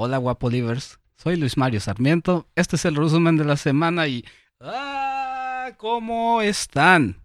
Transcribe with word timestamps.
Hola 0.00 0.18
guapo 0.18 0.48
livers, 0.48 1.00
soy 1.16 1.34
Luis 1.34 1.56
Mario 1.56 1.80
Sarmiento. 1.80 2.46
Este 2.54 2.76
es 2.76 2.84
el 2.84 2.94
resumen 2.94 3.36
de 3.36 3.44
la 3.44 3.56
semana 3.56 4.06
y 4.06 4.24
¡ah! 4.60 5.72
¿Cómo 5.76 6.40
están? 6.40 7.16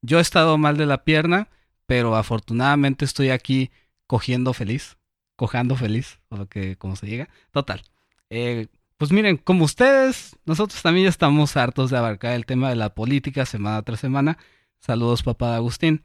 Yo 0.00 0.16
he 0.16 0.22
estado 0.22 0.56
mal 0.56 0.78
de 0.78 0.86
la 0.86 1.04
pierna, 1.04 1.50
pero 1.84 2.16
afortunadamente 2.16 3.04
estoy 3.04 3.28
aquí 3.28 3.70
cogiendo 4.06 4.54
feliz, 4.54 4.96
cojando 5.36 5.76
feliz, 5.76 6.18
o 6.30 6.38
lo 6.38 6.48
que 6.48 6.76
como 6.76 6.96
se 6.96 7.04
diga. 7.04 7.28
Total. 7.50 7.82
Eh, 8.30 8.68
pues 8.96 9.12
miren, 9.12 9.36
como 9.36 9.66
ustedes, 9.66 10.34
nosotros 10.46 10.80
también 10.80 11.04
ya 11.04 11.10
estamos 11.10 11.54
hartos 11.58 11.90
de 11.90 11.98
abarcar 11.98 12.32
el 12.32 12.46
tema 12.46 12.70
de 12.70 12.76
la 12.76 12.94
política 12.94 13.44
semana 13.44 13.82
tras 13.82 14.00
semana. 14.00 14.38
Saludos, 14.80 15.22
papá 15.22 15.50
de 15.50 15.56
Agustín. 15.56 16.02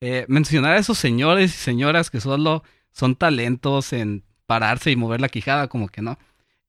Eh, 0.00 0.24
mencionar 0.26 0.72
a 0.72 0.78
esos 0.78 0.98
señores 0.98 1.54
y 1.54 1.58
señoras 1.58 2.10
que 2.10 2.20
solo 2.20 2.64
son 2.90 3.14
talentos 3.14 3.92
en 3.92 4.24
pararse 4.50 4.90
y 4.90 4.96
mover 4.96 5.20
la 5.20 5.28
quijada, 5.28 5.68
como 5.68 5.88
que 5.88 6.02
no. 6.02 6.18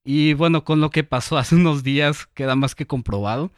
Y 0.04 0.34
bueno, 0.34 0.62
con 0.62 0.80
lo 0.80 0.90
que 0.90 1.02
pasó 1.02 1.36
hace 1.38 1.56
unos 1.56 1.82
días 1.82 2.28
queda 2.32 2.54
más 2.54 2.76
que 2.76 2.86
comprobado. 2.86 3.50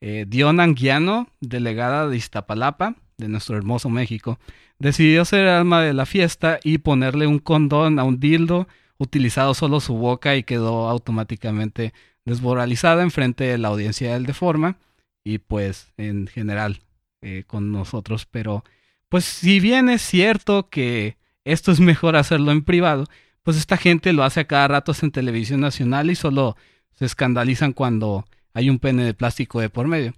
Eh, 0.00 0.24
Dion 0.26 0.58
Anguiano, 0.58 1.28
delegada 1.40 2.08
de 2.08 2.16
Iztapalapa, 2.16 2.96
de 3.18 3.28
nuestro 3.28 3.56
hermoso 3.56 3.88
México, 3.88 4.40
decidió 4.80 5.24
ser 5.24 5.46
alma 5.46 5.80
de 5.80 5.94
la 5.94 6.06
fiesta 6.06 6.58
y 6.64 6.78
ponerle 6.78 7.28
un 7.28 7.38
condón 7.38 8.00
a 8.00 8.02
un 8.02 8.18
dildo 8.18 8.66
utilizado 8.98 9.54
solo 9.54 9.78
su 9.78 9.94
boca 9.94 10.34
y 10.34 10.42
quedó 10.42 10.88
automáticamente 10.88 11.94
desmoralizada 12.24 13.04
en 13.04 13.12
frente 13.12 13.44
de 13.44 13.58
la 13.58 13.68
audiencia 13.68 14.12
del 14.12 14.26
Deforma 14.26 14.76
y 15.22 15.38
pues 15.38 15.92
en 15.96 16.26
general 16.26 16.80
eh, 17.22 17.44
con 17.46 17.70
nosotros. 17.70 18.26
Pero 18.26 18.64
pues 19.08 19.24
si 19.24 19.60
bien 19.60 19.88
es 19.88 20.02
cierto 20.02 20.68
que 20.68 21.16
esto 21.44 21.70
es 21.70 21.78
mejor 21.78 22.16
hacerlo 22.16 22.50
en 22.50 22.64
privado, 22.64 23.06
pues 23.48 23.56
esta 23.56 23.78
gente 23.78 24.12
lo 24.12 24.24
hace 24.24 24.40
a 24.40 24.46
cada 24.46 24.68
rato 24.68 24.92
en 25.00 25.10
televisión 25.10 25.62
nacional 25.62 26.10
y 26.10 26.14
solo 26.16 26.54
se 26.92 27.06
escandalizan 27.06 27.72
cuando 27.72 28.26
hay 28.52 28.68
un 28.68 28.78
pene 28.78 29.04
de 29.04 29.14
plástico 29.14 29.58
de 29.58 29.70
por 29.70 29.88
medio. 29.88 30.12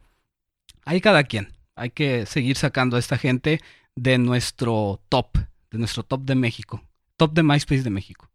Hay 0.84 1.00
cada 1.00 1.22
quien. 1.22 1.52
Hay 1.76 1.90
que 1.90 2.26
seguir 2.26 2.56
sacando 2.56 2.96
a 2.96 2.98
esta 2.98 3.18
gente 3.18 3.60
de 3.94 4.18
nuestro 4.18 5.00
top, 5.08 5.38
de 5.70 5.78
nuestro 5.78 6.02
top 6.02 6.22
de 6.22 6.34
México, 6.34 6.82
top 7.16 7.32
de 7.32 7.44
MySpace 7.44 7.84
de 7.84 7.90
México. 7.90 8.32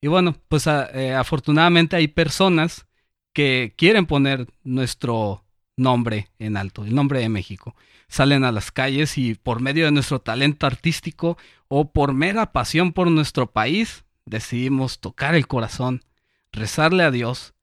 Y 0.00 0.06
bueno, 0.06 0.36
pues 0.46 0.68
eh, 0.68 1.12
afortunadamente 1.12 1.96
hay 1.96 2.06
personas 2.06 2.86
que 3.32 3.74
quieren 3.76 4.06
poner 4.06 4.46
nuestro 4.62 5.42
nombre 5.76 6.28
en 6.38 6.56
alto, 6.56 6.84
el 6.84 6.94
nombre 6.94 7.18
de 7.18 7.28
México. 7.28 7.74
Salen 8.06 8.44
a 8.44 8.52
las 8.52 8.70
calles 8.70 9.18
y 9.18 9.34
por 9.34 9.60
medio 9.60 9.86
de 9.86 9.90
nuestro 9.90 10.20
talento 10.20 10.68
artístico 10.68 11.36
o 11.66 11.90
por 11.90 12.14
mera 12.14 12.52
pasión 12.52 12.92
por 12.92 13.10
nuestro 13.10 13.50
país, 13.50 14.04
decidimos 14.26 15.00
tocar 15.00 15.34
el 15.34 15.46
corazón, 15.46 16.04
rezarle 16.52 17.04
a 17.04 17.10
Dios 17.10 17.54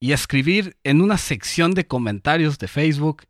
y 0.00 0.12
escribir 0.12 0.76
en 0.84 1.00
una 1.00 1.18
sección 1.18 1.74
de 1.74 1.86
comentarios 1.86 2.58
de 2.58 2.68
Facebook, 2.68 3.24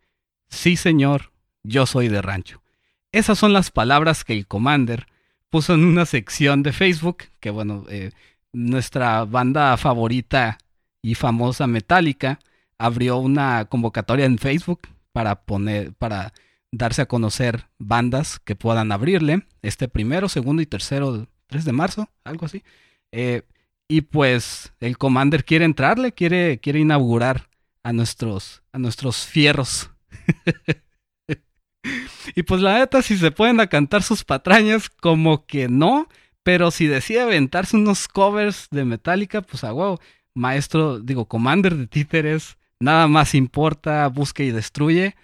sí 0.48 0.77
señor, 0.77 1.33
yo 1.63 1.87
soy 1.87 2.09
de 2.09 2.23
rancho. 2.23 2.63
Esas 3.11 3.39
son 3.39 3.53
las 3.53 3.70
palabras 3.70 4.25
que 4.25 4.33
el 4.33 4.47
Commander 4.47 5.07
puso 5.51 5.75
en 5.75 5.85
una 5.85 6.07
sección 6.07 6.63
de 6.63 6.73
Facebook, 6.73 7.25
que 7.41 7.51
bueno, 7.51 7.85
eh, 7.89 8.13
nuestra 8.53 9.25
banda 9.25 9.77
favorita 9.77 10.59
y 11.03 11.15
famosa 11.15 11.67
Metallica 11.67 12.39
abrió 12.79 13.19
una 13.19 13.67
convocatoria 13.67 14.25
en 14.25 14.39
Facebook 14.39 14.89
para 15.13 15.43
poner, 15.43 15.93
para 15.93 16.33
darse 16.70 17.03
a 17.03 17.07
conocer 17.07 17.67
bandas 17.79 18.39
que 18.39 18.57
puedan 18.57 18.93
abrirle 18.93 19.47
este 19.61 19.89
primero, 19.89 20.29
segundo 20.29 20.63
y 20.63 20.67
tercero 20.67 21.29
3 21.53 21.67
de 21.67 21.72
marzo, 21.72 22.08
algo 22.25 22.47
así. 22.47 22.64
Eh, 23.12 23.42
y 23.89 24.00
pues 24.00 24.72
el 24.81 24.97
Commander 24.97 25.45
quiere 25.45 25.67
entrarle, 25.67 26.12
quiere, 26.12 26.58
quiere 26.61 26.81
inaugurar 26.81 27.50
a 27.83 27.92
nuestros, 27.92 28.62
a 28.72 28.78
nuestros 28.78 29.27
fierros. 29.27 29.91
y 32.35 32.42
pues 32.42 32.63
la 32.63 32.79
neta, 32.79 33.02
si 33.02 33.18
se 33.18 33.30
pueden 33.30 33.61
a 33.61 33.67
cantar 33.67 34.02
sus 34.02 34.24
patrañas, 34.24 34.89
como 34.89 35.45
que 35.45 35.68
no. 35.68 36.08
Pero 36.42 36.70
si 36.70 36.86
decide 36.86 37.20
aventarse 37.20 37.77
unos 37.77 38.08
covers 38.08 38.69
de 38.70 38.86
Metallica, 38.86 39.42
pues 39.42 39.63
a 39.63 39.73
wow. 39.73 39.98
Maestro, 40.34 40.98
digo, 40.98 41.27
Commander 41.27 41.77
de 41.77 41.86
títeres, 41.86 42.57
nada 42.80 43.08
más 43.08 43.34
importa, 43.34 44.08
busca 44.08 44.42
y 44.42 44.52
destruye. 44.52 45.17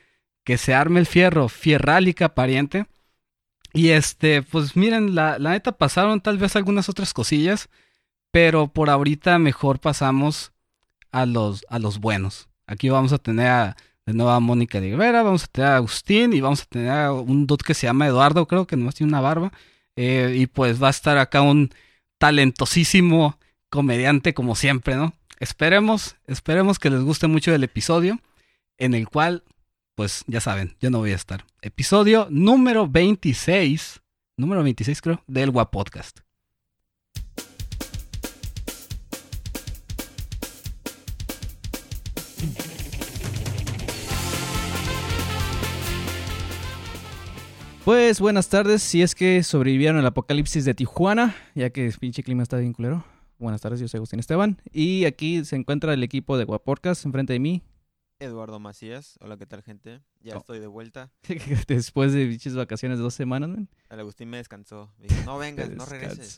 Que 0.44 0.58
se 0.58 0.74
arme 0.74 1.00
el 1.00 1.06
fierro, 1.06 1.48
fierrálica 1.48 2.34
pariente. 2.34 2.86
Y 3.72 3.90
este, 3.90 4.42
pues 4.42 4.76
miren, 4.76 5.14
la, 5.14 5.38
la 5.38 5.50
neta 5.50 5.72
pasaron 5.72 6.20
tal 6.20 6.38
vez 6.38 6.56
algunas 6.56 6.88
otras 6.88 7.12
cosillas, 7.12 7.68
pero 8.30 8.68
por 8.68 8.90
ahorita 8.90 9.38
mejor 9.38 9.78
pasamos 9.78 10.52
a 11.12 11.26
los, 11.26 11.64
a 11.68 11.78
los 11.78 11.98
buenos. 11.98 12.48
Aquí 12.66 12.88
vamos 12.88 13.12
a 13.12 13.18
tener 13.18 13.48
a, 13.48 13.76
de 14.06 14.12
nuevo 14.14 14.30
a 14.30 14.40
Mónica 14.40 14.80
Rivera, 14.80 15.22
vamos 15.22 15.44
a 15.44 15.46
tener 15.48 15.70
a 15.70 15.76
Agustín 15.76 16.32
y 16.32 16.40
vamos 16.40 16.62
a 16.62 16.66
tener 16.66 16.90
a 16.90 17.12
un 17.12 17.46
dude 17.46 17.64
que 17.64 17.74
se 17.74 17.86
llama 17.86 18.06
Eduardo, 18.06 18.46
creo 18.46 18.66
que 18.66 18.76
no 18.76 18.92
tiene 18.92 19.10
una 19.10 19.20
barba. 19.20 19.52
Eh, 19.96 20.34
y 20.36 20.46
pues 20.46 20.82
va 20.82 20.86
a 20.86 20.90
estar 20.90 21.18
acá 21.18 21.40
un 21.40 21.70
talentosísimo 22.18 23.38
comediante 23.68 24.32
como 24.32 24.54
siempre, 24.54 24.96
¿no? 24.96 25.12
Esperemos, 25.40 26.16
esperemos 26.26 26.78
que 26.78 26.90
les 26.90 27.02
guste 27.02 27.26
mucho 27.26 27.54
el 27.54 27.64
episodio 27.64 28.18
en 28.76 28.94
el 28.94 29.08
cual 29.08 29.42
pues 29.98 30.22
ya 30.28 30.40
saben, 30.40 30.76
yo 30.80 30.90
no 30.90 30.98
voy 30.98 31.10
a 31.10 31.16
estar. 31.16 31.44
Episodio 31.60 32.28
número 32.30 32.86
26, 32.86 34.00
número 34.36 34.62
26 34.62 35.02
creo, 35.02 35.24
del 35.26 35.50
WAP 35.50 35.72
Podcast. 35.72 36.20
Pues 47.84 48.20
buenas 48.20 48.48
tardes, 48.48 48.84
si 48.84 49.02
es 49.02 49.16
que 49.16 49.42
sobrevivieron 49.42 49.98
el 49.98 50.06
apocalipsis 50.06 50.64
de 50.64 50.74
Tijuana, 50.74 51.34
ya 51.56 51.70
que 51.70 51.88
el 51.88 51.94
pinche 51.94 52.22
clima 52.22 52.44
está 52.44 52.58
bien 52.58 52.72
culero. 52.72 53.04
Buenas 53.40 53.62
tardes, 53.62 53.80
yo 53.80 53.88
soy 53.88 53.98
Agustín 53.98 54.20
Esteban 54.20 54.62
y 54.72 55.06
aquí 55.06 55.44
se 55.44 55.56
encuentra 55.56 55.92
el 55.92 56.04
equipo 56.04 56.38
de 56.38 56.46
Podcast 56.46 57.04
enfrente 57.04 57.32
de 57.32 57.40
mí, 57.40 57.64
Eduardo 58.20 58.58
Macías. 58.58 59.16
Hola, 59.20 59.36
¿qué 59.36 59.46
tal, 59.46 59.62
gente? 59.62 60.00
Ya 60.20 60.34
Oh. 60.34 60.38
estoy 60.38 60.58
de 60.58 60.66
vuelta. 60.66 61.10
Después 61.68 62.12
de 62.12 62.24
bichas 62.26 62.54
vacaciones 62.54 62.98
de 62.98 63.04
dos 63.04 63.14
semanas, 63.14 63.48
man. 63.50 63.68
El 63.90 64.00
Agustín 64.00 64.28
me 64.30 64.38
descansó. 64.38 64.92
Me 64.98 65.06
dijo, 65.06 65.22
no 65.24 65.38
vengas, 65.38 65.70
no 65.70 65.84
regreses. 65.86 66.36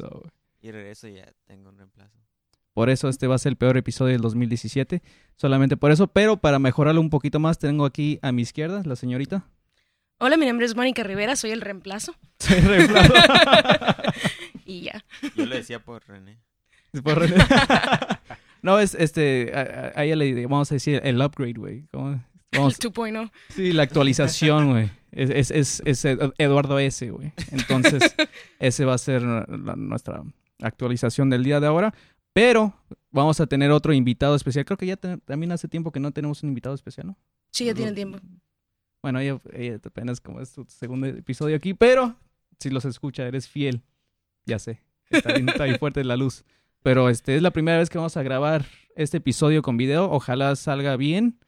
Y 0.61 0.71
regreso 0.73 1.09
y 1.09 1.15
ya 1.15 1.33
tengo 1.47 1.71
un 1.71 1.79
reemplazo. 1.79 2.19
Por 2.75 2.89
eso 2.91 3.09
este 3.09 3.27
va 3.27 3.35
a 3.35 3.39
ser 3.39 3.51
el 3.51 3.57
peor 3.57 3.77
episodio 3.77 4.13
del 4.13 4.21
2017. 4.21 5.03
Solamente 5.37 5.77
por 5.77 5.91
eso. 5.91 6.07
Pero 6.07 6.37
para 6.37 6.59
mejorarlo 6.59 7.01
un 7.01 7.11
poquito 7.11 7.41
más, 7.41 7.59
tengo 7.59 7.85
aquí 7.85 8.19
a 8.23 8.31
mi 8.31 8.43
izquierda, 8.43 8.83
la 8.85 8.95
señorita. 8.97 9.49
Hola, 10.19 10.37
mi 10.37 10.45
nombre 10.47 10.67
es 10.67 10.77
Mónica 10.77 11.03
Rivera, 11.03 11.35
soy 11.35 11.51
el 11.51 11.63
reemplazo. 11.63 12.15
Soy 12.39 12.61
reemplazo. 12.61 13.15
y 14.67 14.83
ya. 14.83 15.03
Yo 15.35 15.47
le 15.47 15.57
decía 15.57 15.83
por 15.83 16.07
René. 16.07 16.39
Por 17.03 17.19
René. 17.19 17.37
No, 18.63 18.79
es 18.79 18.95
este. 18.95 19.53
A, 19.55 19.99
a- 19.99 20.05
ella 20.05 20.17
le 20.17 20.47
vamos 20.47 20.71
a 20.71 20.75
decir 20.75 21.01
el 21.05 21.21
upgrade, 21.23 21.55
güey. 21.55 21.85
Vamos- 21.93 22.21
El 22.53 22.59
2.0. 22.61 23.31
Sí, 23.51 23.73
la 23.73 23.85
actualización, 23.85 24.71
güey. 24.71 24.91
Es, 25.13 25.31
es, 25.31 25.51
es, 25.53 25.83
es 25.85 26.05
Ed- 26.05 26.33
Eduardo 26.39 26.79
S, 26.81 27.09
güey. 27.11 27.33
Entonces, 27.53 28.03
ese 28.59 28.85
va 28.85 28.95
a 28.95 28.99
ser 28.99 29.23
la- 29.23 29.47
nuestra 29.77 30.23
actualización 30.61 31.31
del 31.31 31.45
día 31.45 31.61
de 31.61 31.67
ahora. 31.69 31.95
Pero 32.33 32.75
vamos 33.11 33.41
a 33.41 33.47
tener 33.47 33.71
otro 33.71 33.93
invitado 33.93 34.35
especial. 34.37 34.65
Creo 34.65 34.77
que 34.77 34.87
ya 34.87 34.97
te- 34.97 35.19
también 35.19 35.53
hace 35.53 35.69
tiempo 35.69 35.91
que 35.93 36.01
no 36.01 36.11
tenemos 36.13 36.43
un 36.43 36.49
invitado 36.49 36.75
especial, 36.75 37.09
¿no? 37.09 37.19
Sí, 37.53 37.65
ya 37.67 37.75
tienen 37.75 37.95
tiempo. 37.95 38.19
Bueno, 39.03 39.19
ella, 39.21 39.41
ella 39.53 39.79
apenas 39.85 40.21
como 40.21 40.41
es 40.41 40.53
tu 40.53 40.65
segundo 40.69 41.07
episodio 41.07 41.57
aquí, 41.57 41.73
pero 41.75 42.17
si 42.59 42.69
los 42.71 42.85
escucha, 42.85 43.27
eres 43.27 43.49
fiel. 43.49 43.83
Ya 44.47 44.59
sé. 44.59 44.81
Está 45.09 45.33
bien, 45.35 45.49
está 45.49 45.65
bien 45.65 45.79
fuerte 45.79 46.05
la 46.05 46.17
luz. 46.17 46.45
Pero 46.83 47.09
este 47.09 47.37
es 47.37 47.43
la 47.43 47.51
primera 47.51 47.79
vez 47.79 47.91
que 47.91 47.99
vamos 47.99 48.17
a 48.17 48.23
grabar 48.23 48.65
este 48.97 49.19
episodio 49.19 49.63
con 49.63 49.77
video. 49.77 50.11
Ojalá 50.11 50.55
salga 50.57 50.97
bien. 50.97 51.39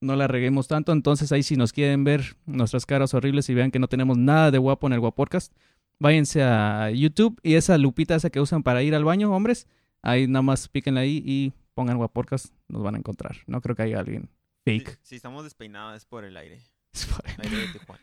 No 0.00 0.16
la 0.16 0.26
reguemos 0.26 0.68
tanto. 0.68 0.92
Entonces 0.92 1.32
ahí 1.32 1.42
si 1.42 1.56
nos 1.56 1.72
quieren 1.72 2.04
ver 2.04 2.36
nuestras 2.44 2.86
caras 2.86 3.14
horribles 3.14 3.48
y 3.48 3.54
vean 3.54 3.70
que 3.70 3.78
no 3.78 3.88
tenemos 3.88 4.18
nada 4.18 4.50
de 4.50 4.58
guapo 4.58 4.86
en 4.86 4.94
el 4.94 5.00
Guapodcast, 5.00 5.52
váyanse 5.98 6.42
a 6.42 6.90
YouTube 6.90 7.38
y 7.42 7.54
esa 7.54 7.78
lupita 7.78 8.14
esa 8.16 8.30
que 8.30 8.40
usan 8.40 8.62
para 8.62 8.82
ir 8.82 8.94
al 8.94 9.04
baño, 9.04 9.34
hombres, 9.34 9.68
ahí 10.02 10.26
nada 10.26 10.42
más 10.42 10.68
píquenla 10.68 11.02
ahí 11.02 11.22
y 11.24 11.52
pongan 11.74 11.96
Guapodcast, 11.96 12.52
nos 12.68 12.82
van 12.82 12.96
a 12.96 12.98
encontrar. 12.98 13.36
No 13.46 13.60
creo 13.60 13.76
que 13.76 13.82
haya 13.82 14.00
alguien 14.00 14.28
fake. 14.64 14.98
si 15.02 15.16
estamos 15.16 15.44
despeinados 15.44 15.96
es 15.96 16.04
por 16.04 16.24
el 16.24 16.36
aire. 16.36 16.60
Es 16.92 17.06
por 17.06 17.26
ahí. 17.26 17.34
Aire 17.38 17.56
de 17.56 17.68
Tijuana. 17.72 18.02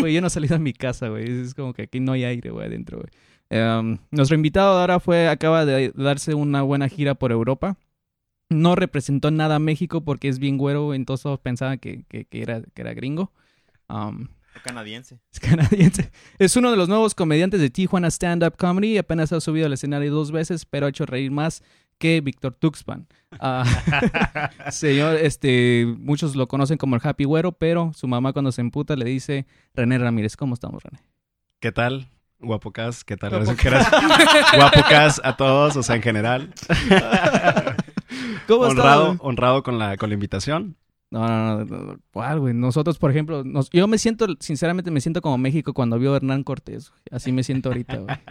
Güey, 0.00 0.14
yo 0.14 0.20
no 0.20 0.28
he 0.28 0.30
salido 0.30 0.54
de 0.54 0.60
mi 0.60 0.72
casa, 0.72 1.08
güey. 1.08 1.24
Es 1.40 1.54
como 1.54 1.72
que 1.72 1.82
aquí 1.82 1.98
no 1.98 2.12
hay 2.12 2.22
aire, 2.22 2.50
güey, 2.50 2.66
adentro, 2.66 2.98
güey. 2.98 3.08
Em, 3.50 3.98
nuestro 4.10 4.34
invitado 4.34 4.78
ahora 4.78 5.00
fue, 5.00 5.28
acaba 5.28 5.64
de 5.64 5.92
darse 5.94 6.34
una 6.34 6.62
buena 6.62 6.88
gira 6.88 7.14
por 7.14 7.32
Europa. 7.32 7.76
No 8.50 8.74
representó 8.74 9.30
nada 9.30 9.56
a 9.56 9.58
México 9.58 10.02
porque 10.02 10.28
es 10.28 10.38
bien 10.38 10.58
güero, 10.58 10.94
entonces 10.94 11.22
todos 11.22 11.40
pensaban 11.40 11.78
que, 11.78 12.04
que, 12.08 12.24
que 12.24 12.42
era, 12.42 12.62
que 12.62 12.82
era 12.82 12.94
gringo. 12.94 13.32
Um, 13.88 14.28
O 14.56 14.62
canadiense. 14.62 15.18
es 15.32 15.40
canadiense. 15.40 16.10
Es 16.38 16.56
uno 16.56 16.70
de 16.70 16.76
los 16.76 16.88
nuevos 16.88 17.14
comediantes 17.14 17.60
de 17.60 17.70
Tijuana 17.70 18.08
Stand 18.08 18.44
Up 18.44 18.56
Comedy. 18.56 18.98
Apenas 18.98 19.32
ha 19.32 19.40
subido 19.40 19.66
al 19.66 19.72
escenario 19.72 20.12
dos 20.12 20.30
veces, 20.30 20.64
pero 20.66 20.86
ha 20.86 20.90
hecho 20.90 21.06
reír 21.06 21.30
más 21.30 21.62
que 21.98 22.20
Víctor 22.20 22.54
Tuxpan. 22.54 23.06
Ah, 23.40 23.64
señor, 24.70 25.16
este, 25.16 25.86
muchos 25.98 26.36
lo 26.36 26.48
conocen 26.48 26.76
como 26.76 26.96
el 26.96 27.02
Happy 27.04 27.24
Güero, 27.24 27.52
pero 27.52 27.92
su 27.94 28.08
mamá 28.08 28.32
cuando 28.32 28.52
se 28.52 28.60
emputa 28.60 28.96
le 28.96 29.04
dice, 29.06 29.46
René 29.74 29.98
Ramírez, 29.98 30.36
¿cómo 30.36 30.54
estamos, 30.54 30.82
René? 30.82 31.02
¿Qué 31.60 31.72
tal? 31.72 32.08
Guapocas, 32.44 33.04
¿qué 33.04 33.16
tal? 33.16 33.30
Gracias. 33.30 33.90
Guapocas 34.56 35.20
a 35.24 35.36
todos, 35.36 35.76
o 35.76 35.82
sea, 35.82 35.96
en 35.96 36.02
general. 36.02 36.52
¿Cómo 38.46 38.62
honrado, 38.62 39.12
estás? 39.12 39.20
honrado 39.26 39.62
con 39.62 39.78
la, 39.78 39.96
con 39.96 40.10
la 40.10 40.14
invitación. 40.14 40.76
No, 41.10 41.26
no, 41.28 41.64
no, 41.64 41.76
no, 41.84 41.96
¿cuál, 42.12 42.40
güey? 42.40 42.54
Nosotros, 42.54 42.98
por 42.98 43.10
ejemplo, 43.10 43.44
nos- 43.44 43.70
yo 43.70 43.86
me 43.86 43.98
siento, 43.98 44.26
sinceramente, 44.40 44.90
me 44.90 45.00
siento 45.00 45.20
como 45.20 45.38
México 45.38 45.72
cuando 45.72 45.98
vio 45.98 46.12
a 46.12 46.16
Hernán 46.16 46.42
Cortés. 46.42 46.90
güey. 46.90 47.00
Así 47.12 47.30
me 47.32 47.42
siento 47.44 47.68
ahorita, 47.68 47.96
güey. 47.98 48.16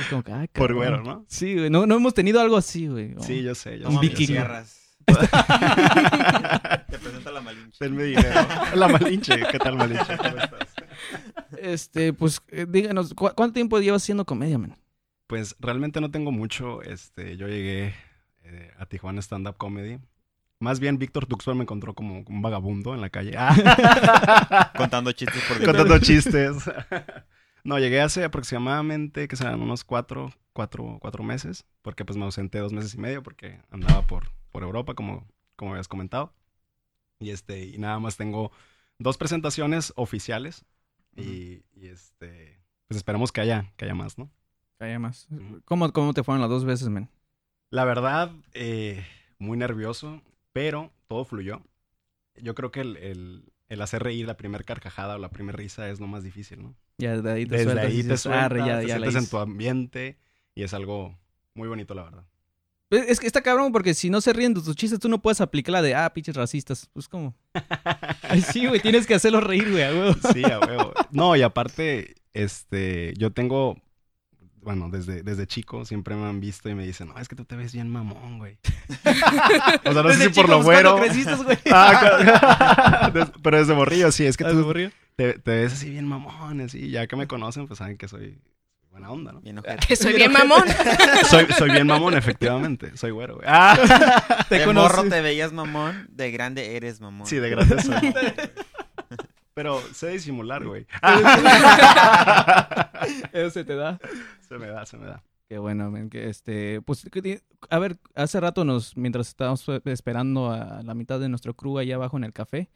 Es 0.00 0.06
como 0.10 0.24
que, 0.24 0.32
ay, 0.32 0.48
Por 0.52 0.74
güero, 0.74 1.00
¿no? 1.04 1.24
Sí, 1.28 1.54
güey, 1.54 1.70
no, 1.70 1.86
no 1.86 1.94
hemos 1.94 2.12
tenido 2.12 2.40
algo 2.40 2.56
así, 2.56 2.88
güey. 2.88 3.14
Oh. 3.16 3.22
Sí, 3.22 3.42
yo 3.44 3.54
sé. 3.54 3.78
Yo 3.78 3.88
sé. 3.92 4.08
tierras. 4.08 4.96
Te 5.06 6.98
presento 6.98 7.30
la 7.30 7.40
malinche. 7.40 7.76
Denme 7.84 8.02
dinero. 8.02 8.40
La 8.74 8.88
Malinche. 8.88 9.40
¿Qué 9.52 9.58
tal, 9.60 9.76
Malinche? 9.76 10.16
¿Cómo 10.16 10.36
estás? 10.36 10.74
Este, 11.60 12.12
pues, 12.12 12.40
eh, 12.48 12.66
díganos, 12.68 13.14
¿cu- 13.14 13.32
¿cuánto 13.34 13.54
tiempo 13.54 13.78
llevas 13.80 14.02
haciendo 14.02 14.24
comedia, 14.24 14.58
man? 14.58 14.76
Pues 15.26 15.56
realmente 15.58 16.00
no 16.00 16.10
tengo 16.10 16.32
mucho. 16.32 16.82
Este, 16.82 17.36
yo 17.36 17.48
llegué 17.48 17.94
eh, 18.44 18.70
a 18.78 18.86
Tijuana 18.86 19.20
Stand 19.20 19.48
Up 19.48 19.56
Comedy. 19.56 19.98
Más 20.58 20.80
bien, 20.80 20.98
Víctor 20.98 21.26
Tuxpan 21.26 21.56
me 21.58 21.62
encontró 21.64 21.94
como 21.94 22.24
un 22.26 22.42
vagabundo 22.42 22.94
en 22.94 23.00
la 23.00 23.10
calle. 23.10 23.34
Ah. 23.36 24.72
Contando 24.76 25.12
chistes 25.12 25.42
por 25.48 25.64
Contando 25.64 25.98
chistes. 25.98 26.56
No, 27.64 27.80
llegué 27.80 28.00
hace 28.00 28.22
aproximadamente, 28.22 29.26
que 29.26 29.34
serán 29.34 29.60
unos 29.60 29.82
cuatro, 29.82 30.32
cuatro, 30.52 30.98
cuatro 31.00 31.24
meses, 31.24 31.64
porque 31.82 32.04
pues 32.04 32.16
me 32.16 32.24
ausenté 32.24 32.58
dos 32.60 32.72
meses 32.72 32.94
y 32.94 32.98
medio 32.98 33.24
porque 33.24 33.58
andaba 33.72 34.02
por, 34.06 34.30
por 34.52 34.62
Europa, 34.62 34.94
como, 34.94 35.26
como 35.56 35.72
habías 35.72 35.88
comentado. 35.88 36.32
Y 37.18 37.30
este, 37.30 37.64
y 37.64 37.76
nada 37.78 37.98
más 37.98 38.16
tengo 38.16 38.52
dos 39.00 39.18
presentaciones 39.18 39.92
oficiales. 39.96 40.64
Y, 41.16 41.64
y, 41.74 41.86
este, 41.88 42.60
pues 42.88 42.96
esperamos 42.96 43.32
que 43.32 43.40
haya, 43.40 43.72
que 43.76 43.84
haya 43.84 43.94
más, 43.94 44.18
¿no? 44.18 44.30
Calla 44.78 44.98
más. 44.98 45.26
Ujú. 45.30 45.62
¿Cómo, 45.64 45.92
¿Cómo 45.92 46.12
te 46.12 46.22
fueron 46.22 46.40
las 46.40 46.50
dos 46.50 46.64
veces, 46.64 46.88
man? 46.88 47.08
La 47.70 47.84
verdad, 47.84 48.30
eh, 48.54 49.04
muy 49.38 49.56
nervioso, 49.56 50.22
pero 50.52 50.92
todo 51.08 51.24
fluyó. 51.24 51.62
Yo 52.36 52.54
creo 52.54 52.70
que 52.70 52.80
el, 52.80 52.96
el, 52.98 53.52
el 53.68 53.82
hacer 53.82 54.02
reír 54.02 54.26
la 54.26 54.36
primera 54.36 54.62
carcajada 54.64 55.16
o 55.16 55.18
la 55.18 55.30
primera 55.30 55.56
risa 55.56 55.88
es 55.88 56.00
lo 56.00 56.06
más 56.06 56.22
difícil, 56.22 56.62
¿no? 56.62 56.74
Ya 56.98 57.20
de 57.20 57.32
ahí 57.32 57.44
te 57.46 57.56
Desde 57.56 57.64
sueltas 57.64 57.84
ahí 57.84 57.90
te 57.90 57.96
dices, 57.96 58.20
sueltas, 58.22 58.44
"Arre, 58.44 58.58
ya, 58.60 58.80
te 58.80 58.86
ya 58.88 58.94
sientes 58.94 59.14
en 59.16 59.22
hice". 59.22 59.30
tu 59.30 59.38
ambiente 59.38 60.18
y 60.54 60.62
es 60.62 60.74
algo 60.74 61.18
muy 61.54 61.68
bonito, 61.68 61.94
la 61.94 62.04
verdad. 62.04 62.24
Pues, 62.88 63.08
Es 63.08 63.20
que 63.20 63.26
está 63.26 63.42
cabrón 63.42 63.72
porque 63.72 63.94
si 63.94 64.10
no 64.10 64.20
se 64.20 64.32
ríen 64.32 64.54
de 64.54 64.62
tus 64.62 64.76
chistes, 64.76 65.00
tú 65.00 65.08
no 65.08 65.20
puedes 65.20 65.40
aplicar 65.40 65.72
la 65.72 65.82
de, 65.82 65.94
ah, 65.94 66.12
pinches 66.12 66.36
racistas. 66.36 66.88
Pues 66.92 67.08
como. 67.08 67.34
Ay, 68.28 68.40
sí, 68.42 68.66
güey, 68.66 68.80
tienes 68.80 69.06
que 69.06 69.14
hacerlo 69.14 69.40
reír, 69.40 69.70
güey, 69.70 69.82
a 69.82 69.90
huevo. 69.90 70.14
Sí, 70.32 70.44
a 70.44 70.60
huevo. 70.60 70.92
No, 71.10 71.34
y 71.36 71.42
aparte, 71.42 72.14
este, 72.32 73.14
yo 73.16 73.32
tengo, 73.32 73.76
bueno, 74.60 74.88
desde, 74.90 75.22
desde 75.22 75.46
chico 75.46 75.84
siempre 75.84 76.14
me 76.14 76.26
han 76.26 76.40
visto 76.40 76.68
y 76.68 76.74
me 76.74 76.84
dicen, 76.86 77.08
no, 77.08 77.18
es 77.18 77.28
que 77.28 77.36
tú 77.36 77.44
te 77.44 77.56
ves 77.56 77.72
bien 77.72 77.88
mamón, 77.88 78.38
güey. 78.38 78.58
o 79.84 79.92
sea, 79.92 80.02
no 80.02 80.12
sé 80.12 80.24
si 80.24 80.28
por 80.30 80.48
lo 80.48 80.62
pues, 80.62 80.80
¿cuándo 80.80 80.96
güero. 80.96 80.96
creciste, 80.96 81.34
güey? 81.36 81.58
Ah, 81.72 83.10
pero 83.42 83.58
desde 83.58 83.74
morrillo, 83.74 84.12
sí, 84.12 84.26
es 84.26 84.36
que 84.36 84.44
¿Ah, 84.44 84.50
tú 84.50 84.72
te, 85.16 85.38
te 85.38 85.50
ves 85.50 85.72
así 85.72 85.90
bien 85.90 86.06
mamón, 86.06 86.60
así, 86.60 86.90
ya 86.90 87.06
que 87.06 87.16
me 87.16 87.26
conocen, 87.26 87.66
pues 87.66 87.78
saben 87.78 87.96
que 87.96 88.06
soy 88.06 88.38
buena 88.96 89.10
onda, 89.10 89.32
¿no? 89.32 89.40
Bien. 89.40 89.60
Que 89.88 89.94
soy 89.94 90.14
bien 90.14 90.32
mamón. 90.32 90.64
Soy, 91.30 91.46
soy 91.58 91.70
bien 91.70 91.86
mamón, 91.86 92.14
efectivamente, 92.14 92.96
soy 92.96 93.10
güero, 93.10 93.36
güey. 93.36 93.46
Ah, 93.48 93.76
Te 94.48 94.58
de 94.58 94.64
conocí. 94.64 94.88
morro 94.96 95.08
te 95.08 95.20
veías 95.20 95.52
mamón, 95.52 96.06
de 96.10 96.30
grande 96.30 96.76
eres 96.76 97.00
mamón. 97.00 97.26
sí, 97.26 97.36
de 97.36 97.50
grande 97.50 97.82
soy 97.82 97.94
mamón, 97.94 98.12
güey. 98.12 98.50
Pero 99.54 99.80
sé 99.92 100.08
disimular, 100.08 100.64
güey. 100.64 100.86
Eso 103.32 103.50
se 103.50 103.64
te 103.64 103.74
da. 103.74 103.98
Se 104.46 104.58
me 104.58 104.66
da, 104.66 104.84
se 104.84 104.98
me 104.98 105.06
da. 105.06 105.22
Qué 105.48 105.58
bueno, 105.58 105.90
men, 105.90 106.10
que 106.10 106.28
este, 106.28 106.82
pues, 106.82 107.08
a 107.70 107.78
ver, 107.78 107.96
hace 108.14 108.40
rato 108.40 108.64
nos, 108.64 108.96
mientras 108.96 109.28
estábamos 109.28 109.66
eh, 109.68 109.80
esperando 109.84 110.50
a 110.50 110.82
la 110.82 110.94
mitad 110.94 111.20
de 111.20 111.28
nuestro 111.28 111.54
crew 111.54 111.78
allá 111.78 111.94
abajo 111.94 112.16
en 112.16 112.24
el 112.24 112.32
café, 112.32 112.68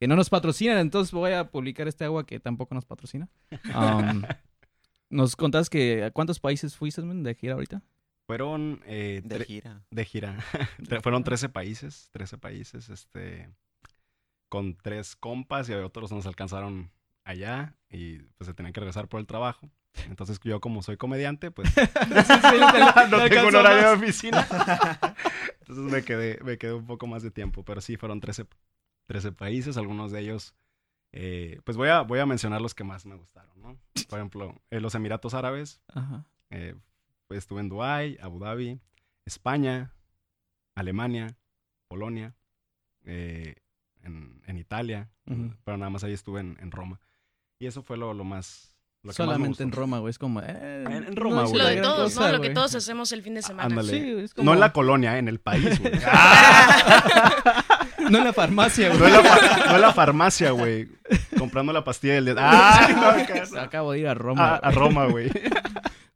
que 0.00 0.08
no 0.08 0.16
nos 0.16 0.28
patrocinan, 0.28 0.78
entonces 0.78 1.12
voy 1.12 1.32
a 1.32 1.50
publicar 1.50 1.86
este 1.88 2.04
agua 2.04 2.26
que 2.26 2.40
tampoco 2.40 2.74
nos 2.74 2.84
patrocina. 2.84 3.28
Um, 3.74 4.22
nos 5.10 5.36
contás 5.36 5.70
que 5.70 6.04
a 6.04 6.10
cuántos 6.10 6.40
países 6.40 6.76
fuiste, 6.76 7.02
de 7.02 7.34
gira 7.34 7.54
ahorita. 7.54 7.82
Fueron 8.26 8.82
eh, 8.86 9.22
De 9.24 9.44
gira. 9.44 9.82
de 9.90 10.04
gira. 10.04 10.36
Fueron 11.02 11.22
13 11.22 11.48
países, 11.48 12.08
13 12.12 12.38
países, 12.38 12.88
este, 12.88 13.48
con 14.48 14.76
tres 14.76 15.14
compas 15.14 15.68
y 15.68 15.74
otros 15.74 16.10
nos 16.10 16.26
alcanzaron 16.26 16.90
allá 17.24 17.76
y 17.88 18.18
pues 18.36 18.46
se 18.46 18.54
tenían 18.54 18.72
que 18.72 18.80
regresar 18.80 19.08
por 19.08 19.20
el 19.20 19.26
trabajo. 19.26 19.70
Entonces 20.08 20.38
yo 20.42 20.60
como 20.60 20.82
soy 20.82 20.96
comediante, 20.96 21.50
pues 21.50 21.68
no 23.10 23.28
tengo 23.28 23.48
un 23.48 23.56
horario 23.56 23.90
de 23.90 23.94
oficina. 23.94 24.46
Entonces 25.60 25.84
me 25.92 26.02
quedé, 26.02 26.38
me 26.44 26.58
quedé 26.58 26.74
un 26.74 26.86
poco 26.86 27.06
más 27.06 27.22
de 27.22 27.30
tiempo, 27.30 27.64
pero 27.64 27.80
sí 27.80 27.96
fueron 27.96 28.20
13, 28.20 28.46
13 29.06 29.32
países, 29.32 29.76
algunos 29.76 30.12
de 30.12 30.20
ellos, 30.20 30.54
eh, 31.18 31.60
pues 31.64 31.76
voy 31.76 31.88
a, 31.88 32.02
voy 32.02 32.18
a 32.18 32.26
mencionar 32.26 32.60
los 32.60 32.74
que 32.74 32.84
más 32.84 33.06
me 33.06 33.14
gustaron, 33.16 33.60
¿no? 33.62 33.78
Por 34.08 34.18
ejemplo, 34.18 34.54
eh, 34.70 34.80
los 34.80 34.94
Emiratos 34.94 35.32
Árabes, 35.34 35.80
Ajá. 35.88 36.24
eh, 36.50 36.74
pues 37.26 37.38
estuve 37.38 37.60
en 37.60 37.68
Dubái, 37.70 38.18
Abu 38.20 38.38
Dhabi, 38.38 38.78
España, 39.24 39.92
Alemania, 40.74 41.36
Polonia, 41.88 42.34
eh, 43.04 43.54
en, 44.02 44.42
en 44.46 44.58
Italia, 44.58 45.08
Ujú. 45.26 45.52
pero 45.64 45.76
nada 45.78 45.90
más 45.90 46.04
ahí 46.04 46.12
estuve 46.12 46.40
en, 46.40 46.56
en 46.60 46.70
Roma. 46.70 47.00
Y 47.58 47.66
eso 47.66 47.82
fue 47.82 47.96
lo, 47.96 48.12
lo 48.14 48.24
más... 48.24 48.72
Lo 49.02 49.12
que 49.12 49.22
más 49.22 49.28
me 49.28 49.34
Solamente 49.34 49.62
en. 49.62 49.70
Roma, 49.72 49.98
güey, 50.00 50.10
es 50.10 50.18
como... 50.18 50.40
eh, 50.42 50.84
En- 50.88 51.04
en 51.04 51.16
Roma, 51.16 51.44
es 51.44 51.50
güey. 51.50 51.58
Lo 51.62 51.64
la 51.68 51.70
de 51.70 51.80
todos, 51.80 52.14
cosa, 52.14 52.26
¿no? 52.32 52.36
Lo 52.36 52.42
que 52.42 52.50
todos 52.50 52.74
hacemos 52.74 53.12
el 53.12 53.22
fin 53.22 53.34
de 53.34 53.42
semana. 53.42 53.64
Ándale. 53.68 54.26
Sí, 54.28 54.34
como... 54.34 54.46
No 54.46 54.54
en 54.54 54.60
la 54.60 54.72
colonia, 54.72 55.16
en 55.18 55.28
el 55.28 55.38
país, 55.40 55.78
güey. 55.80 55.92
no 58.10 58.18
en 58.18 58.24
la 58.24 58.32
farmacia, 58.32 58.88
güey. 58.88 58.98
No 59.00 59.06
en 59.06 59.12
la, 59.12 59.22
fa- 59.22 59.66
no 59.70 59.74
en 59.76 59.80
la 59.80 59.92
farmacia, 59.92 60.50
güey. 60.52 60.88
Comprando 61.38 61.72
la 61.72 61.84
pastilla 61.84 62.14
del 62.14 62.24
día. 62.26 62.34
¡Ah! 62.38 63.24
No, 63.52 63.60
Acabo 63.60 63.92
de 63.92 64.00
ir 64.00 64.08
a 64.08 64.14
Roma. 64.14 64.54
a, 64.54 64.56
a 64.56 64.70
Roma, 64.70 65.06
güey. 65.06 65.30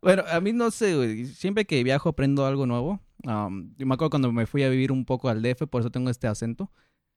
Bueno, 0.02 0.24
a 0.32 0.40
mí 0.40 0.54
no 0.54 0.70
sé, 0.70 0.96
güey. 0.96 1.26
Siempre 1.26 1.66
que 1.66 1.84
viajo 1.84 2.08
aprendo 2.08 2.46
algo 2.46 2.64
nuevo. 2.64 3.00
Um, 3.24 3.74
yo 3.76 3.84
me 3.84 3.92
acuerdo 3.92 4.08
cuando 4.08 4.32
me 4.32 4.46
fui 4.46 4.62
a 4.62 4.70
vivir 4.70 4.92
un 4.92 5.04
poco 5.04 5.28
al 5.28 5.42
DF, 5.42 5.66
por 5.68 5.82
eso 5.82 5.90
tengo 5.90 6.08
este 6.08 6.26
acento. 6.26 6.70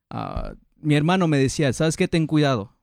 Ah, 0.09 0.53
mi 0.81 0.93
hermano 0.95 1.29
me 1.29 1.37
decía, 1.37 1.71
¿sabes 1.71 1.95
qué? 1.95 2.09
Ten 2.09 2.27
cuidado. 2.27 2.75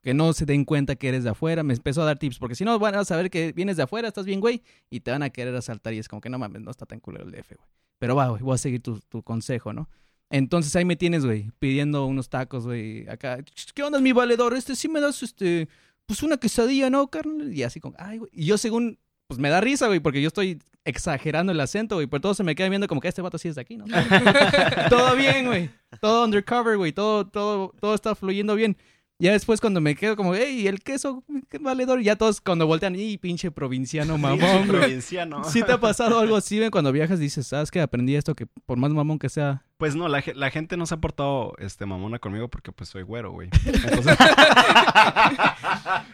Que 0.00 0.14
no 0.14 0.32
se 0.32 0.46
den 0.46 0.64
cuenta 0.64 0.96
que 0.96 1.08
eres 1.10 1.24
de 1.24 1.30
afuera. 1.30 1.62
Me 1.62 1.74
empezó 1.74 2.00
a 2.00 2.06
dar 2.06 2.18
tips, 2.18 2.38
porque 2.38 2.54
si 2.54 2.64
no 2.64 2.78
van 2.78 2.94
a 2.94 3.04
saber 3.04 3.28
que 3.28 3.52
vienes 3.52 3.76
de 3.76 3.82
afuera, 3.82 4.08
estás 4.08 4.24
bien, 4.24 4.40
güey, 4.40 4.62
y 4.88 5.00
te 5.00 5.10
van 5.10 5.22
a 5.22 5.28
querer 5.28 5.54
asaltar. 5.54 5.92
Y 5.92 5.98
es 5.98 6.08
como 6.08 6.22
que 6.22 6.30
no 6.30 6.38
mames, 6.38 6.62
no 6.62 6.70
está 6.70 6.86
tan 6.86 7.00
culero 7.00 7.26
el 7.26 7.30
DF, 7.32 7.48
güey. 7.56 7.68
Pero 7.98 8.16
va, 8.16 8.28
güey, 8.28 8.40
voy 8.42 8.54
a 8.54 8.58
seguir 8.58 8.82
tu, 8.82 8.98
tu 9.10 9.22
consejo, 9.22 9.74
¿no? 9.74 9.90
Entonces 10.34 10.74
ahí 10.74 10.84
me 10.84 10.96
tienes, 10.96 11.24
güey, 11.24 11.52
pidiendo 11.60 12.06
unos 12.06 12.28
tacos, 12.28 12.66
güey, 12.66 13.08
acá. 13.08 13.38
¿Qué 13.72 13.84
onda, 13.84 14.00
mi 14.00 14.10
valedor? 14.10 14.54
Este 14.54 14.74
sí 14.74 14.88
me 14.88 15.00
das, 15.00 15.22
este, 15.22 15.68
pues 16.06 16.24
una 16.24 16.38
quesadilla, 16.38 16.90
¿no, 16.90 17.06
carnal? 17.06 17.54
Y 17.54 17.62
así 17.62 17.78
como, 17.78 17.94
ay, 18.00 18.18
güey. 18.18 18.32
Y 18.34 18.46
yo 18.46 18.58
según, 18.58 18.98
pues 19.28 19.38
me 19.38 19.48
da 19.48 19.60
risa, 19.60 19.86
güey, 19.86 20.00
porque 20.00 20.20
yo 20.20 20.26
estoy 20.26 20.58
exagerando 20.84 21.52
el 21.52 21.60
acento, 21.60 21.94
güey, 21.94 22.08
pero 22.08 22.20
todos 22.20 22.36
se 22.36 22.42
me 22.42 22.56
quedan 22.56 22.70
viendo 22.70 22.88
como 22.88 23.00
que 23.00 23.06
este 23.06 23.22
vato 23.22 23.38
sí 23.38 23.46
es 23.46 23.54
de 23.54 23.60
aquí, 23.60 23.76
¿no? 23.76 23.84
todo 24.90 25.14
bien, 25.14 25.46
güey. 25.46 25.70
Todo 26.00 26.24
undercover, 26.24 26.78
güey. 26.78 26.90
Todo, 26.90 27.28
todo, 27.28 27.72
todo 27.80 27.94
está 27.94 28.16
fluyendo 28.16 28.56
bien. 28.56 28.76
Ya 29.20 29.30
después 29.30 29.60
cuando 29.60 29.80
me 29.80 29.94
quedo 29.94 30.16
como, 30.16 30.34
hey, 30.34 30.66
el 30.66 30.80
queso, 30.80 31.22
qué 31.48 31.58
valedor. 31.58 32.00
Ya 32.02 32.16
todos 32.16 32.40
cuando 32.40 32.66
voltean, 32.66 32.96
y 32.96 33.16
pinche 33.16 33.52
provinciano 33.52 34.18
mamón, 34.18 34.66
provinciano. 34.68 35.44
¿Sí 35.44 35.62
te 35.62 35.72
ha 35.72 35.78
pasado 35.80 36.18
algo 36.18 36.36
así, 36.36 36.58
güey? 36.58 36.70
Cuando 36.70 36.90
viajas 36.90 37.20
dices, 37.20 37.46
¿sabes 37.46 37.70
qué? 37.70 37.80
Aprendí 37.80 38.16
esto 38.16 38.34
que 38.34 38.46
por 38.46 38.76
más 38.76 38.90
mamón 38.90 39.20
que 39.20 39.28
sea. 39.28 39.62
Pues 39.76 39.94
no, 39.94 40.08
la, 40.08 40.22
la 40.34 40.50
gente 40.50 40.76
no 40.76 40.86
se 40.86 40.94
ha 40.94 40.98
portado 40.98 41.54
este, 41.58 41.86
mamona 41.86 42.18
conmigo 42.18 42.48
porque 42.48 42.72
pues 42.72 42.88
soy 42.88 43.02
güero, 43.02 43.32
güey. 43.32 43.50
Entonces... 43.66 44.16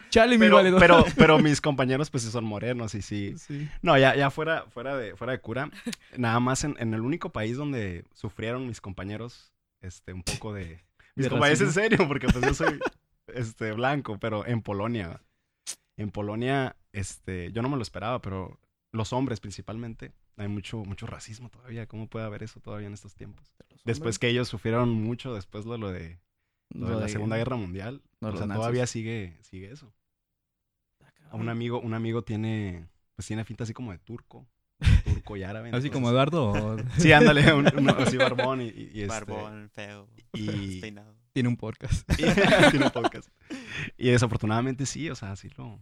Chale, 0.09 0.37
mi 0.37 0.45
pero, 0.45 0.55
valedor. 0.57 0.79
pero, 0.79 1.05
pero 1.15 1.39
mis 1.39 1.61
compañeros 1.61 2.09
pues 2.09 2.23
sí 2.23 2.31
son 2.31 2.43
morenos 2.43 2.95
y 2.95 3.01
sí. 3.01 3.35
Sí. 3.37 3.69
No, 3.81 3.97
ya, 3.97 4.15
ya 4.15 4.29
fuera, 4.29 4.65
fuera, 4.69 4.97
de, 4.97 5.15
fuera 5.15 5.33
de 5.33 5.39
cura, 5.39 5.69
nada 6.17 6.39
más 6.39 6.63
en, 6.63 6.75
en 6.79 6.93
el 6.93 7.01
único 7.01 7.31
país 7.31 7.55
donde 7.55 8.03
sufrieron 8.13 8.67
mis 8.67 8.81
compañeros 8.81 9.51
este, 9.81 10.13
un 10.13 10.23
poco 10.23 10.53
de... 10.53 10.79
Mis 11.15 11.25
¿De 11.25 11.29
compañeros 11.29 11.61
en 11.61 11.73
serio, 11.73 12.07
porque 12.07 12.27
pues 12.27 12.45
yo 12.45 12.53
soy 12.53 12.79
este, 13.27 13.71
blanco, 13.73 14.17
pero 14.19 14.45
en 14.45 14.61
Polonia. 14.61 15.21
En 15.97 16.11
Polonia, 16.11 16.75
este, 16.93 17.51
yo 17.51 17.61
no 17.61 17.69
me 17.69 17.75
lo 17.75 17.81
esperaba, 17.81 18.21
pero 18.21 18.59
los 18.91 19.13
hombres 19.13 19.39
principalmente, 19.39 20.13
hay 20.37 20.47
mucho, 20.47 20.77
mucho 20.77 21.07
racismo 21.07 21.49
todavía. 21.49 21.87
¿Cómo 21.87 22.07
puede 22.07 22.25
haber 22.25 22.43
eso 22.43 22.59
todavía 22.59 22.87
en 22.87 22.93
estos 22.93 23.15
tiempos? 23.15 23.53
Después 23.83 24.19
que 24.19 24.29
ellos 24.29 24.47
sufrieron 24.47 24.89
mucho, 24.89 25.33
después 25.33 25.65
de 25.65 25.77
lo 25.77 25.91
de, 25.91 26.19
lo 26.69 26.87
de 26.87 26.93
Lo 26.93 26.99
la 26.99 27.07
Segunda 27.07 27.37
Guerra 27.37 27.55
Mundial, 27.55 28.01
de 28.19 28.27
o 28.27 28.35
sea, 28.35 28.45
nazis. 28.45 28.59
todavía 28.59 28.87
sigue, 28.87 29.37
sigue 29.41 29.71
eso. 29.71 29.93
A 31.29 31.35
un 31.35 31.49
amigo, 31.49 31.79
un 31.79 31.93
amigo 31.93 32.23
tiene, 32.23 32.87
pues 33.15 33.27
tiene 33.27 33.45
finta 33.45 33.63
así 33.63 33.73
como 33.73 33.91
de 33.91 33.99
turco, 33.99 34.45
turco 35.03 35.35
a 35.35 35.53
vender 35.53 35.75
Así 35.75 35.89
como. 35.89 36.09
Eduardo 36.09 36.77
Sí, 36.97 37.11
ándale, 37.11 37.53
un, 37.53 37.67
así 37.89 38.17
barbón 38.17 38.61
y, 38.61 38.65
y- 38.65 38.91
y 38.93 39.01
este, 39.01 39.07
Barbón, 39.07 39.69
feo, 39.73 40.07
y- 40.33 40.45
despeinado. 40.67 41.15
tiene 41.33 41.49
un 41.49 41.57
podcast. 41.57 42.09
y, 42.19 42.23
tiene 42.71 42.85
un 42.85 42.91
podcast. 42.91 43.29
Y 43.97 44.09
desafortunadamente 44.09 44.85
sí, 44.85 45.09
o 45.09 45.15
sea, 45.15 45.35
sí 45.35 45.49
lo, 45.57 45.79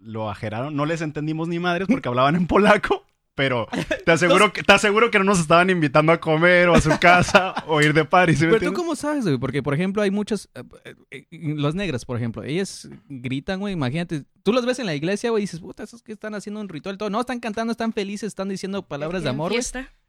lo 0.00 0.30
ajeraron. 0.30 0.74
No 0.76 0.86
les 0.86 1.00
entendimos 1.02 1.48
ni 1.48 1.58
madres 1.58 1.88
porque 1.88 2.08
hablaban 2.08 2.36
en 2.36 2.46
polaco. 2.46 3.04
Pero 3.36 3.66
te 4.04 4.12
aseguro, 4.12 4.52
que, 4.52 4.62
te 4.62 4.72
aseguro 4.72 5.10
que 5.10 5.18
no 5.18 5.24
nos 5.24 5.40
estaban 5.40 5.68
invitando 5.68 6.12
a 6.12 6.20
comer 6.20 6.68
o 6.68 6.74
a 6.74 6.80
su 6.80 6.90
casa 7.00 7.52
o 7.66 7.80
ir 7.82 7.92
de 7.92 8.04
party. 8.04 8.34
¿sí 8.36 8.46
Pero 8.46 8.60
tú 8.60 8.72
cómo 8.72 8.94
sabes, 8.94 9.24
güey, 9.24 9.38
porque 9.38 9.62
por 9.62 9.74
ejemplo 9.74 10.02
hay 10.02 10.10
muchas, 10.10 10.48
eh, 10.54 10.94
eh, 11.10 11.26
las 11.56 11.74
negras, 11.74 12.04
por 12.04 12.16
ejemplo, 12.16 12.44
ellas 12.44 12.88
gritan, 13.08 13.58
güey, 13.60 13.72
imagínate, 13.74 14.24
tú 14.44 14.52
las 14.52 14.64
ves 14.64 14.78
en 14.78 14.86
la 14.86 14.94
iglesia, 14.94 15.30
güey, 15.30 15.42
y 15.42 15.46
dices, 15.46 15.60
puta, 15.60 15.82
esos 15.82 16.02
que 16.02 16.12
están 16.12 16.34
haciendo 16.34 16.60
un 16.60 16.68
ritual, 16.68 16.96
todo, 16.96 17.10
no, 17.10 17.20
están 17.20 17.40
cantando, 17.40 17.72
están 17.72 17.92
felices, 17.92 18.28
están 18.28 18.48
diciendo 18.48 18.86
palabras 18.86 19.22
de 19.24 19.30
amor, 19.30 19.50
güey, 19.50 19.62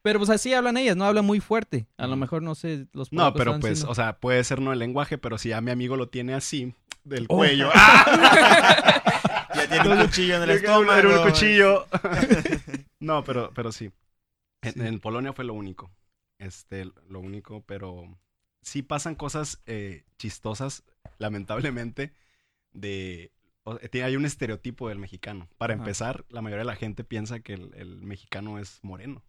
pero 0.03 0.19
pues 0.19 0.29
así 0.29 0.53
hablan 0.53 0.77
ellas, 0.77 0.95
no 0.95 1.05
hablan 1.05 1.25
muy 1.25 1.39
fuerte, 1.39 1.87
a 1.97 2.03
lo 2.05 2.11
Ujú. 2.13 2.19
mejor, 2.19 2.43
no 2.43 2.53
sé, 2.53 2.85
los 2.93 3.11
No, 3.11 3.33
pero 3.33 3.59
pues, 3.59 3.79
siendo- 3.79 3.91
o 3.91 3.95
sea, 3.95 4.17
puede 4.17 4.43
ser 4.43 4.61
no 4.61 4.71
el 4.71 4.77
lenguaje, 4.77 5.17
pero 5.17 5.39
si 5.39 5.49
ya 5.49 5.61
mi 5.61 5.71
amigo 5.71 5.95
lo 5.97 6.09
tiene 6.09 6.35
así, 6.35 6.75
del 7.03 7.25
Oh. 7.27 7.37
cuello. 7.37 7.69
Ya 9.55 9.81
tiene 9.81 9.95
un 9.95 10.05
cuchillo 10.05 10.35
en 10.35 10.43
el 10.43 10.49
estómago. 10.51 11.09
un 11.23 11.31
cuchillo. 11.31 11.87
No, 12.99 13.23
pero, 13.23 13.51
pero 13.53 13.71
sí. 13.71 13.91
En, 14.61 14.85
en 14.85 14.99
Polonia 14.99 15.33
fue 15.33 15.45
lo 15.45 15.53
único. 15.53 15.91
Este, 16.39 16.85
lo 17.07 17.19
único, 17.19 17.61
pero 17.65 18.17
sí 18.61 18.81
pasan 18.81 19.15
cosas 19.15 19.61
eh, 19.67 20.03
chistosas, 20.17 20.83
lamentablemente, 21.17 22.13
de... 22.73 23.31
o- 23.63 23.77
eh, 23.81 24.03
hay 24.03 24.15
un 24.15 24.25
estereotipo 24.25 24.89
del 24.89 24.99
mexicano. 24.99 25.47
Para 25.57 25.73
Ajá. 25.75 25.83
empezar, 25.83 26.25
la 26.29 26.41
mayoría 26.41 26.63
de 26.63 26.71
la 26.71 26.75
gente 26.75 27.03
piensa 27.03 27.39
que 27.39 27.53
el, 27.53 27.73
el 27.75 28.01
mexicano 28.01 28.59
es 28.59 28.79
moreno. 28.81 29.23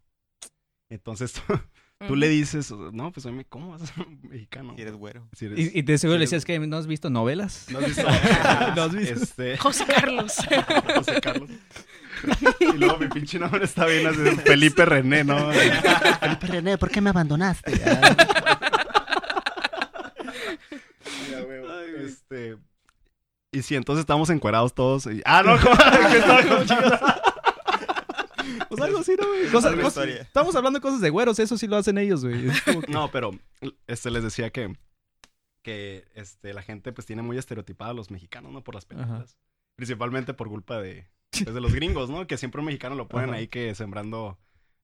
Entonces 0.89 1.33
tú, 1.47 1.59
tú 2.07 2.15
le 2.15 2.29
dices, 2.29 2.71
no, 2.71 3.11
pues 3.11 3.25
oye, 3.25 3.45
¿cómo 3.45 3.69
vas 3.71 3.83
a 3.83 3.87
ser 3.87 4.05
un 4.07 4.19
mexicano? 4.29 4.73
Si 4.75 4.81
eres 4.81 4.95
güero. 4.95 5.27
Si 5.33 5.45
eres- 5.45 5.59
Y, 5.59 5.79
y 5.79 5.81
de 5.83 5.97
seguro 5.97 6.15
si 6.15 6.19
le 6.19 6.23
eres- 6.23 6.31
decías 6.31 6.45
que 6.45 6.59
no 6.59 6.77
has 6.77 6.87
visto 6.87 7.09
novelas. 7.09 7.67
¿No 7.71 7.79
has 7.79 7.85
visto? 7.85 8.03
¿No 8.75 8.81
has 8.83 8.95
visto? 8.95 9.13
Este, 9.13 9.57
José 9.57 9.85
Carlos. 9.85 10.33
José 10.95 11.21
Carlos. 11.21 11.49
Y 12.59 12.73
luego 12.77 12.97
mi 12.97 13.07
pinche 13.07 13.39
nombre 13.39 13.63
está 13.65 13.85
bien 13.85 14.07
así, 14.07 14.19
Felipe 14.43 14.85
René, 14.85 15.23
¿no? 15.23 15.51
Felipe 15.51 16.47
René, 16.47 16.77
¿por 16.77 16.89
qué 16.89 17.01
me 17.01 17.09
abandonaste? 17.09 17.71
Güey, 21.45 22.05
Este. 22.05 22.57
Y 23.51 23.61
sí, 23.61 23.75
entonces 23.75 24.01
estamos 24.01 24.29
encuerados 24.29 24.73
todos. 24.73 25.05
y- 25.07 25.21
Ah, 25.25 25.41
no. 25.43 25.55
¿Qué 26.11 26.17
estaba 26.17 26.43
como 26.43 26.63
chicos? 26.63 26.99
Pues 28.69 28.81
algo 28.81 28.99
así, 28.99 29.15
¿no, 29.19 29.27
güey? 29.27 29.45
Cosas- 29.49 29.71
Otra 29.71 29.83
cosas- 29.83 30.03
historia. 30.05 30.21
estamos 30.21 30.55
hablando 30.55 30.77
de 30.79 30.81
cosas 30.81 31.01
de 31.01 31.09
güeros, 31.09 31.39
eso 31.39 31.57
sí 31.57 31.67
lo 31.67 31.77
hacen 31.77 31.97
ellos, 31.97 32.23
güey. 32.25 32.47
Que- 32.65 32.81
No, 32.89 33.09
pero 33.11 33.31
este 33.87 34.11
les 34.11 34.23
decía 34.23 34.49
que 34.51 34.75
que 35.63 36.05
este 36.13 36.53
la 36.53 36.61
gente 36.61 36.93
pues 36.93 37.05
tiene 37.05 37.21
muy 37.23 37.37
estereotipada 37.37 37.91
a 37.91 37.93
los 37.93 38.09
mexicanos, 38.09 38.51
¿no? 38.53 38.63
Por 38.63 38.75
las 38.75 38.85
películas. 38.85 39.37
Principalmente 39.77 40.33
por 40.33 40.49
culpa 40.49 40.81
de 40.81 41.07
pues, 41.31 41.53
de 41.53 41.61
los 41.61 41.73
gringos, 41.73 42.09
¿no? 42.09 42.27
Que 42.27 42.35
siempre 42.37 42.59
un 42.59 42.65
mexicano 42.65 42.95
lo 42.95 43.07
ponen 43.07 43.29
Ajá. 43.29 43.37
ahí 43.37 43.47
que 43.47 43.73
sembrando 43.75 44.37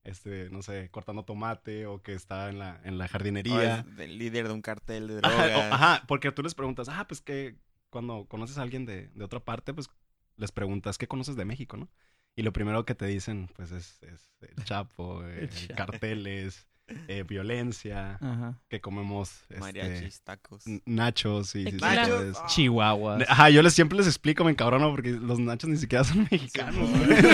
este, 0.03 0.49
no 0.49 0.61
sé, 0.61 0.89
cortando 0.91 1.23
tomate 1.25 1.85
o 1.87 2.01
que 2.01 2.13
está 2.13 2.49
en 2.49 2.59
la 2.59 2.79
en 2.85 2.97
la 2.97 3.05
O 3.05 3.07
jardinería. 3.07 3.79
es 3.79 3.99
el 3.99 4.17
líder 4.17 4.47
de 4.47 4.53
un 4.53 4.61
cartel 4.61 5.07
de 5.07 5.19
Ajá, 5.23 5.47
drogas. 5.47 5.71
o- 5.71 5.73
ajá, 5.75 6.03
porque 6.07 6.31
tú 6.31 6.43
les 6.43 6.53
preguntas, 6.55 6.87
ah, 6.89 7.07
pues 7.07 7.21
que 7.21 7.57
cuando 7.89 8.25
conoces 8.27 8.57
a 8.57 8.61
alguien 8.61 8.85
de, 8.85 9.07
de 9.09 9.23
otra 9.25 9.39
parte, 9.43 9.73
pues 9.73 9.89
les 10.37 10.51
preguntas, 10.51 10.97
¿qué 10.97 11.07
conoces 11.07 11.35
de 11.35 11.45
México, 11.45 11.75
no? 11.77 11.89
Y 12.35 12.41
lo 12.43 12.51
primero 12.53 12.85
que 12.85 12.95
te 12.95 13.05
dicen, 13.05 13.49
pues 13.55 13.71
es, 13.71 14.01
es 14.03 14.29
el 14.41 14.63
Chapo, 14.63 15.23
eh, 15.25 15.43
El 15.43 15.49
Chapo. 15.49 15.75
carteles, 15.91 16.67
eh, 17.07 17.23
violencia, 17.27 18.15
Ajá. 18.21 18.59
que 18.67 18.81
comemos 18.81 19.31
este, 19.49 19.59
Mariachis, 19.59 20.21
tacos. 20.21 20.63
nachos 20.85 21.55
y... 21.55 21.69
sabes. 21.79 22.37
Chihuahuas. 22.47 23.23
Ajá, 23.29 23.49
yo 23.49 23.61
les 23.61 23.73
siempre 23.73 23.97
les 23.97 24.07
explico, 24.07 24.43
me 24.43 24.51
encabrono, 24.51 24.91
porque 24.91 25.11
los 25.11 25.39
nachos 25.39 25.69
ni 25.69 25.77
siquiera 25.77 26.03
son 26.03 26.27
mexicanos. 26.31 26.89
Sí, 26.89 27.25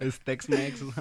es 0.00 0.20
Tex-Mex. 0.20 0.82
¿no? 0.82 0.92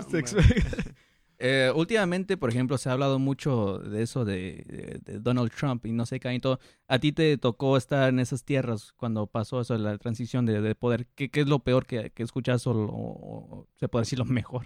Eh, 1.39 1.71
últimamente, 1.75 2.36
por 2.36 2.50
ejemplo, 2.50 2.79
se 2.79 2.89
ha 2.89 2.93
hablado 2.93 3.19
mucho 3.19 3.77
de 3.77 4.01
eso 4.01 4.25
de, 4.25 4.63
de- 4.65 5.00
de 5.03 5.19
Donald 5.19 5.51
Trump 5.51 5.86
y 5.86 5.91
no 5.91 6.05
sé 6.07 6.19
qué. 6.19 6.33
y 6.33 6.39
todo. 6.39 6.59
A 6.88 6.97
ti 6.97 7.12
te 7.12 7.38
tocó 7.38 7.77
estar 7.77 8.09
en 8.09 8.19
esas 8.19 8.43
tierras 8.43 8.91
cuando 8.93 9.27
pasó 9.27 9.62
eso 9.62 9.74
de 9.75 9.79
la 9.81 9.97
transición 10.00 10.47
de, 10.47 10.62
de 10.62 10.74
poder. 10.74 11.05
¿Qué, 11.13 11.29
qué 11.29 11.41
es 11.41 11.47
lo 11.47 11.59
peor 11.59 11.86
que, 11.86 12.09
que 12.09 12.24
escuchas 12.24 12.65
o, 12.65 12.74
lo- 12.74 12.88
o 12.91 13.67
se 13.75 13.88
puede 13.88 14.01
decir 14.01 14.17
lo 14.17 14.25
mejor? 14.25 14.65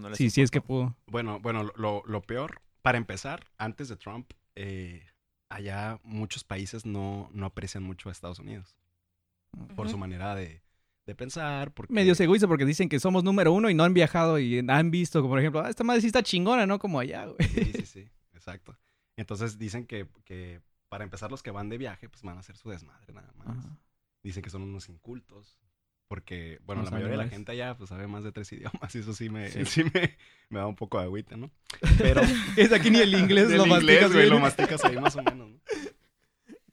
No, 0.00 0.08
no 0.08 0.16
Sí, 0.16 0.30
sí 0.30 0.42
es 0.42 0.50
que 0.50 0.60
pudo. 0.60 0.96
Bueno, 1.06 1.40
bueno, 1.40 1.70
lo, 1.76 2.02
lo 2.06 2.22
peor, 2.22 2.60
para 2.82 2.98
empezar, 2.98 3.44
antes 3.58 3.88
de 3.88 3.96
Trump, 3.96 4.32
eh, 4.54 5.06
allá 5.48 6.00
muchos 6.02 6.44
países 6.44 6.86
no, 6.86 7.30
no 7.32 7.46
aprecian 7.46 7.82
mucho 7.82 8.08
a 8.08 8.12
Estados 8.12 8.38
Unidos 8.38 8.76
por 9.74 9.88
su 9.88 9.96
manera 9.96 10.34
de, 10.34 10.62
de 11.06 11.14
pensar. 11.14 11.72
Porque, 11.72 11.92
Medio 11.92 12.14
egoísta 12.18 12.46
porque 12.46 12.64
dicen 12.64 12.88
que 12.88 13.00
somos 13.00 13.24
número 13.24 13.52
uno 13.52 13.70
y 13.70 13.74
no 13.74 13.84
han 13.84 13.94
viajado 13.94 14.38
y 14.38 14.58
han 14.68 14.90
visto, 14.90 15.20
como 15.20 15.32
por 15.32 15.38
ejemplo, 15.38 15.62
ah, 15.62 15.70
esta 15.70 15.84
madre 15.84 16.00
sí 16.00 16.08
está 16.08 16.22
chingona, 16.22 16.66
¿no? 16.66 16.78
Como 16.78 17.00
allá, 17.00 17.26
güey. 17.26 17.48
Sí, 17.48 17.72
sí, 17.72 17.86
sí, 17.86 18.08
exacto. 18.34 18.76
Entonces 19.16 19.58
dicen 19.58 19.86
que, 19.86 20.08
que 20.24 20.60
para 20.88 21.04
empezar 21.04 21.30
los 21.30 21.42
que 21.42 21.50
van 21.50 21.68
de 21.68 21.78
viaje, 21.78 22.08
pues 22.08 22.22
van 22.22 22.36
a 22.36 22.40
hacer 22.40 22.56
su 22.56 22.70
desmadre 22.70 23.12
nada 23.12 23.32
más. 23.34 23.58
Ajá. 23.58 23.78
Dicen 24.22 24.42
que 24.42 24.50
son 24.50 24.62
unos 24.62 24.88
incultos. 24.88 25.58
Porque, 26.08 26.60
bueno, 26.64 26.82
No 26.82 26.86
la 26.86 26.90
mayoría 26.92 27.16
de 27.18 27.24
la 27.24 27.28
gente 27.28 27.52
allá 27.52 27.76
pues 27.76 27.88
sabe 27.90 28.06
más 28.06 28.22
de 28.22 28.32
tres 28.32 28.52
idiomas 28.52 28.94
y 28.94 28.98
eso 28.98 29.12
sí 29.12 29.28
me, 29.28 29.50
Sí. 29.50 29.64
sí 29.64 29.84
me, 29.84 30.16
me 30.48 30.58
da 30.60 30.66
un 30.66 30.76
poco 30.76 30.98
de 30.98 31.04
agüita, 31.04 31.36
¿no? 31.36 31.50
Pero 31.98 32.22
Es 32.56 32.72
aquí 32.72 32.90
ni 32.90 33.00
el 33.00 33.14
inglés 33.14 33.50
lo 33.50 33.66
inglés, 33.66 33.68
masticas 33.68 34.12
güey, 34.12 34.28
lo 34.28 34.38
masticas 34.40 34.84
ahí 34.84 34.98
más 34.98 35.16
o 35.16 35.22
menos, 35.22 35.50
¿no? 35.50 35.60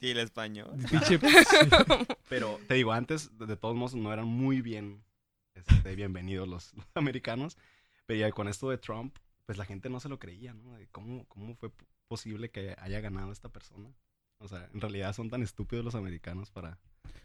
Y 0.00 0.10
el 0.10 0.18
español. 0.18 0.76
Pero 2.28 2.60
te 2.68 2.74
digo, 2.74 2.92
antes, 2.92 3.36
de, 3.38 3.56
todos 3.56 3.74
modos, 3.74 3.94
no 3.94 4.12
eran 4.12 4.26
muy 4.26 4.60
bien 4.60 5.02
este, 5.54 5.96
bienvenidos 5.96 6.46
los, 6.46 6.74
los 6.74 6.86
americanos. 6.94 7.56
Pero 8.06 8.20
ya 8.20 8.30
con 8.30 8.48
esto 8.48 8.68
de 8.68 8.76
Trump, 8.76 9.16
pues 9.46 9.56
la 9.56 9.64
gente 9.64 9.88
no 9.88 10.00
se 10.00 10.08
lo 10.08 10.18
creía, 10.18 10.52
¿no? 10.52 10.74
De 10.76 10.88
¿Cómo, 10.88 11.26
¿Cómo 11.28 11.54
fue 11.54 11.70
posible 12.06 12.50
que 12.50 12.76
haya 12.78 13.00
ganado 13.00 13.32
esta 13.32 13.48
persona? 13.48 13.94
O 14.38 14.48
sea, 14.48 14.68
en 14.74 14.80
realidad 14.80 15.14
son 15.14 15.30
tan 15.30 15.42
estúpidos 15.42 15.84
los 15.84 15.94
americanos 15.94 16.50
para... 16.50 16.78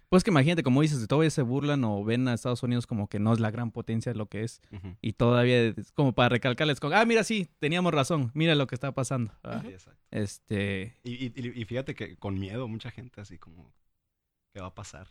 Pues 0.10 0.24
que 0.24 0.32
imagínate, 0.32 0.64
como 0.64 0.82
dices, 0.82 1.08
todavía 1.08 1.30
se 1.30 1.44
burlan 1.44 1.84
o 1.84 2.04
ven 2.04 2.28
a 2.28 2.34
Estados 2.34 2.64
Unidos 2.64 2.88
como 2.88 3.08
que 3.08 3.20
no 3.20 3.32
es 3.32 3.40
la 3.40 3.52
gran 3.52 3.70
potencia 3.72 4.12
de 4.12 4.18
lo 4.18 4.26
que 4.28 4.44
es. 4.44 4.60
Y 5.02 5.14
todavía 5.14 5.62
es 5.68 5.92
como 5.92 6.14
para 6.14 6.30
recalcarles, 6.30 6.80
como, 6.80 6.96
ah, 6.96 7.06
mira, 7.06 7.24
sí, 7.24 7.48
teníamos 7.60 7.94
razón, 7.94 8.32
mira 8.34 8.56
lo 8.56 8.66
que 8.66 8.74
está 8.74 8.92
pasando. 8.92 9.34
Ah, 9.44 9.62
Sí, 9.64 9.68
exacto. 9.68 10.00
Este, 10.10 10.98
Y, 11.04 11.26
y- 11.28 11.34
y- 11.36 11.62
y 11.62 11.66
fíjate 11.66 11.94
que 11.94 12.16
con 12.18 12.40
miedo 12.40 12.68
mucha 12.68 12.90
gente 12.92 13.22
así 13.22 13.38
como... 13.38 13.72
¿Qué 14.54 14.62
va 14.62 14.68
a 14.68 14.76
pasar? 14.76 15.08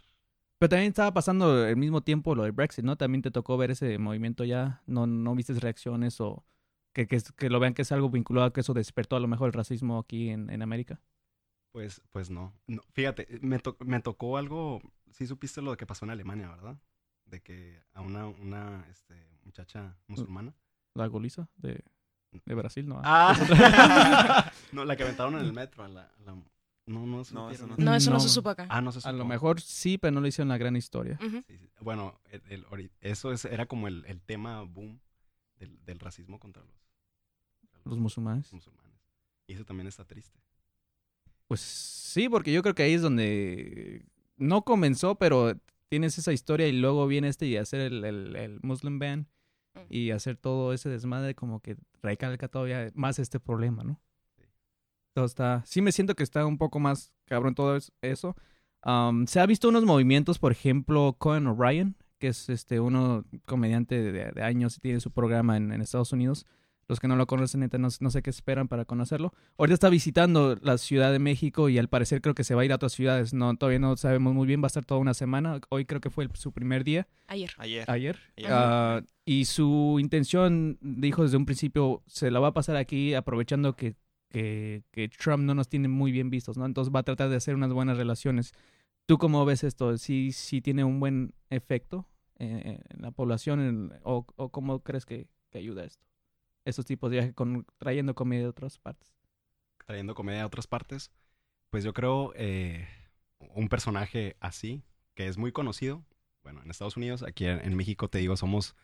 pero 0.61 0.71
también 0.71 0.89
estaba 0.89 1.15
pasando 1.15 1.53
al 1.65 1.77
mismo 1.77 2.01
tiempo 2.01 2.35
lo 2.35 2.43
de 2.43 2.51
Brexit, 2.51 2.85
¿no? 2.85 2.97
También 2.97 3.23
te 3.23 3.31
tocó 3.31 3.57
ver 3.57 3.71
ese 3.71 3.97
movimiento 3.99 4.43
ya, 4.45 4.83
no, 4.87 5.07
no 5.07 5.37
viste 5.37 5.53
reacciones 5.55 6.21
o 6.21 6.45
que, 6.93 7.07
que, 7.07 7.21
que 7.37 7.49
lo 7.49 7.61
vean 7.61 7.75
que 7.75 7.83
es 7.83 7.93
algo 7.93 8.11
vinculado 8.11 8.49
a 8.49 8.53
que 8.53 8.63
eso 8.63 8.75
despertó 8.75 9.15
a 9.15 9.21
lo 9.21 9.29
mejor 9.29 9.47
el 9.47 9.53
racismo 9.53 10.01
aquí 10.01 10.31
en, 10.31 10.51
en 10.51 10.61
América. 10.63 11.01
Pues, 11.73 12.01
pues 12.11 12.31
no. 12.31 12.53
No, 12.67 12.83
Fíjate, 12.93 13.27
me, 13.43 13.59
to- 13.59 13.77
me 13.81 14.01
tocó 14.01 14.37
algo... 14.37 14.81
Sí 15.13 15.27
supiste 15.27 15.63
lo 15.63 15.77
que 15.77 15.87
pasó 15.87 16.05
en 16.05 16.11
Alemania, 16.11 16.49
¿verdad? 16.49 16.79
De 17.27 17.41
que 17.43 17.83
a 17.95 18.01
una, 18.01 18.27
una 18.27 18.87
este, 18.91 19.15
muchacha 19.45 19.97
musulmana... 20.07 20.55
La 20.95 21.07
goliza 21.07 21.49
de, 21.57 21.83
de 22.45 22.55
Brasil, 22.55 22.89
¿no? 22.89 23.01
Ah. 23.05 24.51
no, 24.73 24.85
la 24.85 24.97
que 24.97 25.03
aventaron 25.05 25.35
en 25.35 25.41
el 25.41 25.53
metro. 25.53 25.85
a 25.85 25.89
la- 25.89 26.05
a 26.05 26.21
la- 26.25 26.35
no, 26.87 27.07
no, 27.07 27.07
No, 27.07 27.21
eso 27.21 27.35
no. 27.67 27.77
No, 27.77 27.95
eso 27.95 28.11
no, 28.11 28.15
No. 28.17 28.21
se 28.21 28.29
supo 28.31 28.49
acá. 28.49 28.67
Ah, 28.71 28.81
no 28.81 28.91
se 28.93 29.07
a 29.07 29.13
lo 29.13 29.19
supo. 29.19 29.29
mejor 29.29 29.61
sí, 29.61 29.99
pero 29.99 30.11
no 30.13 30.21
le 30.23 30.29
hicieron 30.29 30.49
la 30.49 30.57
gran 30.57 30.75
historia. 30.75 31.19
Ujú. 31.25 31.43
Sí, 31.47 31.59
sí. 31.59 31.69
Bueno, 31.81 32.19
el- 32.31 32.91
eso 33.01 33.31
es, 33.33 33.45
era 33.45 33.67
como 33.67 33.89
el, 33.89 34.05
el 34.07 34.23
tema 34.23 34.63
boom 34.63 34.99
del, 35.59 35.79
del 35.85 35.99
racismo 36.01 36.41
contra 36.41 36.63
los, 36.65 36.75
contra 37.61 37.81
Los 37.85 37.99
musulmanes. 37.99 38.51
musulmanes. 38.53 38.99
Y 39.47 39.53
eso 39.53 39.65
también 39.67 39.87
está 39.87 40.05
triste. 40.07 40.39
Pues 41.49 41.61
sí, 41.61 42.29
porque 42.29 42.53
yo 42.53 42.63
creo 42.63 42.75
que 42.75 42.83
ahí 42.85 42.95
es 42.95 43.03
donde 43.03 44.05
no 44.37 44.63
comenzó, 44.63 45.17
pero 45.17 45.55
tienes 45.89 46.19
esa 46.19 46.33
historia 46.33 46.69
y 46.69 46.73
luego 46.73 47.07
viene 47.07 47.29
este 47.29 47.47
y 47.47 47.57
hacer 47.57 47.81
el, 47.81 48.05
el, 48.05 48.37
el 48.37 48.61
Muslim 48.63 48.99
ban 48.99 49.27
y 49.89 50.11
hacer 50.11 50.37
todo 50.37 50.73
ese 50.73 50.89
desmadre 50.89 51.35
como 51.35 51.61
que 51.61 51.77
recalca 52.03 52.49
todavía 52.49 52.91
más 52.95 53.19
este 53.19 53.41
problema, 53.41 53.85
¿no? 53.85 54.01
Todo 55.15 55.25
está, 55.25 55.63
sí 55.67 55.81
me 55.83 55.93
siento 55.93 56.15
que 56.15 56.23
está 56.23 56.45
un 56.47 56.59
poco 56.59 56.79
más 56.79 57.13
cabrón 57.25 57.55
todo 57.55 57.77
es- 57.77 57.93
eso. 58.03 58.37
Um, 58.85 59.27
se 59.27 59.41
ha 59.41 59.47
visto 59.47 59.69
unos 59.69 59.85
movimientos, 59.85 60.39
por 60.39 60.53
ejemplo, 60.53 61.17
Cohen 61.19 61.47
O'Brien, 61.47 61.97
que 62.19 62.29
es 62.29 62.49
este 62.49 62.79
uno 62.81 63.25
comediante 63.47 64.01
de, 64.01 64.31
de 64.33 64.43
años 64.43 64.77
y 64.77 64.81
tiene 64.81 65.01
su 65.01 65.11
programa 65.11 65.57
en, 65.57 65.73
en 65.73 65.81
Estados 65.81 66.13
Unidos. 66.13 66.47
Los 66.89 67.01
que 67.01 67.07
no 67.09 67.17
lo 67.17 67.27
conocen, 67.27 67.61
neta, 67.61 67.77
no, 67.77 67.89
no 68.01 68.11
sé 68.11 68.23
qué 68.23 68.31
esperan 68.31 68.67
para 68.67 68.87
conocerlo. 68.87 69.35
Ahorita 69.59 69.75
está 69.75 69.89
visitando 69.91 70.57
la 70.63 70.79
Ciudad 70.79 71.13
de 71.13 71.19
México 71.19 71.69
y 71.69 71.77
al 71.79 71.89
parecer 71.89 72.23
creo 72.23 72.35
que 72.35 72.45
se 72.45 72.55
va 72.55 72.63
a 72.63 72.65
ir 72.65 72.73
a 72.73 72.77
otras 72.77 72.93
ciudades. 72.93 73.35
No, 73.35 73.55
todavía 73.57 73.79
no 73.79 73.95
sabemos 73.99 74.33
muy 74.35 74.47
bien, 74.47 74.63
va 74.63 74.67
a 74.67 74.69
estar 74.69 74.87
toda 74.87 74.99
una 74.99 75.13
semana. 75.13 75.61
Hoy 75.69 75.85
creo 75.85 76.01
que 76.01 76.09
fue 76.09 76.25
el- 76.25 76.31
su 76.35 76.51
primer 76.53 76.85
día, 76.85 77.07
Ayer. 77.27 77.51
Ayer. 77.59 77.85
ayer. 77.91 78.19
Ayer. 78.39 78.51
Ah, 78.51 79.03
y 79.27 79.45
su 79.45 79.99
intención, 80.01 80.79
dijo 80.81 81.23
desde 81.25 81.37
un 81.37 81.45
principio, 81.45 82.03
se 82.07 82.31
la 82.31 82.41
va 82.41 82.49
a 82.49 82.55
pasar 82.55 82.77
aquí 82.77 83.13
aprovechando 83.13 83.77
que, 83.77 83.95
que, 84.31 84.83
que 84.91 85.09
Trump 85.11 85.45
no 85.45 85.55
nos 85.55 85.69
tiene 85.69 85.89
muy 85.89 86.11
bien 86.11 86.31
vistos, 86.31 86.57
¿no? 86.57 86.65
Entonces 86.65 86.93
va 86.95 87.01
a 87.01 87.03
tratar 87.03 87.29
de 87.29 87.37
hacer 87.37 87.55
unas 87.55 87.73
buenas 87.73 87.99
relaciones. 87.99 88.55
¿Tú 89.05 89.19
cómo 89.19 89.45
ves 89.45 89.63
esto? 89.63 89.97
¿Sí, 89.99 90.33
sí 90.33 90.61
tiene 90.63 90.85
un 90.85 91.01
buen 91.01 91.35
efecto 91.51 92.07
eh, 92.39 92.79
en 92.89 93.03
la 93.03 93.11
población 93.11 93.61
en- 93.61 93.93
o, 94.05 94.25
o 94.37 94.49
cómo 94.51 94.81
crees 94.81 95.05
que, 95.05 95.29
que 95.51 95.59
ayuda 95.59 95.85
esto? 95.85 96.07
Estos 96.69 96.85
tipos 96.85 97.11
de 97.11 97.17
viajes 97.17 97.35
con, 97.35 97.67
trayendo 97.79 98.15
comida 98.15 98.41
de 98.43 98.49
otras 98.49 98.79
partes. 98.79 99.13
trayendo 99.87 100.15
comedia 100.15 100.43
a 100.43 100.47
otras 100.47 100.67
partes, 100.67 101.11
pues 101.71 101.83
yo 101.83 101.95
creo 101.95 102.33
eh, 102.37 102.87
un 103.39 103.69
personaje 103.69 104.37
así, 104.41 104.83
que 105.15 105.29
es 105.29 105.39
muy 105.39 105.51
conocido, 105.51 106.05
bueno, 106.43 106.63
en 106.63 106.71
Estados 106.71 106.97
Unidos, 106.97 107.23
aquí 107.23 107.47
en, 107.47 107.61
en 107.61 107.75
México, 107.75 108.09
te 108.09 108.19
digo, 108.19 108.37
somos 108.37 108.77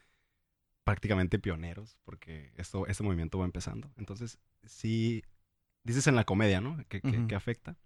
prácticamente 0.85 1.39
pioneros, 1.39 1.99
porque 2.05 2.53
esto, 2.57 2.87
este 2.87 3.03
movimiento 3.03 3.39
va 3.39 3.45
empezando. 3.45 3.91
Entonces, 3.97 4.39
si 4.65 5.25
dices 5.83 6.07
en 6.07 6.15
la 6.15 6.25
comedia, 6.25 6.61
¿no? 6.61 6.79
Que 6.89 7.35
afecta 7.35 7.77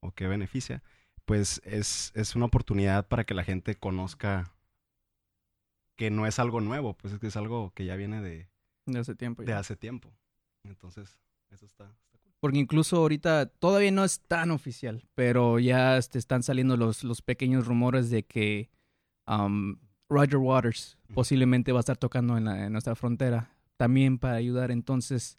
o 0.00 0.12
que 0.12 0.26
beneficia, 0.26 0.82
pues 1.24 1.60
es, 1.64 2.12
es 2.14 2.36
una 2.36 2.46
oportunidad 2.46 3.06
para 3.06 3.24
que 3.24 3.34
la 3.34 3.44
gente 3.44 3.74
conozca 3.74 4.52
que 5.96 6.10
no 6.10 6.26
es 6.26 6.38
algo 6.38 6.60
nuevo, 6.60 6.94
pues 6.94 7.14
es 7.14 7.20
que 7.20 7.26
es 7.26 7.36
algo 7.36 7.72
que 7.74 7.84
ya 7.84 7.96
viene 7.96 8.22
de, 8.22 8.48
De 8.92 8.98
hace 9.00 9.14
tiempo. 9.14 9.42
de 9.42 9.52
hace 9.52 9.76
tiempo. 9.76 10.12
Entonces, 10.64 11.18
eso 11.50 11.66
está, 11.66 11.84
está 11.84 12.18
cool. 12.18 12.32
Porque 12.40 12.58
incluso 12.58 12.96
ahorita 12.98 13.46
todavía 13.46 13.90
no 13.90 14.04
es 14.04 14.20
tan 14.20 14.50
oficial, 14.50 15.04
pero 15.14 15.58
ya 15.58 15.96
este, 15.96 16.18
están 16.18 16.42
saliendo 16.42 16.76
los, 16.76 17.04
los 17.04 17.22
pequeños 17.22 17.66
rumores 17.66 18.10
de 18.10 18.24
que 18.24 18.70
um, 19.26 19.76
Roger 20.08 20.36
Waters 20.38 20.96
posiblemente 21.14 21.72
va 21.72 21.78
a 21.78 21.80
estar 21.80 21.96
tocando 21.96 22.36
en, 22.36 22.44
la- 22.44 22.66
en 22.66 22.72
nuestra 22.72 22.94
frontera 22.96 23.50
también 23.76 24.18
para 24.18 24.34
ayudar. 24.36 24.70
Entonces, 24.70 25.36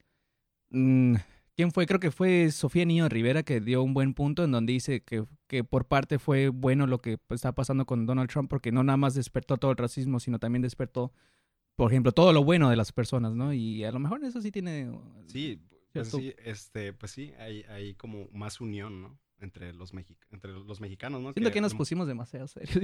mm, 0.71 1.15
¿quién 1.55 1.71
fue? 1.71 1.85
Creo 1.85 1.99
que 1.99 2.11
fue 2.11 2.51
Sofía 2.51 2.85
Niño 2.85 3.07
Rivera 3.09 3.43
que 3.43 3.59
dio 3.61 3.81
un 3.83 3.93
buen 3.93 4.13
punto 4.13 4.43
en 4.43 4.51
donde 4.51 4.73
dice 4.73 5.01
que, 5.01 5.25
que 5.47 5.63
por 5.63 5.85
parte 5.85 6.19
fue 6.19 6.49
bueno 6.49 6.85
lo 6.87 6.99
que 6.99 7.17
pues, 7.17 7.39
está 7.39 7.53
pasando 7.53 7.85
con 7.85 8.05
Donald 8.05 8.29
Trump 8.29 8.49
porque 8.49 8.71
no 8.71 8.83
nada 8.83 8.97
más 8.97 9.13
despertó 9.15 9.57
todo 9.57 9.71
el 9.71 9.77
racismo, 9.77 10.19
sino 10.19 10.39
también 10.39 10.61
despertó, 10.61 11.11
por 11.79 11.91
ejemplo, 11.91 12.11
todo 12.11 12.33
lo 12.33 12.43
bueno 12.43 12.69
de 12.69 12.75
las 12.75 12.91
personas, 12.91 13.33
¿no? 13.35 13.53
Y 13.53 13.83
a 13.85 13.91
lo 13.91 13.99
mejor 13.99 14.23
eso 14.23 14.41
sí 14.41 14.51
tiene... 14.51 14.91
Sí, 15.27 15.59
pues 15.93 16.09
sí, 16.09 16.33
este, 16.43 16.93
pues 16.93 17.11
sí, 17.11 17.33
hay, 17.39 17.63
hay 17.69 17.93
como 17.95 18.27
más 18.33 18.59
unión, 18.61 19.01
¿no? 19.01 19.19
Entre 19.41 19.73
los, 19.73 19.93
mexi- 19.93 20.17
entre 20.31 20.51
los 20.51 20.81
mexicanos, 20.81 21.21
¿no? 21.21 21.31
Siento 21.31 21.51
que 21.51 21.61
nos 21.61 21.71
de- 21.71 21.77
pusimos 21.77 22.05
demasiado 22.07 22.47
serios. 22.49 22.75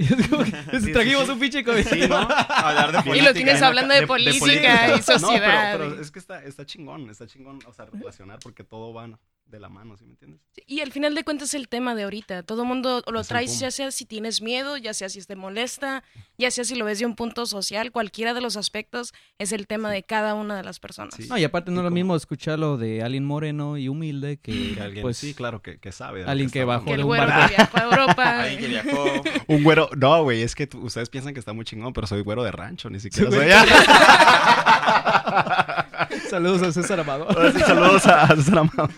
que 0.70 0.80
Sí, 0.80 0.92
trajimos 0.92 1.20
sí, 1.24 1.26
sí. 1.26 1.32
un 1.32 1.38
pinche 1.38 1.62
COVID. 1.62 1.82
Sí, 1.86 2.08
¿no? 2.08 2.16
Hablar 2.16 2.92
de 2.92 2.98
Y 3.00 3.02
política. 3.02 3.28
lo 3.28 3.34
tienes 3.34 3.60
hablando 3.62 3.92
de, 3.94 4.06
política, 4.06 4.86
y 4.88 4.90
No, 4.96 5.02
sociedad. 5.02 5.76
pero, 5.76 5.90
pero 5.90 6.00
es 6.02 6.10
que 6.10 6.18
está, 6.18 6.42
está 6.42 6.64
chingón, 6.64 7.10
está 7.10 7.26
chingón, 7.26 7.58
o 7.66 7.72
sea, 7.74 7.84
relacionar 7.84 8.38
porque 8.42 8.64
todo 8.64 8.94
va 8.94 9.18
de 9.46 9.60
la 9.60 9.68
mano, 9.68 9.96
¿sí 9.96 10.04
me 10.04 10.10
entiendes? 10.10 10.40
Y 10.66 10.80
al 10.80 10.90
final 10.90 11.14
de 11.14 11.22
cuentas 11.22 11.50
es 11.50 11.54
el 11.54 11.68
tema 11.68 11.94
de 11.94 12.02
ahorita. 12.02 12.42
Todo 12.42 12.62
el 12.62 12.68
mundo 12.68 13.00
lo 13.06 13.20
Es 13.20 13.28
boom. 13.28 13.46
ya 13.46 13.70
sea 13.70 13.92
si 13.92 14.04
tienes 14.04 14.42
miedo, 14.42 14.76
ya 14.76 14.92
sea 14.92 15.08
si 15.08 15.22
te 15.24 15.36
molesta, 15.36 16.02
ya 16.36 16.50
sea 16.50 16.64
si 16.64 16.74
lo 16.74 16.84
ves 16.84 16.98
de 16.98 17.06
un 17.06 17.14
punto 17.14 17.46
social, 17.46 17.92
cualquiera 17.92 18.34
de 18.34 18.40
los 18.40 18.56
aspectos 18.56 19.14
es 19.38 19.52
el 19.52 19.68
tema 19.68 19.88
de 19.92 20.02
cada 20.02 20.34
una 20.34 20.56
de 20.56 20.64
las 20.64 20.80
personas. 20.80 21.14
Sí. 21.16 21.28
No, 21.28 21.38
y 21.38 21.44
aparte 21.44 21.70
no 21.70 21.78
es 21.80 21.84
lo 21.84 21.92
mismo 21.92 22.16
escucharlo 22.16 22.76
de 22.76 23.04
alguien 23.04 23.24
moreno 23.24 23.76
y 23.76 23.86
humilde 23.88 24.38
que, 24.38 24.74
Que 24.74 24.80
alguien, 24.80 25.02
pues, 25.02 25.16
sí, 25.16 25.32
claro, 25.32 25.62
que, 25.62 25.78
que 25.78 25.92
sabe. 25.92 26.24
alguien 26.24 26.50
que 26.50 26.64
bajó 26.64 26.86
Que 26.86 26.92
hablando. 26.94 27.12
de 27.12 27.16
el 27.16 27.22
un 27.22 27.26
güero 27.26 27.32
barco. 27.32 27.48
que 27.48 27.56
viajó 27.56 27.78
a 27.78 27.82
Europa. 27.84 28.40
Alguien 28.42 28.60
que 28.60 28.66
viajó. 28.68 29.04
Un 29.46 29.62
güero, 29.62 29.88
no, 29.96 30.22
güey, 30.24 30.42
es 30.42 30.56
que 30.56 30.66
tú- 30.66 30.80
ustedes 30.80 31.08
piensan 31.08 31.34
que 31.34 31.40
está 31.40 31.52
muy 31.52 31.64
chingón, 31.64 31.92
pero 31.92 32.08
soy 32.08 32.22
güero 32.22 32.42
de 32.42 32.50
rancho, 32.50 32.90
ni 32.90 32.98
siquiera 32.98 33.30
soy 33.30 33.46
Saludos 36.28 36.62
a 36.62 36.72
César 36.72 37.00
Amado. 37.00 37.26
Sí, 37.52 37.60
saludos 37.60 38.06
a 38.06 38.28
César 38.36 38.58
Amado. 38.58 38.88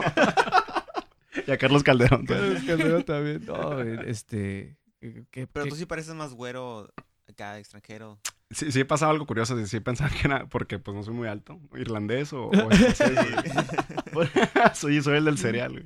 y 1.46 1.50
a 1.50 1.56
Carlos 1.58 1.82
Calderón. 1.82 2.26
también. 2.26 3.44
No, 3.46 3.81
este... 3.81 4.76
que- 5.00 5.24
que- 5.31 5.46
Pero 5.46 5.66
tú 5.66 5.76
sí 5.76 5.87
pareces 5.87 6.14
más 6.14 6.33
güero 6.35 6.88
acá, 7.28 7.59
extranjero. 7.59 8.18
Sí, 8.50 8.72
sí 8.72 8.83
pasaba 8.85 9.12
algo 9.12 9.26
curioso, 9.26 9.59
sí, 9.59 9.66
sí 9.66 9.78
pensaba 9.81 10.09
que 10.09 10.26
era 10.26 10.46
porque 10.46 10.78
pues 10.78 10.96
no 10.96 11.02
soy 11.02 11.12
muy 11.12 11.28
alto, 11.28 11.61
irlandés 11.76 12.33
o, 12.33 12.46
o 12.46 12.50
soy, 14.74 15.02
soy 15.02 15.18
el 15.18 15.24
del 15.26 15.37
cereal, 15.37 15.72
güey. 15.72 15.85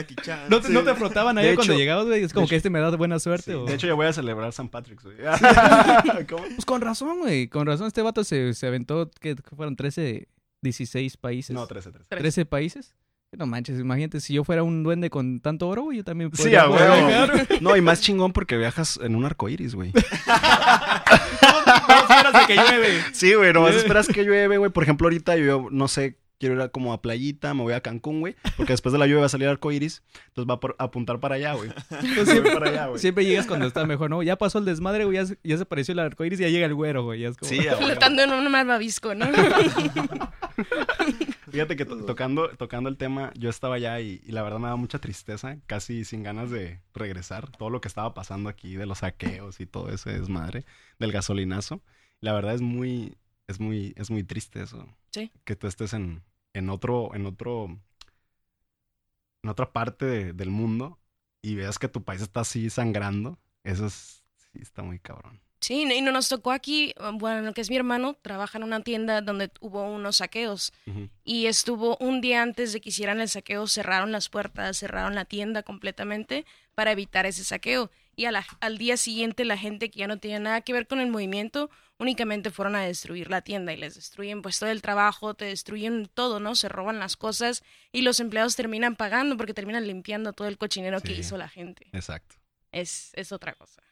Lucky. 0.00 0.14
¿No, 0.48 0.60
te, 0.60 0.68
no 0.70 0.82
te 0.82 0.94
frotaban 0.94 1.38
ahí 1.38 1.46
De 1.48 1.54
cuando 1.54 1.72
hecho- 1.72 1.78
llegabas, 1.80 2.06
güey? 2.06 2.22
Es 2.24 2.32
como 2.32 2.46
de 2.46 2.50
que 2.50 2.56
este 2.56 2.70
me 2.70 2.80
da 2.80 2.90
buena 2.96 3.18
suerte. 3.18 3.52
Sí, 3.52 3.56
o- 3.56 3.64
De 3.64 3.74
hecho, 3.74 3.86
ya 3.86 3.94
voy 3.94 4.06
a 4.06 4.12
celebrar 4.12 4.52
San 4.52 4.68
Patrick's, 4.68 5.04
güey. 5.04 5.16
Pues 6.54 6.64
con 6.64 6.80
razón, 6.80 7.18
güey. 7.20 7.48
Con 7.48 7.66
razón 7.66 7.86
este 7.86 8.02
vato 8.02 8.24
se, 8.24 8.54
se 8.54 8.66
aventó, 8.66 9.10
que 9.20 9.36
fueron 9.56 9.76
13, 9.76 10.28
16 10.62 11.16
países. 11.16 11.54
No, 11.54 11.66
13, 11.66 11.92
13. 11.92 12.08
13 12.16 12.46
países. 12.46 12.94
No 13.32 13.46
manches, 13.46 13.78
imagínate, 13.78 14.18
si 14.20 14.34
yo 14.34 14.42
fuera 14.42 14.64
un 14.64 14.82
duende 14.82 15.08
con 15.08 15.38
tanto 15.38 15.68
oro, 15.68 15.82
güey, 15.82 15.98
yo 15.98 16.04
también 16.04 16.30
Sí, 16.34 16.42
podría 16.42 16.68
huevo. 16.68 17.06
viajar. 17.06 17.46
No, 17.60 17.76
y 17.76 17.80
más 17.80 18.00
chingón 18.00 18.32
porque 18.32 18.56
viajas 18.56 18.98
en 19.00 19.14
un 19.14 19.24
arco 19.24 19.48
iris, 19.48 19.76
güey. 19.76 19.92
No 21.70 22.02
esperas 22.02 22.34
a 22.34 22.46
que 22.46 22.54
llueve. 22.56 23.00
Sí, 23.12 23.34
güey, 23.34 23.52
nomás 23.52 23.74
esperas 23.74 24.08
que 24.08 24.24
llueve, 24.24 24.56
güey. 24.58 24.70
Por 24.70 24.82
ejemplo, 24.82 25.06
ahorita 25.06 25.36
yo, 25.36 25.68
no 25.70 25.86
sé, 25.88 26.18
quiero 26.40 26.56
ir 26.56 26.60
a 26.62 26.68
como 26.70 26.92
a 26.92 27.00
playita, 27.02 27.54
me 27.54 27.62
voy 27.62 27.74
a 27.74 27.80
Cancún, 27.82 28.18
güey. 28.20 28.34
Porque 28.56 28.72
después 28.72 28.92
de 28.92 28.98
la 28.98 29.06
lluvia 29.06 29.20
va 29.20 29.26
a 29.26 29.28
salir 29.28 29.46
arco 29.46 29.70
iris. 29.70 30.02
Entonces 30.28 30.50
va 30.50 30.54
a 30.54 30.60
por- 30.60 30.74
a 30.78 30.84
apuntar 30.84 31.20
para 31.20 31.36
allá, 31.36 31.52
güey. 31.52 31.70
Siempre, 32.24 32.52
para 32.52 32.70
allá, 32.70 32.86
güey. 32.86 32.98
siempre 32.98 33.24
llegas 33.24 33.46
cuando 33.46 33.66
está 33.66 33.84
mejor, 33.86 34.10
¿no? 34.10 34.22
Ya 34.24 34.36
pasó 34.36 34.58
el 34.58 34.64
desmadre, 34.64 35.04
güey, 35.04 35.16
ya, 35.18 35.26
se- 35.26 35.38
ya 35.44 35.56
se 35.56 35.62
apareció 35.62 35.92
el 35.92 35.98
arcoíris 36.00 36.40
y 36.40 36.42
ya 36.42 36.48
llega 36.48 36.66
el 36.66 36.74
güero, 36.74 37.04
güey. 37.04 37.20
Ya 37.20 37.28
es 37.28 37.36
como... 37.36 37.48
Sí. 37.50 37.60
Flotando 37.78 38.22
en 38.22 38.32
un 38.32 38.50
malvavisco, 38.50 39.14
¿no? 39.14 39.26
Fíjate 41.50 41.76
que 41.76 41.84
to- 41.84 42.04
tocando, 42.04 42.48
tocando 42.50 42.88
el 42.88 42.96
tema, 42.96 43.32
yo 43.36 43.50
estaba 43.50 43.74
allá 43.76 44.00
y, 44.00 44.20
y 44.24 44.32
la 44.32 44.42
verdad 44.42 44.58
me 44.58 44.68
da 44.68 44.76
mucha 44.76 44.98
tristeza, 44.98 45.58
casi 45.66 46.04
sin 46.04 46.22
ganas 46.22 46.50
de 46.50 46.80
regresar. 46.94 47.50
Todo 47.50 47.70
lo 47.70 47.80
que 47.80 47.88
estaba 47.88 48.14
pasando 48.14 48.48
aquí 48.48 48.76
de 48.76 48.86
los 48.86 48.98
saqueos 48.98 49.60
y 49.60 49.66
todo 49.66 49.88
ese 49.90 50.10
desmadre 50.12 50.64
del 50.98 51.12
gasolinazo. 51.12 51.82
La 52.20 52.32
verdad 52.32 52.54
es 52.54 52.60
muy, 52.60 53.16
es 53.48 53.58
muy, 53.60 53.92
es 53.96 54.10
muy 54.10 54.22
triste 54.22 54.62
eso. 54.62 54.86
Sí. 55.10 55.32
Que 55.44 55.56
tú 55.56 55.66
estés 55.66 55.92
en, 55.92 56.22
en 56.52 56.70
otro, 56.70 57.14
en 57.14 57.26
otro, 57.26 57.78
en 59.42 59.48
otra 59.48 59.72
parte 59.72 60.04
de- 60.04 60.32
del 60.32 60.50
mundo 60.50 60.98
y 61.42 61.54
veas 61.54 61.78
que 61.78 61.88
tu 61.88 62.02
país 62.04 62.20
está 62.22 62.40
así 62.40 62.68
sangrando. 62.70 63.38
Eso 63.64 63.86
es, 63.86 64.22
sí, 64.36 64.58
está 64.60 64.82
muy 64.82 64.98
cabrón. 64.98 65.40
Sí, 65.60 65.82
y 65.82 66.00
no 66.00 66.10
nos 66.10 66.28
tocó 66.30 66.52
aquí, 66.52 66.94
bueno, 67.14 67.42
lo 67.42 67.52
que 67.52 67.60
es 67.60 67.68
mi 67.68 67.76
hermano, 67.76 68.14
trabaja 68.14 68.56
en 68.56 68.64
una 68.64 68.80
tienda 68.82 69.20
donde 69.20 69.50
hubo 69.60 69.82
unos 69.84 70.16
saqueos 70.16 70.72
y 71.22 71.46
estuvo 71.46 71.98
un 71.98 72.22
día 72.22 72.40
antes 72.42 72.72
de 72.72 72.80
que 72.80 72.88
hicieran 72.88 73.20
el 73.20 73.28
saqueo, 73.28 73.66
cerraron 73.66 74.10
las 74.10 74.30
puertas, 74.30 74.78
cerraron 74.78 75.14
la 75.14 75.26
tienda 75.26 75.62
completamente 75.62 76.46
para 76.74 76.92
evitar 76.92 77.26
ese 77.26 77.44
saqueo. 77.44 77.90
Y 78.16 78.24
a 78.24 78.32
la- 78.32 78.46
al 78.60 78.78
día 78.78 78.96
siguiente 78.96 79.44
la 79.44 79.58
gente 79.58 79.90
que 79.90 79.98
ya 80.00 80.06
no 80.06 80.18
tenía 80.18 80.38
nada 80.40 80.62
que 80.62 80.72
ver 80.72 80.86
con 80.86 80.98
el 80.98 81.10
movimiento 81.10 81.68
únicamente 82.00 82.50
fueron 82.50 82.74
a 82.74 82.80
destruir 82.80 83.30
la 83.30 83.42
tienda 83.42 83.72
y 83.72 83.76
les 83.76 83.94
destruyen 83.94 84.40
pues 84.42 84.58
todo 84.58 84.70
el 84.70 84.82
trabajo, 84.82 85.34
te 85.34 85.44
destruyen 85.44 86.10
todo, 86.12 86.40
¿no? 86.40 86.56
Se 86.56 86.68
roban 86.68 86.98
las 86.98 87.16
cosas 87.16 87.62
y 87.92 88.00
los 88.00 88.18
empleados 88.18 88.56
terminan 88.56 88.96
pagando 88.96 89.36
porque 89.36 89.54
terminan 89.54 89.86
limpiando 89.86 90.32
todo 90.32 90.48
el 90.48 90.58
cochinero 90.58 91.00
que 91.00 91.12
hizo 91.12 91.36
la 91.36 91.48
gente. 91.48 91.88
Exacto. 91.92 92.36
Es, 92.72 93.12
es 93.14 93.32
otra 93.32 93.52
cosa. 93.52 93.82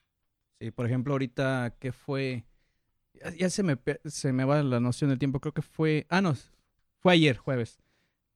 Sí, 0.59 0.71
por 0.71 0.87
ejemplo, 0.87 1.12
ahorita 1.12 1.77
que 1.79 1.92
fue... 1.92 2.44
Ya, 3.12 3.31
ya 3.37 3.51
se, 3.51 3.62
me, 3.62 3.77
se 4.07 4.33
me 4.33 4.44
va 4.44 4.62
la 4.62 4.81
noción 4.81 5.11
del 5.11 5.18
tiempo, 5.18 5.40
creo 5.40 5.53
que 5.53 5.62
fue... 5.62 6.07
Ah, 6.09 6.21
no, 6.21 6.35
fue 7.01 7.12
ayer, 7.12 7.37
jueves, 7.37 7.79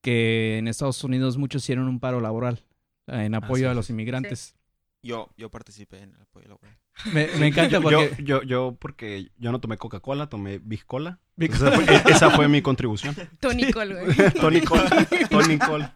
que 0.02 0.58
en 0.58 0.68
Estados 0.68 1.02
Unidos 1.02 1.38
muchos 1.38 1.62
hicieron 1.62 1.88
un 1.88 1.98
paro 1.98 2.20
laboral 2.20 2.64
en 3.06 3.34
apoyo 3.34 3.66
sí, 3.66 3.70
a 3.70 3.74
los 3.74 3.86
sí. 3.86 4.54
Yo, 5.02 5.30
yo 5.36 5.50
participé 5.50 5.98
en 5.98 6.14
el 6.14 6.22
apoyo 6.22 6.48
laboral. 6.48 6.78
Me, 7.12 7.26
me 7.38 7.48
encanta 7.48 7.78
Yo, 7.78 7.82
porque... 7.82 8.22
yo, 8.22 8.42
yo, 8.42 8.76
porque 8.78 9.30
yo 9.36 9.50
no 9.50 9.60
tomé 9.60 9.76
Coca-Cola, 9.76 10.28
tomé 10.28 10.58
Big 10.58 10.84
Cola. 10.84 11.18
Big 11.34 11.50
Esa 11.52 11.72
fue, 11.72 11.84
e, 11.84 12.02
esa 12.06 12.30
fue 12.30 12.48
mi 12.48 12.62
contribución. 12.62 13.16
Tony 13.40 13.72
Cole, 13.72 14.04
güey. 14.04 14.30
Tony 14.34 14.60
Cole. 14.60 14.82
Tony 15.30 15.58
Cole. 15.58 15.90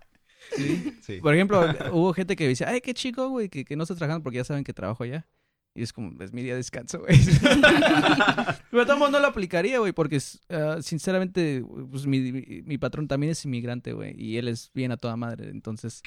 Sí. 0.57 0.99
Sí. 1.03 1.21
Por 1.21 1.35
ejemplo, 1.35 1.61
hubo 1.93 2.13
gente 2.15 2.35
que 2.35 2.49
decía, 2.49 2.69
ay, 2.69 2.81
qué 2.81 2.95
chico, 2.95 3.29
güey, 3.29 3.49
que, 3.49 3.65
que 3.65 3.77
no 3.77 3.85
está 3.85 3.95
trabajando 3.95 4.25
porque 4.25 4.39
ya 4.39 4.45
saben 4.45 4.65
que 4.65 4.73
trabajo 4.73 5.05
allá. 5.05 5.27
Y 5.77 5.83
es 5.83 5.93
como, 5.93 6.21
es 6.23 6.33
mi 6.33 6.43
día 6.43 6.53
de 6.53 6.59
descanso, 6.59 7.01
güey. 7.01 7.17
Pero 8.71 8.97
modos 8.97 9.13
no 9.13 9.21
lo 9.21 9.27
aplicaría, 9.27 9.79
güey, 9.79 9.93
porque 9.93 10.19
ah, 10.49 10.79
sinceramente, 10.81 11.63
pues 11.91 12.07
mi, 12.07 12.33
mi, 12.33 12.63
mi 12.63 12.79
patrón 12.79 13.07
también 13.07 13.33
es 13.33 13.45
inmigrante, 13.45 13.93
güey, 13.93 14.15
y 14.17 14.39
él 14.39 14.49
es 14.49 14.71
bien 14.73 14.91
a 14.91 14.97
toda 14.97 15.17
madre. 15.17 15.51
Entonces, 15.51 16.03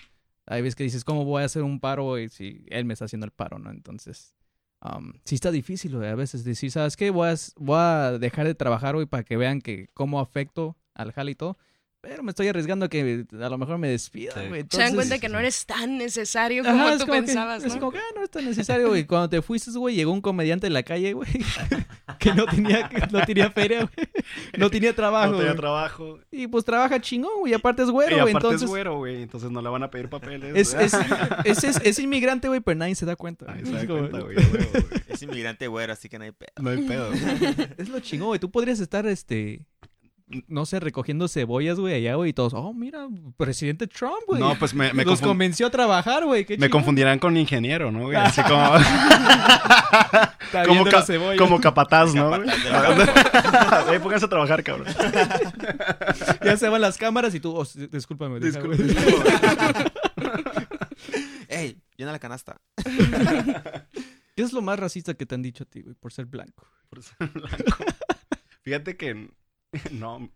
hay 0.49 0.63
veces 0.63 0.75
que 0.75 0.83
dices, 0.83 1.03
¿cómo 1.05 1.25
voy 1.25 1.43
a 1.43 1.45
hacer 1.45 1.61
un 1.61 1.79
paro, 1.79 2.05
güey, 2.05 2.27
si 2.27 2.65
él 2.67 2.83
me 2.83 2.93
está 2.93 3.05
haciendo 3.05 3.25
el 3.25 3.31
paro, 3.31 3.59
no? 3.59 3.69
Entonces, 3.69 4.35
um, 4.81 5.13
sí 5.23 5.35
está 5.35 5.51
difícil, 5.51 5.95
a 6.03 6.15
veces 6.15 6.43
decir, 6.43 6.71
¿sabes 6.71 6.97
qué? 6.97 7.11
Voy 7.11 7.29
a, 7.29 7.35
voy 7.57 7.77
a 7.77 8.17
dejar 8.19 8.47
de 8.47 8.55
trabajar, 8.55 8.95
güey, 8.95 9.05
para 9.05 9.23
que 9.23 9.37
vean 9.37 9.61
que 9.61 9.89
cómo 9.93 10.19
afecto 10.19 10.75
al 10.95 11.11
jale 11.11 11.31
y 11.31 11.35
todo. 11.35 11.57
Pero 12.01 12.23
me 12.23 12.29
estoy 12.29 12.47
arriesgando 12.47 12.85
a 12.85 12.89
que 12.89 13.25
a 13.29 13.49
lo 13.49 13.57
mejor 13.57 13.77
me 13.77 13.89
despidan, 13.89 14.41
Sí. 14.43 14.47
güey. 14.47 14.65
Se 14.69 14.77
dan 14.81 14.95
cuenta 14.95 15.19
que 15.19 15.27
no 15.27 15.37
eres 15.37 15.65
tan 15.65 15.97
necesario 15.97 16.63
como 16.63 16.75
Ajá, 16.81 16.93
tú 16.93 16.99
como 16.99 17.13
que- 17.13 17.23
pensabas, 17.23 17.63
Es 17.65 17.73
¿no? 17.73 17.79
como 17.81 17.91
que, 17.91 17.97
ah, 17.97 18.11
no 18.15 18.23
es 18.23 18.29
tan 18.29 18.45
necesario, 18.45 18.87
güey. 18.87 19.05
Cuando 19.05 19.29
te 19.29 19.41
fuiste, 19.41 19.69
güey, 19.71 19.95
llegó 19.95 20.13
un 20.13 20.21
comediante 20.21 20.67
en 20.67 20.73
la 20.73 20.83
calle, 20.83 21.11
güey, 21.11 21.27
que 22.19 22.33
no 22.33 22.45
tenía, 22.45 22.87
que 22.87 22.99
no 23.11 23.25
tenía 23.25 23.51
feria, 23.51 23.79
güey. 23.79 24.07
No 24.57 24.69
tenía 24.69 24.95
trabajo, 24.95 25.33
No 25.33 25.37
tenía 25.39 25.55
trabajo. 25.55 26.19
Y 26.31 26.47
pues 26.47 26.63
trabaja 26.63 27.01
chingón, 27.01 27.31
güey. 27.39 27.51
Y 27.51 27.55
aparte 27.55 27.83
es 27.83 27.89
güero, 27.89 28.15
y 28.17 28.21
güey. 28.21 28.31
aparte 28.31 28.47
Entonces, 28.47 28.63
es 28.63 28.69
güero, 28.69 28.97
güey. 28.97 29.21
Entonces 29.21 29.51
no 29.51 29.61
le 29.61 29.67
van 29.67 29.83
a 29.83 29.91
pedir 29.91 30.07
papeles. 30.09 30.55
es, 30.55 30.73
es, 30.73 30.93
es, 31.43 31.63
es- 31.65 31.81
es 31.83 31.99
inmigrante, 31.99 32.47
güey, 32.47 32.61
pero 32.61 32.77
nadie 32.79 32.95
se 32.95 33.05
da 33.05 33.17
cuenta. 33.17 33.53
Se 33.61 33.71
da 33.73 33.85
cuenta, 33.85 34.19
güey. 34.21 34.37
Es 35.09 35.21
inmigrante 35.21 35.67
güero, 35.67 35.91
así 35.91 36.07
que 36.07 36.17
no 36.17 36.23
hay 36.23 36.31
pedo. 36.31 36.51
No 36.61 36.69
hay 36.69 36.77
pedo. 36.87 37.09
güey. 37.09 37.19
Es 37.77 37.89
lo 37.89 37.99
chingón, 37.99 38.29
güey. 38.29 38.39
Tú 38.39 38.49
podrías 38.49 38.79
estar, 38.79 39.05
este... 39.05 39.65
No 40.47 40.67
sé, 40.67 40.79
recogiendo 40.79 41.27
cebollas, 41.27 41.79
güey, 41.79 41.95
allá, 41.95 42.13
güey. 42.13 42.29
Y 42.29 42.33
todos, 42.33 42.53
oh, 42.53 42.71
mira, 42.71 43.07
presidente 43.35 43.87
Trump, 43.87 44.21
güey. 44.27 44.39
No, 44.39 44.53
pues 44.59 44.75
me, 44.75 44.93
me, 44.93 45.03
Los 45.03 45.21
convenció 45.21 45.65
a 45.65 45.71
trabajar, 45.71 46.23
güey. 46.23 46.45
Me 46.59 46.69
confundirán 46.69 47.17
con 47.17 47.35
ingeniero, 47.35 47.91
¿no, 47.91 48.01
güey? 48.03 48.15
Así 48.15 48.43
como, 48.43 48.75
Está 50.49 50.65
como, 50.67 50.85
ca- 50.85 51.05
como 51.35 51.59
capataz, 51.59 52.13
¿no? 52.13 52.29
Capataz 52.29 53.87
Ahí 53.87 53.97
pónganse 54.03 54.25
a 54.25 54.29
trabajar, 54.29 54.63
cabrón. 54.63 54.87
Ya 56.43 56.57
se 56.57 56.69
van 56.69 56.81
las 56.81 56.97
cámaras 56.97 57.33
y 57.33 57.39
tú, 57.39 57.55
oh, 57.55 57.65
discúlpame. 57.91 58.39
deja, 58.39 58.59
güey. 58.61 58.77
¡Ey! 61.47 61.81
Llena 61.97 62.11
la 62.11 62.19
canasta. 62.19 62.61
¿Qué 64.35 64.43
es 64.43 64.53
lo 64.53 64.61
más 64.61 64.79
racista 64.79 65.15
que 65.15 65.25
te 65.25 65.35
han 65.35 65.41
dicho 65.41 65.63
a 65.63 65.67
ti, 65.67 65.81
güey, 65.81 65.95
por 65.95 66.13
ser 66.13 66.25
blanco? 66.25 66.67
Por 66.89 67.03
ser 67.03 67.27
blanco. 67.29 67.83
Fíjate 68.61 68.95
que 68.95 69.29
no. 69.91 70.29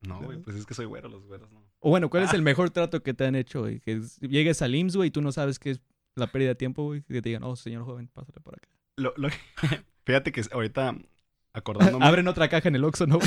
No, 0.00 0.22
güey, 0.22 0.38
pues 0.38 0.56
es 0.56 0.64
que 0.64 0.74
soy 0.74 0.86
güero, 0.86 1.08
los 1.08 1.24
güeros 1.26 1.50
no. 1.50 1.60
O 1.80 1.90
bueno, 1.90 2.08
¿cuál 2.08 2.22
es 2.22 2.32
Ah. 2.32 2.36
el 2.36 2.42
mejor 2.42 2.70
trato 2.70 3.02
que 3.02 3.14
te 3.14 3.26
han 3.26 3.34
hecho, 3.34 3.60
güey? 3.62 3.80
Que 3.80 3.92
es- 3.94 4.18
llegues 4.20 4.62
al 4.62 4.74
IMSS, 4.74 4.96
güey, 4.96 5.08
y 5.08 5.10
tú 5.10 5.20
no 5.22 5.32
sabes 5.32 5.58
qué 5.58 5.70
es 5.72 5.80
la 6.14 6.28
pérdida 6.28 6.50
de 6.50 6.54
tiempo, 6.54 6.84
güey. 6.84 7.02
Que 7.02 7.20
te 7.20 7.28
digan, 7.30 7.42
oh, 7.42 7.56
señor 7.56 7.84
joven, 7.84 8.08
pásale 8.08 8.40
por 8.40 8.54
acá. 8.54 8.68
Lo, 8.96 9.12
lo- 9.16 9.28
fíjate 10.06 10.30
que 10.30 10.42
ahorita 10.52 10.96
acordándome. 11.52 12.04
Abren 12.06 12.28
otra 12.28 12.48
caja 12.48 12.68
en 12.68 12.76
el 12.76 12.84
Oxxo, 12.84 13.06
¿no? 13.08 13.18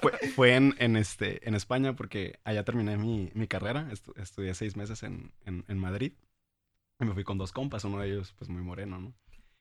Fue, 0.00 0.12
fue 0.34 0.54
en, 0.54 0.74
en, 0.78 0.96
este, 0.96 1.46
en 1.46 1.54
España 1.54 1.94
porque 1.94 2.38
allá 2.44 2.64
terminé 2.64 2.96
mi, 2.96 3.30
mi 3.34 3.46
carrera. 3.46 3.88
Estu- 3.90 4.18
estudié 4.18 4.54
seis 4.54 4.76
meses 4.76 5.02
en, 5.02 5.32
en, 5.44 5.64
en 5.68 5.78
Madrid. 5.78 6.12
Y 7.00 7.04
me 7.04 7.12
fui 7.14 7.24
con 7.24 7.36
dos 7.38 7.52
compas, 7.52 7.84
uno 7.84 7.98
de 7.98 8.08
ellos 8.08 8.34
pues 8.38 8.48
muy 8.50 8.62
moreno, 8.62 8.98
¿no? 9.00 9.14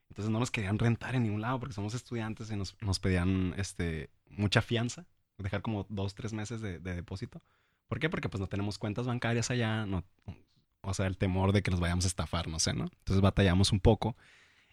Entonces 0.09 0.31
no 0.31 0.39
nos 0.39 0.51
querían 0.51 0.79
rentar 0.79 1.15
en 1.15 1.23
ningún 1.23 1.41
lado 1.41 1.59
porque 1.59 1.73
somos 1.73 1.93
estudiantes 1.93 2.49
y 2.51 2.55
nos, 2.55 2.75
nos 2.81 2.99
pedían 2.99 3.53
este, 3.57 4.09
mucha 4.29 4.61
fianza. 4.61 5.05
Dejar 5.37 5.61
como 5.61 5.85
dos, 5.89 6.15
tres 6.15 6.33
meses 6.33 6.61
de, 6.61 6.79
de 6.79 6.95
depósito. 6.95 7.41
¿Por 7.87 7.99
qué? 7.99 8.09
Porque 8.09 8.27
pues 8.27 8.41
no 8.41 8.47
tenemos 8.47 8.77
cuentas 8.77 9.07
bancarias 9.07 9.49
allá. 9.51 9.85
No, 9.85 10.03
o 10.81 10.93
sea, 10.93 11.07
el 11.07 11.17
temor 11.17 11.51
de 11.53 11.61
que 11.61 11.71
los 11.71 11.79
vayamos 11.79 12.05
a 12.05 12.09
estafar, 12.09 12.47
no 12.47 12.59
sé, 12.59 12.73
¿no? 12.73 12.85
Entonces 12.85 13.21
batallamos 13.21 13.71
un 13.71 13.79
poco. 13.79 14.17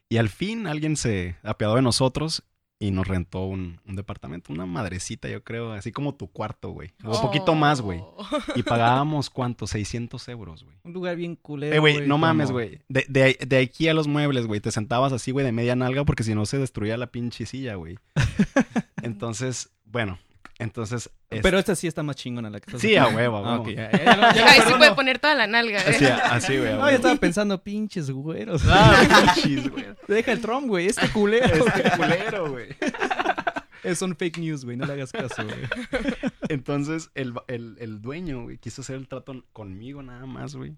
Y 0.08 0.18
al 0.18 0.28
fin 0.28 0.66
alguien 0.66 0.96
se 0.96 1.36
apiadó 1.42 1.76
de 1.76 1.82
nosotros 1.82 2.42
y 2.78 2.90
nos 2.90 3.08
rentó 3.08 3.46
un, 3.46 3.80
un 3.86 3.96
departamento, 3.96 4.52
una 4.52 4.66
madrecita, 4.66 5.28
yo 5.28 5.42
creo, 5.42 5.72
así 5.72 5.92
como 5.92 6.14
tu 6.14 6.28
cuarto, 6.28 6.70
güey. 6.70 6.92
Un 7.02 7.20
poquito 7.22 7.54
más, 7.54 7.80
güey. 7.80 8.00
Oh. 8.02 8.26
Y 8.54 8.62
pagábamos, 8.64 9.30
¿cuánto? 9.30 9.66
600 9.66 10.28
euros, 10.28 10.62
güey. 10.64 10.76
Un 10.84 10.92
lugar 10.92 11.16
bien 11.16 11.36
culero, 11.36 11.74
Eh, 11.74 11.78
güey, 11.78 12.06
no 12.06 12.18
mames, 12.18 12.50
güey. 12.50 12.82
De, 12.88 13.06
de, 13.08 13.38
de 13.46 13.58
aquí 13.58 13.88
a 13.88 13.94
los 13.94 14.08
muebles, 14.08 14.46
güey. 14.46 14.60
Te 14.60 14.70
sentabas 14.70 15.12
así, 15.12 15.30
güey, 15.30 15.46
de 15.46 15.52
media 15.52 15.74
nalga 15.74 16.04
porque 16.04 16.22
si 16.22 16.34
no 16.34 16.44
se 16.44 16.58
destruía 16.58 16.96
la 16.98 17.06
pinche 17.06 17.46
silla, 17.46 17.76
güey. 17.76 17.98
Entonces, 19.02 19.70
bueno, 19.84 20.18
entonces... 20.58 21.10
es- 21.30 21.40
Pero 21.42 21.58
esta 21.58 21.74
sí 21.76 21.86
está 21.86 22.02
más 22.02 22.16
chingona 22.16 22.48
la 22.50 22.60
que 22.60 22.66
estás 22.70 22.80
Sí, 22.80 22.96
a 22.96 23.08
huevo, 23.08 23.36
a 23.38 23.54
Ah, 23.56 23.60
huevo. 23.60 23.66
Ahí 23.68 24.56
se 24.56 24.62
perdón, 24.62 24.78
puede 24.78 24.94
poner 24.94 25.18
toda 25.18 25.34
la 25.34 25.46
nalga. 25.46 25.80
¿eh? 25.80 25.84
Así, 25.88 26.04
así, 26.06 26.58
güey. 26.58 26.72
No, 26.74 26.88
yo 26.90 26.96
estaba 26.96 27.16
pensando, 27.16 27.62
pinches 27.62 28.10
güeros. 28.10 28.62
Ah, 28.66 29.32
pinches, 29.34 29.70
güey. 29.70 29.84
Deja 30.08 30.32
el 30.32 30.40
Trump, 30.40 30.68
güey. 30.68 30.86
Este 30.86 31.08
culero. 31.10 31.46
Este 31.66 31.90
culero, 31.96 32.50
güey. 32.50 32.68
Es 33.82 34.02
un 34.02 34.16
fake 34.16 34.38
news, 34.38 34.64
güey. 34.64 34.76
No 34.76 34.84
le 34.84 34.94
hagas 34.94 35.12
caso, 35.12 35.44
güey. 35.44 35.56
Entonces, 36.48 37.10
el, 37.14 37.34
el, 37.46 37.76
el 37.78 38.00
dueño, 38.02 38.42
güey, 38.42 38.58
quiso 38.58 38.80
hacer 38.82 38.96
el 38.96 39.06
trato 39.06 39.44
conmigo 39.52 40.02
nada 40.02 40.26
más, 40.26 40.56
güey. 40.56 40.74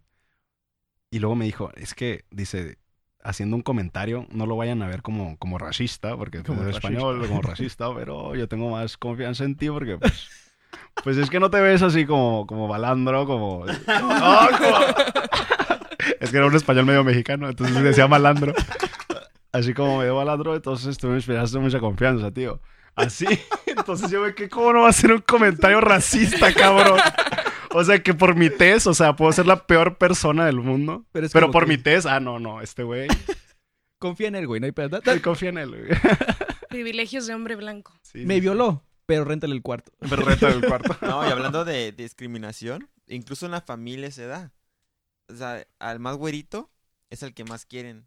Y 1.10 1.18
luego 1.20 1.34
me 1.34 1.46
dijo, 1.46 1.70
es 1.76 1.94
que, 1.94 2.26
dice, 2.30 2.76
haciendo 3.22 3.56
un 3.56 3.62
comentario, 3.62 4.26
no 4.30 4.46
lo 4.46 4.56
vayan 4.56 4.82
a 4.82 4.86
ver 4.88 5.02
como, 5.02 5.36
como 5.38 5.58
racista, 5.58 6.16
porque 6.16 6.42
Como 6.42 6.62
racista. 6.62 6.88
español, 6.88 7.26
como 7.26 7.42
racista, 7.42 7.94
pero 7.94 8.34
yo 8.34 8.48
tengo 8.48 8.70
más 8.70 8.96
confianza 8.96 9.44
en 9.44 9.56
ti 9.56 9.68
porque, 9.68 9.98
pues, 9.98 10.28
pues 11.04 11.16
es 11.16 11.28
que 11.30 11.40
no 11.40 11.50
te 11.50 11.60
ves 11.60 11.82
así 11.82 12.06
como, 12.06 12.46
como 12.46 12.68
balandro, 12.68 13.26
como... 13.26 13.58
¡Oh, 13.60 14.48
como- 14.58 14.86
es 16.20 16.30
que 16.30 16.36
era 16.36 16.46
un 16.46 16.54
español 16.56 16.86
medio 16.86 17.04
mexicano, 17.04 17.48
entonces 17.48 17.82
decía 17.82 18.06
malandro. 18.08 18.54
Así 19.52 19.74
como 19.74 19.98
medio 19.98 20.14
balandro, 20.16 20.54
entonces 20.54 20.96
tú 20.98 21.08
me 21.08 21.16
inspiraste 21.16 21.58
mucha 21.58 21.80
confianza, 21.80 22.30
tío. 22.30 22.60
Así, 22.94 23.26
entonces 23.66 24.10
yo 24.10 24.22
me 24.22 24.34
quedé, 24.34 24.48
¿cómo 24.48 24.72
no 24.72 24.80
va 24.82 24.88
a 24.88 24.92
ser 24.92 25.12
un 25.12 25.20
comentario 25.20 25.80
racista, 25.80 26.52
cabrón? 26.52 26.98
O 27.80 27.84
sea, 27.84 28.02
que 28.02 28.14
por 28.14 28.34
mi 28.34 28.50
test, 28.50 28.86
o 28.86 28.94
sea, 28.94 29.14
puedo 29.16 29.32
ser 29.32 29.46
la 29.46 29.66
peor 29.66 29.98
persona 29.98 30.46
del 30.46 30.56
mundo. 30.60 31.06
Pero 31.12 31.26
es 31.26 31.32
Pero 31.32 31.50
por 31.50 31.64
que- 31.64 31.68
mi 31.70 31.78
test, 31.78 32.06
ah, 32.06 32.20
no, 32.20 32.38
no, 32.38 32.60
este 32.60 32.82
güey, 32.82 33.08
Confía 34.00 34.28
en 34.28 34.36
él, 34.36 34.46
güey. 34.46 34.60
No 34.60 34.66
hay 34.66 34.72
pedo. 34.72 35.00
Confía 35.22 35.48
en 35.48 35.58
él, 35.58 35.70
güey. 35.70 35.82
Privilegios 36.68 37.26
de 37.26 37.34
hombre 37.34 37.56
blanco. 37.56 37.92
Sí, 38.02 38.24
Me 38.26 38.34
sí, 38.34 38.40
violó, 38.40 38.84
pero 39.06 39.24
réntale 39.24 39.54
el 39.54 39.62
cuarto. 39.62 39.92
sí. 40.02 40.08
Berreta 40.10 40.48
del 40.48 40.64
cuarto. 40.64 40.96
No, 41.04 41.26
y 41.26 41.30
hablando 41.30 41.64
de 41.64 41.92
discriminación, 41.92 42.88
incluso 43.08 43.46
en 43.46 43.52
la 43.52 43.60
familia 43.60 44.10
se 44.10 44.26
da. 44.26 44.52
O 45.30 45.34
sea, 45.36 45.66
al 45.78 45.98
más 46.00 46.16
güerito 46.16 46.70
es 47.10 47.22
el 47.22 47.34
que 47.34 47.44
más 47.44 47.64
quieren. 47.66 48.06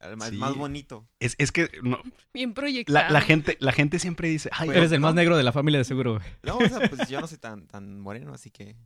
Al 0.00 0.16
más, 0.16 0.30
Sí. 0.30 0.36
más 0.36 0.54
bonito. 0.54 1.08
Es, 1.18 1.34
es 1.38 1.50
que 1.50 1.68
no, 1.82 2.00
Bien 2.32 2.54
proyectado. 2.54 2.98
la, 2.98 3.10
la 3.10 3.20
gente, 3.20 3.56
la 3.60 3.72
gente 3.72 3.98
siempre 3.98 4.28
dice, 4.28 4.48
ay, 4.52 4.68
Pero- 4.68 4.78
Eres 4.80 4.92
el 4.92 5.00
más 5.00 5.14
negro 5.14 5.36
de 5.36 5.42
la 5.42 5.50
familia, 5.52 5.78
de 5.78 5.84
seguro, 5.84 6.14
güey. 6.14 6.24
No, 6.44 6.56
o 6.56 6.68
sea, 6.68 6.88
pues 6.88 7.08
yo 7.08 7.20
no 7.20 7.26
soy 7.26 7.38
tan, 7.38 7.66
tan 7.66 7.98
moreno, 8.00 8.32
así 8.32 8.50
que... 8.50 8.76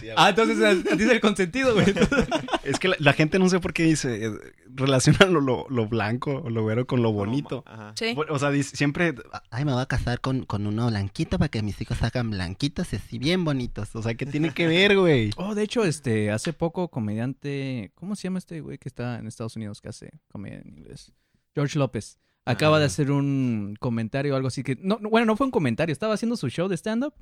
sí, 0.00 0.06
Ah, 0.16 0.30
entonces 0.30 0.60
a 0.62 0.96
ti 0.96 1.02
es 1.04 1.10
el 1.10 1.20
consentido, 1.20 1.74
güey. 1.74 1.86
Es 2.64 2.78
que 2.78 2.88
la, 2.88 2.96
la 3.00 3.12
gente 3.12 3.38
no 3.40 3.48
sé 3.48 3.58
por 3.58 3.72
qué 3.72 3.82
dice, 3.82 4.24
eh, 4.26 4.30
relacionan 4.74 5.32
lo, 5.34 5.40
lo, 5.40 5.66
lo 5.68 5.88
blanco 5.88 6.42
o 6.44 6.48
lo 6.50 6.62
güero 6.62 6.86
con 6.86 7.02
lo 7.02 7.12
bonito. 7.12 7.64
Ajá. 7.66 7.92
Sí. 7.96 8.14
O 8.28 8.38
sea, 8.38 8.50
dice- 8.50 8.76
siempre, 8.76 9.14
Ay, 9.50 9.64
me 9.64 9.72
voy 9.72 9.82
a 9.82 9.86
casar 9.86 10.20
con, 10.20 10.44
con 10.44 10.66
uno 10.66 10.86
blanquito 10.88 11.38
para 11.38 11.48
que 11.48 11.62
mis 11.62 11.80
hijos 11.80 11.98
salgan 11.98 12.30
blanquitos 12.30 12.92
y 12.92 12.96
así 12.96 13.18
bien 13.18 13.44
bonitos. 13.44 13.94
o 13.96 14.02
sea, 14.02 14.14
¿qué 14.14 14.26
tiene 14.26 14.54
que 14.54 14.66
ver, 14.66 14.96
güey? 14.96 15.30
Oh, 15.36 15.54
de 15.56 15.62
hecho, 15.64 15.84
este, 15.84 16.30
hace 16.30 16.52
poco 16.52 16.88
comediante, 16.88 17.90
¿cómo 17.94 18.14
se 18.16 18.22
llama 18.24 18.38
este 18.38 18.60
güey 18.60 18.78
que 18.78 18.88
está 18.88 19.18
en 19.18 19.26
Estados 19.26 19.56
Unidos 19.56 19.80
que 19.80 19.88
hace 19.88 20.10
comedia 20.30 20.58
en 20.60 20.68
inglés? 20.68 21.12
George 21.54 21.78
López. 21.78 22.18
Acaba 22.44 22.78
de 22.78 22.84
Ah. 22.84 22.86
hacer 22.86 23.10
un 23.10 23.76
comentario 23.80 24.32
o 24.34 24.36
algo 24.36 24.48
así 24.48 24.62
que, 24.62 24.76
no, 24.80 24.98
no, 25.00 25.10
bueno, 25.10 25.26
no 25.26 25.36
fue 25.36 25.46
un 25.46 25.50
comentario, 25.52 25.92
estaba 25.92 26.14
haciendo 26.14 26.36
su 26.36 26.48
show 26.48 26.68
de 26.68 26.76
stand-up 26.76 27.14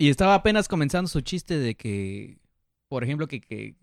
y 0.00 0.08
estaba 0.08 0.34
apenas 0.34 0.66
comenzando 0.66 1.08
su 1.08 1.20
chiste 1.20 1.58
de 1.58 1.74
que, 1.74 2.38
por 2.88 3.04
ejemplo, 3.04 3.28
que, 3.28 3.40
que, 3.42 3.74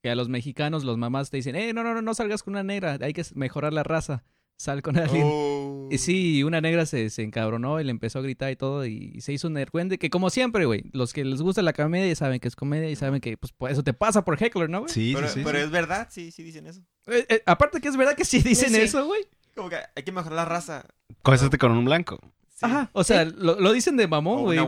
que 0.00 0.08
a 0.10 0.14
los 0.14 0.28
mexicanos, 0.28 0.84
los 0.84 0.96
mamás 0.96 1.30
te 1.30 1.36
dicen, 1.38 1.56
eh, 1.56 1.72
no, 1.72 1.82
no, 1.82 1.94
no, 1.94 2.00
no 2.00 2.14
salgas 2.14 2.44
con 2.44 2.54
una 2.54 2.62
negra, 2.62 2.96
hay 3.00 3.12
que 3.12 3.24
mejorar 3.34 3.72
la 3.72 3.82
raza, 3.82 4.22
sal 4.56 4.82
con 4.82 4.96
alguien. 4.96 5.24
Oh. 5.26 5.88
Y 5.90 5.98
sí, 5.98 6.44
una 6.44 6.60
negra 6.60 6.86
se, 6.86 7.10
se 7.10 7.22
encabronó 7.24 7.80
y 7.80 7.84
le 7.84 7.90
empezó 7.90 8.20
a 8.20 8.22
gritar 8.22 8.52
y 8.52 8.56
todo 8.56 8.86
y 8.86 9.20
se 9.20 9.32
hizo 9.32 9.48
un 9.48 9.54
nercuente 9.54 9.98
que 9.98 10.10
como 10.10 10.30
siempre, 10.30 10.64
güey, 10.64 10.84
los 10.92 11.12
que 11.12 11.24
les 11.24 11.42
gusta 11.42 11.60
la 11.60 11.72
comedia 11.72 12.14
saben 12.14 12.38
que 12.38 12.46
es 12.46 12.54
comedia 12.54 12.88
y 12.88 12.94
saben 12.94 13.20
que 13.20 13.36
pues 13.36 13.72
eso 13.72 13.82
te 13.82 13.94
pasa 13.94 14.24
por 14.24 14.40
heckler, 14.40 14.70
¿no, 14.70 14.82
güey? 14.82 14.92
Sí, 14.92 15.12
Pero, 15.12 15.26
sí, 15.26 15.40
sí. 15.40 15.40
pero 15.44 15.58
sí. 15.58 15.64
es 15.64 15.70
verdad, 15.72 16.08
sí, 16.10 16.30
sí 16.30 16.44
dicen 16.44 16.68
eso. 16.68 16.82
Eh, 17.08 17.26
eh, 17.28 17.42
aparte 17.46 17.80
que 17.80 17.88
es 17.88 17.96
verdad 17.96 18.14
que 18.14 18.24
sí 18.24 18.40
dicen 18.42 18.70
Sí. 18.70 18.76
eso, 18.76 19.04
güey. 19.06 19.22
Como 19.56 19.68
que 19.70 19.76
hay 19.96 20.02
que 20.04 20.12
mejorar 20.12 20.36
la 20.36 20.44
raza. 20.44 20.86
Cásate 21.24 21.58
con 21.58 21.72
un 21.72 21.84
blanco. 21.84 22.20
Sí. 22.54 22.66
Ajá, 22.66 22.88
o 22.92 23.02
sea, 23.04 23.24
lo, 23.24 23.58
lo 23.60 23.72
dicen 23.72 23.96
de 23.96 24.06
mamón, 24.06 24.42
güey. 24.42 24.58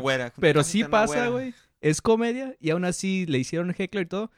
Pero 0.40 0.62
sí 0.64 0.84
pasa, 0.84 1.28
güey. 1.28 1.54
Es 1.80 2.00
comedia 2.02 2.56
y 2.60 2.70
aún 2.70 2.84
así 2.84 3.26
le 3.26 3.38
hicieron 3.38 3.70
heckler 3.76 4.06
y 4.06 4.08
todo. 4.08 4.30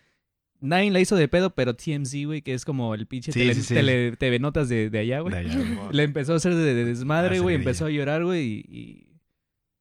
Nadie 0.61 0.91
la 0.91 0.99
hizo 1.01 1.15
de 1.17 1.29
pedo, 1.29 1.55
pero 1.55 1.75
TMZ, 1.75 2.27
güey, 2.27 2.43
que 2.43 2.53
es 2.53 2.65
como 2.65 2.93
el 2.95 3.07
pinche 3.07 3.31
Sí, 3.33 3.39
tele, 3.41 3.55
sí, 3.55 3.63
sí. 3.63 3.75
tele- 3.75 4.17
TV 4.17 4.39
notas 4.41 4.69
de, 4.69 4.91
de 4.91 4.99
allá, 4.99 5.21
güey. 5.21 5.35
Le 5.93 6.03
empezó 6.03 6.33
a 6.33 6.37
hacer 6.37 6.55
de, 6.55 6.75
de 6.75 6.85
desmadre, 6.85 7.39
güey. 7.39 7.55
empezó 7.55 7.87
a 7.87 7.91
llorar, 7.91 8.25
güey. 8.25 8.65
Y, 8.69 9.07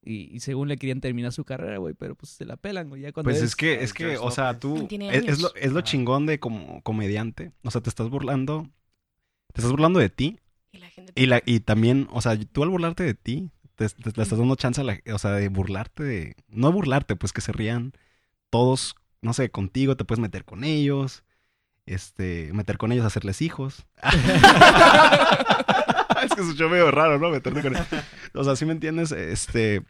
y, 0.04 0.30
y 0.34 0.40
según 0.40 0.68
le 0.68 0.76
querían 0.76 1.00
terminar 1.00 1.32
su 1.32 1.44
carrera, 1.44 1.78
güey. 1.78 1.94
Pero 1.94 2.14
pues 2.14 2.30
se 2.30 2.44
la 2.46 2.56
pelan, 2.56 2.88
güey. 2.88 3.02
Ya 3.02 3.12
cuando 3.12 3.26
Pues 3.28 3.38
es- 3.38 3.50
es 3.50 3.56
que, 3.56 3.82
es 3.82 3.92
que, 3.92 4.16
o 4.18 4.30
sea, 4.30 4.52
López. 4.52 4.60
tú, 4.60 4.88
es, 5.10 5.24
es 5.26 5.40
lo, 5.42 5.54
es 5.56 5.72
lo 5.72 5.80
chingón 5.80 6.26
de 6.26 6.38
como 6.38 6.80
comediante. 6.82 7.50
O 7.64 7.70
sea, 7.72 7.80
te 7.80 7.90
estás 7.90 8.08
burlando, 8.08 8.70
te 9.52 9.60
estás 9.60 9.72
burlando 9.72 9.98
de 9.98 10.10
ti 10.10 10.38
Y 10.70 10.78
la 10.78 10.88
gente 10.90 11.12
y, 11.16 11.26
la, 11.26 11.42
y 11.44 11.58
también, 11.60 12.06
o 12.12 12.20
sea, 12.22 12.38
tú 12.38 12.62
al 12.62 12.68
burlarte 12.70 13.02
de 13.02 13.14
ti, 13.14 13.50
te, 13.78 13.84
estás 13.84 14.30
dando 14.36 14.56
chance 14.56 14.80
a 14.80 14.84
la, 14.84 14.98
o 15.14 15.18
sea, 15.18 15.32
de 15.32 15.48
burlarte 15.48 16.02
de, 16.02 16.34
no 16.48 16.72
burlarte, 16.72 17.16
pues 17.16 17.32
que 17.32 17.40
se 17.40 17.52
rían 17.52 17.92
todos, 18.50 18.96
no 19.22 19.32
sé, 19.32 19.50
contigo, 19.50 19.96
te 19.96 20.04
puedes 20.04 20.20
meter 20.20 20.44
con 20.44 20.64
ellos. 20.64 21.22
este, 21.86 22.50
meter 22.52 22.76
con 22.76 22.92
ellos, 22.92 23.06
hacerles 23.06 23.40
hijos. 23.40 23.86
es 26.22 26.34
que 26.34 26.40
escuchó 26.40 26.68
medio 26.68 26.90
raro, 26.90 27.18
¿no? 27.18 27.30
Meterte 27.30 27.62
con 27.62 27.76
ellos. 27.76 27.88
O 28.34 28.44
sea, 28.44 28.56
¿sí 28.56 28.66
me 28.66 28.72
entiendes? 28.72 29.12
Este, 29.12 29.82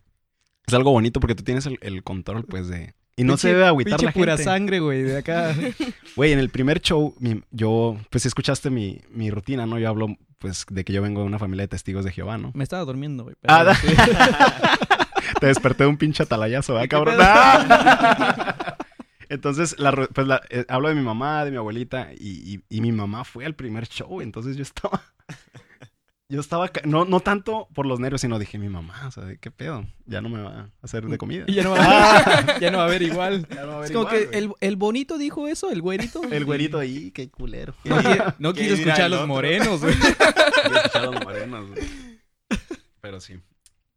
es 0.67 0.75
algo 0.75 0.93
bonito 0.93 1.19
porque 1.21 1.35
tú 1.35 1.43
tienes 1.43 1.67
el 1.67 2.05
control, 2.05 2.45
pues, 2.45 2.69
de... 2.69 2.95
Y 3.19 3.25
no 3.25 3.37
se 3.37 3.49
debe 3.49 3.67
agüitar 3.67 3.93
pinche 3.99 4.07
la 4.07 4.13
pura 4.13 4.33
gente. 4.33 4.45
sangre, 4.45 4.81
güey, 4.81 5.03
de 5.03 5.19
acá. 5.19 5.55
Güey, 6.17 6.33
en 6.33 6.39
el 6.39 6.49
primer 6.51 6.81
show, 6.81 7.15
mi- 7.21 7.43
yo, 7.53 7.97
pues, 8.11 8.23
si 8.23 8.29
escuchaste 8.29 8.71
mi, 8.71 9.01
mi 9.11 9.31
rutina, 9.31 9.67
¿no? 9.67 9.79
Yo 9.79 9.89
hablo, 9.89 10.17
pues, 10.39 10.65
de 10.71 10.85
que 10.85 10.93
yo 10.93 11.01
vengo 11.03 11.21
de 11.21 11.27
una 11.27 11.39
familia 11.39 11.63
de 11.65 11.69
testigos 11.69 12.05
de 12.05 12.11
Jehová, 12.13 12.39
¿no? 12.39 12.51
Me 12.55 12.65
estaba 12.65 12.85
durmiendo, 12.85 13.25
güey. 13.25 13.37
Ah, 13.47 13.63
da- 13.65 13.75
sí. 13.75 13.87
Te 15.41 15.47
desperté 15.47 15.85
de 15.85 15.91
un 15.91 15.97
pinche 15.97 16.23
atalayazo, 16.23 16.73
¿verdad, 16.75 16.85
¿Qué 16.85 16.89
cabrón? 16.89 17.17
¡Ah! 17.21 18.77
Entonces, 19.29 19.79
la, 19.79 19.93
pues 19.93 20.27
la- 20.27 20.41
eh, 20.51 20.65
hablo 20.69 20.89
de 20.89 20.95
mi 20.95 21.03
mamá, 21.03 21.45
de 21.45 21.51
mi 21.51 21.57
abuelita, 21.59 22.09
y, 22.19 22.55
y- 22.55 22.61
y 22.69 22.81
mi 22.81 22.93
mamá 22.93 23.25
fue 23.25 23.45
al 23.45 23.55
primer 23.55 23.87
show, 23.87 24.21
entonces 24.23 24.57
yo 24.57 24.63
estaba... 24.63 25.03
Yo 26.31 26.41
estaba, 26.41 26.69
ca- 26.69 26.83
no, 26.85 27.07
no 27.07 27.21
tanto 27.21 27.69
por 27.73 27.87
los 27.87 28.01
nervios, 28.01 28.21
sino 28.21 28.39
dije, 28.39 28.59
mi 28.59 28.69
mamá, 28.69 29.07
o 29.07 29.11
sea, 29.11 29.35
¿qué 29.37 29.51
pedo? 29.51 29.87
Ya 30.05 30.21
no 30.21 30.29
me 30.29 30.43
va 30.43 30.51
a 30.61 30.71
hacer 30.83 31.07
de 31.07 31.17
comida. 31.17 31.45
Y 31.47 31.55
ya 31.55 31.63
no 31.63 31.71
va 31.71 31.79
a 32.19 32.43
ver, 32.45 32.61
ya 32.61 32.71
no 32.71 32.77
va 32.79 32.85
a 32.85 32.87
haber 32.87 33.01
igual. 33.03 33.47
Ya 33.55 33.63
no 33.63 33.69
va 33.69 33.73
a 33.73 33.77
haber 33.79 33.87
Es 33.87 33.97
como 33.97 34.09
igual, 34.11 34.31
que 34.31 34.39
el, 34.39 34.53
el 34.61 34.77
bonito 34.77 35.17
dijo 35.17 35.49
eso, 35.49 35.71
el 35.71 35.81
güerito. 35.81 36.23
El 36.31 36.45
güerito 36.45 36.79
ahí, 36.79 37.13
qué 37.13 37.31
culero. 37.31 37.75
No 37.85 38.03
quiere, 38.03 38.25
no 38.39 38.53
¿Qué 38.53 38.61
quiere 38.61 38.75
dirá 38.77 38.93
escuchar 38.93 39.07
a 39.07 39.09
los 39.09 39.27
morenos, 39.27 39.81
güey. 39.81 39.95
Quiero 39.95 40.77
escuchar 40.77 41.03
a 41.03 41.07
los 41.07 41.25
morenos, 41.25 41.71
güey. 41.71 41.81
Pero 43.01 43.21
sí. 43.21 43.41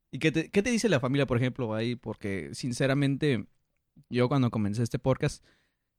¿Y 0.10 0.20
qué 0.20 0.32
te, 0.32 0.50
qué 0.50 0.64
te 0.64 0.70
dice 0.70 0.88
la 0.88 1.02
familia, 1.02 1.26
por 1.26 1.36
ejemplo, 1.36 1.74
ahí? 1.76 1.96
Porque, 1.98 2.52
sinceramente, 2.54 3.46
yo 4.10 4.30
cuando 4.30 4.52
comencé 4.52 4.84
este 4.84 5.00
podcast, 5.00 5.44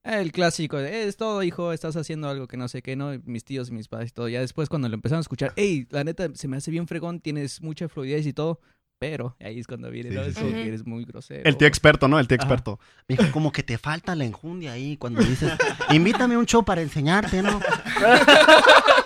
el 0.04 0.32
clásico, 0.32 0.78
de, 0.78 1.06
es 1.06 1.16
todo, 1.16 1.42
hijo, 1.42 1.72
estás 1.72 1.96
haciendo 1.96 2.28
algo 2.28 2.46
que 2.48 2.56
no 2.56 2.68
sé 2.68 2.82
qué, 2.82 2.96
¿no? 2.96 3.12
Mis 3.24 3.44
tíos 3.44 3.68
y 3.68 3.72
mis 3.72 3.88
padres 3.88 4.10
y 4.10 4.14
todo. 4.14 4.28
Ya 4.28 4.40
después, 4.40 4.68
cuando 4.68 4.88
lo 4.88 4.94
empezaron 4.94 5.18
a 5.18 5.22
escuchar, 5.22 5.52
hey, 5.56 5.86
la 5.90 6.04
neta, 6.04 6.28
se 6.34 6.48
me 6.48 6.56
hace 6.56 6.70
bien 6.70 6.86
fregón, 6.88 7.20
tienes 7.20 7.62
mucha 7.62 7.88
fluidez 7.88 8.26
y 8.26 8.32
todo. 8.32 8.60
Pero, 8.98 9.36
ahí 9.40 9.58
es 9.58 9.66
cuando 9.66 9.90
viene, 9.90 10.10
Sí, 10.10 10.14
¿no? 10.14 10.22
sí, 10.22 10.28
Es 10.28 10.34
sí. 10.36 10.40
como 10.42 10.52
que 10.54 10.68
eres 10.68 10.86
muy 10.86 11.04
grosero. 11.04 11.42
El 11.44 11.56
tío 11.56 11.66
experto, 11.66 12.06
¿no? 12.06 12.20
El 12.20 12.28
tío 12.28 12.36
Ajá. 12.36 12.44
experto. 12.44 12.78
Dijo, 13.08 13.24
como 13.32 13.50
que 13.50 13.64
te 13.64 13.76
falta 13.76 14.14
la 14.14 14.24
enjundia 14.24 14.72
ahí 14.72 14.96
cuando 14.96 15.20
dices, 15.24 15.52
invítame 15.90 16.36
a 16.36 16.38
un 16.38 16.46
show 16.46 16.64
para 16.64 16.82
enseñarte, 16.82 17.42
¿no? 17.42 17.58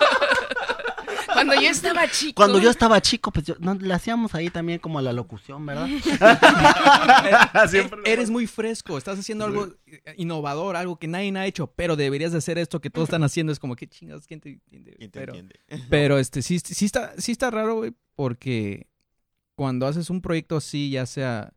Cuando 1.45 1.61
yo 1.61 1.69
estaba 1.69 2.07
chico. 2.09 2.33
Cuando 2.35 2.59
yo 2.59 2.69
estaba 2.69 3.01
chico, 3.01 3.31
pues 3.31 3.45
yo, 3.45 3.55
no, 3.59 3.73
le 3.75 3.93
hacíamos 3.93 4.33
ahí 4.35 4.49
también 4.49 4.79
como 4.79 4.99
a 4.99 5.01
la 5.01 5.13
locución, 5.13 5.65
¿verdad? 5.65 5.87
Siempre 7.69 7.99
Eres 8.05 8.29
muy 8.29 8.47
fresco, 8.47 8.97
estás 8.97 9.19
haciendo 9.19 9.45
algo 9.45 9.67
eh, 9.85 10.01
innovador, 10.17 10.75
algo 10.75 10.97
que 10.97 11.07
nadie 11.07 11.35
ha 11.37 11.45
hecho, 11.45 11.67
pero 11.67 11.95
deberías 11.95 12.31
de 12.31 12.39
hacer 12.39 12.57
esto 12.57 12.81
que 12.81 12.89
todos 12.89 13.07
están 13.07 13.23
haciendo. 13.23 13.51
Es 13.51 13.59
como, 13.59 13.75
¿qué 13.75 13.87
chingados? 13.87 14.25
¿Quién 14.27 14.39
te 14.41 14.49
entiende? 14.49 14.95
¿Quién 14.97 15.11
te 15.11 15.19
Pero- 15.19 15.33
entiende? 15.35 15.59
Pero 15.89 16.17
este 16.17 16.41
sí, 16.41 16.59
sí 16.59 16.85
está, 16.85 17.13
sí 17.19 17.31
está 17.31 17.51
raro, 17.51 17.75
güey, 17.75 17.93
porque 18.15 18.87
cuando 19.55 19.87
haces 19.87 20.09
un 20.09 20.21
proyecto 20.21 20.57
así, 20.57 20.89
ya 20.91 21.05
sea 21.05 21.53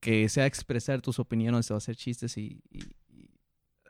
que 0.00 0.28
sea 0.28 0.46
expresar 0.46 1.02
tus 1.02 1.18
opiniones 1.18 1.70
o 1.70 1.76
hacer 1.76 1.94
chistes 1.96 2.36
y, 2.38 2.62
y- 2.70 2.82
y 3.08 3.30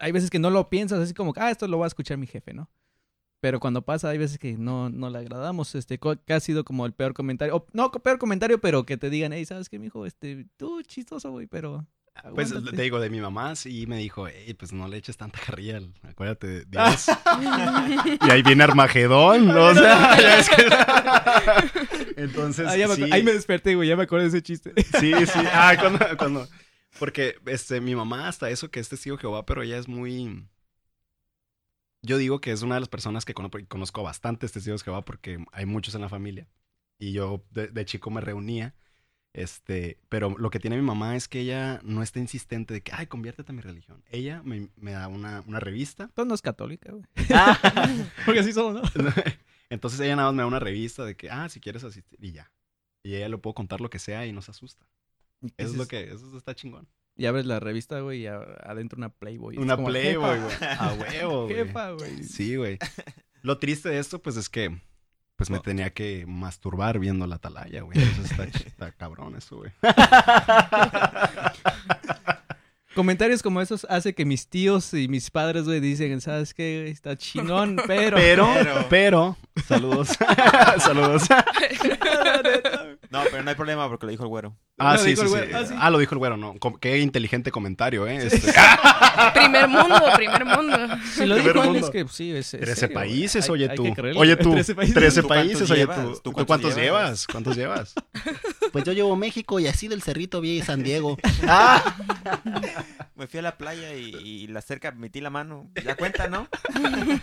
hay 0.01 0.11
veces 0.13 0.29
que 0.31 0.39
no 0.41 0.51
lo 0.51 0.69
piensas, 0.69 0.99
así 0.99 1.15
como, 1.15 1.33
ah, 1.37 1.51
esto 1.51 1.69
lo 1.69 1.79
va 1.79 1.87
a 1.87 1.89
escuchar 1.89 2.17
mi 2.19 2.27
jefe, 2.27 2.53
¿no? 2.53 2.69
Pero 3.41 3.59
cuando 3.59 3.83
pasa, 3.83 4.11
hay 4.11 4.19
veces 4.19 4.39
que 4.39 4.53
no, 4.59 4.91
no 4.91 5.09
le 5.09 5.19
agradamos, 5.19 5.75
este, 5.75 5.99
que 5.99 6.33
ha 6.33 6.41
sido 6.41 6.63
como 6.65 6.85
el 6.85 6.93
peor 6.93 7.15
comentario, 7.15 7.57
o, 7.57 7.67
no, 7.73 7.91
peor 7.91 8.19
comentario, 8.19 8.61
pero 8.61 8.85
que 8.85 8.97
te 8.99 9.09
digan, 9.09 9.33
hey, 9.33 9.45
¿sabes 9.47 9.69
qué, 9.69 9.79
mijo? 9.79 10.05
Este, 10.05 10.47
tú 10.57 10.83
chistoso, 10.83 11.31
güey, 11.31 11.47
pero... 11.47 11.87
Pues 12.35 12.51
aguántate". 12.51 12.77
te 12.77 12.83
digo, 12.83 13.01
de 13.01 13.09
mi 13.09 13.21
mamá 13.21 13.55
sí 13.57 13.87
me 13.87 13.97
dijo, 13.97 14.29
"Ey, 14.29 14.53
pues 14.55 14.73
no 14.73 14.89
le 14.89 14.99
eches 14.99 15.17
tanta 15.17 15.39
carrilla, 15.41 15.81
acuérdate 16.03 16.47
de. 16.49 16.65
Dios. 16.67 17.07
y 18.27 18.31
ahí 18.31 18.43
viene 18.43 18.65
Armagedón, 18.65 19.47
¿no? 19.47 19.67
O 19.67 19.75
sea, 19.75 20.19
ya 20.21 20.37
ves 20.37 20.51
que... 20.51 22.13
Entonces, 22.23 22.67
Ah, 22.69 22.77
me 22.77 22.97
sí, 22.97 23.09
Ahí 23.11 23.23
me 23.23 23.33
desperté, 23.33 23.75
güey, 23.75 23.89
ya 23.89 23.97
me 23.97 24.03
acuerdo 24.03 24.25
de 24.25 24.29
ese 24.29 24.43
chiste. 24.43 24.75
sí, 24.99 25.15
sí. 25.25 25.39
Ah, 25.53 25.75
cuando, 25.81 26.01
cuando... 26.19 26.49
Porque 26.99 27.37
este, 27.47 27.81
mi 27.81 27.95
mamá 27.95 28.29
hasta 28.29 28.51
eso 28.51 28.71
que 28.71 28.81
es 28.81 28.89
testigo 28.91 29.17
de 29.17 29.23
Jehová, 29.23 29.47
pero 29.47 29.63
ella 29.63 29.79
es 29.79 29.89
muy... 29.89 30.45
Yo 32.03 32.17
digo 32.19 32.41
que 32.41 32.53
es 32.53 32.63
una 32.63 32.75
de 32.77 32.81
las 32.81 32.89
personas 32.89 33.25
que 33.25 33.35
cono- 33.35 33.51
conozco 33.69 34.03
bastantes 34.03 34.53
testigos 34.53 34.81
de 34.81 34.85
Jehová 34.85 35.05
porque 35.05 35.45
hay 35.53 35.67
muchos 35.67 35.95
en 35.95 36.01
la 36.01 36.09
familia. 36.09 36.49
Y 36.99 37.13
yo 37.13 37.45
de, 37.51 37.69
de 37.69 37.85
chico 37.85 38.11
me 38.11 38.21
reunía. 38.21 38.75
Este, 39.33 40.01
pero 40.09 40.37
lo 40.39 40.51
que 40.51 40.59
tiene 40.59 40.77
mi 40.77 40.83
mamá 40.83 41.15
es 41.15 41.29
que 41.29 41.41
ella 41.41 41.81
no 41.85 42.03
está 42.03 42.19
insistente 42.19 42.75
de 42.75 42.81
que, 42.83 42.91
ay, 42.93 43.07
conviértete 43.07 43.53
a 43.53 43.55
mi 43.55 43.61
religión. 43.63 44.03
Ella 44.11 44.43
me, 44.45 44.71
me 44.77 44.93
da 44.93 45.07
una, 45.09 45.43
una 45.47 45.61
revista. 45.61 46.11
Tú 46.15 46.25
no 46.25 46.35
es 46.35 46.43
católica, 46.43 46.91
güey. 46.91 47.05
Ah. 47.33 47.57
Porque 48.27 48.41
así 48.41 48.53
somos, 48.53 48.75
¿no? 48.75 48.83
Entonces 49.71 50.01
ella 50.01 50.17
nada 50.17 50.29
más 50.29 50.35
me 50.35 50.43
da 50.43 50.47
una 50.47 50.59
revista 50.59 51.05
de 51.05 51.17
que, 51.17 51.31
ah, 51.31 51.49
si 51.49 51.61
quieres 51.61 51.85
asistir 51.85 52.19
y 52.21 52.33
ya. 52.33 52.51
Y 53.05 53.15
ella 53.15 53.29
le 53.29 53.39
puedo 53.39 53.55
contar 53.55 53.81
lo 53.81 53.89
que 53.89 54.01
sea 54.01 54.27
y 54.27 54.33
no 54.33 54.43
se 54.43 54.51
asusta. 54.51 54.85
Eso 55.57 55.71
es 55.71 55.77
lo 55.77 55.87
que, 55.87 56.11
eso 56.11 56.37
está 56.37 56.55
chingón. 56.55 56.89
Y 57.21 57.27
abres 57.27 57.45
la 57.45 57.61
revista, 57.61 58.01
güey, 58.01 58.23
y 58.23 58.27
adentro 58.27 58.97
una 58.97 59.11
Playboy. 59.11 59.59
Una 59.59 59.77
como, 59.77 59.89
Playboy, 59.89 60.39
"Jefa, 60.41 60.57
güey. 60.57 60.71
A 60.79 60.95
huevo, 61.21 61.45
güey. 61.45 61.55
Jefa, 61.57 61.91
güey. 61.91 62.25
Sí, 62.25 62.57
güey. 62.57 62.79
Lo 63.43 63.59
triste 63.59 63.91
de 63.91 63.99
esto, 63.99 64.23
pues, 64.23 64.39
es 64.39 64.49
que 64.49 64.81
pues 65.37 65.51
me 65.51 65.59
tenía 65.59 65.93
que 65.93 66.25
masturbar 66.27 66.99
viendo 66.99 67.27
la 67.27 67.35
atalaya, 67.37 67.83
güey. 67.83 67.99
Entonces 68.03 68.31
está, 68.31 68.45
está 68.45 68.93
cabrón 68.93 69.37
eso, 69.37 69.59
güey. 69.59 69.71
Comentarios 72.95 73.43
como 73.43 73.61
esos 73.61 73.85
hace 73.91 74.15
que 74.15 74.25
mis 74.25 74.49
tíos 74.49 74.95
y 74.95 75.07
mis 75.07 75.31
padres, 75.31 75.65
güey, 75.65 75.81
dicen, 75.81 76.23
¿sabes 76.23 76.55
qué? 76.55 76.79
güey? 76.81 76.93
Está 76.93 77.19
chingón, 77.19 77.77
pero... 77.87 78.17
Pero, 78.17 78.49
Pero- 78.55 78.87
pero, 78.89 79.37
saludos. 79.67 80.09
saludos. 80.79 81.25
No, 83.11 83.23
pero 83.31 83.43
no 83.43 83.51
hay 83.51 83.57
problema 83.57 83.89
porque 83.89 84.07
lo 84.07 84.11
dijo 84.13 84.23
el 84.25 84.29
güero. 84.29 84.57
Ah, 84.81 84.97
sí, 84.99 85.15
sí. 85.15 85.23
Ah, 85.55 85.65
sí. 85.67 85.75
Ah, 85.79 85.91
lo 85.91 85.99
dijo 85.99 86.15
el 86.15 86.19
güero, 86.19 86.37
no. 86.37 86.55
Com- 86.59 86.79
Qué 86.81 86.99
inteligente 87.01 87.51
comentario, 87.51 88.07
¿eh? 88.07 88.27
Este, 88.27 88.53
Primer 89.35 89.69
mundo, 89.69 90.01
primer 90.17 90.45
mundo. 90.47 90.77
Si 91.13 91.27
lo 91.27 91.35
Primer 91.37 91.53
dijo 91.55 91.65
él, 91.65 91.77
es 91.77 91.91
que 91.91 92.05
pues, 92.05 92.15
sí, 92.17 92.31
es, 92.33 92.55
es 92.55 92.61
13 92.61 92.75
serio, 92.81 92.95
países, 92.95 93.45
Hay- 93.45 93.51
oye 93.51 93.69
hay 93.71 93.77
tú. 93.77 93.95
Oye 94.17 94.37
tú. 94.37 94.53
13 94.53 94.75
países. 94.75 94.95
13 94.95 95.23
¿Tú 95.23 95.29
cuántos 95.29 95.47
países, 95.47 95.71
oye 95.71 95.81
llevas? 95.81 95.97
tú. 95.99 96.03
¿Tú 96.13 96.21
¿Tú 96.23 96.33
cuántos 96.33 96.47
cuántos 96.47 96.77
llevas? 96.77 97.27
¿Cuántos 97.27 97.57
llevas? 97.57 97.95
Pues 98.73 98.85
yo 98.85 98.93
llevo 98.93 99.17
México 99.17 99.59
y 99.59 99.67
así 99.67 99.89
del 99.89 100.01
Cerrito 100.01 100.41
vi 100.41 100.63
San 100.63 100.85
Diego. 100.85 101.17
Me 103.17 103.27
fui 103.27 103.41
a 103.41 103.43
la 103.43 103.59
playa 103.59 103.95
y, 103.97 104.15
y 104.15 104.47
la 104.47 104.61
cerca 104.63 104.93
metí 104.93 105.21
la 105.21 105.31
mano. 105.31 105.69
Ya 105.85 105.97
cuenta, 105.97 106.29
¿no? 106.29 106.49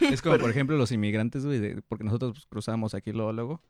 Es 0.01 0.21
como, 0.21 0.37
por 0.37 0.49
ejemplo, 0.49 0.75
los 0.77 0.91
inmigrantes, 0.91 1.45
güey, 1.45 1.75
porque 1.87 2.03
nosotros 2.03 2.33
pues, 2.33 2.45
cruzamos 2.47 2.93
aquí 2.93 3.11
luego, 3.13 3.31
luego. 3.33 3.61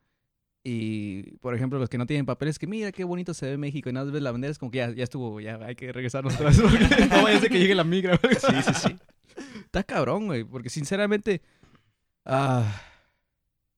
Y, 0.70 1.38
por 1.38 1.56
ejemplo, 1.56 1.80
los 1.80 1.88
que 1.88 1.98
no 1.98 2.06
tienen 2.06 2.26
papeles, 2.26 2.60
que 2.60 2.68
mira 2.68 2.92
qué 2.92 3.06
bonito 3.06 3.34
se 3.34 3.46
ve 3.46 3.58
México. 3.58 3.90
Y 3.90 3.94
nada 3.94 4.06
más 4.06 4.14
ves 4.14 4.22
la 4.22 4.34
bandera, 4.34 4.52
es 4.52 4.60
como 4.60 4.70
que 4.70 4.80
ya, 4.80 4.92
ya 4.92 5.06
estuvo, 5.06 5.40
ya 5.40 5.56
hay 5.66 5.76
que 5.76 5.94
regresarnos 5.94 6.36
porque 6.38 6.50
no 7.10 7.24
vaya 7.24 7.38
a 7.38 7.40
ser 7.40 7.50
que 7.50 7.58
llegue 7.58 7.74
la 7.74 7.86
migra. 7.86 8.20
Sí, 8.22 8.62
sí, 8.66 8.74
sí. 8.74 8.96
Está 9.62 9.84
cabrón, 9.84 10.26
güey, 10.26 10.44
porque 10.44 10.70
sinceramente, 10.70 11.42
ah, 12.26 12.82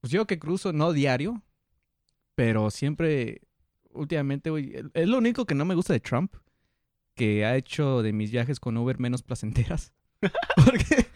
pues 0.00 0.12
yo 0.12 0.26
que 0.26 0.40
cruzo, 0.40 0.72
no 0.72 0.92
diario, 0.92 1.40
pero 2.34 2.72
siempre, 2.72 3.42
últimamente, 3.92 4.50
güey, 4.50 4.74
es 4.92 5.06
lo 5.06 5.18
único 5.18 5.46
que 5.46 5.54
no 5.54 5.64
me 5.64 5.76
gusta 5.76 5.92
de 5.92 6.00
Trump, 6.00 6.34
que 7.14 7.44
ha 7.44 7.54
hecho 7.54 8.02
de 8.02 8.12
mis 8.12 8.32
viajes 8.32 8.58
con 8.58 8.76
Uber 8.76 8.98
menos 8.98 9.22
placenteras. 9.22 9.92
Porque, 10.56 11.06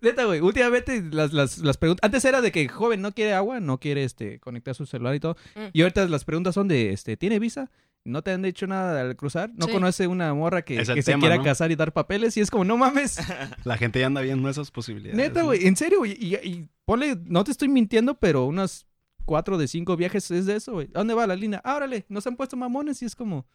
neta, 0.00 0.24
güey, 0.24 0.40
últimamente 0.40 1.02
las, 1.10 1.32
las, 1.32 1.58
las 1.58 1.76
preguntas, 1.76 2.04
antes 2.06 2.24
era 2.24 2.40
de 2.40 2.52
que 2.52 2.68
joven 2.68 3.02
no 3.02 3.12
quiere 3.12 3.32
agua, 3.34 3.60
no 3.60 3.78
quiere 3.78 4.04
este 4.04 4.38
conectar 4.40 4.74
su 4.74 4.86
celular 4.86 5.14
y 5.14 5.20
todo, 5.20 5.36
Mm. 5.54 5.60
y 5.72 5.82
ahorita 5.82 6.06
las 6.08 6.24
preguntas 6.24 6.54
son 6.54 6.68
de, 6.68 6.92
este, 6.92 7.16
¿tiene 7.16 7.38
visa? 7.38 7.70
¿No 8.04 8.22
te 8.22 8.32
han 8.32 8.42
dicho 8.42 8.66
nada 8.66 9.00
al 9.00 9.14
cruzar? 9.16 9.50
¿No 9.54 9.66
Sí. 9.66 9.72
conoce 9.72 10.06
una 10.08 10.34
morra 10.34 10.62
que, 10.62 10.76
que 10.78 11.02
se 11.02 11.14
quiera 11.18 11.36
¿no? 11.36 11.44
casar 11.44 11.70
y 11.70 11.76
dar 11.76 11.92
papeles? 11.92 12.36
Y 12.36 12.40
es 12.40 12.50
como, 12.50 12.64
no 12.64 12.76
mames. 12.76 13.16
La 13.64 13.76
gente 13.76 14.00
ya 14.00 14.06
anda 14.06 14.20
viendo 14.22 14.48
esas 14.48 14.72
posibilidades. 14.72 15.16
Neta, 15.16 15.40
¿no? 15.40 15.46
güey, 15.46 15.66
en 15.68 15.76
serio, 15.76 15.98
güey. 15.98 16.12
Y, 16.18 16.34
y 16.36 16.68
ponle, 16.84 17.16
no 17.26 17.44
te 17.44 17.52
estoy 17.52 17.68
mintiendo, 17.68 18.14
pero 18.18 18.46
unas 18.46 18.86
cuatro 19.24 19.56
de 19.56 19.68
cinco 19.68 19.96
viajes 19.96 20.28
es 20.32 20.46
de 20.46 20.56
eso, 20.56 20.72
güey. 20.72 20.88
¿A 20.94 20.98
dónde 20.98 21.14
va 21.14 21.28
la 21.28 21.36
línea? 21.36 21.60
Ah, 21.64 21.76
órale, 21.76 22.04
nos 22.08 22.26
han 22.26 22.34
puesto 22.34 22.56
mamones 22.56 23.00
y 23.02 23.04
es 23.04 23.14
como. 23.14 23.46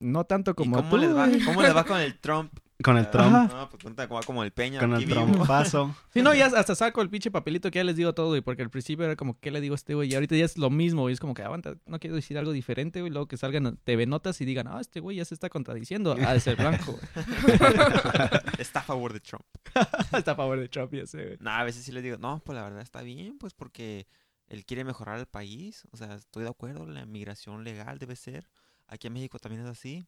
No 0.00 0.24
tanto 0.24 0.50
¿Y 0.50 0.54
como 0.54 0.76
cómo 0.76 0.90
tú, 0.90 0.96
les 0.96 1.14
va? 1.14 1.28
¿Cómo 1.44 1.62
les 1.62 1.74
va 1.74 1.84
con 1.86 2.00
el 2.00 2.18
Trump? 2.18 2.52
Con 2.82 2.96
el 2.96 3.10
Trump. 3.10 3.32
No, 3.32 3.68
pues 3.68 3.82
cuenta 3.82 4.06
como, 4.06 4.20
como 4.22 4.44
el 4.44 4.52
Peña. 4.52 4.78
Con 4.78 4.94
aquí 4.94 5.02
el 5.04 5.08
vivo. 5.08 5.24
Trumpazo. 5.24 5.94
Sí, 6.12 6.22
no, 6.22 6.34
ya 6.34 6.46
hasta 6.46 6.74
saco 6.74 7.02
el 7.02 7.10
pinche 7.10 7.30
papelito 7.30 7.70
que 7.70 7.78
ya 7.78 7.84
les 7.84 7.96
digo 7.96 8.12
todo, 8.14 8.28
güey. 8.28 8.40
Porque 8.40 8.62
al 8.62 8.70
principio 8.70 9.04
era 9.04 9.16
como, 9.16 9.38
¿qué 9.40 9.50
le 9.50 9.60
digo 9.60 9.74
a 9.74 9.76
este 9.76 9.94
güey? 9.94 10.10
Y 10.10 10.14
ahorita 10.14 10.36
ya 10.36 10.44
es 10.44 10.56
lo 10.56 10.70
mismo, 10.70 11.02
güey. 11.02 11.12
Es 11.12 11.20
como 11.20 11.34
que 11.34 11.42
aguanta, 11.42 11.74
no 11.86 11.98
quiero 11.98 12.14
decir 12.16 12.38
algo 12.38 12.52
diferente, 12.52 13.00
güey. 13.00 13.12
Luego 13.12 13.26
que 13.26 13.36
salgan 13.36 13.76
TV 13.84 14.06
Notas 14.06 14.40
y 14.40 14.44
digan, 14.44 14.68
ah, 14.68 14.80
este 14.80 15.00
güey 15.00 15.16
ya 15.16 15.24
se 15.24 15.34
está 15.34 15.48
contradiciendo. 15.48 16.16
Ah, 16.24 16.34
es 16.34 16.46
el 16.46 16.56
blanco, 16.56 16.92
güey. 16.92 17.58
Está 18.58 18.80
a 18.80 18.82
favor 18.82 19.12
de 19.12 19.20
Trump. 19.20 19.44
está 20.16 20.32
a 20.32 20.34
favor 20.34 20.58
de 20.58 20.68
Trump, 20.68 20.92
ya 20.92 21.06
sé, 21.06 21.24
güey. 21.24 21.36
No, 21.40 21.50
a 21.50 21.64
veces 21.64 21.84
sí 21.84 21.92
les 21.92 22.02
digo, 22.02 22.16
no, 22.18 22.40
pues 22.44 22.56
la 22.56 22.64
verdad 22.64 22.80
está 22.80 23.02
bien, 23.02 23.38
pues 23.38 23.54
porque 23.54 24.06
él 24.48 24.64
quiere 24.64 24.84
mejorar 24.84 25.18
el 25.18 25.26
país. 25.26 25.86
O 25.92 25.96
sea, 25.96 26.14
estoy 26.14 26.44
de 26.44 26.50
acuerdo, 26.50 26.86
la 26.86 27.06
migración 27.06 27.64
legal 27.64 27.98
debe 27.98 28.16
ser. 28.16 28.48
Aquí 28.86 29.06
en 29.06 29.12
México 29.12 29.38
también 29.38 29.62
es 29.62 29.68
así. 29.68 30.06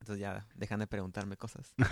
Entonces 0.00 0.20
ya 0.20 0.46
dejan 0.54 0.80
de 0.80 0.86
preguntarme 0.86 1.36
cosas. 1.36 1.74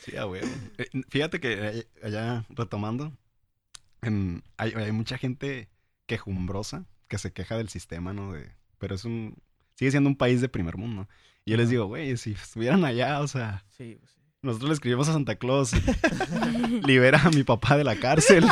Sí, 0.00 0.16
a 0.16 0.26
huevo. 0.26 0.46
Eh, 0.78 0.88
Fíjate 1.08 1.40
que 1.40 1.52
eh, 1.80 1.86
allá 2.02 2.44
retomando, 2.50 3.12
en- 4.02 4.42
hay, 4.56 4.72
hay 4.74 4.92
mucha 4.92 5.18
gente 5.18 5.68
quejumbrosa 6.06 6.84
que 7.08 7.18
se 7.18 7.32
queja 7.32 7.56
del 7.56 7.68
sistema, 7.68 8.12
¿no? 8.12 8.32
De, 8.32 8.50
pero 8.78 8.94
es 8.94 9.04
un. 9.04 9.36
Sigue 9.74 9.90
siendo 9.90 10.08
un 10.08 10.16
país 10.16 10.40
de 10.40 10.48
primer 10.48 10.76
mundo. 10.76 11.08
Y 11.44 11.52
yo 11.52 11.56
les 11.56 11.68
digo, 11.70 11.86
güey, 11.86 12.16
si 12.16 12.32
estuvieran 12.32 12.84
allá, 12.84 13.20
o 13.20 13.28
sea, 13.28 13.64
Sí, 13.68 13.96
pues, 13.98 14.10
sí. 14.12 14.20
nosotros 14.42 14.68
le 14.70 14.74
escribimos 14.74 15.08
a 15.08 15.12
Santa 15.12 15.36
Claus, 15.36 15.72
libera 16.84 17.20
a 17.22 17.30
mi 17.30 17.44
papá 17.44 17.76
de 17.76 17.84
la 17.84 17.96
cárcel. 17.96 18.44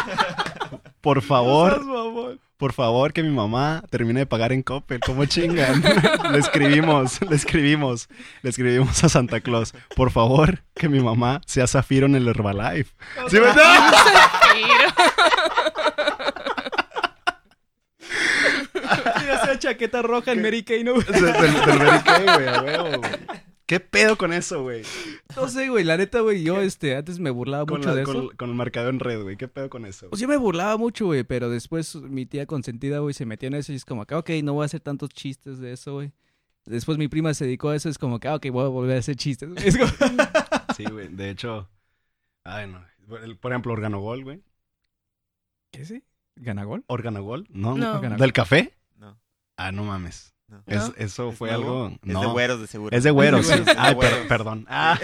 Por 1.01 1.23
favor, 1.23 2.39
por 2.57 2.73
favor, 2.73 3.13
que 3.13 3.23
mi 3.23 3.31
mamá 3.31 3.83
termine 3.91 4.21
de 4.21 4.27
pagar 4.27 4.53
en 4.53 4.63
Coppel. 4.63 5.01
¿Cómo 5.01 5.27
chingan? 5.27 5.83
le 6.33 6.39
escribimos, 6.39 7.21
le 7.29 7.37
escribimos, 7.37 8.09
le 8.43 8.51
escribimos 8.51 9.05
a 9.05 9.09
Santa 9.09 9.41
Claus. 9.41 9.75
Por 9.95 10.11
favor, 10.11 10.63
que 10.75 10.89
mi 10.89 11.01
mamá 11.01 11.41
sea 11.47 11.67
Zafiro 11.67 12.07
en 12.07 12.15
el 12.15 12.29
Herbalife. 12.29 12.95
¿Sí 13.29 13.37
me 13.41 13.47
Ya 19.27 19.45
sea 19.45 19.59
chaqueta 19.59 20.01
roja 20.03 20.33
en 20.33 20.41
Mary 20.43 20.63
Kay, 20.63 20.85
¿no? 20.85 20.95
del 20.95 21.23
Mary 21.23 22.01
Kay, 22.05 22.25
güey, 22.25 22.49
a 22.49 22.63
huevo, 22.63 22.99
güey. 22.99 23.46
¿Qué 23.67 23.81
pedo 23.81 24.17
con 24.17 24.33
eso, 24.33 24.63
güey? 24.63 24.83
No 25.35 25.49
sé, 25.49 25.69
güey, 25.69 25.83
la 25.83 25.97
neta, 25.97 26.21
güey, 26.21 26.45
yo 26.45 26.61
este, 26.61 26.95
antes 26.97 27.19
me 27.19 27.31
burlaba 27.31 27.67
Con, 27.67 27.79
mucho 27.79 27.89
la- 27.91 27.97
de 27.97 28.03
con- 28.05 28.17
eso. 28.17 28.31
con 28.37 28.51
el 28.51 28.55
marcador 28.55 28.95
en 28.95 29.01
red, 29.01 29.23
güey. 29.23 29.37
¿Qué 29.37 29.49
pedo 29.49 29.69
con 29.69 29.87
eso? 29.87 30.09
Pues 30.09 30.21
yo 30.21 30.29
me 30.29 30.37
burlaba 30.37 30.77
mucho, 30.77 31.07
güey, 31.07 31.25
pero 31.25 31.51
después 31.51 31.97
mi 31.97 32.27
tía 32.27 32.47
consentida, 32.47 33.01
güey, 33.01 33.13
se 33.13 33.27
metió 33.27 33.49
en 33.49 33.55
eso 33.55 33.73
y 33.73 33.77
es 33.77 33.85
como 33.85 34.07
que, 34.07 34.15
ok, 34.15 34.31
no 34.45 34.53
voy 34.55 34.63
a 34.63 34.67
hacer 34.67 34.81
tantos 34.81 35.11
chistes 35.11 35.59
de 35.59 35.73
eso, 35.73 35.95
güey. 35.95 36.13
Después 36.65 36.97
mi 36.99 37.09
prima 37.09 37.35
se 37.35 37.45
dedicó 37.45 37.71
a 37.71 37.77
eso, 37.77 37.89
es 37.89 37.99
como 37.99 38.21
que, 38.21 38.29
ah, 38.29 38.37
ok, 38.37 38.47
voy 38.51 38.65
a 38.65 38.69
volver 38.69 38.97
a 38.97 38.99
hacer 39.01 39.17
chistes. 39.17 39.51
Es 39.65 39.77
como... 39.77 39.91
Sí, 40.77 40.85
güey. 40.85 41.09
De 41.09 41.31
hecho, 41.31 41.69
ay, 42.45 42.69
no. 42.69 42.85
Por 43.41 43.51
ejemplo, 43.53 43.73
Organogol, 43.73 44.25
güey. 44.25 44.43
¿Qué 45.73 45.85
sí? 45.85 46.05
¿Ganagol? 46.37 46.85
¿Organogol? 46.87 47.47
No, 47.51 47.77
No. 47.77 48.01
¿Del 48.01 48.33
café? 48.33 48.75
No, 48.97 49.19
Ah, 49.57 49.73
no 49.73 49.85
mames. 49.85 50.35
No. 50.49 50.63
Es- 50.67 50.93
eso 50.97 51.31
¿Es 51.31 51.37
fue 51.39 51.51
nuevo? 51.53 51.85
algo. 51.87 51.99
Es 52.03 52.13
no. 52.13 52.21
de 52.21 52.27
güeros, 52.29 52.61
de 52.61 52.67
seguro. 52.67 52.97
Es 52.97 53.03
de 53.05 53.11
güeros, 53.11 53.41
Es 53.49 53.49
de 53.49 53.57
sí. 53.57 53.63
güeros. 53.63 53.77
Ay, 53.79 53.95
per- 53.97 54.29
perdón. 54.29 54.67
Ah, 54.71 54.99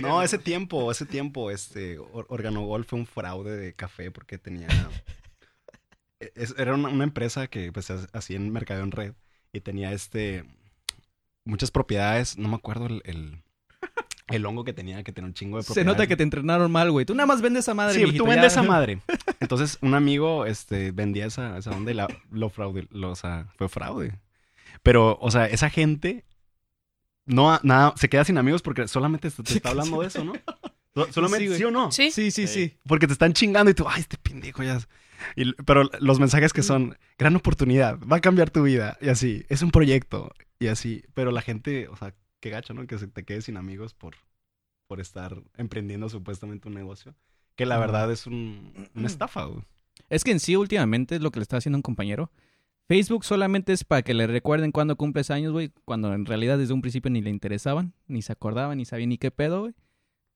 no, 0.00 0.22
ese 0.22 0.38
tiempo, 0.38 0.90
ese 0.90 1.06
tiempo, 1.06 1.50
este, 1.50 1.98
Or- 1.98 2.26
Organogol 2.28 2.84
fue 2.84 2.98
un 2.98 3.06
fraude 3.06 3.56
de 3.56 3.74
café 3.74 4.10
porque 4.10 4.38
tenía... 4.38 4.68
es- 6.34 6.54
era 6.58 6.74
una, 6.74 6.88
una 6.88 7.04
empresa 7.04 7.46
que, 7.48 7.72
pues, 7.72 7.90
ha- 7.90 8.06
hacía 8.12 8.36
en 8.36 8.50
mercado 8.50 8.82
en 8.82 8.92
red 8.92 9.12
y 9.52 9.60
tenía, 9.60 9.92
este, 9.92 10.44
muchas 11.44 11.70
propiedades, 11.70 12.38
no 12.38 12.48
me 12.48 12.56
acuerdo 12.56 12.86
el, 12.86 13.02
el, 13.04 13.42
el 14.28 14.46
hongo 14.46 14.64
que 14.64 14.72
tenía, 14.72 15.02
que 15.02 15.12
tenía 15.12 15.26
un 15.28 15.34
chingo 15.34 15.56
de 15.58 15.62
Se 15.64 15.66
propiedades. 15.68 15.96
nota 15.98 16.06
que 16.06 16.16
te 16.16 16.22
entrenaron 16.22 16.70
mal, 16.72 16.90
güey. 16.90 17.04
Tú 17.04 17.14
nada 17.14 17.26
más 17.26 17.42
vendes 17.42 17.64
esa 17.64 17.74
madre, 17.74 17.94
Sí, 17.98 18.04
mijito, 18.04 18.24
tú 18.24 18.30
vendes 18.30 18.52
esa 18.52 18.62
madre. 18.62 19.00
Entonces, 19.40 19.76
un 19.82 19.94
amigo 19.94 20.46
este, 20.46 20.92
vendía 20.92 21.26
esa, 21.26 21.58
esa 21.58 21.70
onda 21.72 21.90
y 21.90 21.94
la, 21.94 22.08
lo 22.30 22.48
fraude, 22.48 22.86
lo, 22.90 23.10
o 23.10 23.16
sea, 23.16 23.48
fue 23.56 23.68
fraude. 23.68 24.14
Pero, 24.82 25.18
o 25.20 25.30
sea, 25.30 25.46
esa 25.46 25.70
gente 25.70 26.24
no 27.24 27.58
nada, 27.62 27.94
se 27.96 28.08
queda 28.08 28.24
sin 28.24 28.38
amigos 28.38 28.62
porque 28.62 28.88
solamente 28.88 29.30
te, 29.30 29.42
te 29.42 29.52
está 29.54 29.70
hablando 29.70 30.00
de 30.00 30.08
eso, 30.08 30.24
¿no? 30.24 30.32
So- 30.94 31.10
Solamente, 31.10 31.48
Sí, 31.48 31.56
sí, 31.56 31.64
o 31.64 31.70
no? 31.70 31.90
Sí. 31.90 32.10
Sí, 32.10 32.30
sí, 32.30 32.46
sí. 32.46 32.76
Porque 32.86 33.06
te 33.06 33.14
están 33.14 33.32
chingando 33.32 33.70
y 33.70 33.74
tú, 33.74 33.86
ay, 33.88 34.02
este 34.02 34.18
pendejo 34.18 34.62
ya. 34.62 34.78
Y- 35.36 35.54
pero 35.64 35.84
los 36.00 36.20
mensajes 36.20 36.52
que 36.52 36.62
son, 36.62 36.98
gran 37.16 37.34
oportunidad, 37.34 37.98
va 38.00 38.16
a 38.16 38.20
cambiar 38.20 38.50
tu 38.50 38.62
vida, 38.62 38.98
y 39.00 39.08
así, 39.08 39.46
es 39.48 39.62
un 39.62 39.70
proyecto, 39.70 40.34
y 40.58 40.66
así. 40.66 41.02
Pero 41.14 41.30
la 41.30 41.40
gente, 41.40 41.88
o 41.88 41.96
sea, 41.96 42.14
qué 42.40 42.50
gacho, 42.50 42.74
¿no? 42.74 42.86
Que 42.86 42.98
se 42.98 43.06
te 43.06 43.24
quede 43.24 43.40
sin 43.40 43.56
amigos 43.56 43.94
por, 43.94 44.16
por 44.86 45.00
estar 45.00 45.34
emprendiendo 45.56 46.10
supuestamente 46.10 46.68
un 46.68 46.74
negocio. 46.74 47.14
Que 47.56 47.64
la 47.64 47.78
verdad 47.78 48.12
es 48.12 48.26
un, 48.26 48.90
una 48.94 49.06
estafa, 49.06 49.44
güey. 49.44 49.62
Es 50.10 50.24
que 50.24 50.32
en 50.32 50.40
sí, 50.40 50.56
últimamente, 50.56 51.14
es 51.16 51.22
lo 51.22 51.30
que 51.30 51.38
le 51.40 51.44
está 51.44 51.56
haciendo 51.56 51.78
un 51.78 51.82
compañero. 51.82 52.30
Facebook 52.88 53.24
solamente 53.24 53.72
es 53.72 53.84
para 53.84 54.02
que 54.02 54.12
le 54.14 54.26
recuerden 54.26 54.72
cuando 54.72 54.96
cumples 54.96 55.30
años, 55.30 55.52
güey. 55.52 55.70
Cuando 55.84 56.12
en 56.12 56.26
realidad 56.26 56.58
desde 56.58 56.74
un 56.74 56.82
principio 56.82 57.10
ni 57.10 57.20
le 57.22 57.30
interesaban, 57.30 57.94
ni 58.06 58.22
se 58.22 58.32
acordaban, 58.32 58.78
ni 58.78 58.84
sabían 58.84 59.08
ni 59.10 59.18
qué 59.18 59.30
pedo, 59.30 59.60
güey. 59.62 59.74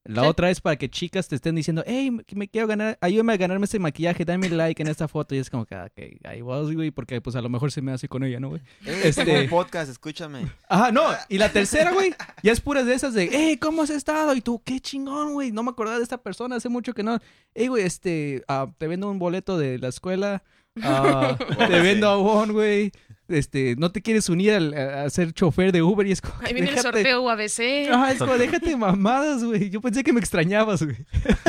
La 0.09 0.23
Sí. 0.23 0.29
otra 0.29 0.51
es 0.51 0.61
para 0.61 0.77
que 0.77 0.89
chicas 0.89 1.27
te 1.27 1.35
estén 1.35 1.57
diciendo, 1.57 1.83
hey, 1.85 2.17
me 2.33 2.47
quiero 2.47 2.69
ganar, 2.69 2.97
ayúdame 3.01 3.33
a 3.33 3.37
ganarme 3.37 3.65
este 3.65 3.81
maquillaje, 3.81 4.25
dame 4.25 4.49
like 4.49 4.81
en 4.81 4.87
esta 4.87 5.09
foto. 5.09 5.35
Y 5.35 5.39
es 5.39 5.51
como 5.51 5.67
que, 5.67 5.75
ah, 5.75 5.91
ok, 5.91 6.21
ahí 6.23 6.43
vas, 6.43 6.71
güey, 6.73 6.93
porque 6.93 7.21
pues 7.21 7.35
a 7.35 7.43
lo 7.43 7.49
mejor 7.49 7.73
se 7.73 7.83
me 7.83 7.91
hace 7.91 8.07
con 8.09 8.23
ella, 8.23 8.39
¿no, 8.39 8.51
güey? 8.51 8.63
Eh, 8.87 9.01
este- 9.03 9.25
tengo 9.25 9.41
un 9.41 9.49
podcast, 9.49 9.91
escúchame. 9.91 10.47
Ajá, 10.69 10.93
no. 10.93 11.03
Y 11.29 11.39
la 11.39 11.51
tercera, 11.51 11.91
güey, 11.93 12.15
ya 12.45 12.53
es 12.53 12.61
puras 12.61 12.87
de 12.87 12.95
esas 12.95 13.15
de, 13.15 13.29
hey, 13.33 13.57
¿cómo 13.61 13.83
has 13.83 13.91
estado? 13.91 14.33
Y 14.37 14.41
tú, 14.43 14.63
qué 14.65 14.79
chingón, 14.79 15.33
güey. 15.33 15.51
No 15.51 15.65
me 15.65 15.71
acordaba 15.71 15.97
de 15.99 16.05
esta 16.05 16.19
persona, 16.23 16.55
hace 16.55 16.69
mucho 16.69 16.95
que 16.95 17.03
no. 17.03 17.19
Hey, 17.53 17.67
güey, 17.67 17.83
este, 17.85 18.45
ah, 18.47 18.69
te 18.79 18.87
vendo 18.87 19.11
un 19.11 19.19
boleto 19.19 19.59
de 19.59 19.81
la 19.81 19.89
escuela. 19.89 20.45
Ah, 20.83 21.37
te 21.69 21.81
vendo 21.81 22.09
abón, 22.09 22.53
güey. 22.53 22.93
Este, 23.29 23.75
no 23.77 23.91
te 23.91 24.03
quieres 24.03 24.29
unir 24.29 24.53
al- 24.53 24.73
a, 24.73 25.03
a 25.03 25.11
ser 25.11 25.33
chofer 25.33 25.73
de 25.73 25.83
Uber 25.83 26.07
y 26.07 26.13
es 26.13 26.21
como. 26.21 26.35
Ahí 26.43 26.53
viene 26.55 26.69
el 26.71 26.77
déjate- 26.77 26.83
sorteo 26.83 27.23
UABC. 27.23 27.91
Ajá, 27.93 28.13
es 28.13 28.19
como, 28.19 28.35
déjate 28.39 28.77
mamadas, 28.77 29.43
güey. 29.43 29.69
Yo 29.69 29.81
pensé 29.81 30.05
que 30.05 30.13
me 30.13 30.21
extrañabas, 30.21 30.83
güey. 30.85 30.97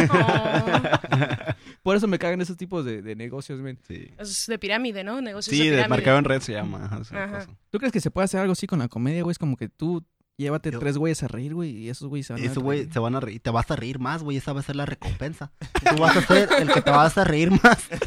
Oh, 0.10 0.82
Por 1.84 1.96
eso 1.96 2.08
me 2.08 2.18
cagan 2.20 2.42
esos 2.42 2.58
tipos 2.58 2.84
de, 2.84 3.02
de 3.02 3.16
negocios, 3.16 3.62
güey. 3.62 3.78
Sí. 3.88 4.10
es 4.18 4.46
de 4.48 4.58
pirámide, 4.60 5.04
¿no? 5.04 5.22
Negocios 5.22 5.56
Sí, 5.56 5.66
de 5.70 5.76
de 5.78 5.84
pirámide. 5.84 6.18
en 6.18 6.24
red 6.26 6.42
se 6.42 6.54
llama. 6.54 6.86
ajá, 6.86 7.00
esa 7.02 7.24
Ajá. 7.24 7.34
cosa. 7.40 7.58
¿Tú 7.70 7.78
crees 7.78 7.94
que 7.94 8.02
se 8.02 8.12
puede 8.12 8.26
hacer 8.26 8.40
algo 8.40 8.54
así 8.54 8.66
con 8.68 8.80
la 8.80 8.88
comedia, 8.88 9.22
güey? 9.24 9.32
Es 9.32 9.38
como 9.40 9.56
que 9.56 9.70
tú 9.70 10.04
llévate 10.38 10.72
Yo- 10.72 10.80
tres 10.80 10.98
güeyes 10.98 11.22
a 11.24 11.28
reír, 11.28 11.54
güey, 11.56 11.72
y 11.72 11.90
esos 11.90 12.08
güeyes 12.08 12.28
se 12.28 12.34
van 12.34 12.42
a 12.42 12.46
Eso, 12.46 12.62
güey, 12.62 12.80
reír. 12.82 12.94
se 12.94 13.00
van 13.00 13.16
a 13.16 13.20
reír. 13.20 13.40
Te 13.42 13.50
vas 13.50 13.70
a 13.72 13.76
reír 13.76 14.00
más, 14.00 14.22
güey. 14.24 14.38
Esa 14.38 14.54
va 14.54 14.60
a 14.60 14.64
ser 14.64 14.76
la 14.76 14.86
recompensa. 14.86 15.52
Tú 15.96 16.02
vas 16.02 16.16
a 16.16 16.22
ser 16.22 16.50
el 16.60 16.72
que 16.72 16.82
te 16.82 16.92
vas 16.92 17.18
a 17.18 17.24
reír 17.24 17.52
más. 17.52 17.78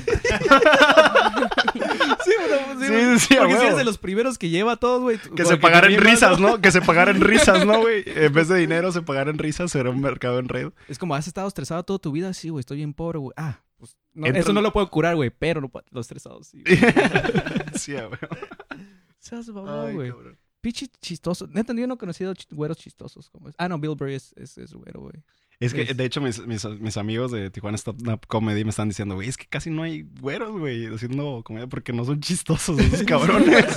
Sí, 2.23 2.33
pues, 2.38 2.61
Sí, 2.81 2.88
güey. 2.93 3.19
sí, 3.19 3.37
a 3.37 3.38
Porque 3.40 3.57
si 3.57 3.64
eres 3.64 3.77
de 3.77 3.85
los 3.85 3.99
primeros 3.99 4.38
que 4.38 4.49
lleva 4.51 4.77
todo, 4.77 5.01
güey. 5.03 5.19
Que 5.37 5.45
se 5.45 5.57
pagaran 5.57 5.93
risas, 5.97 6.38
¿no? 6.38 6.61
Que 6.61 6.71
se 6.71 6.81
pagaran 6.81 7.21
risas, 7.21 7.64
¿no, 7.66 7.81
güey? 7.81 8.05
En 8.07 8.33
vez 8.33 8.49
de 8.49 8.57
dinero, 8.59 8.93
se 8.93 9.03
pagaran 9.03 9.38
risas, 9.38 9.75
era 9.75 9.90
un 9.90 10.01
mercado 10.01 10.38
en 10.38 10.49
red. 10.49 10.71
Es 10.88 10.99
como, 10.99 11.14
has 11.14 11.27
estado 11.27 11.49
estresado 11.49 11.83
toda 11.83 11.99
tu 11.99 12.12
vida, 12.12 12.33
sí, 12.35 12.49
güey, 12.51 12.61
estoy 12.61 12.77
bien 12.79 12.93
pobre, 12.95 13.19
güey. 13.19 13.33
Ah, 13.37 13.61
pues 13.79 13.97
no, 14.14 14.27
Entra- 14.27 14.40
eso 14.40 14.53
no 14.53 14.61
lo 14.61 14.73
puedo 14.73 14.88
curar, 14.90 15.16
güey, 15.16 15.31
pero 15.31 15.61
lo, 15.61 15.69
pu- 15.71 15.83
lo 15.90 16.01
estresado, 16.01 16.43
sí. 16.45 16.62
güey. 16.64 16.79
sí, 17.75 17.97
a 17.97 18.03
huevo. 18.09 18.19
Seas 19.19 19.49
Ay, 19.49 19.95
güey. 19.95 20.11
cabrón. 20.11 20.38
Pichi 20.61 20.88
chistoso. 21.01 21.46
Neta, 21.46 21.73
yo 21.75 21.87
no 21.87 21.94
he 21.94 21.99
conocido 21.99 22.35
ch- 22.35 22.46
güeros 22.51 22.77
chistosos. 22.79 23.31
Como 23.31 23.49
es. 23.49 23.55
Ah, 23.59 23.68
no, 23.68 23.79
Bill 23.79 23.94
Burry 23.96 24.14
es, 24.14 24.33
es, 24.37 24.59
es 24.59 24.73
güero, 24.75 25.01
güey. 25.01 25.23
Es 25.59 25.73
que, 25.75 25.83
Es- 25.83 25.96
de 25.96 26.05
hecho, 26.05 26.20
mis, 26.20 26.38
mis, 26.46 26.64
mis 26.81 26.96
amigos 26.96 27.31
de 27.33 27.51
Tijuana 27.51 27.77
Stop 27.77 27.96
Up 28.09 28.27
Comedy 28.27 28.64
me 28.64 28.70
están 28.70 28.88
diciendo, 28.88 29.14
güey, 29.14 29.29
es 29.29 29.37
que 29.37 29.46
casi 29.46 29.70
no 29.70 29.83
hay 29.83 30.03
güeros, 30.20 30.53
güey, 30.59 30.87
haciendo 30.87 31.42
comedia 31.44 31.66
porque 31.66 31.92
no 31.92 32.05
son 32.05 32.20
chistosos 32.20 32.79
esos 32.81 33.03
cabrones. 33.05 33.66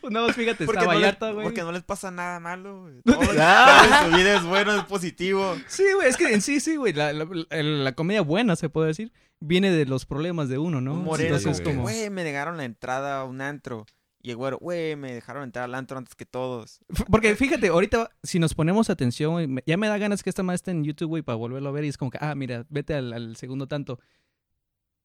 Pues 0.00 0.12
más, 0.12 0.36
fíjate, 0.36 0.66
Porque 0.66 0.80
está 0.80 0.92
no, 0.92 0.98
Vallarta, 0.98 1.30
güey. 1.32 1.44
porque 1.44 1.62
no 1.62 1.72
les 1.72 1.82
pasa 1.82 2.10
nada 2.10 2.38
malo, 2.38 2.82
güey. 2.82 3.00
Todo, 3.04 3.20
Ah. 3.40 4.06
su 4.10 4.14
vida 4.16 4.36
es 4.36 4.44
bueno, 4.44 4.76
es 4.76 4.84
positivo. 4.84 5.56
Sí, 5.66 5.82
güey, 5.94 6.08
es 6.08 6.18
que 6.18 6.30
en 6.34 6.42
sí, 6.42 6.60
sí, 6.60 6.76
güey. 6.76 6.92
La, 6.92 7.14
la, 7.14 7.26
la 7.50 7.92
comedia 7.94 8.20
buena, 8.20 8.54
se 8.54 8.68
puede 8.68 8.88
decir, 8.88 9.12
viene 9.40 9.70
de 9.70 9.86
los 9.86 10.04
problemas 10.04 10.50
de 10.50 10.58
uno, 10.58 10.82
¿no? 10.82 10.94
Moreno 10.94 11.38
como 11.64 11.82
güey, 11.82 12.10
me 12.10 12.22
negaron 12.22 12.58
la 12.58 12.64
entrada 12.64 13.20
a 13.20 13.24
un 13.24 13.40
antro. 13.40 13.86
Y 14.24 14.30
el 14.30 14.36
güero, 14.36 14.56
güey, 14.56 14.96
me 14.96 15.12
dejaron 15.12 15.42
entrar 15.42 15.66
al 15.66 15.74
antro 15.74 15.98
antes 15.98 16.14
que 16.14 16.24
todos. 16.24 16.80
Porque 17.10 17.36
fíjate, 17.36 17.68
ahorita 17.68 18.08
si 18.22 18.38
nos 18.38 18.54
ponemos 18.54 18.88
atención, 18.88 19.60
ya 19.66 19.76
me 19.76 19.86
da 19.86 19.98
ganas 19.98 20.22
que 20.22 20.30
esta 20.30 20.42
más 20.42 20.54
esté 20.54 20.70
en 20.70 20.82
YouTube, 20.82 21.08
güey, 21.10 21.22
para 21.22 21.36
volverlo 21.36 21.68
a 21.68 21.72
ver. 21.72 21.84
Y 21.84 21.88
es 21.88 21.98
como 21.98 22.10
que, 22.10 22.16
ah, 22.22 22.34
mira, 22.34 22.64
vete 22.70 22.94
al, 22.94 23.12
al 23.12 23.36
segundo 23.36 23.66
tanto. 23.68 24.00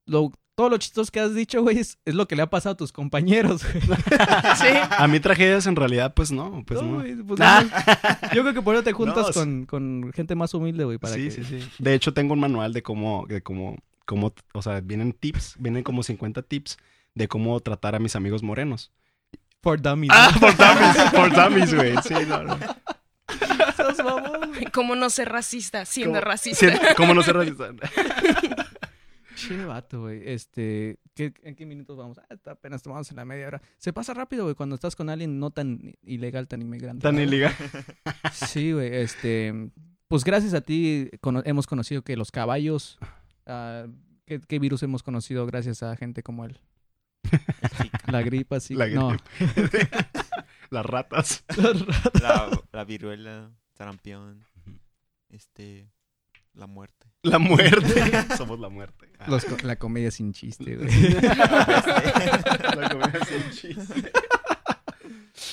Lo, 0.06 0.32
todo 0.56 0.70
lo 0.70 0.78
chistoso 0.78 1.12
que 1.12 1.20
has 1.20 1.36
dicho, 1.36 1.62
güey, 1.62 1.80
es, 1.80 2.00
es 2.06 2.16
lo 2.16 2.30
que 2.30 2.38
le 2.38 2.44
ha 2.44 2.50
pasado 2.50 2.74
a 2.74 2.78
tus 2.78 2.94
compañeros, 2.94 3.62
güey. 3.70 3.84
Sí. 4.56 4.68
A 4.90 5.06
mí 5.10 5.20
tragedias 5.20 5.68
en 5.68 5.76
realidad, 5.76 6.14
pues 6.14 6.32
no, 6.32 6.64
pues 6.66 6.82
no. 6.82 6.96
güey, 6.96 7.16
pues, 7.18 7.42
Ah. 7.44 7.66
no. 8.22 8.30
Yo 8.34 8.42
creo 8.44 8.54
que 8.54 8.62
por 8.62 8.76
eso 8.76 8.86
te 8.86 8.94
juntas 8.94 9.18
No, 9.18 9.34
sí. 9.34 9.40
con, 9.40 9.66
con 9.66 10.14
gente 10.14 10.34
más 10.36 10.54
humilde, 10.54 10.86
güey, 10.86 10.98
para 10.98 11.16
sí, 11.16 11.26
que... 11.26 11.32
sí, 11.32 11.44
sí. 11.44 11.70
De 11.78 11.94
hecho, 11.94 12.14
tengo 12.14 12.36
un 12.36 12.40
manual 12.40 12.72
de 12.72 12.82
cómo, 12.84 13.26
de 13.28 13.42
cómo, 13.42 13.76
cómo, 14.06 14.34
o 14.54 14.62
sea, 14.62 14.80
vienen 14.80 15.12
tips, 15.12 15.56
vienen 15.60 15.84
como 15.84 16.04
50 16.04 16.42
tips 16.44 16.78
de 17.16 17.28
cómo 17.28 17.60
tratar 17.60 17.96
a 17.96 18.00
mis 18.00 18.16
amigos 18.16 18.44
morenos. 18.44 18.94
For 19.62 19.82
dummies. 19.82 20.12
Ah, 20.14 20.32
por 20.40 20.56
dummies, 20.56 21.12
por 21.12 21.34
dummies, 21.36 21.74
güey. 21.74 21.96
Sí, 22.04 22.14
no, 22.28 22.44
no. 22.44 22.58
¿Cómo 24.74 24.96
no 24.96 25.10
ser 25.10 25.30
racista 25.30 25.86
siendo 25.86 26.20
¿Cómo- 26.20 26.26
racista? 26.26 26.72
Sí, 26.72 26.78
¿Cómo 26.98 27.14
no 27.14 27.22
ser 27.24 27.36
racista? 27.36 27.70
Che, 29.36 29.64
vato, 29.64 30.02
güey. 30.02 30.22
Este, 30.26 31.00
¿qué- 31.16 31.34
¿en 31.44 31.56
qué 31.56 31.66
minutos 31.66 31.96
vamos? 31.98 32.18
Ah, 32.20 32.26
está 32.30 32.52
apenas 32.52 32.82
tomamos 32.84 33.10
en 33.10 33.16
la 33.16 33.24
media 33.24 33.48
hora. 33.48 33.62
Se 33.78 33.94
pasa 33.94 34.14
rápido, 34.14 34.44
güey, 34.44 34.54
cuando 34.56 34.76
estás 34.76 34.98
con 34.98 35.10
alguien 35.10 35.40
no 35.40 35.50
tan 35.52 35.94
ilegal, 36.04 36.48
tan 36.50 36.62
inmigrante. 36.62 37.04
Tan 37.04 37.18
ilegal. 37.20 37.54
Sí, 38.34 38.74
güey, 38.74 38.94
este, 38.96 39.72
pues 40.10 40.26
gracias 40.26 40.54
a 40.54 40.60
ti 40.62 41.10
cono- 41.22 41.42
hemos 41.46 41.68
conocido 41.68 42.02
que 42.02 42.18
los 42.18 42.32
caballos, 42.32 43.00
¿qué, 44.26 44.42
qué 44.46 44.60
virus 44.60 44.84
hemos 44.84 45.04
conocido 45.04 45.46
gracias 45.46 45.84
a 45.84 45.96
gente 45.96 46.22
como 46.22 46.44
él? 46.44 46.60
La 48.08 48.22
gripa, 48.22 48.60
sí. 48.60 48.76
La 48.76 48.88
No, 48.88 49.12
Las 50.70 50.86
ratas. 50.86 51.44
La, 52.22 52.50
la 52.72 52.84
viruela, 52.84 53.52
sarampión, 53.76 54.46
este, 55.30 55.90
la 56.54 56.68
muerte. 56.68 57.08
La 57.24 57.40
muerte. 57.40 58.36
Somos 58.38 58.60
la 58.60 58.70
muerte. 58.70 59.12
Ah. 59.20 59.26
Los 59.28 59.64
la 59.64 59.78
comedia 59.78 60.12
sin 60.12 60.32
chiste, 60.32 60.76
güey. 60.76 60.90
La 61.22 62.90
comedia 62.92 63.26
sin 63.26 63.52
chiste. 63.52 64.12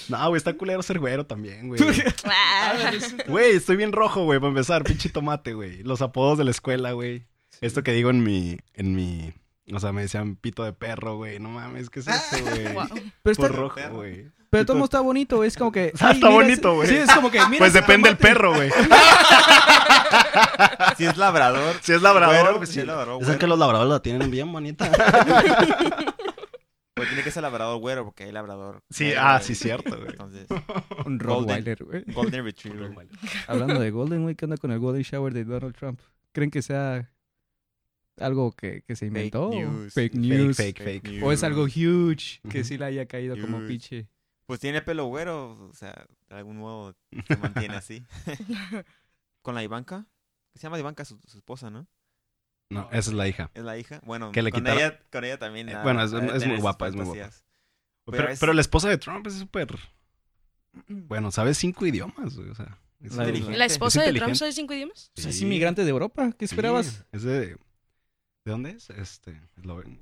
No, 0.08 0.28
güey, 0.28 0.38
está 0.38 0.52
culero 0.54 0.82
ser 0.82 0.98
güero 0.98 1.26
también, 1.26 1.68
güey. 1.68 1.80
Ah. 2.24 2.90
Güey, 3.26 3.56
estoy 3.56 3.76
bien 3.76 3.92
rojo, 3.92 4.24
güey, 4.24 4.38
para 4.38 4.50
empezar. 4.50 4.84
Pinche 4.84 5.08
tomate, 5.08 5.54
güey. 5.54 5.82
Los 5.82 6.02
apodos 6.02 6.38
de 6.38 6.44
la 6.44 6.50
escuela, 6.50 6.92
güey. 6.92 7.26
Esto 7.60 7.82
que 7.82 7.92
digo 7.92 8.10
en 8.10 8.22
mi, 8.22 8.58
en 8.74 8.94
mi... 8.94 9.32
O 9.72 9.80
sea, 9.80 9.92
me 9.92 10.02
decían 10.02 10.36
pito 10.36 10.62
de 10.64 10.72
perro, 10.72 11.16
güey. 11.16 11.40
No 11.40 11.48
mames, 11.48 11.90
¿qué 11.90 12.00
es 12.00 12.06
eso, 12.08 12.44
güey? 12.44 12.72
Wow. 12.72 12.86
Pero 13.22 13.32
está, 13.32 13.48
Por 13.48 13.56
rojo, 13.56 13.80
güey. 13.90 14.30
pero 14.48 14.64
todo 14.64 14.84
está 14.84 15.00
bonito, 15.00 15.36
güey. 15.38 15.48
Es 15.48 15.56
como 15.56 15.72
que. 15.72 15.92
Ah, 15.98 16.10
está 16.12 16.28
mira 16.28 16.30
bonito, 16.30 16.74
güey. 16.74 16.88
Sí, 16.88 16.94
es 16.96 17.10
como 17.12 17.30
que. 17.30 17.40
mira 17.46 17.58
Pues 17.58 17.72
depende 17.72 18.08
del 18.08 18.18
perro, 18.18 18.54
güey. 18.54 18.70
Si 20.96 21.04
es 21.04 21.16
labrador. 21.16 21.76
Si 21.82 21.92
es 21.92 22.00
labrador, 22.00 22.42
güero, 22.42 22.56
pues 22.58 22.68
si 22.68 22.74
sí. 22.76 22.80
es 22.80 22.86
labrador, 22.86 23.22
Es 23.22 23.36
que 23.36 23.46
los 23.46 23.58
labradores 23.58 23.90
la 23.90 24.00
tienen 24.00 24.30
bien 24.30 24.50
bonita. 24.52 24.90
pues 26.94 27.08
tiene 27.08 27.22
que 27.22 27.30
ser 27.30 27.42
labrador 27.42 27.78
güero 27.80 28.04
porque 28.04 28.24
hay 28.24 28.32
labrador. 28.32 28.82
Sí, 28.88 29.12
ah, 29.18 29.34
güey. 29.34 29.44
sí, 29.46 29.54
cierto, 29.54 29.96
güey. 29.96 30.10
Entonces, 30.10 30.46
Un 31.04 31.18
Rottweiler, 31.18 31.84
güey. 31.84 32.04
Golden 32.06 32.44
Retriever. 32.44 32.94
Hablando 33.46 33.80
de 33.80 33.90
Golden, 33.90 34.22
güey, 34.22 34.34
¿qué 34.36 34.44
onda 34.44 34.56
con 34.56 34.70
el 34.70 34.78
Golden 34.78 35.02
Shower 35.02 35.34
de 35.34 35.44
Donald 35.44 35.74
Trump? 35.74 36.00
¿Creen 36.32 36.50
que 36.50 36.62
sea 36.62 37.10
algo 38.18 38.52
que, 38.52 38.82
que 38.82 38.96
se 38.96 39.06
inventó? 39.06 39.50
news. 39.50 39.92
Fake 39.94 40.12
Fake, 40.12 40.14
news. 40.14 40.56
Fake, 40.56 40.82
fake. 40.82 41.22
O 41.22 41.32
es 41.32 41.42
algo 41.42 41.64
huge 41.64 42.40
que 42.50 42.64
sí 42.64 42.78
le 42.78 42.84
haya 42.86 43.06
caído 43.06 43.36
como 43.40 43.66
pinche. 43.66 44.08
Pues 44.46 44.60
tiene 44.60 44.80
pelo 44.82 45.06
güero, 45.06 45.52
o 45.68 45.74
sea, 45.74 46.06
de 46.28 46.36
algún 46.36 46.56
modo 46.58 46.94
se 47.26 47.36
mantiene 47.36 47.74
así. 47.74 48.04
Con 49.42 49.54
la 49.54 49.62
Ivanka, 49.62 50.06
que 50.52 50.58
se 50.58 50.64
llama 50.64 50.78
Ivanka 50.78 51.04
su, 51.04 51.18
su 51.26 51.38
esposa, 51.38 51.70
¿no? 51.70 51.86
No, 52.70 52.88
esa 52.90 53.10
es 53.10 53.12
la 53.12 53.28
hija. 53.28 53.50
Es 53.54 53.62
la 53.62 53.78
hija. 53.78 54.00
Bueno, 54.04 54.32
Que 54.32 54.42
le 54.42 54.50
con, 54.50 54.62
quitaron- 54.62 54.78
ella, 54.78 55.00
con 55.10 55.24
ella 55.24 55.38
también. 55.38 55.68
Eh, 55.68 55.74
ha- 55.74 55.82
bueno, 55.82 56.02
es- 56.02 56.12
es 56.12 56.46
muy 56.46 56.58
guapa, 56.58 56.88
es 56.88 56.94
muy 56.96 57.04
guapa. 57.04 57.30
Pero, 58.06 58.16
Pero 58.18 58.28
es- 58.30 58.40
pero 58.40 58.52
la 58.52 58.60
esposa 58.60 58.88
de 58.88 58.98
Trump 58.98 59.26
es 59.26 59.34
súper... 59.34 59.68
Bueno, 60.88 61.30
sabe 61.30 61.54
cinco 61.54 61.86
idiomas, 61.86 62.36
güey. 62.36 62.50
O 62.50 62.54
sea, 62.54 62.78
es 63.00 63.14
La- 63.16 63.22
inteligente. 63.24 63.56
¿La 63.58 63.64
esposa 63.64 64.02
de 64.02 64.12
Trump 64.12 64.34
sabe 64.34 64.52
cinco 64.52 64.74
idiomas? 64.74 65.10
Pues 65.14 65.26
es 65.26 65.36
Sí. 65.38 65.44
inmigrante 65.44 65.84
de 65.84 65.90
Europa. 65.90 66.32
¿Qué 66.38 66.46
Sí, 66.46 66.54
esperabas? 66.54 67.04
es 67.12 67.22
de... 67.22 67.56
¿De 68.46 68.52
dónde 68.52 68.70
es? 68.70 68.88
Este... 68.90 69.38
Eslovenia. 69.58 69.98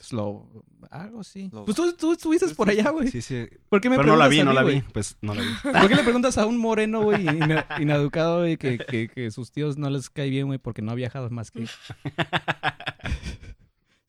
Slow. 0.00 0.64
Algo 0.90 1.20
así. 1.20 1.50
Lo- 1.52 1.64
Pues 1.66 1.76
tú, 1.76 1.92
tú 1.92 2.12
estuviste 2.12 2.48
por 2.54 2.70
allá, 2.70 2.88
güey. 2.90 3.08
Sí, 3.10 3.20
sí. 3.20 3.46
¿Por 3.68 3.80
qué 3.82 3.90
me 3.90 3.96
Pero 3.96 4.08
no 4.08 4.16
la 4.16 4.28
preguntas 4.28 4.30
vi, 4.30 4.40
a 4.40 4.44
no 4.44 4.52
la 4.54 4.62
vi. 4.62 4.80
Pues 4.92 5.16
no 5.20 5.34
la 5.34 5.42
vi. 5.42 5.48
¿Por 5.80 5.88
qué 5.88 5.96
le 5.96 6.02
preguntas 6.02 6.38
a 6.38 6.46
un 6.46 6.56
moreno, 6.56 7.02
güey, 7.02 7.26
ina- 7.28 7.66
inaeducado, 7.78 8.38
güey, 8.38 8.56
que, 8.56 8.78
que, 8.78 9.08
que 9.08 9.30
sus 9.30 9.52
tíos 9.52 9.76
no 9.76 9.90
les 9.90 10.08
cae 10.08 10.30
bien, 10.30 10.46
güey, 10.46 10.58
porque 10.58 10.80
no 10.80 10.92
ha 10.92 10.94
viajado 10.94 11.28
más 11.30 11.50
que... 11.50 11.64
Es 11.64 11.70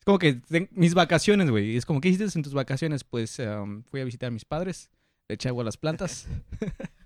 como 0.06 0.18
que 0.18 0.40
mis 0.70 0.94
vacaciones, 0.94 1.50
güey. 1.50 1.76
Es 1.76 1.84
como, 1.84 2.00
¿qué 2.00 2.08
hiciste 2.08 2.38
en 2.38 2.42
tus 2.44 2.54
vacaciones? 2.54 3.04
Pues 3.04 3.38
um, 3.40 3.82
fui 3.84 4.00
a 4.00 4.04
visitar 4.04 4.28
a 4.28 4.30
mis 4.30 4.44
padres, 4.44 4.90
le 5.28 5.34
eché 5.34 5.48
agua 5.48 5.62
a 5.62 5.66
las 5.66 5.76
plantas. 5.76 6.26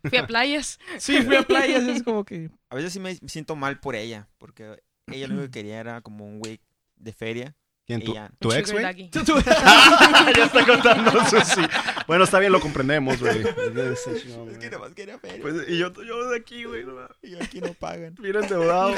Fui 0.04 0.18
a 0.18 0.26
playas. 0.26 0.78
Sí, 0.98 1.20
fui 1.22 1.36
a 1.36 1.42
playas, 1.42 1.82
es 1.84 2.02
como 2.02 2.24
que... 2.24 2.50
A 2.68 2.76
veces 2.76 2.92
sí 2.92 3.00
me 3.00 3.14
siento 3.26 3.56
mal 3.56 3.80
por 3.80 3.96
ella, 3.96 4.28
porque 4.38 4.78
ella 5.06 5.26
lo 5.28 5.34
único 5.34 5.46
que 5.50 5.58
quería 5.60 5.80
era 5.80 6.00
como 6.00 6.24
un 6.26 6.38
güey 6.38 6.60
de 6.96 7.12
feria. 7.12 7.54
¿Quién? 7.86 8.02
¿Tu, 8.02 8.12
Ella. 8.12 8.30
tu 8.38 8.48
Un 8.48 8.54
ex, 8.56 8.72
güey? 8.72 8.82
ya 9.04 10.44
está 10.46 10.66
contando 10.66 11.20
eso, 11.20 11.38
sí. 11.44 11.60
Bueno, 12.06 12.24
está 12.24 12.38
bien, 12.38 12.50
lo 12.50 12.58
comprendemos, 12.58 13.20
güey. 13.20 13.42
Es 13.44 14.58
que 14.58 14.70
nomás 14.70 14.94
quería 14.94 15.18
feria. 15.18 15.42
Pues, 15.42 15.68
y 15.68 15.76
yo, 15.76 15.92
yo 16.02 16.30
de 16.30 16.38
aquí, 16.38 16.64
güey. 16.64 16.84
no 16.86 16.94
y 17.22 17.34
aquí 17.34 17.60
no 17.60 17.74
pagan. 17.74 18.14
Bien 18.20 18.36
endeudado. 18.36 18.94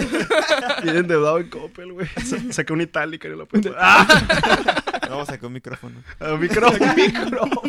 Bien 0.84 0.96
endeudado 0.98 1.38
en 1.40 1.50
Coppel, 1.50 1.92
güey. 1.94 2.06
Sa- 2.24 2.52
Saqué 2.52 2.72
una 2.72 2.84
itálica 2.84 3.26
y 3.26 3.32
no 3.32 3.38
la 3.38 3.44
puedo. 3.46 3.74
¡Ah! 3.76 4.06
Vamos 5.10 5.28
a 5.28 5.32
sacar 5.32 5.48
un 5.48 5.54
micrófono. 5.54 6.00
A 6.20 6.36
micrófono. 6.36 6.94
micrófono. 6.94 7.62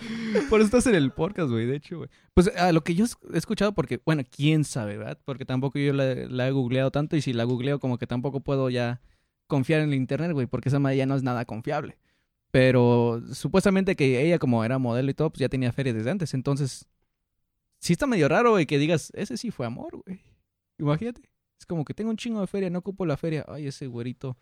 Por 0.50 0.60
eso 0.60 0.66
estás 0.66 0.86
en 0.86 0.94
el 0.94 1.10
podcast, 1.10 1.50
güey, 1.50 1.66
de 1.66 1.76
hecho, 1.76 1.98
güey. 1.98 2.10
Pues 2.34 2.48
a 2.56 2.72
lo 2.72 2.82
que 2.82 2.94
yo 2.94 3.04
he 3.32 3.38
escuchado, 3.38 3.72
porque, 3.72 4.00
bueno, 4.04 4.22
quién 4.28 4.64
sabe, 4.64 4.96
¿verdad? 4.96 5.18
Porque 5.24 5.44
tampoco 5.44 5.78
yo 5.78 5.92
la, 5.92 6.48
he 6.48 6.50
googleado 6.50 6.90
tanto 6.90 7.16
y 7.16 7.22
si 7.22 7.32
la 7.32 7.44
googleo 7.44 7.78
como 7.78 7.98
que 7.98 8.06
tampoco 8.06 8.40
puedo 8.40 8.70
ya 8.70 9.00
confiar 9.46 9.80
en 9.80 9.90
el 9.90 9.94
internet, 9.94 10.32
güey, 10.32 10.46
porque 10.46 10.68
esa 10.68 10.78
madre 10.78 10.98
ya 10.98 11.06
no 11.06 11.14
es 11.16 11.22
nada 11.22 11.44
confiable. 11.44 11.98
Pero 12.50 13.22
supuestamente 13.32 13.96
que 13.96 14.22
ella 14.22 14.38
como 14.38 14.64
era 14.64 14.78
modelo 14.78 15.10
y 15.10 15.14
todo, 15.14 15.30
pues 15.30 15.40
ya 15.40 15.48
tenía 15.48 15.72
feria 15.72 15.92
desde 15.92 16.10
antes. 16.10 16.34
Entonces, 16.34 16.86
sí 17.78 17.94
está 17.94 18.06
medio 18.06 18.28
raro, 18.28 18.52
güey, 18.52 18.66
que 18.66 18.78
digas, 18.78 19.10
ese 19.14 19.36
sí 19.36 19.50
fue 19.50 19.66
amor, 19.66 20.02
güey. 20.04 20.20
Imagínate. 20.78 21.22
Es 21.58 21.66
como 21.66 21.84
que 21.84 21.94
tengo 21.94 22.10
un 22.10 22.16
chingo 22.16 22.40
de 22.40 22.46
feria, 22.46 22.70
no 22.70 22.80
ocupo 22.80 23.06
la 23.06 23.16
feria. 23.16 23.44
Ay, 23.48 23.68
ese 23.68 23.86
güerito, 23.86 24.36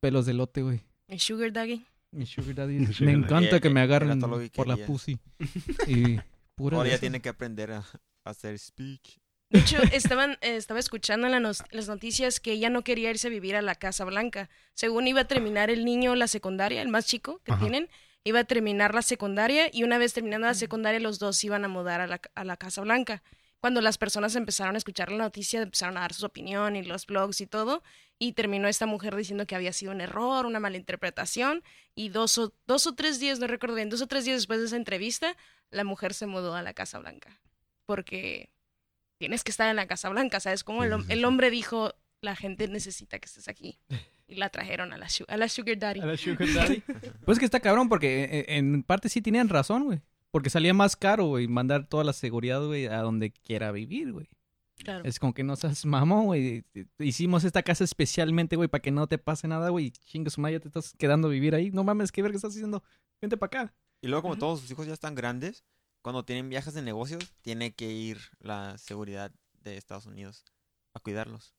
pelos 0.00 0.26
de 0.26 0.34
lote, 0.34 0.62
güey. 0.62 0.82
El 1.06 1.20
sugar 1.20 1.52
daddy. 1.52 1.86
Mi 2.14 2.26
sugar 2.26 2.54
daddy. 2.54 2.74
Mi 2.74 2.86
me 2.86 2.92
daddy. 2.92 3.10
encanta 3.12 3.60
que 3.60 3.70
me 3.70 3.80
agarren 3.80 4.20
que 4.20 4.50
por 4.54 4.66
la 4.68 4.76
pussy. 4.76 5.18
Y 5.86 6.18
pura 6.54 6.76
Ahora 6.76 6.88
de 6.88 6.94
ya 6.96 7.00
tiene 7.00 7.20
que 7.20 7.28
aprender 7.28 7.72
a, 7.72 7.78
a 7.78 8.30
hacer 8.30 8.58
speech. 8.58 9.18
De 9.50 9.60
hecho, 9.60 9.76
estaban, 9.92 10.32
eh, 10.40 10.56
estaba 10.56 10.80
escuchando 10.80 11.26
en 11.26 11.32
la 11.32 11.40
nos- 11.40 11.62
las 11.70 11.86
noticias 11.88 12.40
que 12.40 12.52
ella 12.52 12.70
no 12.70 12.82
quería 12.82 13.10
irse 13.10 13.26
a 13.28 13.30
vivir 13.30 13.54
a 13.56 13.62
la 13.62 13.74
Casa 13.74 14.04
Blanca. 14.04 14.48
Según 14.74 15.06
iba 15.06 15.20
a 15.22 15.28
terminar 15.28 15.70
el 15.70 15.84
niño 15.84 16.14
la 16.14 16.26
secundaria, 16.28 16.80
el 16.82 16.88
más 16.88 17.06
chico 17.06 17.40
que 17.44 17.52
Ajá. 17.52 17.60
tienen, 17.60 17.88
iba 18.24 18.40
a 18.40 18.44
terminar 18.44 18.94
la 18.94 19.02
secundaria 19.02 19.68
y 19.72 19.82
una 19.84 19.98
vez 19.98 20.12
terminando 20.12 20.46
la 20.46 20.54
secundaria 20.54 20.98
los 20.98 21.18
dos 21.18 21.42
iban 21.44 21.64
a 21.64 21.68
mudar 21.68 22.00
a 22.00 22.06
la, 22.06 22.20
a 22.34 22.44
la 22.44 22.56
Casa 22.56 22.80
Blanca. 22.80 23.22
Cuando 23.64 23.80
las 23.80 23.96
personas 23.96 24.36
empezaron 24.36 24.74
a 24.74 24.76
escuchar 24.76 25.10
la 25.10 25.16
noticia, 25.16 25.62
empezaron 25.62 25.96
a 25.96 26.00
dar 26.00 26.12
su 26.12 26.26
opinión 26.26 26.76
y 26.76 26.82
los 26.82 27.06
blogs 27.06 27.40
y 27.40 27.46
todo, 27.46 27.82
y 28.18 28.34
terminó 28.34 28.68
esta 28.68 28.84
mujer 28.84 29.16
diciendo 29.16 29.46
que 29.46 29.54
había 29.54 29.72
sido 29.72 29.90
un 29.92 30.02
error, 30.02 30.44
una 30.44 30.60
malinterpretación, 30.60 31.62
y 31.94 32.10
dos 32.10 32.36
o, 32.36 32.52
dos 32.66 32.86
o 32.86 32.94
tres 32.94 33.20
días, 33.20 33.38
no 33.38 33.46
recuerdo 33.46 33.76
bien, 33.76 33.88
dos 33.88 34.02
o 34.02 34.06
tres 34.06 34.26
días 34.26 34.36
después 34.36 34.60
de 34.60 34.66
esa 34.66 34.76
entrevista, 34.76 35.34
la 35.70 35.82
mujer 35.82 36.12
se 36.12 36.26
mudó 36.26 36.54
a 36.54 36.60
la 36.60 36.74
Casa 36.74 36.98
Blanca. 36.98 37.40
Porque 37.86 38.50
tienes 39.16 39.42
que 39.42 39.50
estar 39.50 39.70
en 39.70 39.76
la 39.76 39.86
Casa 39.86 40.10
Blanca, 40.10 40.40
¿sabes? 40.40 40.62
Como 40.62 40.84
el, 40.84 41.24
hombre 41.24 41.48
dijo, 41.48 41.94
la 42.20 42.36
gente 42.36 42.68
necesita 42.68 43.18
que 43.18 43.24
estés 43.24 43.48
aquí. 43.48 43.78
Y 44.26 44.34
la 44.34 44.50
trajeron 44.50 44.92
a 44.92 44.98
la, 44.98 45.08
su- 45.08 45.24
a 45.26 45.38
la 45.38 45.48
Sugar 45.48 45.78
Daddy. 45.78 46.00
A 46.00 46.04
la 46.04 46.18
Sugar 46.18 46.52
Daddy. 46.52 46.80
pues 47.24 47.36
es 47.36 47.38
que 47.38 47.46
está 47.46 47.60
cabrón, 47.60 47.88
porque 47.88 48.24
eh, 48.24 48.44
en 48.58 48.82
parte 48.82 49.08
sí 49.08 49.22
tenían 49.22 49.48
razón, 49.48 49.84
güey. 49.84 50.02
Porque 50.34 50.50
salía 50.50 50.74
más 50.74 50.96
caro, 50.96 51.26
güey, 51.26 51.46
mandar 51.46 51.86
toda 51.86 52.02
la 52.02 52.12
seguridad, 52.12 52.60
güey, 52.66 52.86
a 52.86 53.02
donde 53.02 53.30
quiera 53.30 53.70
vivir, 53.70 54.10
güey. 54.10 54.28
Claro. 54.78 55.04
Es 55.04 55.20
como 55.20 55.32
que 55.32 55.44
no 55.44 55.54
seas 55.54 55.84
mamón, 55.86 56.24
güey. 56.24 56.64
Hicimos 56.98 57.44
esta 57.44 57.62
casa 57.62 57.84
especialmente, 57.84 58.56
güey, 58.56 58.68
para 58.68 58.82
que 58.82 58.90
no 58.90 59.06
te 59.06 59.16
pase 59.16 59.46
nada, 59.46 59.68
güey. 59.68 59.92
Chingue 59.92 60.30
su 60.30 60.40
madre, 60.40 60.54
ya 60.54 60.60
te 60.60 60.66
estás 60.66 60.92
quedando 60.98 61.28
a 61.28 61.30
vivir 61.30 61.54
ahí. 61.54 61.70
No 61.70 61.84
mames, 61.84 62.10
¿qué 62.10 62.20
verga 62.20 62.34
estás 62.34 62.50
haciendo? 62.50 62.82
Vente 63.20 63.36
para 63.36 63.46
acá. 63.46 63.74
Y 64.00 64.08
luego, 64.08 64.22
como 64.22 64.36
todos 64.36 64.58
sus 64.58 64.72
hijos 64.72 64.88
ya 64.88 64.92
están 64.92 65.14
grandes, 65.14 65.62
cuando 66.02 66.24
tienen 66.24 66.48
viajes 66.48 66.74
de 66.74 66.82
negocios, 66.82 67.32
tiene 67.42 67.72
que 67.72 67.92
ir 67.92 68.18
la 68.40 68.76
seguridad 68.76 69.30
de 69.60 69.76
Estados 69.76 70.06
Unidos 70.06 70.44
a 70.94 70.98
cuidarlos. 70.98 71.54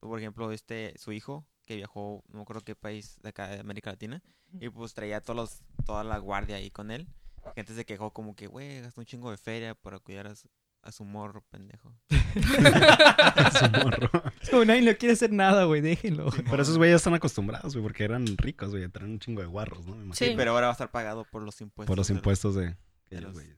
Por 0.00 0.18
ejemplo, 0.18 0.50
este, 0.50 0.94
su 0.96 1.12
hijo, 1.12 1.46
que 1.66 1.76
viajó, 1.76 2.24
no 2.28 2.40
acuerdo 2.40 2.64
qué 2.64 2.74
país 2.74 3.18
de 3.20 3.28
acá 3.28 3.48
de 3.48 3.60
América 3.60 3.90
Latina, 3.90 4.22
y 4.58 4.70
pues 4.70 4.94
traía 4.94 5.20
todos 5.20 5.36
los, 5.36 5.84
toda 5.84 6.04
la 6.04 6.16
guardia 6.16 6.56
ahí 6.56 6.70
con 6.70 6.90
él. 6.90 7.06
Gente 7.54 7.74
se 7.74 7.84
quejó 7.84 8.12
como 8.12 8.34
que, 8.36 8.46
güey, 8.46 8.80
gastó 8.80 9.00
un 9.00 9.06
chingo 9.06 9.30
de 9.30 9.36
feria 9.36 9.74
para 9.74 9.98
cuidar 9.98 10.26
a 10.28 10.34
su, 10.34 10.48
a 10.82 10.92
su 10.92 11.04
morro, 11.04 11.42
pendejo. 11.50 11.92
Su 12.08 13.70
morro. 13.84 14.10
Es 14.40 14.50
como 14.50 14.64
nadie 14.64 14.82
le 14.82 14.96
quiere 14.96 15.14
hacer 15.14 15.32
nada, 15.32 15.64
güey, 15.64 15.80
déjenlo. 15.80 16.30
Pero 16.48 16.62
esos 16.62 16.76
güeyes 16.78 16.96
están 16.96 17.14
acostumbrados, 17.14 17.74
güey, 17.74 17.82
porque 17.82 18.04
eran 18.04 18.26
ricos, 18.36 18.70
güey. 18.70 18.88
Traen 18.88 19.12
un 19.12 19.18
chingo 19.18 19.40
de 19.40 19.46
guarros, 19.48 19.86
¿no? 19.86 19.96
Me. 19.96 20.14
Sí. 20.14 20.26
Sí, 20.26 20.34
pero 20.36 20.52
ahora 20.52 20.66
va 20.66 20.72
a 20.72 20.74
estar 20.74 20.90
pagado 20.90 21.24
por 21.24 21.42
los 21.42 21.60
impuestos. 21.60 21.86
Por 21.88 21.96
los 21.98 22.10
impuestos 22.10 22.54
de 22.54 22.76
de 23.10 23.20
los- 23.20 23.32
güeyes. 23.32 23.56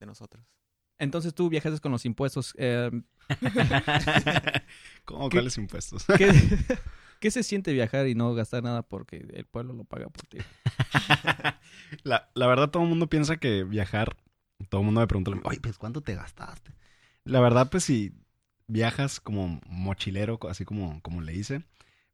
de 0.00 0.06
nosotros. 0.06 0.44
Entonces 0.98 1.34
tú 1.34 1.48
viajaste 1.50 1.78
con 1.80 1.92
los 1.92 2.04
impuestos. 2.06 2.54
eh, 2.56 2.90
¿Cómo? 5.04 5.28
¿Qué? 5.28 5.36
¿Cuáles 5.36 5.58
impuestos? 5.58 6.04
¿qué, 6.16 6.28
qué 7.20 7.30
se 7.30 7.42
siente 7.42 7.72
viajar 7.72 8.06
y 8.08 8.14
no 8.14 8.34
gastar 8.34 8.62
nada 8.62 8.82
porque 8.82 9.26
el 9.34 9.44
pueblo 9.46 9.74
lo 9.74 9.84
paga 9.84 10.08
por 10.08 10.26
ti? 10.26 10.38
La, 12.06 12.30
la 12.34 12.46
verdad, 12.46 12.70
todo 12.70 12.84
el 12.84 12.88
mundo 12.88 13.08
piensa 13.08 13.36
que 13.36 13.64
viajar. 13.64 14.16
Todo 14.68 14.80
el 14.80 14.86
mundo 14.86 15.00
me 15.00 15.06
pregunta, 15.06 15.32
Oye, 15.44 15.60
pues 15.60 15.76
¿cuánto 15.76 16.00
te 16.00 16.14
gastaste? 16.14 16.72
La 17.24 17.40
verdad, 17.40 17.68
pues 17.68 17.84
si 17.84 18.12
viajas 18.68 19.20
como 19.20 19.60
mochilero, 19.66 20.38
así 20.48 20.64
como, 20.64 21.00
como 21.02 21.20
le 21.20 21.34
hice, 21.34 21.62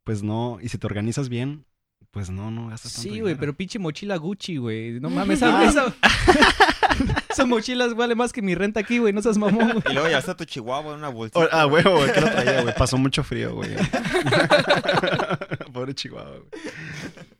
pues 0.03 0.23
no, 0.23 0.57
y 0.61 0.69
si 0.69 0.77
te 0.77 0.87
organizas 0.87 1.29
bien, 1.29 1.65
pues 2.11 2.29
no, 2.29 2.51
no 2.51 2.67
gastas 2.67 2.93
tanto 2.93 3.09
Sí, 3.09 3.19
güey, 3.21 3.35
pero 3.35 3.53
pinche 3.53 3.79
mochila 3.79 4.17
Gucci, 4.17 4.57
güey. 4.57 4.99
No 4.99 5.09
mames, 5.11 5.37
esa, 5.37 5.63
esa, 5.63 5.95
esa 7.29 7.45
mochila 7.45 7.87
vale 7.93 8.15
más 8.15 8.33
que 8.33 8.41
mi 8.41 8.55
renta 8.55 8.79
aquí, 8.79 8.99
güey. 8.99 9.13
No 9.13 9.21
seas 9.21 9.37
mamón, 9.37 9.71
güey. 9.73 9.83
Y 9.89 9.93
luego 9.93 10.07
llevaste 10.07 10.31
a 10.31 10.35
tu 10.37 10.45
chihuahua 10.45 10.93
en 10.93 10.99
una 10.99 11.09
bolsita. 11.09 11.47
Ah, 11.51 11.65
huevo, 11.67 11.97
güey, 11.97 12.13
que 12.13 12.21
lo 12.21 12.29
traía, 12.31 12.61
güey. 12.61 12.75
Pasó 12.77 12.97
mucho 12.97 13.23
frío, 13.23 13.55
güey. 13.55 13.71
Pobre 15.73 15.93
Chihuahua, 15.93 16.37
güey. 16.37 16.63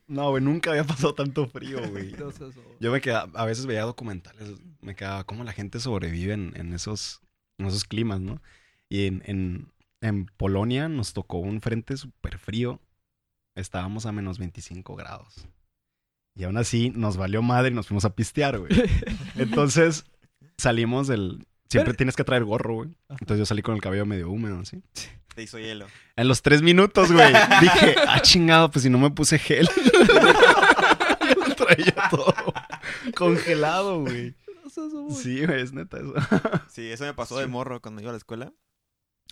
No, 0.06 0.30
güey, 0.30 0.42
nunca 0.42 0.70
había 0.70 0.84
pasado 0.84 1.14
tanto 1.14 1.46
frío, 1.48 1.78
güey. 1.90 2.14
Yo 2.80 2.92
me 2.92 3.00
quedaba, 3.00 3.30
a 3.34 3.44
veces 3.46 3.66
veía 3.66 3.82
documentales, 3.82 4.52
me 4.80 4.94
quedaba 4.94 5.24
cómo 5.24 5.44
la 5.44 5.52
gente 5.52 5.80
sobrevive 5.80 6.34
en, 6.34 6.52
en 6.56 6.72
esos, 6.72 7.20
en 7.58 7.66
esos 7.66 7.84
climas, 7.84 8.20
¿no? 8.20 8.42
Y 8.88 9.06
en, 9.06 9.22
en, 9.24 9.72
en 10.00 10.26
Polonia 10.36 10.88
nos 10.88 11.14
tocó 11.14 11.38
un 11.38 11.60
frente 11.60 11.96
súper 11.96 12.38
frío. 12.38 12.80
Estábamos 13.56 14.04
a 14.06 14.12
menos 14.12 14.38
25 14.38 14.94
grados. 14.96 15.46
Y 16.36 16.44
aún 16.44 16.56
así 16.56 16.90
nos 16.90 17.16
valió 17.16 17.42
madre 17.42 17.70
y 17.70 17.74
nos 17.74 17.86
fuimos 17.86 18.04
a 18.04 18.14
pistear, 18.14 18.58
güey. 18.58 18.72
Entonces 19.36 20.04
salimos 20.58 21.06
del... 21.08 21.46
Siempre 21.68 21.92
Pero- 21.92 21.96
tienes 21.96 22.16
que 22.16 22.24
traer 22.24 22.44
gorro, 22.44 22.74
güey. 22.74 22.90
Entonces 23.08 23.38
yo 23.38 23.46
salí 23.46 23.62
con 23.62 23.74
el 23.74 23.80
cabello 23.80 24.06
medio 24.06 24.30
húmedo, 24.30 24.60
así. 24.60 24.82
Te 25.34 25.42
hizo 25.42 25.58
hielo. 25.58 25.86
En 26.16 26.28
los 26.28 26.42
tres 26.42 26.62
minutos, 26.62 27.10
güey, 27.10 27.32
dije, 27.60 27.96
ah, 28.06 28.20
chingado, 28.20 28.70
pues 28.70 28.84
si 28.84 28.90
no 28.90 28.98
me 28.98 29.10
puse 29.10 29.38
gel. 29.38 29.68
Lo 31.48 31.54
traía 31.56 31.94
todo 32.10 32.32
congelado, 33.16 34.00
güey. 34.02 34.34
Sí, 35.10 35.44
güey, 35.44 35.60
es 35.62 35.72
neta 35.72 35.98
eso. 35.98 36.14
Sí, 36.68 36.88
eso 36.90 37.04
me 37.04 37.14
pasó 37.14 37.38
de 37.38 37.46
morro 37.46 37.80
cuando 37.80 38.00
iba 38.02 38.10
a 38.10 38.12
la 38.12 38.18
escuela. 38.18 38.52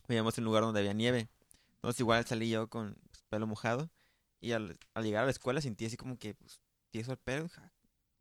Vivíamos 0.08 0.36
en 0.38 0.42
un 0.42 0.46
lugar 0.46 0.62
donde 0.64 0.80
había 0.80 0.92
nieve. 0.92 1.28
Entonces 1.76 2.00
igual 2.00 2.24
salí 2.26 2.48
yo 2.50 2.68
con 2.68 2.96
pues, 3.10 3.22
pelo 3.28 3.46
mojado. 3.46 3.90
Y 4.40 4.52
al, 4.52 4.76
al 4.94 5.04
llegar 5.04 5.22
a 5.22 5.26
la 5.26 5.30
escuela 5.30 5.60
sentí 5.60 5.86
así 5.86 5.96
como 5.96 6.18
que 6.18 6.34
pues, 6.34 6.60
tieso 6.92 7.10
el 7.12 7.18
pelo. 7.18 7.48
ja, 7.48 7.72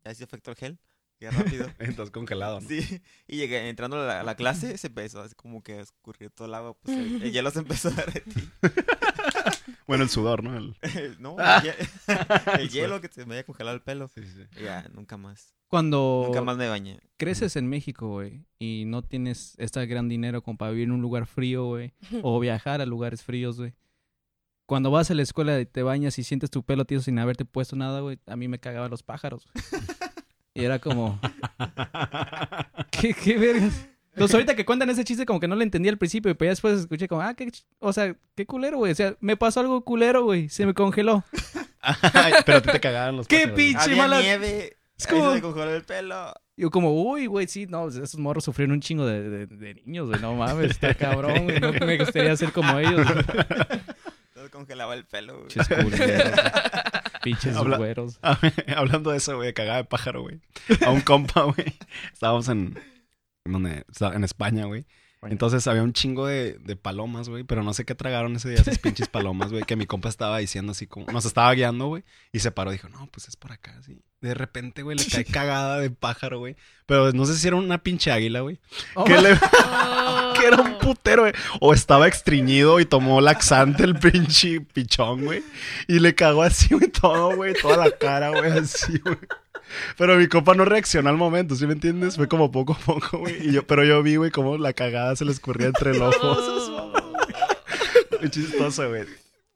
Ya 0.04 0.16
se 0.16 0.24
afectó 0.24 0.50
el 0.52 0.58
gel. 0.58 0.80
Qué 1.20 1.30
rápido. 1.30 1.68
Estás 1.80 2.10
congelado, 2.10 2.62
¿no? 2.62 2.68
Sí, 2.68 3.00
y 3.28 3.38
llegué 3.38 3.70
entrando 3.70 4.02
a 4.02 4.06
la, 4.08 4.22
a 4.22 4.24
la 4.24 4.34
clase, 4.36 4.76
se 4.80 4.88
empezó 4.88 5.22
así 5.22 5.36
como 5.36 5.62
que 5.62 5.74
a 5.74 5.82
escurrir 5.82 6.32
todo 6.32 6.48
el 6.48 6.56
agua, 6.56 6.74
pues 6.82 6.98
el, 6.98 7.22
el 7.22 7.32
hielo 7.32 7.52
se 7.52 7.60
empezó 7.60 7.90
a 7.90 7.92
derretir. 7.92 8.50
Bueno, 9.88 10.04
el 10.06 10.10
sudor, 10.10 10.42
¿no? 10.44 10.58
El- 10.58 10.76
no, 11.20 11.36
Ah. 11.38 11.62
el, 11.64 11.70
hie- 11.74 12.60
el 12.62 12.70
hielo 12.70 13.02
que 13.02 13.10
se 13.10 13.26
me 13.26 13.34
había 13.34 13.44
congelado 13.46 13.76
el 13.76 13.82
pelo. 13.84 14.08
Sí, 14.08 14.22
sí. 14.26 14.44
Ya, 14.64 14.88
nunca 14.94 15.18
más. 15.18 15.54
Cuando 15.68 16.24
Nunca 16.28 16.42
más 16.42 16.58
me 16.58 16.68
bañé. 16.70 17.00
creces 17.18 17.56
en 17.56 17.68
México, 17.68 18.08
güey, 18.10 18.46
y 18.60 18.84
no 18.88 19.04
tienes 19.04 19.54
este 19.58 19.86
gran 19.86 20.08
dinero 20.10 20.42
como 20.44 20.58
para 20.58 20.72
vivir 20.72 20.86
en 20.86 20.92
un 20.94 21.02
lugar 21.02 21.26
frío, 21.26 21.66
güey, 21.66 21.94
o 22.24 22.40
viajar 22.40 22.82
a 22.82 22.86
lugares 22.86 23.22
fríos, 23.24 23.58
güey. 23.58 23.74
Cuando 24.72 24.90
vas 24.90 25.12
a 25.12 25.14
la 25.16 25.22
escuela 25.22 25.60
y 25.60 25.66
te 25.66 25.84
bañas 25.84 26.18
y 26.18 26.24
sientes 26.24 26.50
tu 26.50 26.64
pelo 26.64 26.86
tieso 26.86 27.04
sin 27.04 27.20
haberte 27.20 27.44
puesto 27.44 27.76
nada, 27.76 28.00
güey, 28.00 28.20
a 28.26 28.38
mí 28.38 28.48
me 28.48 28.58
cagaban 28.58 28.90
los 28.90 29.04
pájaros. 29.04 29.46
güey. 29.54 29.84
Y 30.54 30.64
era 30.64 30.80
como, 30.80 31.20
¿qué, 32.92 33.14
qué 33.14 33.38
vergas? 33.38 33.88
Entonces 34.14 34.34
ahorita 34.36 34.56
que 34.56 34.64
cuentan 34.66 34.90
ese 34.90 35.04
chiste 35.04 35.26
como 35.26 35.40
que 35.42 35.48
no 35.50 35.56
lo 35.58 35.64
entendí 35.64 35.90
al 35.90 35.98
principio, 35.98 36.34
pero 36.38 36.48
ya 36.48 36.52
después 36.52 36.80
escuché 36.80 37.10
como, 37.10 37.22
ah, 37.22 37.34
qué, 37.34 37.48
ch- 37.48 37.66
o 37.80 37.92
sea, 37.94 38.16
qué 38.36 38.46
culero, 38.46 38.78
güey. 38.78 38.92
O 38.94 38.96
sea, 38.96 39.16
me 39.22 39.36
pasó 39.38 39.60
algo 39.60 39.84
culero, 39.84 40.24
güey. 40.24 40.48
Se 40.50 40.66
me 40.66 40.74
congeló. 40.74 41.24
Ay, 41.82 42.34
pero 42.46 42.60
a 42.60 42.62
ti 42.62 42.70
te 42.72 42.80
cagaban 42.80 43.16
los 43.18 43.28
¡Qué 43.30 43.40
pájaros, 43.40 43.56
pinche 43.58 43.80
Había 43.84 43.98
mala- 43.98 44.22
nieve. 44.22 44.78
Es 44.98 45.06
ahí 45.06 45.16
se 45.16 45.20
como- 45.20 45.34
me 45.34 45.42
congeló 45.42 45.76
el 45.76 45.84
pelo. 45.84 46.34
Y 46.58 46.62
yo 46.64 46.70
como, 46.70 46.92
uy, 46.94 47.26
güey, 47.28 47.48
sí, 47.48 47.66
no, 47.68 47.84
pues, 47.84 47.96
esos 47.96 48.20
morros 48.20 48.44
sufrieron 48.46 48.74
un 48.74 48.82
chingo 48.82 49.06
de, 49.06 49.30
de- 49.30 49.48
de 49.48 49.74
niños, 49.76 50.08
güey. 50.10 50.22
No 50.22 50.36
mames, 50.36 50.72
está 50.72 50.94
cabrón, 50.94 51.46
güey. 51.46 51.60
No 51.60 51.72
me 51.72 51.98
gustaría 51.98 52.36
ser 52.38 52.52
como 52.52 52.78
ellos. 52.80 53.06
güey. 53.06 53.26
Congelaba 54.50 54.94
el 54.96 55.06
pelo. 55.06 55.36
güey. 55.36 55.48
Pinches 55.50 55.68
culeros. 55.84 56.40
Pinches 57.24 57.56
Habla- 57.56 57.78
güeros. 57.78 58.20
Hablando 58.76 59.12
de 59.12 59.18
eso, 59.18 59.36
güey, 59.38 59.54
cagada 59.54 59.78
de 59.78 59.84
pájaro, 59.86 60.22
güey. 60.24 60.40
A 60.86 60.90
un 60.90 61.02
compa, 61.02 61.42
güey. 61.56 61.74
Estábamos 62.12 62.48
en. 62.50 62.80
¿en 63.46 63.52
¿Dónde? 63.52 63.86
Está- 63.90 64.14
En 64.16 64.24
España, 64.24 64.66
güey. 64.66 64.86
Entonces 65.24 65.68
había 65.68 65.84
un 65.84 65.94
chingo 65.94 66.26
de, 66.26 66.54
de 66.64 66.76
palomas, 66.76 67.30
güey. 67.30 67.44
Pero 67.44 67.62
no 67.64 67.74
sé 67.74 67.86
qué 67.86 67.94
tragaron 67.94 68.36
ese 68.36 68.50
día 68.50 68.60
esas 68.60 68.80
pinches 68.80 69.08
palomas, 69.08 69.52
güey. 69.52 69.64
Que 69.64 69.76
mi 69.76 69.86
compa 69.86 70.10
estaba 70.10 70.40
diciendo 70.40 70.72
así 70.72 70.88
como. 70.88 71.06
Nos 71.12 71.26
estaba 71.26 71.54
guiando, 71.54 71.88
güey. 71.88 72.04
Y 72.32 72.40
se 72.40 72.52
paró 72.52 72.72
dijo, 72.72 72.90
no, 72.90 73.08
pues 73.12 73.28
es 73.28 73.36
por 73.36 73.52
acá, 73.52 73.80
sí. 73.86 74.02
De 74.20 74.34
repente, 74.34 74.82
güey, 74.84 74.98
le 74.98 75.06
cae 75.06 75.26
cagada 75.32 75.78
de 75.80 75.92
pájaro, 75.92 76.40
güey. 76.40 76.56
Pero 76.88 77.12
no 77.14 77.26
sé 77.26 77.36
si 77.38 77.48
era 77.48 77.56
una 77.56 77.78
pinche 77.84 78.12
águila, 78.12 78.42
güey. 78.42 78.60
Oh, 78.96 79.04
Que, 79.04 79.20
le- 79.22 79.34
Oh. 79.34 80.34
que 80.40 80.48
era 80.48 80.58
un 80.62 80.78
putero, 80.80 81.22
güey. 81.24 81.34
O 81.60 81.74
estaba 81.74 82.08
extriñido 82.08 82.80
y 82.80 82.86
tomó 82.86 83.22
laxante 83.22 83.84
el 83.84 84.00
pinche 84.00 84.62
pichón, 84.62 85.26
güey. 85.26 85.44
Y 85.88 86.00
le 86.00 86.16
cagó 86.16 86.42
así, 86.44 86.74
güey, 86.74 86.88
todo, 86.90 87.36
güey. 87.36 87.54
Toda 87.54 87.78
la 87.78 87.92
cara, 87.92 88.30
güey, 88.32 88.52
así, 88.52 88.98
güey. 89.00 89.18
Pero 89.98 90.18
mi 90.18 90.28
compa 90.28 90.54
no 90.56 90.66
reaccionó 90.66 91.10
al 91.10 91.18
momento, 91.18 91.56
¿sí 91.56 91.66
me 91.68 91.74
entiendes? 91.74 92.16
Fue 92.16 92.28
como 92.28 92.52
poco 92.52 92.74
a 92.74 92.78
poco, 92.78 93.20
güey. 93.20 93.48
Y 93.48 93.52
yo, 93.54 93.66
pero 93.68 93.84
yo 93.84 94.02
vi, 94.04 94.16
güey, 94.18 94.32
cómo 94.32 94.58
la 94.58 94.74
cagada 94.74 95.16
se 95.16 95.26
le 95.26 95.32
escurría 95.32 95.68
entre 95.68 95.92
el 95.92 96.02
ojo. 96.02 96.38
Muy 98.20 98.30
chistoso, 98.30 98.88
güey. 98.90 99.04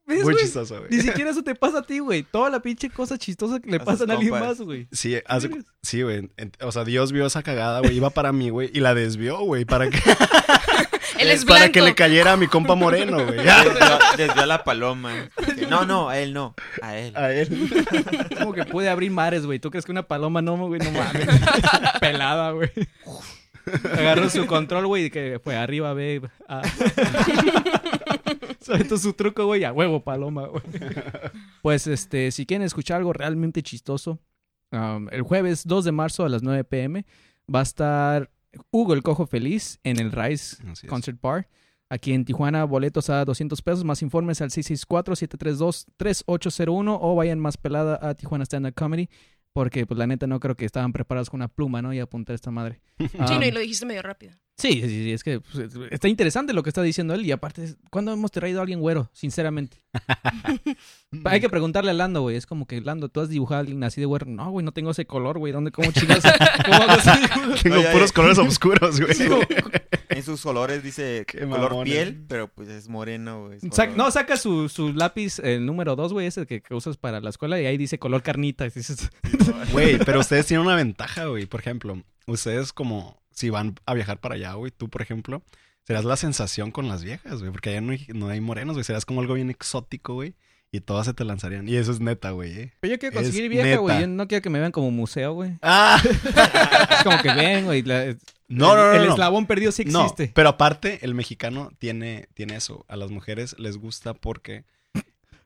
¿Ves, 0.07 0.18
Muy 0.24 0.34
güey? 0.34 0.38
chistoso, 0.38 0.78
güey. 0.80 0.89
Ni 0.91 1.01
siquiera 1.01 1.32
eso 1.32 1.41
te 1.43 1.55
pasa 1.55 1.80
a 1.80 1.82
ti, 1.84 1.97
güey. 1.99 2.22
Toda 2.24 2.49
la 2.51 2.59
pinche 2.61 2.89
cosa 2.91 3.18
chistosa 3.18 3.59
que 3.59 3.72
le 3.72 3.80
pasa 3.80 4.03
a 4.07 4.11
alguien 4.11 4.30
compas. 4.30 4.49
más, 4.49 4.61
güey. 4.61 4.88
Sí, 4.91 5.16
hace- 5.26 5.49
sí, 5.82 6.03
güey. 6.03 6.30
En- 6.38 6.51
O 6.61 6.72
sea, 6.72 6.84
Dios 6.84 7.11
vio 7.11 7.26
esa 7.26 7.41
cagada, 7.41 7.80
güey. 7.80 7.95
Iba 7.97 8.11
para 8.11 8.32
mí, 8.32 8.49
güey. 8.49 8.70
Y 8.74 8.82
la 8.82 8.93
desvió, 8.93 9.39
güey. 9.39 9.66
Para 9.66 9.89
que, 9.89 9.97
Él 11.20 11.30
es 11.30 11.45
para 11.45 11.59
blanco. 11.61 11.74
que 11.74 11.82
le 11.82 11.95
cayera 11.95 12.34
a 12.34 12.38
mi 12.38 12.47
compa 12.47 12.76
moreno, 12.76 13.26
güey. 13.26 13.38
Desvió, 13.45 13.99
desvió 14.18 14.43
a 14.43 14.45
la 14.45 14.63
paloma. 14.63 15.30
No, 15.70 15.86
no, 15.86 16.09
a 16.09 16.20
él 16.20 16.34
no. 16.34 16.55
A 16.82 16.97
él. 16.97 17.16
A 17.16 17.32
él. 17.32 17.70
Como 18.39 18.53
que 18.53 18.66
puede 18.66 18.89
abrir 18.89 19.11
mares, 19.11 19.45
güey. 19.45 19.59
¿Tú 19.59 19.70
crees 19.72 19.86
que 19.86 19.91
una 19.91 20.03
paloma 20.03 20.41
no, 20.41 20.57
güey? 20.57 20.80
No 20.80 20.91
mames. 20.91 21.28
Pelada, 21.99 22.51
güey. 22.51 22.72
Agarró 23.93 24.30
su 24.30 24.45
control, 24.45 24.88
güey, 24.88 25.05
y 25.05 25.09
que 25.09 25.39
fue 25.43 25.55
arriba, 25.55 25.93
ve. 25.93 26.22
Ah. 26.47 26.61
Suelto 28.61 28.97
su 28.97 29.13
truco, 29.13 29.45
güey, 29.45 29.63
a 29.63 29.72
huevo, 29.72 30.03
paloma, 30.03 30.47
güey. 30.47 30.63
Pues, 31.61 31.88
este, 31.88 32.32
si 32.32 32.45
quieren 32.45 32.66
escuchar 32.66 32.97
algo 32.97 33.13
realmente 33.13 33.63
chistoso, 33.63 34.20
um, 34.72 35.07
el 35.11 35.24
jueves 35.24 35.66
2 35.66 35.86
de 35.86 35.91
marzo 35.91 36.26
a 36.26 36.30
las 36.30 36.43
9 36.43 36.63
pm 36.63 37.05
va 37.53 37.59
a 37.59 37.63
estar 37.63 38.30
Hugo 38.72 38.93
el 38.93 39.03
Cojo 39.03 39.28
Feliz 39.28 39.80
en 39.84 39.99
el 39.99 40.12
es. 40.12 40.58
Concert 40.88 41.20
Bar. 41.22 41.47
Aquí 41.89 42.14
en 42.14 42.26
Tijuana, 42.26 42.64
boletos 42.64 43.12
a 43.12 43.24
200 43.26 43.62
pesos. 43.62 43.84
Más 43.84 44.01
informes 44.01 44.41
al 44.41 44.49
664-732-3801 44.49 46.97
o 46.99 47.16
vayan 47.16 47.39
más 47.39 47.58
pelada 47.58 47.99
a 48.01 48.16
Tijuana 48.16 48.45
Stand 48.45 48.68
Up 48.68 48.74
Comedy. 48.74 49.10
Porque, 49.53 49.86
pues, 49.86 49.97
la 49.97 50.08
neta, 50.08 50.28
no 50.28 50.39
creo 50.39 50.56
que 50.56 50.66
estaban 50.66 50.91
preparados 50.91 51.30
con 51.30 51.38
una 51.39 51.47
pluma, 51.47 51.82
¿no? 51.82 51.93
Y 51.93 51.99
apuntar 51.99 52.34
esta 52.34 52.51
madre. 52.51 52.82
Sí, 52.99 53.10
no, 53.18 53.41
y 53.41 53.47
Um, 53.47 53.53
lo 53.53 53.60
dijiste 53.62 53.86
medio 53.86 54.01
rápido. 54.01 54.34
Sí, 54.58 54.72
sí, 54.82 54.88
sí, 54.88 55.12
es 55.12 55.22
que 55.22 55.41
pues, 55.41 55.70
está 55.91 56.08
interesante 56.08 56.53
lo 56.53 56.64
que 56.64 56.70
está 56.70 56.82
diciendo 56.82 57.14
él 57.14 57.26
y 57.26 57.32
aparte, 57.34 57.76
¿cuándo 57.91 58.14
hemos 58.14 58.32
traído 58.32 58.60
a 58.60 58.62
alguien 58.62 58.80
güero? 58.80 59.10
Sinceramente. 59.12 59.84
Hay 61.26 61.41
que 61.41 61.49
preguntarle 61.49 61.91
a 61.91 61.93
Lando, 61.93 62.22
güey, 62.22 62.38
es 62.38 62.45
como 62.45 62.66
que 62.66 62.80
Lando, 62.80 63.10
¿tú 63.10 63.20
has 63.20 63.28
dibujado 63.28 63.58
a 63.58 63.60
alguien 63.62 63.84
así 63.84 63.99
de 63.99 64.06
güero? 64.06 64.26
No, 64.28 64.51
güey, 64.51 64.66
no 64.66 64.72
tengo 64.72 64.91
ese 64.91 65.06
color, 65.06 65.39
güey, 65.39 65.51
¿dónde, 65.51 65.72
cómo 65.72 65.91
chingas? 65.91 66.24
¿Cómo 66.66 66.76
hago 66.78 66.91
así? 66.91 67.10
Tengo 67.64 67.78
Oye, 67.78 67.89
puros 67.91 68.12
oye. 68.12 68.14
colores 68.14 68.38
oscuros, 68.38 68.99
güey. 68.99 69.14
En 70.08 70.24
sus 70.24 70.41
colores 70.41 70.84
dice 70.84 71.26
Qué 71.28 71.39
color 71.39 71.72
mamones. 71.72 71.93
piel, 71.93 72.24
pero 72.28 72.47
pues 72.47 72.70
es 72.70 72.88
moreno, 72.88 73.47
güey. 73.47 73.60
no, 73.97 74.12
saca 74.12 74.38
su, 74.38 74.70
su 74.70 74.93
lápiz, 74.93 75.39
el 75.39 75.66
número 75.66 75.97
dos, 75.97 76.14
güey, 76.14 76.28
ese 76.28 76.45
que, 76.45 76.62
que 76.62 76.74
usas 76.74 76.95
para 76.95 77.20
la 77.20 77.30
escuela 77.32 77.60
y 77.60 77.66
ahí 77.66 77.76
dice 77.76 77.99
color 77.99 78.22
carnita. 78.22 78.68
Güey, 79.74 79.97
pero 79.97 80.22
ustedes 80.22 80.45
tienen 80.45 80.66
una 80.66 80.76
ventaja, 80.76 81.26
güey. 81.26 81.47
Por 81.47 81.60
ejemplo, 81.60 82.01
ustedes 82.28 82.72
como 82.72 83.20
si 83.36 83.52
van 83.52 83.76
a 83.86 83.94
viajar 83.94 84.20
para 84.20 84.34
allá, 84.36 84.54
güey, 84.54 84.72
tú, 84.72 84.90
por 84.90 85.04
ejemplo, 85.04 85.44
serás 85.84 86.04
la 86.06 86.16
sensación 86.18 86.72
con 86.72 86.88
las 86.88 87.04
viejas, 87.04 87.40
güey, 87.42 87.52
porque 87.52 87.70
allá 87.70 87.82
no 87.82 87.92
hay, 87.92 88.08
no 88.14 88.28
hay 88.30 88.42
morenos, 88.42 88.76
güey. 88.76 88.84
Serás 88.84 89.06
como 89.06 89.22
algo 89.22 89.36
bien 89.36 89.52
exótico, 89.52 90.16
güey. 90.16 90.34
Y 90.72 90.82
todas 90.82 91.06
se 91.06 91.14
te 91.14 91.24
lanzarían. 91.24 91.70
Y 91.70 91.76
eso 91.78 91.92
es 91.92 92.02
neta, 92.02 92.32
güey, 92.32 92.52
eh. 92.60 92.74
Pero 92.82 92.94
yo 92.96 93.00
quiero 93.00 93.18
Es 93.20 93.28
conseguir 93.28 93.50
vieja, 93.50 93.78
güey, 93.78 94.02
yo 94.02 94.08
no 94.08 94.28
quiero 94.28 94.42
que 94.42 94.50
me 94.50 94.60
vean 94.60 94.72
como 94.74 94.90
museo, 94.92 95.34
güey. 95.34 95.52
¡Ah! 95.62 96.02
Es 96.04 97.04
como 97.04 97.22
que 97.22 97.34
ven, 97.34 97.66
güey, 97.66 97.82
la- 97.84 98.06
No, 98.08 98.12
el, 98.12 98.18
no, 98.48 98.76
no. 98.76 98.92
el 98.94 99.06
no. 99.08 99.12
eslabón 99.14 99.46
perdido 99.46 99.72
sí 99.72 99.86
No, 99.86 100.02
existe. 100.02 100.32
pero 100.34 100.50
aparte, 100.50 101.00
el 101.06 101.14
mexicano 101.14 101.72
tiene, 101.78 102.28
tiene 102.34 102.56
eso. 102.58 102.84
A 102.90 102.96
las 102.98 103.12
mujeres 103.12 103.56
les 103.60 103.78
gusta 103.78 104.14
porque... 104.14 104.66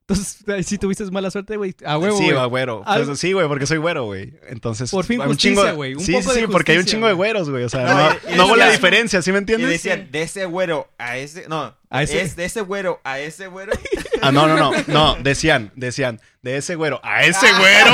Entonces, 0.09 0.37
ahí 0.47 0.63
sí 0.63 0.77
tuviste 0.79 1.05
mala 1.11 1.29
suerte, 1.29 1.55
güey. 1.55 1.75
A 1.85 1.97
huevo, 1.99 2.17
sí, 2.17 2.23
güey. 2.25 2.35
va, 2.35 2.45
güero. 2.45 2.83
Pues, 2.83 3.19
sí, 3.19 3.31
güey, 3.33 3.47
porque 3.47 3.67
soy 3.67 3.77
güero, 3.77 4.05
güey. 4.05 4.33
Entonces... 4.47 4.89
Por 4.89 5.05
fin 5.05 5.21
justicia, 5.21 5.63
chingo- 5.63 5.75
güey, 5.75 5.93
un 5.93 5.99
Sí, 6.01 6.13
poco 6.13 6.33
sí, 6.33 6.41
de 6.41 6.47
porque 6.47 6.71
hay 6.71 6.77
un 6.79 6.85
chingo 6.85 7.05
de 7.07 7.13
güeros, 7.13 7.49
güey. 7.49 7.63
O 7.63 7.69
sea, 7.69 7.85
No, 7.85 8.09
no, 8.35 8.53
y- 8.53 8.55
y 8.55 8.59
la 8.59 8.69
diferencia, 8.71 9.21
¿sí 9.21 9.31
me 9.31 9.37
Y 9.37 9.39
entiendes? 9.39 9.69
decía, 9.69 9.97
de 9.97 10.21
ese 10.23 10.45
güero 10.45 10.89
a 10.97 11.17
ese... 11.17 11.47
No, 11.47 11.75
A 11.91 12.03
ese- 12.03 12.21
es 12.21 12.35
de 12.35 12.45
ese 12.45 12.61
güero 12.61 12.99
a 13.03 13.19
ese 13.19 13.47
güero. 13.47 13.71
Ah, 14.21 14.33
no, 14.33 14.47
no, 14.49 14.57
no, 14.57 14.71
no, 14.87 15.15
decían, 15.23 15.71
decían, 15.77 16.19
de 16.41 16.57
ese 16.57 16.75
güero 16.75 16.99
a 17.03 17.23
ese 17.23 17.47
güero. 17.57 17.93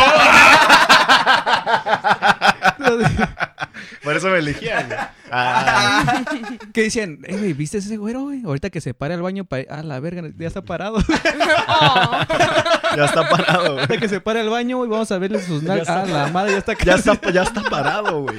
Por 4.06 4.16
eso 4.16 4.30
me 4.30 4.38
elegían. 4.38 4.88
Ah, 5.32 6.24
¿Qué 6.74 6.84
decían? 6.84 7.20
Eh, 7.26 7.36
güey, 7.38 7.52
¿viste 7.54 7.80
ese 7.80 7.98
güero, 7.98 8.22
güey? 8.22 8.44
Ahorita 8.46 8.70
que 8.70 8.80
se 8.80 8.94
pare 8.94 9.16
al 9.16 9.22
baño, 9.22 9.44
pa... 9.46 9.58
ah, 9.70 9.82
la 9.84 10.00
verga, 10.00 10.22
ya 10.38 10.48
está 10.48 10.62
parado. 10.62 10.98
Oh. 10.98 11.02
ya 12.96 13.06
está 13.06 13.28
parado, 13.28 13.64
güey. 13.74 13.80
Ahorita 13.80 13.98
que 13.98 14.08
se 14.08 14.22
pare 14.22 14.40
al 14.42 14.50
baño, 14.50 14.78
güey, 14.78 14.90
vamos 14.90 15.12
a 15.12 15.18
verle 15.18 15.42
sus 15.42 15.64
nalgas. 15.64 15.90
Ah, 15.90 16.06
la 16.08 16.28
madre 16.28 16.52
ya 16.54 16.60
está 16.60 16.74
Ya 16.74 16.96
casi- 16.96 17.10
está, 17.12 17.32
ya 17.32 17.44
está 17.44 17.64
parado, 17.64 18.22
güey. 18.22 18.38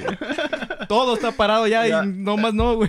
Todo 0.88 1.14
está 1.14 1.32
parado 1.32 1.66
ya, 1.66 1.86
Ya. 1.86 2.04
y 2.04 2.06
no 2.08 2.36
más 2.36 2.54
no, 2.54 2.76
güey. 2.76 2.88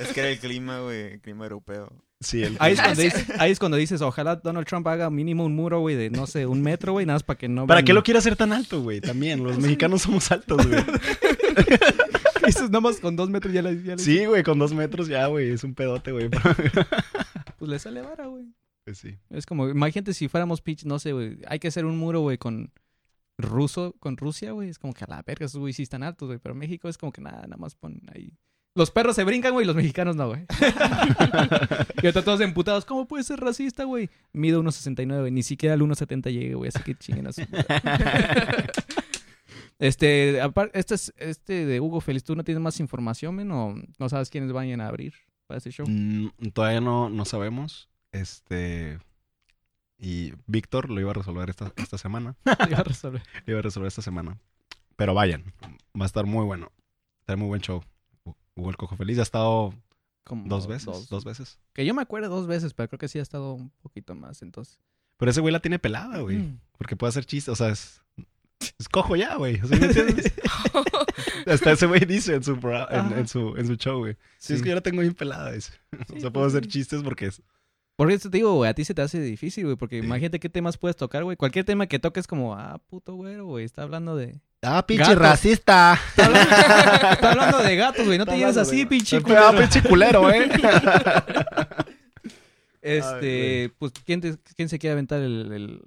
es 0.00 0.08
que 0.12 0.20
era 0.20 0.28
el 0.30 0.38
clima, 0.38 0.80
güey. 0.80 1.12
El 1.12 1.20
clima 1.20 1.44
europeo. 1.44 1.92
Sí, 2.24 2.42
el- 2.42 2.56
Ahí 2.58 2.72
es, 2.72 2.80
cuando 2.80 3.02
dices, 3.02 3.26
ahí 3.38 3.50
es 3.52 3.58
cuando 3.58 3.76
dices, 3.76 4.00
ojalá 4.02 4.36
Donald 4.36 4.66
Trump 4.66 4.86
haga 4.88 5.10
mínimo 5.10 5.44
un 5.44 5.54
muro, 5.54 5.80
güey, 5.80 5.94
de 5.94 6.10
no 6.10 6.26
sé, 6.26 6.46
un 6.46 6.62
metro, 6.62 6.92
güey, 6.92 7.06
nada 7.06 7.16
más 7.16 7.22
para 7.22 7.38
que 7.38 7.48
no. 7.48 7.66
¿Para 7.66 7.82
qué 7.82 7.92
lo 7.92 8.02
quiere 8.02 8.18
hacer 8.18 8.34
tan 8.36 8.52
alto, 8.52 8.82
güey? 8.82 9.00
También, 9.00 9.44
los 9.44 9.58
mexicanos 9.58 10.02
somos 10.02 10.30
altos, 10.32 10.66
güey. 10.66 10.82
Dices, 12.46 12.68
nada 12.70 12.80
más 12.80 12.98
con 13.00 13.16
dos 13.16 13.30
metros 13.30 13.52
ya 13.54 13.62
le. 13.62 13.82
Ya 13.82 13.96
Sí, 13.98 14.24
güey, 14.26 14.42
con 14.42 14.58
dos 14.58 14.72
metros 14.74 15.08
ya, 15.08 15.26
güey, 15.26 15.50
es 15.50 15.64
un 15.64 15.74
pedote, 15.74 16.12
güey. 16.12 16.28
Pues 17.58 17.70
le 17.70 17.78
sale 17.78 18.02
vara, 18.02 18.26
güey. 18.26 18.44
Pues 18.84 18.98
sí. 18.98 19.16
Es 19.30 19.46
como, 19.46 19.68
imagínate 19.68 20.12
si 20.12 20.28
fuéramos 20.28 20.60
pitch, 20.60 20.84
no 20.84 20.98
sé, 20.98 21.12
güey. 21.12 21.38
Hay 21.46 21.58
que 21.58 21.68
hacer 21.68 21.86
un 21.86 21.96
muro, 21.96 22.20
güey, 22.20 22.36
con 22.36 22.70
ruso, 23.38 23.94
con 24.00 24.16
Rusia, 24.18 24.52
güey. 24.52 24.68
Es 24.68 24.78
como 24.78 24.92
que 24.92 25.04
a 25.04 25.06
la 25.08 25.22
verga, 25.22 25.46
esos 25.46 25.58
güey 25.60 25.72
sí 25.72 25.82
están 25.82 26.02
altos, 26.02 26.28
güey. 26.28 26.38
Pero 26.38 26.54
México 26.54 26.88
es 26.88 26.98
como 26.98 27.12
que 27.12 27.22
nada, 27.22 27.42
nada 27.42 27.56
más 27.56 27.74
ponen 27.74 28.02
ahí. 28.14 28.32
Los 28.76 28.90
perros 28.90 29.14
se 29.14 29.22
brincan, 29.24 29.52
güey, 29.52 29.64
los 29.66 29.76
mexicanos 29.76 30.16
no, 30.16 30.28
güey. 30.28 30.46
y 32.02 32.06
ahorita 32.06 32.22
todos 32.24 32.40
emputados. 32.40 32.84
¿Cómo 32.84 33.06
puede 33.06 33.22
ser 33.22 33.38
racista, 33.38 33.84
güey? 33.84 34.10
Mido 34.32 34.60
1.69, 34.62 35.20
güey. 35.20 35.30
Ni 35.30 35.44
siquiera 35.44 35.74
al 35.74 35.80
1.70 35.80 36.32
llegue, 36.32 36.54
güey. 36.54 36.70
Así 36.74 36.82
que 36.82 36.94
chinguen 36.96 37.26
a 37.28 37.32
su 37.32 37.42
madre. 37.50 37.66
Este, 39.80 40.40
aparte, 40.40 40.78
este, 40.78 40.94
es- 40.94 41.12
este 41.16 41.66
de 41.66 41.80
Hugo 41.80 42.00
Félix, 42.00 42.24
¿tú 42.24 42.36
no 42.36 42.44
tienes 42.44 42.62
más 42.62 42.78
información, 42.78 43.34
men? 43.34 43.50
¿O 43.50 43.74
no 43.98 44.08
sabes 44.08 44.30
quiénes 44.30 44.52
vayan 44.52 44.80
a 44.80 44.86
abrir 44.86 45.14
para 45.48 45.58
ese 45.58 45.70
show? 45.72 45.84
Mm, 45.88 46.28
todavía 46.52 46.80
no, 46.80 47.10
no 47.10 47.24
sabemos. 47.24 47.88
Este. 48.12 48.98
Y 49.98 50.32
Víctor 50.46 50.90
lo 50.90 51.00
iba 51.00 51.10
a 51.10 51.14
resolver 51.14 51.50
esta, 51.50 51.72
esta 51.76 51.98
semana. 51.98 52.36
Ya 52.70 52.82
resolver. 52.84 53.22
Lo 53.46 53.52
iba 53.52 53.58
a 53.58 53.62
resolver 53.62 53.88
esta 53.88 54.00
semana. 54.02 54.38
Pero 54.96 55.12
vayan, 55.12 55.52
va 56.00 56.04
a 56.04 56.06
estar 56.06 56.24
muy 56.24 56.44
bueno. 56.44 56.66
Va 56.66 56.72
a 56.72 57.20
estar 57.22 57.36
muy 57.36 57.48
buen 57.48 57.60
show. 57.60 57.82
El 58.56 58.76
Cojo 58.76 58.96
Feliz 58.96 59.16
ya 59.16 59.22
ha 59.22 59.24
estado 59.24 59.74
Como 60.24 60.48
dos 60.48 60.66
veces. 60.66 61.08
Dos. 61.08 61.24
veces. 61.24 61.58
Que 61.72 61.84
yo 61.84 61.94
me 61.94 62.02
acuerdo 62.02 62.28
dos 62.28 62.46
veces, 62.46 62.74
pero 62.74 62.88
creo 62.88 62.98
que 62.98 63.08
sí 63.08 63.18
ha 63.18 63.22
estado 63.22 63.54
un 63.54 63.70
poquito 63.82 64.14
más, 64.14 64.42
entonces. 64.42 64.78
Pero 65.16 65.30
ese 65.30 65.40
güey 65.40 65.52
la 65.52 65.60
tiene 65.60 65.78
pelada, 65.78 66.20
güey. 66.20 66.38
Mm. 66.38 66.60
Porque 66.78 66.96
puede 66.96 67.10
hacer 67.10 67.24
chistes. 67.24 67.52
O 67.52 67.56
sea, 67.56 67.68
es. 67.68 68.02
Es 68.78 68.88
cojo 68.88 69.16
ya, 69.16 69.36
güey. 69.36 69.60
O 69.60 69.66
sea, 69.66 69.78
¿me 69.78 69.86
entiendes? 69.88 70.32
Hasta 71.46 71.72
ese 71.72 71.86
güey 71.86 72.00
dice 72.04 72.34
en 72.34 72.42
su, 72.42 72.52
en, 72.90 73.18
en 73.18 73.28
su, 73.28 73.54
en 73.56 73.66
su 73.66 73.76
show, 73.76 73.98
güey. 73.98 74.16
Sí, 74.38 74.54
es 74.54 74.62
que 74.62 74.70
yo 74.70 74.74
la 74.74 74.80
tengo 74.80 75.00
bien 75.00 75.14
pelada. 75.14 75.52
Dice. 75.52 75.72
o 76.16 76.20
sea, 76.20 76.30
puedo 76.30 76.46
hacer 76.46 76.66
chistes 76.66 77.02
porque 77.02 77.26
es. 77.26 77.42
Por 77.96 78.10
eso 78.10 78.28
te 78.28 78.38
digo, 78.38 78.54
güey, 78.54 78.68
a 78.70 78.74
ti 78.74 78.84
se 78.84 78.92
te 78.94 79.02
hace 79.02 79.20
difícil, 79.20 79.64
güey, 79.64 79.76
porque 79.76 80.00
Sí. 80.00 80.06
imagínate 80.06 80.40
qué 80.40 80.48
temas 80.48 80.76
puedes 80.78 80.96
tocar, 80.96 81.22
güey. 81.22 81.36
Cualquier 81.36 81.64
tema 81.64 81.86
que 81.86 81.98
toques 82.00 82.26
como, 82.26 82.54
ah, 82.54 82.80
puto 82.88 83.14
güero, 83.14 83.46
güey, 83.46 83.64
está 83.64 83.82
hablando 83.82 84.16
de... 84.16 84.40
Ah, 84.62 84.84
pinche 84.86 85.14
racista. 85.14 85.96
Está 86.10 86.26
hablando, 86.26 86.50
está 87.12 87.30
hablando 87.30 87.58
de 87.58 87.76
gatos, 87.76 88.06
güey, 88.06 88.18
no 88.18 88.26
te 88.26 88.36
lleves 88.36 88.56
así, 88.56 88.84
pinche 88.86 89.18
Ah, 89.18 89.20
culero. 89.22 89.58
pinche 89.58 89.82
culero, 89.82 90.30
eh. 90.30 90.48
Este, 92.82 93.72
pues, 93.78 93.92
¿quién, 94.04 94.20
te- 94.20 94.36
quién 94.56 94.68
se 94.68 94.78
quiere 94.78 94.92
aventar 94.92 95.20
el, 95.22 95.50
el, 95.52 95.80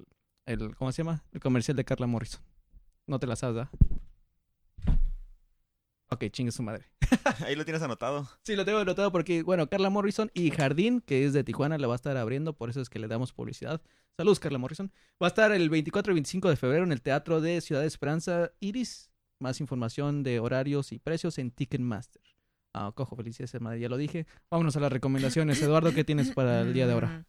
el- 0.46 0.74
¿cómo 0.76 0.90
se 0.90 1.02
llama? 1.02 1.22
El 1.32 1.40
comercial 1.40 1.76
de 1.76 1.84
Carla 1.84 2.06
Morrison. 2.08 2.40
No 3.06 3.18
te 3.20 3.26
la 3.26 3.36
sabes, 3.36 3.54
¿verdad? 3.56 3.70
Ok, 6.10 6.24
chingue 6.30 6.52
su 6.52 6.62
madre. 6.62 6.86
Ahí 7.44 7.54
lo 7.54 7.64
tienes 7.64 7.82
anotado. 7.82 8.28
Sí, 8.42 8.56
lo 8.56 8.64
tengo 8.64 8.78
anotado 8.78 9.12
porque, 9.12 9.42
bueno, 9.42 9.68
Carla 9.68 9.90
Morrison 9.90 10.30
y 10.32 10.50
Jardín, 10.50 11.00
que 11.00 11.24
es 11.24 11.32
de 11.32 11.44
Tijuana, 11.44 11.76
la 11.76 11.86
va 11.86 11.94
a 11.94 11.96
estar 11.96 12.16
abriendo, 12.16 12.54
por 12.54 12.70
eso 12.70 12.80
es 12.80 12.88
que 12.88 12.98
le 12.98 13.08
damos 13.08 13.32
publicidad. 13.32 13.82
Saludos, 14.16 14.40
Carla 14.40 14.58
Morrison. 14.58 14.90
Va 15.22 15.26
a 15.26 15.28
estar 15.28 15.52
el 15.52 15.68
24 15.68 16.12
y 16.12 16.14
25 16.14 16.48
de 16.48 16.56
febrero 16.56 16.84
en 16.84 16.92
el 16.92 17.02
Teatro 17.02 17.40
de 17.40 17.60
Ciudad 17.60 17.82
de 17.82 17.86
Esperanza, 17.86 18.50
Iris. 18.60 19.10
Más 19.38 19.60
información 19.60 20.24
de 20.24 20.40
horarios 20.40 20.90
y 20.92 20.98
precios 20.98 21.38
en 21.38 21.52
Ticketmaster. 21.52 22.22
Ah, 22.72 22.90
cojo, 22.94 23.14
felicidades, 23.14 23.60
madre, 23.60 23.80
ya 23.80 23.88
lo 23.88 23.96
dije. 23.96 24.26
Vámonos 24.50 24.76
a 24.76 24.80
las 24.80 24.92
recomendaciones. 24.92 25.62
Eduardo, 25.62 25.92
¿qué 25.92 26.04
tienes 26.04 26.32
para 26.32 26.62
el 26.62 26.72
día 26.72 26.86
de 26.86 26.94
ahora? 26.94 27.26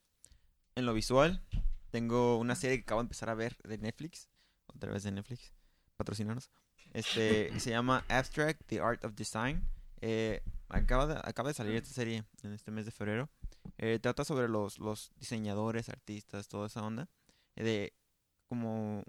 En 0.76 0.86
lo 0.86 0.94
visual, 0.94 1.44
tengo 1.92 2.38
una 2.38 2.56
serie 2.56 2.78
que 2.78 2.84
acabo 2.84 3.02
de 3.02 3.06
empezar 3.06 3.30
a 3.30 3.36
ver 3.36 3.58
de 3.64 3.78
Netflix. 3.78 4.30
Otra 4.68 4.92
vez 4.92 5.04
de 5.04 5.12
Netflix. 5.12 5.54
Patrocinanos. 5.98 6.50
Este, 6.94 7.58
se 7.60 7.70
llama 7.70 8.04
Abstract, 8.10 8.62
The 8.68 8.80
Art 8.80 9.04
of 9.06 9.14
Design. 9.16 9.64
Eh, 10.02 10.42
acaba, 10.70 11.08
de, 11.08 11.14
acaba 11.24 11.50
de 11.50 11.54
salir 11.54 11.76
esta 11.76 11.90
serie 11.94 12.24
en 12.44 12.54
este 12.54 12.72
mes 12.72 12.86
de 12.86 12.92
febrero. 12.92 13.30
Eh, 13.78 14.00
trata 14.02 14.24
sobre 14.26 14.48
los, 14.48 14.80
los 14.80 15.12
diseñadores, 15.18 15.90
artistas, 15.90 16.48
toda 16.48 16.68
esa 16.68 16.84
onda. 16.84 17.08
eh, 17.56 17.64
de 17.64 17.94
como 18.48 19.04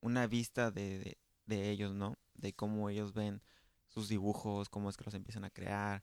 una 0.00 0.26
vista 0.26 0.70
de, 0.70 0.98
de, 0.98 1.18
de 1.46 1.70
ellos, 1.70 1.92
¿no? 1.94 2.16
De 2.34 2.54
cómo 2.54 2.88
ellos 2.88 3.12
ven 3.12 3.42
sus 3.88 4.08
dibujos, 4.08 4.68
cómo 4.68 4.88
es 4.88 4.96
que 4.96 5.04
los 5.04 5.14
empiezan 5.14 5.44
a 5.44 5.50
crear. 5.50 6.02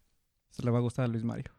Se 0.51 0.63
le 0.63 0.71
va 0.71 0.77
a 0.77 0.81
gustar 0.81 1.05
a 1.05 1.07
Luis 1.07 1.23
Mario. 1.23 1.51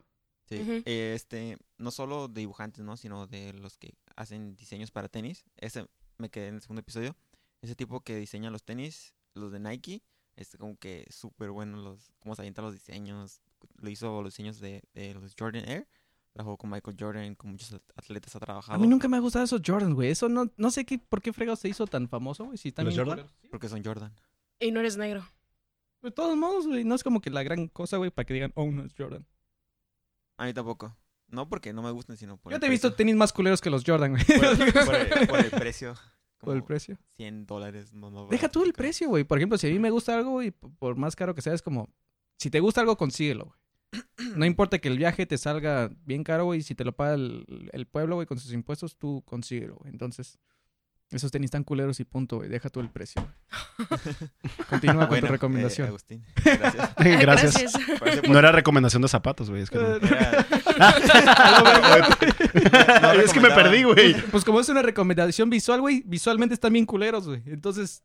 Sí, 0.45 0.83
eh, 0.85 1.13
este, 1.15 1.57
no 1.77 1.91
solo 1.91 2.27
de 2.27 2.41
dibujantes, 2.41 2.83
¿no? 2.83 2.97
Sino 2.97 3.27
de 3.27 3.53
los 3.53 3.77
que 3.77 3.93
hacen 4.15 4.55
diseños 4.55 4.91
para 4.91 5.07
tenis. 5.07 5.45
Ese 5.57 5.87
me 6.17 6.29
quedé 6.29 6.47
en 6.49 6.55
el 6.55 6.61
segundo 6.61 6.81
episodio. 6.81 7.15
Ese 7.61 7.75
tipo 7.75 8.01
que 8.01 8.15
diseña 8.17 8.49
los 8.49 8.63
tenis, 8.63 9.13
los 9.33 9.51
de 9.51 9.59
Nike, 9.59 10.03
es 10.35 10.55
como 10.57 10.77
que 10.77 11.05
súper 11.09 11.51
bueno 11.51 11.77
los, 11.77 12.11
cómo 12.19 12.35
se 12.35 12.41
avientan 12.41 12.65
los 12.65 12.73
diseños. 12.73 13.41
Lo 13.77 13.89
hizo 13.89 14.21
los 14.21 14.33
diseños 14.33 14.59
de, 14.59 14.83
de 14.93 15.13
los 15.13 15.35
Jordan 15.37 15.67
Air. 15.67 15.87
Trabajó 16.33 16.57
con 16.57 16.69
Michael 16.69 16.95
Jordan, 16.97 17.35
con 17.35 17.51
muchos 17.51 17.73
atletas 17.95 18.33
ha 18.35 18.39
trabajado. 18.39 18.73
A 18.75 18.79
mí 18.81 18.87
nunca 18.87 19.07
me 19.09 19.17
ha 19.17 19.19
gustado 19.19 19.43
esos 19.43 19.61
Jordans, 19.65 19.93
güey. 19.93 20.09
Eso 20.11 20.29
no, 20.29 20.49
no 20.55 20.71
sé 20.71 20.85
qué, 20.85 20.97
por 20.97 21.21
qué 21.21 21.33
fregado 21.33 21.57
se 21.57 21.67
hizo 21.67 21.85
tan 21.87 22.07
famoso, 22.07 22.45
güey. 22.45 22.57
Si 22.57 22.69
están 22.69 22.85
¿Los 22.85 22.95
Jordan? 22.97 23.27
Porque 23.49 23.67
son 23.67 23.83
Jordan. 23.83 24.13
Y 24.59 24.71
no 24.71 24.79
eres 24.79 24.95
negro. 24.95 25.25
De 26.01 26.09
todos 26.09 26.37
modos, 26.37 26.65
güey, 26.67 26.83
no 26.85 26.95
es 26.95 27.03
como 27.03 27.19
que 27.21 27.29
la 27.29 27.43
gran 27.43 27.67
cosa, 27.67 27.97
güey, 27.97 28.09
para 28.11 28.25
que 28.25 28.33
digan, 28.33 28.51
oh, 28.55 28.65
no 28.71 28.85
es 28.85 28.93
Jordan. 28.97 29.27
A 30.37 30.45
mí 30.45 30.53
tampoco. 30.53 30.95
No 31.27 31.47
porque 31.49 31.73
no 31.73 31.81
me 31.81 31.91
gusten, 31.91 32.17
sino 32.17 32.37
por 32.37 32.51
Yo 32.51 32.55
el 32.55 32.61
te 32.61 32.67
he 32.67 32.69
visto 32.69 32.87
precio. 32.89 32.97
tenis 32.97 33.15
más 33.15 33.31
culeros 33.33 33.61
que 33.61 33.69
los 33.69 33.83
Jordan, 33.85 34.11
güey. 34.11 34.23
Por 34.25 34.45
el, 34.45 34.73
por 34.73 34.95
el- 34.95 35.27
por 35.27 35.39
el 35.39 35.51
precio. 35.51 35.95
Por 36.41 36.55
el 36.55 36.61
como 36.61 36.67
precio. 36.67 36.97
100 37.17 37.45
dólares. 37.45 37.93
No, 37.93 38.09
no 38.11 38.27
Deja 38.27 38.49
tú 38.49 38.63
el 38.63 38.73
precio, 38.73 39.07
güey. 39.09 39.23
Por 39.23 39.37
ejemplo, 39.37 39.57
si 39.57 39.67
a 39.67 39.69
mí 39.69 39.79
me 39.79 39.89
gusta 39.91 40.15
algo, 40.17 40.31
p- 40.51 40.69
por 40.79 40.95
más 40.95 41.15
caro 41.15 41.33
que 41.35 41.41
sea, 41.41 41.53
es 41.53 41.61
como, 41.61 41.89
si 42.37 42.49
te 42.49 42.59
gusta 42.59 42.81
algo, 42.81 42.97
consíguelo, 42.97 43.45
güey. 43.45 43.57
No 44.37 44.45
importa 44.45 44.79
que 44.79 44.87
el 44.87 44.97
viaje 44.97 45.25
te 45.25 45.37
salga 45.37 45.89
bien 46.05 46.23
caro, 46.23 46.45
güey, 46.45 46.61
si 46.61 46.75
te 46.75 46.83
lo 46.85 46.95
paga 46.95 47.15
el, 47.15 47.69
el 47.73 47.85
pueblo, 47.87 48.15
güey, 48.15 48.27
con 48.27 48.37
sus 48.39 48.53
impuestos, 48.53 48.97
tú 48.97 49.23
consíguelo, 49.25 49.75
güey. 49.75 49.91
Entonces, 49.91 50.39
esos 51.11 51.31
tenis 51.31 51.51
tan 51.51 51.63
culeros 51.63 51.99
y 51.99 52.05
punto, 52.05 52.37
güey. 52.37 52.49
Deja 52.49 52.69
tú 52.69 52.79
el 52.79 52.89
precio, 52.89 53.21
güey. 53.21 53.99
Continúa 54.69 55.07
con 55.07 55.09
Bueno, 55.09 55.21
tu 55.21 55.27
eh, 55.27 55.35
recomendación. 55.35 55.87
Agustín, 55.87 56.23
gracias. 56.43 56.89
Ay, 56.95 57.11
Gracias. 57.17 57.73
Parece 57.99 58.27
No 58.29 58.39
era 58.39 58.51
recomendación 58.51 59.01
de 59.01 59.07
zapatos, 59.09 59.49
güey. 59.49 59.61
Es 59.63 59.69
que, 59.69 59.77
no. 59.77 59.95
Era- 59.97 60.45
Ay, 63.11 63.19
es 63.25 63.33
que 63.33 63.39
me 63.39 63.49
perdí, 63.51 63.83
güey. 63.83 64.13
Pues 64.31 64.43
como 64.45 64.59
es 64.59 64.69
una 64.69 64.81
recomendación 64.81 65.49
visual, 65.49 65.81
güey, 65.81 66.03
visualmente 66.05 66.53
están 66.53 66.73
bien 66.73 66.85
culeros, 66.85 67.27
güey. 67.27 67.41
Entonces, 67.47 68.03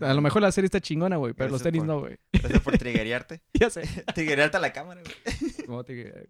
a 0.00 0.14
lo 0.14 0.20
mejor 0.20 0.42
la 0.42 0.52
serie 0.52 0.66
está 0.66 0.80
chingona, 0.80 1.16
güey, 1.16 1.34
pero 1.34 1.50
los 1.50 1.62
Gracias 1.62 1.72
tenis 1.72 1.86
por- 1.86 1.94
no, 1.94 2.00
güey. 2.00 2.18
Gracias 2.32 2.62
por 2.62 2.78
triggerearte. 2.78 3.42
ya 3.54 3.70
sé. 3.70 3.82
Triggerearte 4.14 4.56
a 4.56 4.60
la 4.60 4.72
cámara, 4.72 5.00
güey. 5.66 5.84
Te- 5.84 6.28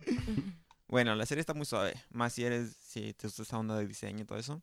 Bueno, 0.88 1.14
la 1.14 1.26
serie 1.26 1.40
está 1.40 1.54
muy 1.54 1.66
suave. 1.66 1.94
Más 2.10 2.32
si 2.32 2.44
eres, 2.44 2.76
si 2.82 3.12
te 3.14 3.26
gusta 3.26 3.42
esa 3.42 3.58
onda 3.58 3.76
de 3.78 3.86
diseño 3.86 4.22
y 4.22 4.24
todo 4.24 4.38
eso, 4.38 4.62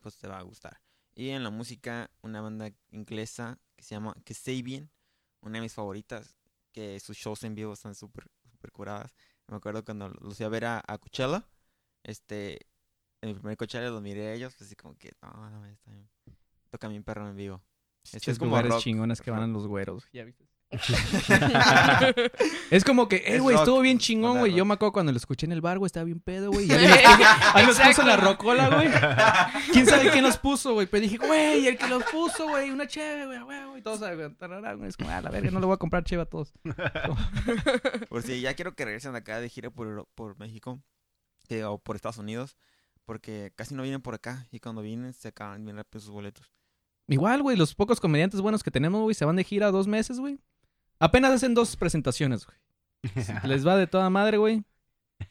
pues 0.00 0.16
te 0.16 0.28
va 0.28 0.38
a 0.38 0.42
gustar. 0.42 0.80
Y 1.14 1.30
en 1.30 1.42
la 1.42 1.50
música, 1.50 2.10
una 2.22 2.40
banda 2.40 2.70
inglesa 2.90 3.58
que 3.76 3.84
se 3.84 3.94
llama 3.94 4.14
Kasabian, 4.24 4.90
una 5.40 5.58
de 5.58 5.62
mis 5.62 5.74
favoritas, 5.74 6.36
que 6.72 7.00
sus 7.00 7.16
shows 7.16 7.42
en 7.44 7.54
vivo 7.54 7.72
están 7.72 7.94
súper, 7.94 8.30
súper 8.50 8.72
curadas. 8.72 9.14
Me 9.46 9.56
acuerdo 9.56 9.84
cuando 9.84 10.08
los 10.08 10.36
fui 10.36 10.46
a 10.46 10.48
ver 10.48 10.64
a, 10.64 10.82
a 10.86 10.98
Coachella, 10.98 11.44
este, 12.02 12.66
en 13.20 13.30
mi 13.30 13.34
primer 13.34 13.56
Coachella 13.56 13.90
los 13.90 14.02
miré 14.02 14.28
a 14.28 14.34
ellos, 14.34 14.54
pues 14.54 14.68
así 14.68 14.76
como 14.76 14.94
que, 14.96 15.12
no, 15.22 15.50
no, 15.50 15.66
está 15.66 15.90
bien. 15.90 16.08
Toca 16.70 16.88
mi 16.88 17.00
perro 17.00 17.28
en 17.28 17.36
vivo. 17.36 17.62
Este 18.04 18.30
es 18.30 18.38
como 18.38 18.50
lugares 18.50 18.70
rock, 18.72 18.82
chingones 18.82 19.20
que 19.20 19.30
van 19.30 19.42
a 19.42 19.46
los 19.46 19.66
güeros. 19.66 20.04
¿Ya 20.12 20.24
viste? 20.24 20.47
Es 22.70 22.84
como 22.84 23.08
que, 23.08 23.22
eh, 23.24 23.38
güey, 23.38 23.56
estuvo 23.56 23.80
bien 23.80 23.98
chingón, 23.98 24.38
güey. 24.38 24.54
Yo 24.54 24.66
me 24.66 24.74
acuerdo 24.74 24.92
cuando 24.92 25.12
lo 25.12 25.18
escuché 25.18 25.46
en 25.46 25.52
el 25.52 25.62
bar, 25.62 25.78
güey, 25.78 25.86
estaba 25.86 26.04
bien 26.04 26.20
pedo, 26.20 26.50
güey. 26.50 26.66
Y 26.68 26.72
alguien 26.72 27.66
nos 27.66 27.80
puso, 27.80 28.02
la 28.02 28.16
rocola, 28.16 28.68
güey. 28.68 28.88
¿Quién 29.72 29.86
sabe 29.86 30.10
quién 30.10 30.24
los 30.24 30.36
puso, 30.36 30.74
güey? 30.74 30.86
Pero 30.86 31.02
dije, 31.02 31.16
güey, 31.16 31.66
el 31.66 31.78
que 31.78 31.88
los 31.88 32.04
puso, 32.04 32.48
güey, 32.48 32.70
una 32.70 32.86
cheve, 32.86 33.26
güey, 33.26 33.40
güey, 33.40 33.64
güey. 33.64 33.80
Y 33.80 33.82
todos, 33.82 34.00
güey. 34.00 34.88
Es 34.88 34.96
como, 34.96 35.10
ah, 35.10 35.22
la 35.22 35.30
verga, 35.30 35.50
no 35.50 35.60
le 35.60 35.66
voy 35.66 35.74
a 35.74 35.78
comprar 35.78 36.04
cheve 36.04 36.22
a 36.22 36.26
todos. 36.26 36.52
Por 38.08 38.22
si 38.22 38.40
ya 38.40 38.54
quiero 38.54 38.74
que 38.74 38.84
regresen 38.84 39.16
acá 39.16 39.40
de 39.40 39.48
gira 39.48 39.70
por, 39.70 40.06
por 40.14 40.38
México 40.38 40.80
o 41.64 41.78
por 41.78 41.96
Estados 41.96 42.18
Unidos. 42.18 42.56
Porque 43.06 43.52
casi 43.56 43.74
no 43.74 43.82
vienen 43.82 44.02
por 44.02 44.14
acá. 44.14 44.46
Y 44.50 44.60
cuando 44.60 44.82
vienen 44.82 45.14
se 45.14 45.28
acaban 45.28 45.64
bien 45.64 45.78
rápido 45.78 46.00
sus 46.00 46.10
boletos. 46.10 46.52
Igual, 47.06 47.42
güey, 47.42 47.56
los 47.56 47.74
pocos 47.74 48.00
comediantes 48.00 48.42
buenos 48.42 48.62
que 48.62 48.70
tenemos, 48.70 49.00
güey, 49.00 49.14
se 49.14 49.24
van 49.24 49.36
de 49.36 49.44
gira 49.44 49.70
dos 49.70 49.86
meses, 49.86 50.20
güey. 50.20 50.38
Apenas 51.00 51.32
hacen 51.32 51.54
dos 51.54 51.76
presentaciones, 51.76 52.46
güey. 52.46 52.58
Les 53.44 53.66
va 53.66 53.76
de 53.76 53.86
toda 53.86 54.10
madre, 54.10 54.36
güey. 54.38 54.64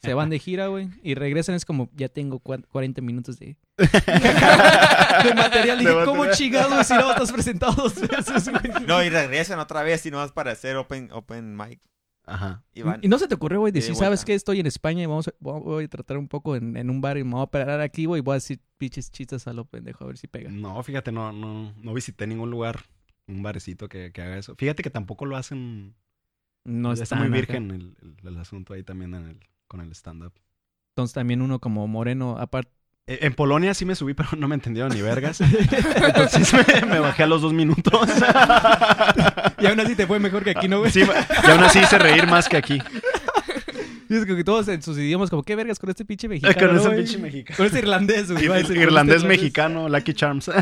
Se 0.02 0.12
van 0.12 0.28
de 0.28 0.38
gira, 0.38 0.66
güey. 0.66 0.90
Y 1.02 1.14
regresan, 1.14 1.54
es 1.54 1.64
como, 1.64 1.88
ya 1.94 2.08
tengo 2.10 2.40
cua- 2.40 2.64
40 2.68 3.00
minutos 3.00 3.38
de, 3.38 3.56
de 3.78 5.34
material. 5.34 5.78
Dije, 5.78 5.92
¿cómo 6.04 6.30
chingados 6.32 6.86
si 6.86 6.94
no 6.94 7.10
estás 7.10 7.32
presentado 7.32 7.72
dos 7.72 7.94
veces, 8.00 8.48
güey? 8.50 8.86
No, 8.86 9.02
y 9.02 9.08
regresan 9.08 9.58
otra 9.58 9.82
vez 9.82 10.04
y 10.06 10.10
no 10.10 10.18
más 10.18 10.32
para 10.32 10.52
hacer 10.52 10.76
open, 10.76 11.10
open 11.12 11.56
mic. 11.56 11.80
Ajá. 12.26 12.62
Y 12.74 12.82
van. 12.82 13.00
¿Y 13.02 13.08
no 13.08 13.18
se 13.18 13.26
te 13.26 13.34
ocurrió, 13.34 13.60
güey, 13.60 13.72
de 13.72 13.80
decir, 13.80 13.96
sabes 13.96 14.22
que 14.26 14.34
estoy 14.34 14.60
en 14.60 14.66
España 14.66 15.02
y 15.02 15.06
vamos 15.06 15.28
a, 15.28 15.32
voy 15.40 15.60
voy 15.62 15.84
a 15.84 15.88
tratar 15.88 16.18
un 16.18 16.28
poco 16.28 16.56
en, 16.56 16.76
en 16.76 16.90
un 16.90 17.00
bar 17.00 17.16
y 17.16 17.24
me 17.24 17.32
voy 17.32 17.42
a 17.42 17.46
parar 17.46 17.80
aquí, 17.80 18.04
güey, 18.04 18.18
y 18.20 18.22
voy 18.22 18.32
a 18.32 18.34
decir 18.34 18.60
pinches 18.76 19.10
chistes 19.10 19.46
a 19.48 19.54
lo 19.54 19.64
pendejo, 19.64 20.04
a 20.04 20.08
ver 20.08 20.18
si 20.18 20.26
pega? 20.26 20.50
No, 20.50 20.82
fíjate, 20.82 21.10
no, 21.10 21.32
no, 21.32 21.72
no 21.74 21.94
visité 21.94 22.26
ningún 22.26 22.50
lugar, 22.50 22.80
un 23.28 23.42
barecito 23.42 23.88
que, 23.88 24.10
que 24.12 24.22
haga 24.22 24.38
eso. 24.38 24.54
Fíjate 24.56 24.82
que 24.82 24.90
tampoco 24.90 25.24
lo 25.26 25.36
hacen. 25.36 25.94
No 26.64 26.92
está, 26.92 27.04
está 27.04 27.16
muy 27.16 27.28
virgen 27.28 27.70
el, 27.70 27.96
el- 28.02 28.28
el 28.28 28.38
asunto 28.38 28.74
ahí 28.74 28.82
también 28.82 29.14
en 29.14 29.26
el, 29.28 29.40
con 29.68 29.80
el 29.80 29.92
stand-up. 29.92 30.32
Entonces 30.94 31.14
también 31.14 31.40
uno 31.42 31.60
como 31.60 31.86
moreno, 31.86 32.36
aparte... 32.38 32.72
En 33.10 33.32
Polonia 33.32 33.72
sí 33.72 33.86
me 33.86 33.94
subí, 33.94 34.12
pero 34.14 34.28
no 34.36 34.48
me 34.48 34.54
entendieron 34.54 34.92
ni 34.92 35.00
vergas. 35.00 35.40
Entonces 35.96 36.52
me, 36.52 36.86
me 36.86 36.98
bajé 36.98 37.22
a 37.22 37.26
los 37.26 37.40
dos 37.42 37.52
minutos. 37.52 38.08
Y 39.60 39.66
aún 39.66 39.80
así 39.80 39.96
te 39.96 40.06
fue 40.06 40.20
mejor 40.20 40.44
que 40.44 40.50
aquí, 40.50 40.68
¿no, 40.68 40.78
güey? 40.78 40.92
Sí, 40.92 41.00
y 41.00 41.50
aún 41.50 41.64
así 41.64 41.80
hice 41.80 41.98
reír 41.98 42.28
más 42.28 42.48
que 42.48 42.56
aquí. 42.56 42.78
Y 44.08 44.14
es 44.16 44.24
que 44.24 44.44
todos 44.44 44.68
en 44.68 44.80
sus 44.82 44.96
idiomas 44.98 45.30
como, 45.30 45.42
¿qué 45.42 45.54
vergas 45.56 45.78
con 45.78 45.90
este 45.90 46.04
pinche 46.04 46.28
mexicano, 46.28 46.68
Con 46.68 46.76
ese 46.76 46.86
güey? 46.88 46.98
pinche 46.98 47.18
mexicano. 47.18 47.56
Con 47.56 47.66
este 47.66 47.78
irlandés, 47.78 48.30
güey. 48.32 48.44
Irlandés 48.82 49.24
mexicano, 49.24 49.88
Lucky 49.88 50.14
Charms. 50.14 50.50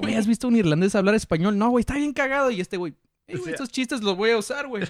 Güey, 0.00 0.16
¿has 0.16 0.26
visto 0.26 0.48
un 0.48 0.56
irlandés 0.56 0.94
hablar 0.94 1.14
español? 1.14 1.56
No, 1.58 1.70
güey, 1.70 1.82
está 1.82 1.94
bien 1.94 2.12
cagado. 2.12 2.50
Y 2.50 2.60
este, 2.60 2.76
güey, 2.76 2.94
"Ey, 3.28 3.36
güey, 3.36 3.52
estos 3.52 3.68
chistes 3.70 4.02
los 4.02 4.16
voy 4.16 4.30
a 4.30 4.36
usar, 4.38 4.66
güey. 4.66 4.82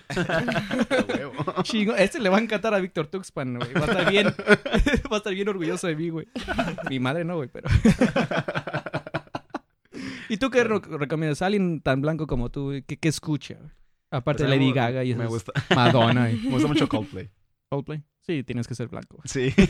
Chingo. 1.62 1.94
Este 1.94 2.18
le 2.18 2.28
va 2.30 2.38
a 2.38 2.40
encantar 2.40 2.72
a 2.74 2.78
Víctor 2.80 3.06
Tuxpan, 3.08 3.58
güey. 3.58 3.72
Va 3.74 3.80
a 3.80 3.84
estar 3.84 4.10
bien. 4.10 4.26
va 4.28 5.16
a 5.16 5.18
estar 5.18 5.34
bien 5.34 5.48
orgulloso 5.48 5.86
de 5.86 5.96
mí, 5.96 6.08
güey. 6.08 6.26
Mi 6.88 6.98
madre 7.00 7.24
no, 7.24 7.36
güey, 7.36 7.48
pero. 7.52 7.68
¿Y 10.28 10.38
tú 10.38 10.50
qué 10.50 10.64
recomiendas? 10.64 11.42
A 11.42 11.46
alguien 11.46 11.80
tan 11.80 12.00
blanco 12.00 12.26
como 12.26 12.50
tú, 12.50 12.72
¿qué, 12.86 12.96
qué 12.96 13.08
escucha? 13.08 13.56
Aparte 14.10 14.44
de 14.44 14.48
Pues 14.48 14.58
Lady 14.58 14.70
me- 14.70 14.76
Gaga 14.76 15.04
y 15.04 15.08
Me 15.14 15.24
esas- 15.24 15.28
gusta, 15.28 15.52
Madonna 15.74 16.30
y 16.30 16.36
me 16.38 16.50
gusta 16.50 16.68
mucho 16.68 16.88
Coldplay. 16.88 17.28
Coldplay. 17.72 18.02
Sí, 18.20 18.44
tienes 18.44 18.68
que 18.68 18.74
ser 18.74 18.88
blanco. 18.88 19.18
Sí. 19.24 19.54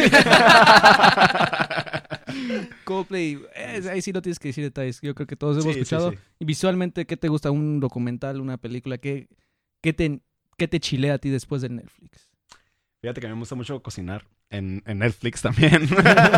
Coldplay, 2.85 3.41
eh, 3.55 3.83
ahí 3.91 4.03
sí 4.03 4.13
no 4.13 4.21
tienes 4.23 4.39
que 4.41 4.49
decir 4.49 4.65
detalles. 4.65 5.01
Yo 5.01 5.15
creo 5.15 5.27
que 5.29 5.37
todos 5.37 5.63
hemos 5.63 5.75
Sí, 5.75 5.81
escuchado. 5.81 6.11
sí. 6.11 6.19
Y 6.41 6.45
visualmente, 6.45 7.07
¿qué 7.07 7.17
te 7.17 7.29
gusta? 7.29 7.51
¿Un 7.53 7.79
documental, 7.81 8.41
una 8.41 8.57
película? 8.59 8.99
¿Qué, 8.99 9.29
qué, 9.81 9.93
te, 9.93 10.21
qué 10.57 10.67
te 10.69 10.81
chilea 10.81 11.15
a 11.15 11.19
ti 11.19 11.31
después 11.31 11.63
de 11.63 11.69
Netflix? 11.69 12.29
Fíjate 13.01 13.21
que 13.21 13.27
a 13.27 13.31
mí 13.31 13.35
me 13.37 13.41
gusta 13.41 13.55
mucho 13.55 13.81
cocinar. 13.83 14.27
En, 14.51 14.83
en 14.87 14.99
Netflix 14.99 15.43
también. 15.43 15.89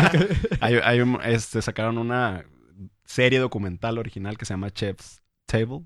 hay, 0.61 0.75
hay 0.75 1.01
un- 1.01 1.19
este, 1.23 1.61
sacaron 1.63 1.97
una 1.97 2.45
serie 3.05 3.39
documental 3.39 3.97
original 3.97 4.37
que 4.37 4.45
se 4.45 4.53
llama 4.53 4.69
Chef's 4.71 5.21
Table. 5.47 5.81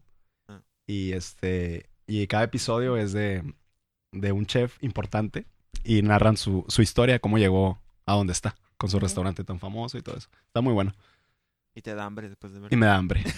Ah. 0.49 0.61
Y 0.87 1.13
este. 1.13 1.89
Y 2.05 2.27
cada 2.27 2.43
episodio 2.43 2.97
es 2.97 3.13
de, 3.13 3.43
de 4.11 4.31
un 4.31 4.45
chef 4.45 4.77
importante. 4.83 5.47
Y 5.83 6.01
narran 6.01 6.37
su, 6.37 6.65
su 6.67 6.81
historia, 6.81 7.19
cómo 7.19 7.37
llegó 7.37 7.81
a 8.05 8.13
donde 8.13 8.33
está. 8.33 8.55
Con 8.77 8.89
su 8.89 8.99
restaurante 8.99 9.43
tan 9.43 9.59
famoso 9.59 9.97
y 9.97 10.01
todo 10.01 10.15
eso. 10.17 10.29
Está 10.47 10.61
muy 10.61 10.73
bueno. 10.73 10.93
Y 11.75 11.81
te 11.81 11.93
da 11.95 12.05
hambre 12.05 12.29
después 12.29 12.53
de 12.53 12.59
ver. 12.59 12.73
Y 12.73 12.77
me 12.77 12.85
da 12.85 12.95
hambre. 12.95 13.23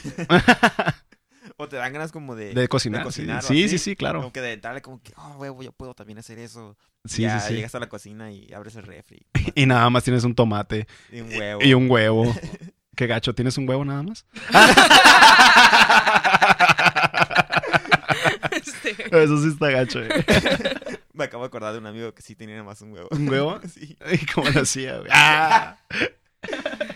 O 1.57 1.67
te 1.67 1.75
dan 1.75 1.91
ganas 1.93 2.11
como 2.11 2.35
de. 2.35 2.53
de 2.53 2.67
cocinar. 2.67 3.03
cocinar 3.03 3.43
sí, 3.43 3.63
sí, 3.63 3.69
sí, 3.69 3.77
sí, 3.77 3.95
claro. 3.95 4.19
Como 4.19 4.31
que 4.31 4.41
de 4.41 4.53
entrarle 4.53 4.81
como 4.81 5.01
que, 5.01 5.11
oh, 5.17 5.35
huevo, 5.37 5.61
yo 5.63 5.71
puedo 5.71 5.93
también 5.93 6.19
hacer 6.19 6.39
eso. 6.39 6.77
Sí, 7.05 7.23
ya 7.23 7.39
sí, 7.39 7.49
sí. 7.49 7.53
llegas 7.55 7.73
a 7.75 7.79
la 7.79 7.89
cocina 7.89 8.31
y 8.31 8.51
abres 8.53 8.75
el 8.75 8.83
refri. 8.83 9.25
Y 9.55 9.65
nada 9.65 9.89
más 9.89 10.03
tienes 10.03 10.23
un 10.23 10.35
tomate 10.35 10.87
Y 11.11 11.21
un 11.21 11.29
huevo. 11.29 11.61
y 11.63 11.73
un 11.73 11.89
huevo. 11.89 12.35
Qué 12.95 13.07
gacho, 13.07 13.33
¿tienes 13.33 13.57
un 13.57 13.67
huevo 13.67 13.85
nada 13.85 14.03
más? 14.03 14.25
Este, 18.51 19.23
Eso 19.23 19.37
sí 19.41 19.49
está 19.49 19.69
gacho, 19.71 20.01
eh. 20.03 20.09
Me 21.13 21.23
acabo 21.25 21.43
de 21.43 21.47
acordar 21.47 21.73
de 21.73 21.79
un 21.79 21.85
amigo 21.87 22.13
que 22.13 22.21
sí 22.21 22.35
tenía 22.35 22.63
más 22.63 22.81
un 22.81 22.91
huevo. 22.93 23.07
¿Un 23.11 23.27
huevo? 23.29 23.59
Sí. 23.73 23.95
Ay, 24.05 24.19
¿Cómo 24.33 24.49
lo 24.49 24.61
hacía, 24.61 24.97
güey? 24.99 25.09
¡Ah! 25.11 25.77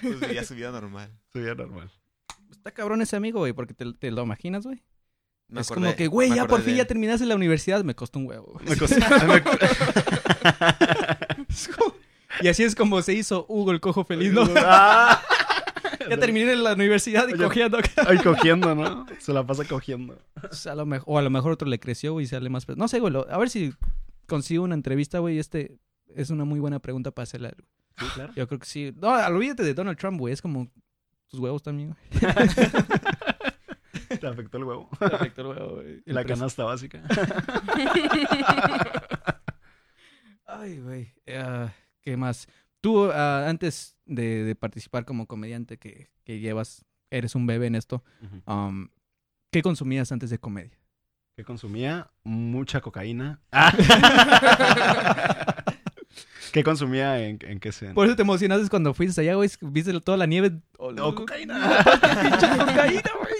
Pues 0.01 0.20
vivía 0.20 0.43
su 0.43 0.56
vida 0.56 0.72
normal. 0.72 1.12
Subía 1.32 1.56
normal. 1.56 1.89
Está 2.51 2.72
cabrón 2.72 3.01
ese 3.01 3.16
amigo, 3.16 3.39
güey, 3.39 3.53
porque 3.53 3.74
te, 3.74 3.91
te 3.93 4.12
lo 4.12 4.24
imaginas, 4.24 4.66
güey. 4.66 4.84
Me 5.47 5.62
Es 5.62 5.68
acordé- 5.70 5.76
como 5.76 5.95
que, 5.95 6.08
güey, 6.08 6.34
ya 6.34 6.47
por 6.47 6.62
fin 6.64 6.76
ya 6.76 6.86
terminaste 6.86 7.26
la 7.28 7.36
universidad, 7.36 7.84
me 7.84 7.93
costó 7.95 8.18
un 8.20 8.26
huevo. 8.28 8.60
Me 8.66 8.76
costó- 8.76 8.95
y 12.41 12.47
así 12.47 12.64
es 12.64 12.76
como 12.76 13.01
se 13.01 13.14
hizo 13.14 13.45
Hugo 13.47 13.72
el 13.72 13.80
cojo 13.80 14.03
feliz, 14.06 14.34
¿no? 14.34 14.47
Ah. 14.58 15.22
Ya 16.10 16.18
terminé 16.20 16.56
la 16.56 16.74
universidad 16.74 17.28
y 17.30 17.34
Oye. 17.34 17.43
cogiendo. 17.43 17.78
Ay, 18.08 18.18
cogiendo, 18.20 18.76
¿no? 18.76 19.06
Se 19.20 19.34
la 19.34 19.45
pasa 19.45 19.66
cogiendo. 19.66 20.18
Pues, 20.39 20.68
a 20.68 20.76
lo 20.76 20.86
mejor, 20.86 21.06
o 21.08 21.18
a 21.18 21.22
lo 21.22 21.30
mejor 21.30 21.51
otro 21.51 21.68
le 21.68 21.80
creció, 21.80 22.14
güey, 22.14 22.26
y 22.26 22.28
sale 22.28 22.49
más... 22.49 22.68
No 22.78 22.88
sé, 22.88 22.99
güey, 22.99 23.12
lo- 23.14 23.30
a 23.30 23.38
ver 23.38 23.49
si 23.49 23.74
consigo 24.28 24.64
una 24.64 24.76
entrevista, 24.76 25.20
güey, 25.20 25.39
este... 25.39 25.78
Es 26.16 26.30
una 26.30 26.45
muy 26.45 26.60
buena 26.60 26.80
pregunta 26.80 27.12
para 27.12 27.24
hacerle 27.24 27.49
algo. 27.49 27.68
Sí, 27.97 28.06
claro. 28.14 28.34
Yo 28.36 28.47
creo 28.47 28.60
que 28.60 28.66
sí. 28.66 28.93
No, 29.01 29.10
olvídate 29.28 29.64
de 29.64 29.74
Donald 29.74 29.97
Trump, 29.97 30.20
güey. 30.20 30.34
Es 30.34 30.41
como 30.41 30.70
tus 31.28 31.39
huevos 31.39 31.62
también, 31.64 31.89
güey. 32.12 32.22
Te 34.20 34.28
afectó 34.28 34.58
el 34.58 34.64
huevo. 34.66 34.89
Perfecto, 34.99 35.41
el 35.41 35.47
huevo, 35.47 35.76
güey. 35.76 36.03
El 36.06 36.16
La 36.16 36.24
canasta 36.24 36.64
básica. 36.64 37.01
Ay, 40.45 40.80
güey. 40.80 41.14
Ah, 41.28 41.74
¿Qué 42.01 42.16
más? 42.18 42.47
Tú, 42.86 43.09
ah, 43.11 43.49
antes 43.49 43.97
de, 44.05 44.43
de 44.43 44.53
participar 44.53 45.05
como 45.05 45.25
comediante 45.25 45.79
que, 45.79 46.11
que 46.23 46.39
llevas, 46.39 46.86
eres 47.09 47.33
un 47.33 47.47
bebé 47.47 47.65
en 47.65 47.73
esto, 47.73 48.03
um, 48.45 48.89
¿qué 49.51 49.63
consumías 49.63 50.11
antes 50.11 50.29
de 50.29 50.38
comedia? 50.38 50.77
Que 51.36 51.43
consumía 51.43 52.11
mucha 52.23 52.81
cocaína. 52.81 53.41
¿Qué 56.53 56.63
consumía 56.63 57.25
en, 57.27 57.39
en 57.41 57.59
qué 57.59 57.71
se? 57.71 57.91
Por 57.95 58.05
eso 58.05 58.15
te 58.15 58.21
emocionaste 58.21 58.69
cuando 58.69 58.93
fuiste 58.93 59.19
allá, 59.19 59.33
güey. 59.33 59.49
Viste 59.61 59.99
toda 59.99 60.19
la 60.19 60.27
nieve. 60.27 60.61
Oh, 60.77 60.91
No, 60.91 61.15
cocaína. 61.15 61.83
pinche 62.21 62.47
cocaína, 62.55 63.11
güey. 63.17 63.33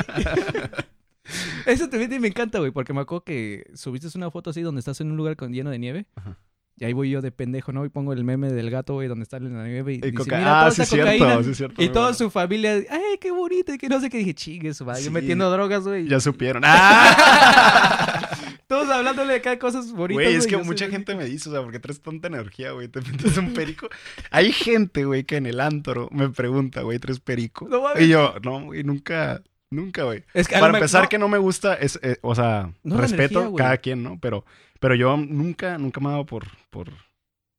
Eso 1.68 1.88
también 1.88 2.20
me 2.20 2.30
encanta, 2.30 2.58
güey, 2.58 2.72
porque 2.72 2.94
me 2.94 3.02
acuerdo 3.02 3.26
que 3.26 3.64
subiste 3.76 4.08
una 4.18 4.32
foto 4.32 4.50
así 4.50 4.64
donde 4.64 4.80
estás 4.80 5.02
en 5.02 5.12
un 5.12 5.18
lugar 5.18 5.36
con 5.36 5.54
lleno 5.54 5.70
de 5.70 5.78
nieve. 5.78 6.08
Ajá. 6.16 6.40
Y 6.78 6.86
ahí 6.86 6.94
voy 6.94 7.10
yo 7.10 7.22
de 7.22 7.32
pendejo, 7.32 7.72
¿no? 7.72 7.86
Y 7.86 7.90
pongo 7.90 8.12
el 8.12 8.24
meme 8.24 8.52
del 8.52 8.70
gato, 8.70 8.96
güey, 8.96 9.08
donde 9.08 9.24
está 9.24 9.38
en 9.38 9.56
la 9.58 9.66
nieve 9.66 9.94
y, 9.94 9.96
Y 9.96 10.12
dice, 10.12 10.24
mira, 10.26 10.60
ah, 10.60 10.60
toda 10.60 10.72
sí, 10.72 10.82
esta 10.82 10.96
es 10.96 11.02
cocaína. 11.02 11.26
cierto, 11.26 11.44
sí, 11.44 11.52
es 11.52 11.58
cierto. 11.58 11.84
Y 11.84 11.90
toda 11.90 12.14
su 12.14 12.30
familia, 12.30 12.74
ay, 12.90 13.18
qué 13.22 13.32
bonito, 13.32 13.74
y 13.74 13.78
que 13.78 13.88
no 13.88 14.02
sé 14.02 14.10
qué. 14.10 14.18
Dije, 14.18 14.34
chingue 14.34 14.74
su 14.74 14.84
madre, 14.86 15.04
yo 15.04 15.12
metiendo 15.12 15.50
drogas, 15.50 15.84
güey. 15.84 16.08
Ya 16.08 16.20
supieron. 16.20 16.64
¡Ah! 16.66 18.30
Todos 18.68 18.90
hablándole 18.90 19.40
de 19.40 19.60
cosas 19.60 19.92
bonitas, 19.92 20.24
Güey, 20.24 20.36
es 20.36 20.48
que 20.48 20.58
mucha 20.58 20.88
gente 20.88 21.16
me 21.16 21.26
dice, 21.26 21.50
o 21.50 21.52
sea, 21.52 21.62
porque 21.62 21.80
traes 21.80 22.02
tanta 22.02 22.28
energía, 22.28 22.72
güey, 22.72 22.88
te 22.88 23.00
metes 23.12 23.38
un 23.38 23.54
perico. 23.54 23.90
Hay 24.32 24.52
gente, 24.52 25.06
güey, 25.06 25.24
que 25.24 25.38
en 25.38 25.46
el 25.46 25.60
antro 25.60 26.10
me 26.12 26.30
pregunta, 26.30 26.82
güey, 26.82 27.00
¿tres 27.00 27.20
perico? 27.20 27.68
No 27.68 27.84
y 28.00 28.08
yo, 28.08 28.36
no, 28.44 28.66
güey, 28.66 28.84
nunca, 28.84 29.42
nunca, 29.72 30.04
güey. 30.04 30.24
Es 30.34 30.48
que 30.48 30.56
a 30.56 30.60
Para 30.60 30.78
empezar, 30.78 31.04
no, 31.04 31.10
que 31.10 31.18
no 31.18 31.28
me 31.28 31.38
gusta, 31.38 31.76
es, 31.76 32.00
eh, 32.02 32.18
o 32.22 32.36
sea, 32.36 32.72
No 32.84 32.98
respeto 32.98 33.40
energía, 33.42 33.58
cada 33.58 33.78
quien, 33.78 34.04
¿no? 34.04 34.20
Pero, 34.20 34.46
pero 34.80 34.96
yo 34.96 35.16
nunca, 35.18 35.78
nunca 35.78 36.00
me 36.00 36.08
he 36.08 36.12
dado 36.12 36.26
por, 36.26 36.46
por 36.70 36.90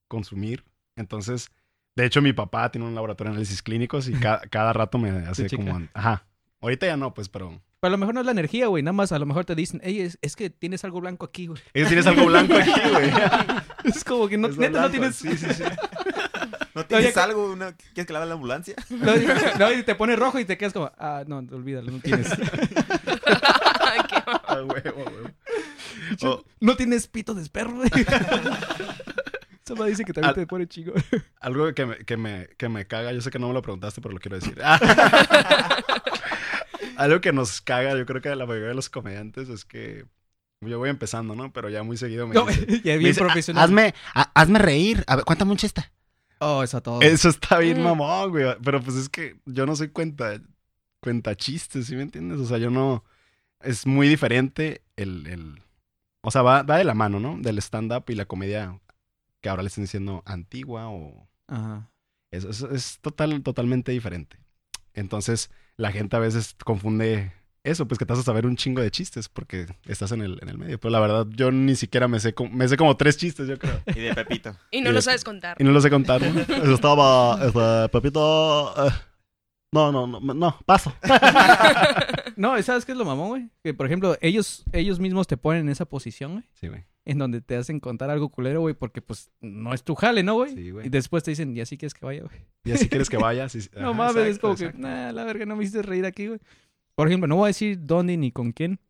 consumir. 0.09 0.65
Entonces, 0.97 1.51
de 1.97 2.07
hecho, 2.07 2.23
mi 2.23 2.33
papá 2.33 2.71
tiene 2.71 2.87
un 2.87 2.95
laboratorio 2.95 3.31
de 3.33 3.37
análisis 3.37 3.63
clínicos 3.63 4.09
y 4.09 4.13
ca- 4.15 4.41
cada 4.51 4.73
rato 4.73 4.99
me 4.99 5.11
hace 5.11 5.49
como, 5.51 5.81
ajá. 5.95 6.27
Ahorita 6.61 6.87
ya 6.87 6.97
no, 6.97 7.13
pues, 7.15 7.29
pero... 7.29 7.61
Pero 7.81 7.89
a 7.89 7.91
lo 7.91 7.99
mejor 7.99 8.15
no 8.15 8.21
es 8.21 8.27
la 8.27 8.33
energía, 8.33 8.69
güey. 8.69 8.83
Nada 8.83 8.95
más 8.95 9.13
a 9.13 9.19
lo 9.19 9.27
mejor 9.27 9.45
te 9.45 9.55
dicen, 9.55 9.81
ey, 9.85 10.01
es, 10.01 10.19
es 10.23 10.35
que 10.35 10.49
tienes 10.49 10.83
algo 10.85 11.01
blanco 11.01 11.27
aquí, 11.27 11.47
güey. 11.47 11.61
Es 11.75 11.83
que 11.85 11.89
tienes 11.89 12.07
algo 12.07 12.25
blanco 12.27 12.55
aquí, 12.55 12.71
güey. 12.91 13.11
Es 13.85 14.03
como 14.03 14.27
que 14.27 14.39
no, 14.39 14.49
neta 14.49 14.81
no 14.81 14.91
tienes... 14.91 15.17
Sí, 15.17 15.37
sí, 15.37 15.47
sí. 15.53 15.63
¿No 16.77 16.87
tienes 16.87 17.17
algo? 17.17 17.53
Una... 17.53 17.73
¿Quieres 17.75 18.07
que 18.07 18.13
la 18.13 18.19
haga 18.21 18.27
la 18.27 18.35
ambulancia? 18.35 18.75
No, 18.91 19.13
no, 19.59 19.73
y 19.73 19.83
te 19.83 19.95
pone 19.95 20.15
rojo 20.15 20.39
y 20.39 20.45
te 20.45 20.57
quedas 20.59 20.73
como, 20.73 20.93
ah, 20.99 21.25
no, 21.27 21.39
olvídalo, 21.39 21.91
no 21.91 22.01
tienes. 22.01 22.31
Ay, 22.31 24.01
qué 24.09 24.23
mal. 24.27 24.41
A 24.47 24.63
huevo, 24.63 25.05
huevo. 25.05 25.31
O- 26.23 26.45
No 26.61 26.77
tienes 26.77 27.09
pito 27.09 27.35
de 27.35 27.49
perro, 27.49 27.75
güey. 27.77 27.91
Eso 29.65 29.75
me 29.75 29.89
dice 29.89 30.05
que 30.05 30.13
también 30.13 30.29
Al- 30.29 30.35
te 30.37 30.47
pone 30.47 30.69
chico. 30.69 30.93
Algo 31.41 31.73
que 31.75 31.87
me, 31.87 31.97
que, 31.99 32.17
me, 32.17 32.47
que 32.57 32.69
me 32.69 32.87
caga, 32.87 33.13
yo 33.13 33.21
sé 33.21 33.31
que 33.31 33.39
no 33.41 33.49
me 33.49 33.55
lo 33.55 33.63
preguntaste, 33.63 34.01
pero 34.01 34.15
lo 34.15 34.21
quiero 34.21 34.39
decir. 34.39 34.57
Algo 36.97 37.21
que 37.21 37.33
nos 37.33 37.61
caga, 37.61 37.97
yo 37.97 38.07
creo 38.07 38.21
que 38.23 38.29
a 38.31 38.37
la 38.37 38.47
mayoría 38.47 38.69
de 38.69 38.75
los 38.75 38.89
comediantes 38.89 39.49
es 39.49 39.65
que 39.65 40.07
yo 40.63 40.79
voy 40.79 40.89
empezando, 40.89 41.35
¿no? 41.35 41.53
Pero 41.53 41.69
ya 41.69 41.83
muy 41.83 41.97
seguido 41.97 42.27
me 42.27 42.35
No, 42.35 42.47
dicen, 42.47 42.67
ya 42.83 42.93
me 42.93 42.99
bien 42.99 43.11
dice, 43.11 43.21
profesional. 43.21 43.65
Hazme, 43.65 43.95
ha- 44.15 44.31
hazme 44.35 44.59
reír. 44.59 45.05
A 45.07 45.17
ver, 45.17 45.25
cuéntame 45.25 45.51
un 45.51 45.59
chiste. 45.59 45.85
Oh, 46.39 46.63
eso 46.63 46.77
a 46.77 46.81
todo. 46.83 47.01
Eso 47.03 47.29
está 47.29 47.59
bien 47.59 47.81
Mm. 47.81 47.85
mamón, 47.85 48.31
güey. 48.31 48.47
Pero 48.63 48.83
pues 48.83 48.97
es 48.97 49.09
que 49.09 49.37
yo 49.47 49.67
no 49.67 49.75
soy 49.77 49.89
cuenta, 49.89 50.41
cuenta 51.01 51.35
chistes, 51.37 51.87
¿sí 51.87 51.97
me 51.97 52.03
entiendes? 52.03 52.39
O 52.41 52.47
sea, 52.47 52.59
yo 52.59 52.71
no... 52.71 53.05
Es 53.61 53.87
muy 53.87 54.09
diferente 54.09 54.83
el... 54.97 55.27
el... 55.27 55.63
O 56.23 56.31
sea, 56.31 56.43
va, 56.43 56.63
va 56.63 56.79
de 56.79 56.85
la 56.85 56.95
mano, 56.95 57.21
¿no? 57.21 57.39
Del 57.39 57.59
stand-up 57.59 58.05
y 58.09 58.15
la 58.15 58.25
comedia 58.27 58.79
que 59.41 59.49
ahora 59.49 59.63
le 59.63 59.69
están 59.69 59.85
diciendo 59.85 60.23
antigua 60.27 60.89
o... 60.89 61.29
Ajá. 61.49 61.91
Es, 62.33 62.45
es, 62.45 62.63
es 62.63 62.99
total, 63.01 63.43
totalmente 63.43 63.93
diferente. 63.93 64.39
Entonces, 64.93 65.51
la 65.77 65.93
gente 65.93 66.17
a 66.17 66.21
veces 66.21 66.57
confunde 66.65 67.33
eso, 67.71 67.87
pues 67.89 67.99
que 67.99 68.07
te 68.07 68.13
vas 68.13 68.21
a 68.21 68.25
saber 68.25 68.47
un 68.47 68.57
chingo 68.57 68.81
de 68.83 68.91
chistes 68.91 69.29
porque 69.29 69.67
estás 69.87 70.13
en 70.13 70.23
el, 70.23 70.39
en 70.43 70.49
el 70.49 70.59
medio. 70.59 70.79
Pero 70.81 70.91
la 70.93 71.01
verdad, 71.01 71.27
yo 71.31 71.51
ni 71.51 71.75
siquiera 71.77 72.09
me 72.09 72.21
sé, 72.21 72.33
como- 72.35 72.51
me 72.55 72.67
sé 72.69 72.77
como 72.77 72.97
tres 72.97 73.17
chistes, 73.17 73.49
yo 73.49 73.59
creo. 73.59 73.81
Y 73.95 74.01
de 74.01 74.15
Pepito. 74.15 74.57
Y 74.71 74.81
no 74.81 74.91
Y 74.91 74.93
lo 74.93 74.99
de- 74.99 75.03
sabes 75.03 75.25
contar. 75.25 75.57
Y 75.61 75.65
no 75.65 75.73
lo 75.73 75.81
sé 75.81 75.91
contar. 75.91 76.21
¿no? 76.23 76.41
Eso 76.63 76.75
estaba, 76.75 77.45
este, 77.45 77.89
Pepito... 77.91 78.87
eh, 78.87 78.91
no, 79.73 79.91
no, 79.93 80.07
no, 80.07 80.21
no, 80.21 80.59
paso. 80.65 80.95
No, 82.37 82.61
¿sabes 82.63 82.85
qué 82.85 82.93
es 82.93 82.99
lo 82.99 83.05
mamón, 83.07 83.29
güey? 83.29 83.49
Que, 83.65 83.73
por 83.73 83.87
ejemplo, 83.87 84.17
ellos, 84.21 84.65
ellos 84.73 85.01
mismos 85.01 85.27
te 85.27 85.37
ponen 85.39 85.63
en 85.63 85.69
esa 85.71 85.87
posición, 85.87 86.33
güey. 86.33 86.45
Sí, 86.53 86.69
güey. 86.69 86.85
En 87.07 87.17
donde 87.19 87.41
te 87.41 87.57
hacen 87.57 87.81
contar 87.81 88.11
algo 88.11 88.29
culero, 88.29 88.61
güey, 88.61 88.75
porque, 88.75 89.01
pues, 89.01 89.31
no 89.41 89.73
es 89.73 89.83
tu 89.85 89.95
jale, 89.95 90.23
¿no, 90.23 90.35
güey? 90.35 90.55
Sí, 90.55 90.71
güey. 90.71 90.87
y 90.87 90.91
después 90.91 91.23
te 91.23 91.31
dicen, 91.31 91.57
¿y 91.57 91.61
así 91.61 91.79
quieres 91.79 91.95
que 91.95 92.05
vaya, 92.05 92.23
güey? 92.25 92.37
Y 92.65 92.73
así 92.73 92.89
quieres 92.91 93.09
que 93.09 93.17
vayas. 93.17 93.55
y- 93.55 93.71
No 93.75 93.91
Ajá, 93.91 93.93
mames, 93.95 94.17
es 94.17 94.37
exacto, 94.37 94.41
como 94.49 94.57
que, 94.57 94.73
nah, 94.79 95.13
la 95.13 95.25
verga, 95.25 95.47
no 95.47 95.57
me 95.57 95.63
hiciste 95.65 95.81
reír 95.83 96.05
aquí, 96.05 96.27
güey. 96.27 96.41
Por 96.97 97.07
ejemplo, 97.09 97.29
no 97.29 97.37
voy 97.37 97.45
a 97.45 97.49
decir 97.49 97.79
dónde 97.87 98.17
ni 98.17 98.33
con 98.33 98.53
quién, 98.53 98.81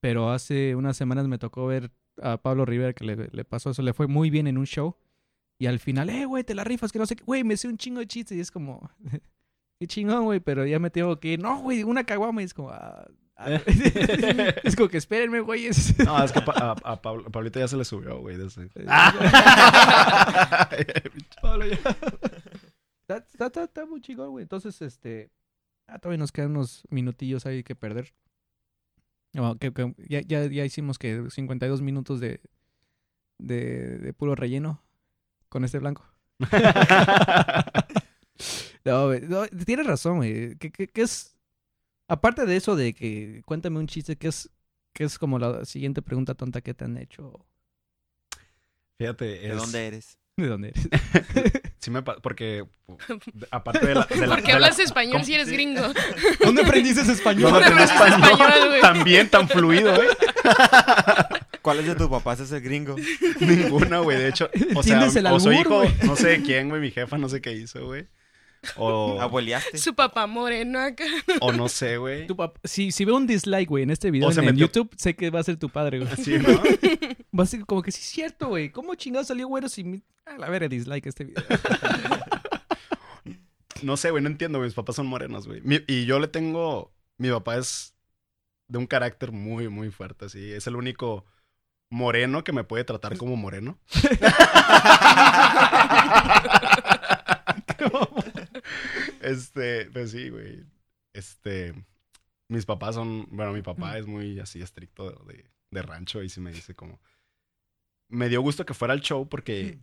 pero 0.00 0.30
hace 0.30 0.74
unas 0.74 0.96
semanas 0.96 1.28
me 1.28 1.38
tocó 1.38 1.66
ver 1.66 1.90
a 2.20 2.36
Pablo 2.42 2.64
Rivera 2.66 2.92
que 2.92 3.04
le, 3.04 3.28
le 3.32 3.44
pasó 3.44 3.70
eso, 3.70 3.82
le 3.82 3.94
fue 3.94 4.06
muy 4.08 4.28
bien 4.30 4.46
en 4.46 4.58
un 4.58 4.66
show. 4.66 4.96
Y 5.58 5.66
al 5.66 5.78
final, 5.78 6.08
eh, 6.10 6.24
güey, 6.24 6.42
te 6.42 6.54
la 6.54 6.64
rifas, 6.64 6.90
que 6.90 6.98
no 6.98 7.06
sé 7.06 7.16
qué, 7.16 7.24
güey, 7.24 7.44
me 7.44 7.56
sé 7.56 7.68
un 7.68 7.76
chingo 7.78 8.00
de 8.00 8.06
chistes. 8.06 8.36
Y 8.36 8.40
es 8.40 8.50
como, 8.50 8.90
qué 9.78 9.86
chingón, 9.86 10.24
güey, 10.24 10.40
pero 10.40 10.66
ya 10.66 10.78
me 10.78 10.90
tengo 10.90 11.18
que 11.20 11.28
ir. 11.34 11.40
No, 11.40 11.60
güey, 11.60 11.82
una 11.84 12.02
caguama. 12.04 12.40
Y 12.42 12.46
es 12.46 12.54
como, 12.54 12.70
ah, 12.70 13.06
ah. 13.36 13.60
es 14.64 14.74
como 14.74 14.88
que 14.88 14.96
espérenme, 14.96 15.40
güey. 15.40 15.68
No, 16.04 16.24
es 16.24 16.32
que 16.32 16.38
a, 16.40 16.44
a- 16.46 16.92
a 16.92 17.00
Pablo- 17.02 17.24
a 17.26 17.30
Pablito 17.30 17.58
ya 17.60 17.68
se 17.68 17.76
le 17.76 17.84
subió, 17.84 18.20
güey. 18.20 18.36
Pablo, 21.42 21.66
ya. 21.66 21.76
Está, 23.02 23.16
está, 23.32 23.46
está- 23.46 23.64
está 23.64 23.86
muy 23.86 24.00
chingón, 24.00 24.30
güey. 24.30 24.42
Entonces, 24.42 24.80
este. 24.82 25.30
Ah, 25.90 25.98
todavía 25.98 26.18
nos 26.18 26.32
quedan 26.32 26.52
unos 26.52 26.82
minutillos 26.90 27.46
ahí 27.46 27.62
que 27.64 27.74
perder. 27.74 28.14
No, 29.32 29.56
que- 29.58 29.72
que 29.72 29.94
ya, 30.08 30.20
ya, 30.22 30.46
ya 30.46 30.64
hicimos 30.64 30.98
que 30.98 31.30
52 31.30 31.82
minutos 31.82 32.20
de, 32.20 32.40
de, 33.38 33.98
de 33.98 34.12
puro 34.12 34.34
relleno 34.34 34.82
con 35.48 35.64
este 35.64 35.78
blanco. 35.78 36.04
No, 38.84 39.10
tienes 39.66 39.86
razón, 39.86 40.16
güey. 40.16 40.56
¿Qué, 40.56 40.72
qué, 40.72 40.88
qué 40.88 41.02
es? 41.02 41.36
Aparte 42.08 42.46
de 42.46 42.56
eso 42.56 42.74
de 42.76 42.94
que 42.94 43.42
cuéntame 43.44 43.78
un 43.78 43.86
chiste, 43.86 44.16
¿qué 44.16 44.28
es, 44.28 44.50
qué 44.94 45.04
es 45.04 45.18
como 45.18 45.38
la 45.38 45.64
siguiente 45.66 46.00
pregunta 46.02 46.34
tonta 46.34 46.60
que 46.62 46.72
te 46.74 46.84
han 46.86 46.96
hecho? 46.96 47.46
Fíjate, 48.98 49.26
¿De 49.38 49.48
dónde 49.54 49.86
eres? 49.86 50.18
¿De 50.40 50.48
dónde 50.48 50.68
eres? 50.68 50.88
Sí 51.80 51.90
me 51.90 52.02
porque 52.02 52.64
aparte 53.50 53.86
de 53.86 53.94
la, 53.94 54.04
de 54.04 54.26
la- 54.26 54.26
¿Por 54.26 54.36
de 54.36 54.42
qué 54.42 54.48
la- 54.48 54.54
hablas 54.56 54.78
español 54.78 55.12
¿Cómo? 55.14 55.24
si 55.24 55.34
eres 55.34 55.48
gringo? 55.48 55.80
¿Dónde 56.44 56.60
aprendiste 56.62 57.00
español? 57.10 57.48
Aprendí 57.54 57.82
aprendes 57.82 57.90
español, 57.90 58.30
español, 58.30 58.80
también 58.82 59.28
tan 59.30 59.48
fluido, 59.48 59.94
¿eh? 59.94 60.08
¿Cuáles 61.62 61.86
de 61.86 61.94
tus 61.94 62.08
papás 62.08 62.40
es 62.40 62.52
el 62.52 62.60
gringo? 62.60 62.96
Ninguna, 63.40 64.00
güey. 64.00 64.18
De 64.18 64.28
hecho, 64.28 64.50
o 64.74 64.82
sea, 64.82 64.94
¿Entiendes 64.94 65.16
el 65.16 65.26
o 65.28 65.40
su 65.40 65.48
albur, 65.48 65.86
hijo, 65.86 66.06
no 66.06 66.16
sé 66.16 66.28
de 66.28 66.42
quién, 66.42 66.68
güey, 66.68 66.82
mi 66.82 66.90
jefa, 66.90 67.16
no 67.16 67.28
sé 67.30 67.40
qué 67.40 67.52
hizo, 67.52 67.84
güey. 67.86 68.06
O, 68.76 69.18
Abueleaste. 69.20 69.78
Su 69.78 69.94
papá 69.94 70.26
moreno 70.26 70.78
acá. 70.80 71.04
o 71.40 71.52
no 71.52 71.68
sé, 71.68 71.96
güey. 71.96 72.26
Si, 72.64 72.92
si 72.92 73.04
veo 73.04 73.16
un 73.16 73.26
dislike, 73.26 73.68
güey, 73.68 73.84
en 73.84 73.90
este 73.90 74.10
video 74.10 74.28
O 74.28 74.32
en, 74.32 74.56
YouTube, 74.56 74.90
sé 74.96 75.14
que 75.16 75.30
va 75.30 75.40
a 75.40 75.44
ser 75.44 75.56
tu 75.56 75.68
padre, 75.68 76.00
güey. 76.00 76.10
Sí, 76.16 76.34
¿no? 76.38 76.48
Va 77.38 77.44
a 77.44 77.46
ser 77.46 77.64
como 77.64 77.80
que 77.82 77.92
sí 77.92 78.00
es 78.00 78.06
cierto, 78.08 78.48
güey. 78.48 78.70
¿Cómo 78.70 78.94
chingado 78.96 79.24
salió 79.24 79.46
güero 79.46 79.68
si... 79.68 79.84
mi- 79.84 80.02
A 80.26 80.36
la 80.36 80.48
verga, 80.50 80.68
dislike 80.68 81.06
este 81.06 81.24
video. 81.24 81.42
No 83.82 83.96
sé, 83.96 84.10
güey, 84.10 84.22
no 84.22 84.28
entiendo, 84.28 84.58
güey. 84.58 84.66
Mis 84.68 84.74
papás 84.74 84.96
son 84.96 85.06
morenos, 85.06 85.46
güey. 85.46 85.62
Y 85.86 86.04
yo 86.04 86.18
le 86.18 86.28
tengo. 86.28 86.92
Mi 87.16 87.30
papá 87.30 87.56
es 87.56 87.94
de 88.68 88.76
un 88.76 88.86
carácter 88.86 89.32
muy, 89.32 89.68
muy 89.70 89.90
fuerte, 89.90 90.26
así. 90.26 90.52
Es 90.52 90.66
el 90.66 90.76
único 90.76 91.24
moreno 91.90 92.44
que 92.44 92.52
me 92.52 92.62
puede 92.62 92.84
tratar 92.84 93.16
como 93.16 93.36
moreno. 93.36 93.78
Este, 99.30 99.90
pues 99.90 100.10
sí, 100.10 100.28
güey. 100.28 100.64
Este. 101.12 101.74
Mis 102.48 102.66
papás 102.66 102.94
son. 102.94 103.26
Bueno, 103.30 103.52
mi 103.52 103.62
papá 103.62 103.98
es 103.98 104.06
muy 104.06 104.40
así 104.40 104.60
estricto 104.60 105.10
de, 105.24 105.50
de 105.70 105.82
rancho 105.82 106.22
y 106.22 106.28
sí 106.28 106.40
me 106.40 106.52
dice 106.52 106.74
como. 106.74 107.00
Me 108.08 108.28
dio 108.28 108.42
gusto 108.42 108.66
que 108.66 108.74
fuera 108.74 108.92
al 108.92 109.00
show 109.00 109.28
porque 109.28 109.78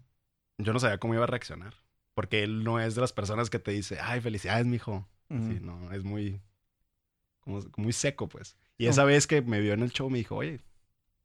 yo 0.57 0.73
no 0.73 0.79
sabía 0.79 0.99
cómo 0.99 1.13
iba 1.13 1.23
a 1.23 1.27
reaccionar. 1.27 1.73
Porque 2.13 2.43
él 2.43 2.63
no 2.63 2.79
es 2.79 2.95
de 2.95 3.01
las 3.01 3.13
personas 3.13 3.49
que 3.49 3.59
te 3.59 3.71
dice, 3.71 3.99
ay, 4.01 4.21
felicidades, 4.21 4.65
mijo. 4.65 5.07
Sí, 5.29 5.59
no, 5.61 5.91
es 5.91 6.03
muy, 6.03 6.41
como, 7.41 7.59
muy 7.75 7.93
seco, 7.93 8.27
pues. 8.27 8.57
Y 8.77 8.87
esa 8.87 9.03
vez 9.03 9.27
que 9.27 9.41
me 9.41 9.59
vio 9.59 9.73
en 9.73 9.83
el 9.83 9.91
show 9.91 10.09
me 10.09 10.17
dijo, 10.17 10.35
oye, 10.35 10.59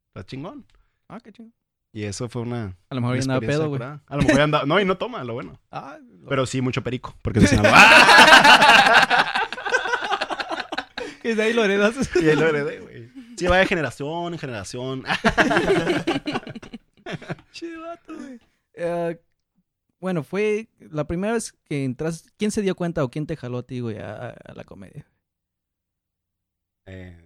está 0.08 0.26
chingón. 0.26 0.66
Ah, 1.08 1.20
qué 1.20 1.32
chingo. 1.32 1.52
Y 1.94 2.04
eso 2.04 2.28
fue 2.28 2.42
una. 2.42 2.76
A 2.88 2.94
lo 2.94 3.00
mejor 3.02 3.18
andaba 3.20 3.40
pedo, 3.40 3.68
güey. 3.68 3.82
A 3.82 4.00
lo 4.16 4.22
mejor 4.22 4.40
andaba. 4.40 4.64
No, 4.64 4.80
y 4.80 4.84
no 4.84 4.96
toma, 4.96 5.22
lo 5.24 5.34
bueno. 5.34 5.60
Ah, 5.70 5.98
lo- 6.00 6.28
Pero 6.28 6.46
sí, 6.46 6.60
mucho 6.62 6.82
perico. 6.82 7.14
Porque 7.22 7.40
es 7.40 7.50
de 7.50 7.56
Sinaloa. 7.56 7.82
que 11.22 11.34
de 11.34 11.42
ahí 11.42 11.52
lo 11.52 11.64
heredas. 11.64 11.94
y 12.22 12.28
ahí 12.28 12.36
lo 12.36 12.46
heredé, 12.48 12.80
güey. 12.80 13.10
Sí, 13.36 13.46
va 13.46 13.58
de 13.58 13.66
generación 13.66 14.32
en 14.32 14.38
generación. 14.38 15.04
Chido 17.52 17.82
vato, 17.82 18.14
güey. 18.16 18.40
Eh, 18.74 19.20
bueno, 20.00 20.22
fue 20.22 20.68
la 20.78 21.06
primera 21.06 21.34
vez 21.34 21.52
que 21.64 21.84
entras. 21.84 22.24
¿Quién 22.38 22.50
se 22.50 22.62
dio 22.62 22.74
cuenta 22.74 23.04
o 23.04 23.10
quién 23.10 23.26
te 23.26 23.36
jaló 23.36 23.58
a 23.58 23.62
ti, 23.64 23.80
güey, 23.80 23.98
a, 23.98 24.28
a 24.30 24.54
la 24.54 24.64
comedia? 24.64 25.06
Eh, 26.86 27.21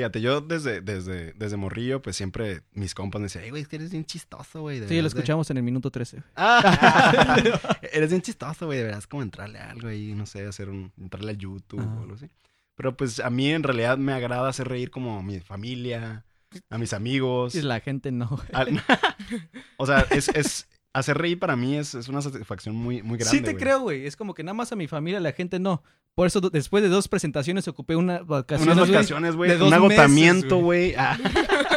fíjate, 0.00 0.20
yo 0.22 0.40
desde, 0.40 0.80
desde, 0.80 1.32
desde 1.34 1.56
morrillo, 1.58 2.00
pues 2.00 2.16
siempre 2.16 2.62
mis 2.72 2.94
compas 2.94 3.20
me 3.20 3.26
decían, 3.26 3.44
Ay, 3.44 3.50
güey, 3.50 3.62
es 3.62 3.68
que 3.68 3.76
eres 3.76 3.90
bien 3.90 4.04
chistoso, 4.06 4.62
güey. 4.62 4.76
Sí, 4.76 4.80
lo 4.80 4.86
deberías 4.88 5.12
de- 5.12 5.18
escuchamos 5.20 5.50
en 5.50 5.58
el 5.58 5.62
minuto 5.62 5.90
13. 5.90 6.22
Ah. 6.36 7.36
Eres 7.92 8.10
bien 8.10 8.22
chistoso, 8.22 8.66
güey. 8.66 8.78
Deberás 8.78 9.06
como 9.06 9.22
entrarle 9.22 9.58
a 9.58 9.70
algo 9.70 9.88
ahí. 9.88 10.14
no 10.14 10.24
sé, 10.26 10.46
hacer 10.46 10.70
un, 10.70 10.92
entrarle 10.98 11.32
a 11.32 11.34
YouTube 11.34 11.80
Ajá. 11.80 11.94
o 11.98 12.02
algo 12.02 12.14
así. 12.14 12.30
Pero 12.76 12.96
pues 12.96 13.20
a 13.20 13.28
mí 13.28 13.50
en 13.50 13.62
realidad 13.62 13.98
me 13.98 14.12
agrada 14.14 14.48
hacer 14.48 14.66
reír 14.68 14.90
como 14.90 15.18
a 15.18 15.22
mi 15.22 15.38
familia, 15.40 16.24
a 16.70 16.78
mis 16.78 16.94
amigos. 16.94 17.54
Y 17.54 17.60
la 17.62 17.80
gente 17.80 18.10
no. 18.10 18.40
al- 18.54 18.82
o 19.76 19.84
sea, 19.86 20.06
es, 20.10 20.28
es 20.30 20.66
hacer 20.94 21.18
reír 21.18 21.38
para 21.38 21.56
mí 21.56 21.76
es, 21.76 21.94
es 21.94 22.08
una 22.08 22.22
satisfacción 22.22 22.74
muy, 22.74 23.02
muy 23.02 23.18
grande. 23.18 23.36
sí 23.36 23.44
te 23.44 23.52
güey. 23.52 23.62
creo, 23.62 23.80
güey. 23.80 24.06
Es 24.06 24.16
como 24.16 24.32
que 24.34 24.42
nada 24.42 24.54
más 24.54 24.72
a 24.72 24.76
mi 24.76 24.86
familia, 24.88 25.20
la 25.20 25.32
gente 25.32 25.58
no. 25.58 25.82
Por 26.14 26.26
eso 26.26 26.40
después 26.40 26.82
de 26.82 26.88
dos 26.88 27.08
presentaciones 27.08 27.68
ocupé 27.68 27.96
una 27.96 28.22
vacación. 28.22 28.70
Unas 28.70 28.90
vacaciones, 28.90 29.36
güey. 29.36 29.52
Un 29.60 29.72
agotamiento, 29.72 30.58
güey. 30.58 30.94
Ah. 30.96 31.18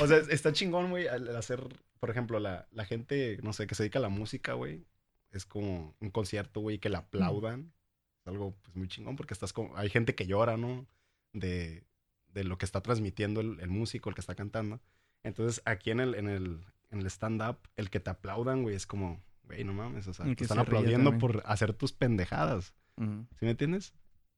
o 0.00 0.06
sea, 0.06 0.18
está 0.30 0.52
chingón, 0.52 0.90
güey, 0.90 1.08
al 1.08 1.34
hacer, 1.36 1.62
por 1.98 2.10
ejemplo, 2.10 2.38
la, 2.38 2.68
la 2.70 2.84
gente, 2.84 3.38
no 3.42 3.52
sé, 3.52 3.66
que 3.66 3.74
se 3.74 3.84
dedica 3.84 3.98
a 3.98 4.02
la 4.02 4.08
música, 4.08 4.54
güey. 4.54 4.84
Es 5.30 5.46
como 5.46 5.94
un 6.00 6.10
concierto, 6.10 6.60
güey, 6.60 6.78
que 6.78 6.90
la 6.90 6.98
aplaudan. 6.98 7.72
Es 8.20 8.28
algo 8.28 8.54
pues, 8.62 8.76
muy 8.76 8.88
chingón 8.88 9.16
porque 9.16 9.34
estás 9.34 9.52
como... 9.52 9.76
Hay 9.76 9.88
gente 9.88 10.14
que 10.14 10.26
llora, 10.26 10.56
¿no? 10.56 10.86
De, 11.32 11.84
de 12.28 12.44
lo 12.44 12.58
que 12.58 12.66
está 12.66 12.82
transmitiendo 12.82 13.40
el, 13.40 13.58
el 13.60 13.70
músico, 13.70 14.10
el 14.10 14.14
que 14.14 14.20
está 14.20 14.34
cantando. 14.34 14.80
Entonces, 15.22 15.62
aquí 15.64 15.90
en 15.90 16.00
el, 16.00 16.14
en 16.14 16.28
el, 16.28 16.64
en 16.90 17.00
el 17.00 17.06
stand-up, 17.06 17.58
el 17.76 17.90
que 17.90 18.00
te 18.00 18.10
aplaudan, 18.10 18.62
güey, 18.62 18.76
es 18.76 18.86
como... 18.86 19.22
Güey, 19.52 19.64
no 19.64 19.72
mames, 19.74 20.06
o 20.08 20.12
sea, 20.14 20.24
te 20.24 20.32
están 20.44 20.56
se 20.56 20.62
aplaudiendo 20.62 21.10
por 21.18 21.42
hacer 21.46 21.72
tus 21.74 21.92
pendejadas. 21.92 22.74
Ujú. 22.96 23.26
¿Sí 23.38 23.44
me 23.44 23.50
entiendes? 23.50 23.92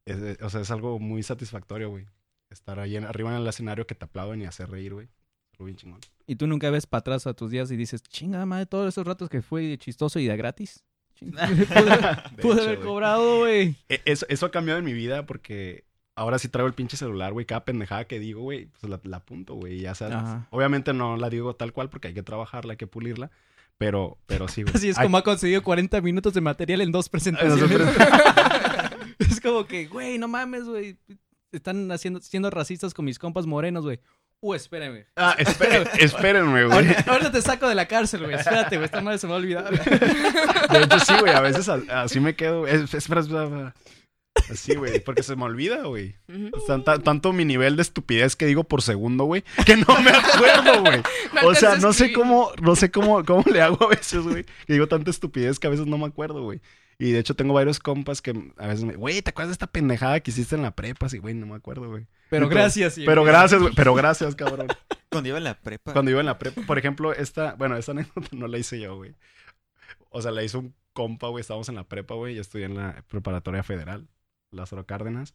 Es- 0.07 0.21
es- 0.21 0.43
o 0.43 0.51
sea, 0.51 0.61
es 0.61 0.71
algo 0.71 0.99
muy 0.99 1.23
satisfactorio, 1.23 1.91
güey. 1.91 2.07
Estar 2.51 2.79
ahí 2.81 2.97
en- 2.97 3.05
arriba 3.05 3.31
en 3.31 3.41
el 3.41 3.47
escenario 3.47 3.87
que 3.87 3.95
te 3.95 4.05
aplauden 4.05 4.43
y 4.43 4.47
hacer 4.47 4.71
reír, 4.71 4.95
güey. 4.95 5.09
Algo 5.53 5.65
bien 5.67 5.77
chingón. 5.77 6.01
Y 6.27 6.37
tú 6.37 6.47
nunca 6.47 6.69
ves 6.71 6.87
para 6.87 7.01
atrás 7.01 7.27
a 7.27 7.35
tus 7.35 7.51
días 7.51 7.71
y 7.71 7.77
dices, 7.77 8.03
chinga 8.03 8.45
madre, 8.47 8.67
todos 8.67 8.89
esos 8.89 9.07
ratos 9.07 9.29
que 9.29 9.41
fue 9.43 9.77
chistoso 9.79 10.19
y 10.19 10.27
de 10.27 10.37
gratis. 10.37 10.85
Pude, 12.43 12.62
haber 12.62 12.81
cobrado, 12.81 13.39
güey. 13.39 13.77
E- 13.89 14.03
Eso, 14.05 14.27
eso 14.29 14.47
ha 14.47 14.51
cambiado 14.51 14.79
en 14.79 14.85
mi 14.85 14.93
vida 14.93 15.27
porque 15.27 15.85
ahora 16.17 16.39
sí 16.39 16.49
traigo 16.49 16.67
el 16.69 16.75
pinche 16.75 16.97
celular, 16.97 17.33
güey. 17.33 17.47
Cada 17.47 17.65
pendejada 17.65 18.07
que 18.07 18.19
digo, 18.19 18.43
güey, 18.43 18.67
pues 18.67 18.83
la, 18.91 19.01
la 19.05 19.19
apunto, 19.19 19.55
güey. 19.55 19.81
Ya 19.81 19.95
sabes. 19.95 20.17
Ajá. 20.17 20.49
Obviamente 20.51 20.93
no 20.93 21.17
la 21.17 21.31
digo 21.31 21.55
tal 21.57 21.73
cual 21.73 21.89
porque 21.91 22.09
hay 22.09 22.15
que 22.15 22.23
trabajarla, 22.23 22.73
hay 22.73 22.77
que 22.77 22.87
pulirla. 22.87 23.31
Pero, 23.79 24.18
pero 24.27 24.49
sí, 24.49 24.62
güey. 24.62 24.75
Así 24.77 24.89
es 24.91 24.99
como 24.99 25.16
ha 25.18 25.22
conseguido 25.25 25.62
40 25.62 26.01
minutos 26.01 26.33
de 26.35 26.41
material 26.41 26.81
en 26.81 26.93
dos 26.93 27.09
presentaciones. 27.11 27.81
es 29.18 29.41
como 29.41 29.66
que, 29.66 29.87
güey, 29.87 30.18
no 30.18 30.29
mames, 30.29 30.64
güey. 30.64 30.97
Están 31.53 31.91
haciendo, 31.93 32.20
siendo 32.20 32.51
racistas 32.51 32.95
con 32.95 33.05
mis 33.05 33.18
compas 33.18 33.47
morenos, 33.47 33.85
güey. 33.85 34.01
Uh, 34.41 34.55
espérame. 34.55 35.07
Ah, 35.16 35.35
esperen- 35.39 35.89
espérenme, 36.01 36.64
güey. 36.66 36.77
Ahorita, 36.89 37.11
ahorita 37.11 37.33
te 37.33 37.41
saco 37.41 37.68
de 37.68 37.75
la 37.75 37.87
cárcel, 37.87 38.25
güey. 38.25 38.35
Espérate, 38.35 38.77
güey. 38.77 38.85
Esta 38.87 39.01
madre 39.01 39.18
se 39.18 39.27
me 39.27 39.31
va 39.33 39.37
a 39.39 39.41
olvidar. 39.41 39.70
De 39.70 40.83
hecho, 40.83 40.99
sí, 41.01 41.14
güey. 41.20 41.33
A 41.33 41.41
veces 41.41 41.68
así 41.68 42.20
me 42.20 42.35
quedo. 42.35 42.66
Es- 42.66 42.93
espera, 42.93 43.20
espera, 43.22 43.45
espera. 43.45 43.75
Así, 44.51 44.74
güey. 44.74 45.01
Porque 45.01 45.22
se 45.22 45.37
me 45.37 45.45
olvida, 45.45 45.82
güey. 45.85 46.16
Es 46.28 46.66
tanta- 46.66 46.99
tanto 46.99 47.32
mi 47.32 47.45
nivel 47.45 47.76
de 47.76 47.82
estupidez 47.82 48.37
que 48.37 48.47
digo 48.47 48.64
por 48.64 48.82
segundo, 48.82 49.24
güey, 49.24 49.43
que 49.64 49.76
no 49.76 49.87
me 50.01 50.11
acuerdo, 50.11 50.80
güey. 50.82 51.03
No 51.43 51.49
O 51.49 51.55
sea, 51.55 51.76
no 51.76 51.93
sé 51.93 52.12
cómo, 52.12 52.51
no 52.61 52.76
sé 52.76 52.91
cómo, 52.91 53.24
cómo 53.24 53.45
le 53.51 53.61
hago 53.62 53.85
a 53.85 53.89
veces, 53.89 54.22
güey. 54.22 54.45
Que 54.66 54.72
digo 54.74 54.87
tanta 54.89 55.11
estupidez 55.11 55.59
que 55.59 55.66
a 55.66 55.70
veces 55.70 55.87
no 55.87 55.99
me 55.99 56.07
acuerdo, 56.07 56.43
güey. 56.43 56.61
Y 56.99 57.11
de 57.11 57.18
hecho 57.18 57.35
tengo 57.35 57.55
varios 57.55 57.80
compas 57.80 58.22
que 58.22 58.53
a 58.57 58.66
veces 58.68 58.85
me, 58.85 58.95
güey, 58.95 59.20
¿te 59.22 59.30
acuerdas 59.30 59.49
de 59.49 59.55
esta 59.55 59.66
pendejada 59.66 60.20
que 60.20 60.30
hiciste 60.30 60.55
en 60.55 60.62
la 60.62 60.70
prepa? 60.76 61.09
Sí, 61.09 61.18
güey, 61.18 61.35
no 61.35 61.47
me 61.47 61.57
acuerdo, 61.57 61.89
güey. 61.89 62.07
Pero 62.30 62.47
Entonces- 62.47 62.76
gracias. 62.85 63.07
Pero 63.07 63.24
gracias, 63.24 63.61
güey. 63.61 63.74
Pero 63.74 63.95
gracias, 63.95 64.35
cabrón. 64.37 64.68
Cuando 65.11 65.28
iba 65.28 65.39
en 65.39 65.45
la 65.45 65.61
prepa. 65.61 65.93
Cuando 65.93 66.11
iba 66.11 66.20
en 66.20 66.26
la 66.26 66.39
prepa, 66.39 66.62
por 66.62 66.78
ejemplo, 66.78 67.12
esta, 67.12 67.55
bueno, 67.55 67.76
esta 67.76 67.93
anécdota 67.93 68.28
no 68.32 68.47
la 68.49 68.59
hice 68.59 68.78
yo, 68.80 68.97
güey. 68.97 69.14
O 70.11 70.22
sea, 70.22 70.30
la 70.30 70.43
hizo 70.45 70.61
un 70.61 70.74
compa, 70.93 71.28
güey. 71.28 71.41
Estábamos 71.41 71.68
en 71.68 71.74
la 71.74 71.85
prepa, 71.85 72.14
güey. 72.14 72.35
Yo 72.37 72.41
estudié 72.41 72.66
en 72.66 72.76
la 72.76 73.03
preparatoria 73.09 73.62
federal, 73.64 74.07
Lázaro 74.55 74.87
Cárdenas. 74.87 75.35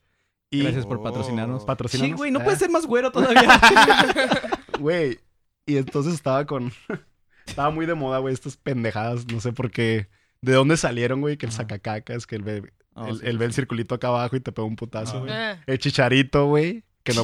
Y, 0.52 0.64
Gracias 0.64 0.86
por 0.86 0.98
Oh. 0.98 1.04
patrocinarnos. 1.04 1.64
Patrocínanos. 1.66 2.10
Sí, 2.10 2.18
güey, 2.18 2.32
no 2.32 2.40
Ah. 2.40 2.44
puede 2.44 2.58
ser 2.58 2.70
más 2.72 2.86
güero 2.88 3.12
todavía. 3.12 3.42
Güey. 4.80 5.20
Y 5.66 5.78
entonces 5.78 6.14
estaba 6.14 6.46
con. 6.46 6.72
estaba 7.46 7.70
muy 7.70 7.86
de 7.86 7.94
moda, 7.96 8.20
güey, 8.20 8.34
estas 8.34 8.58
pendejadas. 8.58 9.28
No 9.32 9.40
sé 9.42 9.52
por 9.54 9.70
qué. 9.72 10.08
¿De 10.42 10.54
dónde 10.54 10.78
salieron, 10.78 11.22
güey? 11.22 11.38
Que 11.38 11.46
el 11.46 11.52
Ajá. 11.52 11.58
sacacacas, 11.64 12.26
que 12.26 12.36
el 12.36 12.44
ve, 12.44 12.74
Oh, 12.96 13.08
el, 13.08 13.18
sí, 13.20 13.26
el 13.26 13.32
sí, 13.34 13.38
ve 13.38 13.46
el 13.46 13.52
sí. 13.52 13.56
circulito 13.58 13.96
acá 13.96 14.08
abajo 14.08 14.36
y 14.36 14.40
te 14.40 14.52
pega 14.52 14.66
un 14.68 14.76
putazo, 14.76 15.18
Ah. 15.18 15.20
güey. 15.20 15.32
Ah, 15.32 15.62
El 15.68 15.78
chicharito, 15.80 16.48
güey. 16.48 16.84
Que 17.04 17.14
no, 17.14 17.24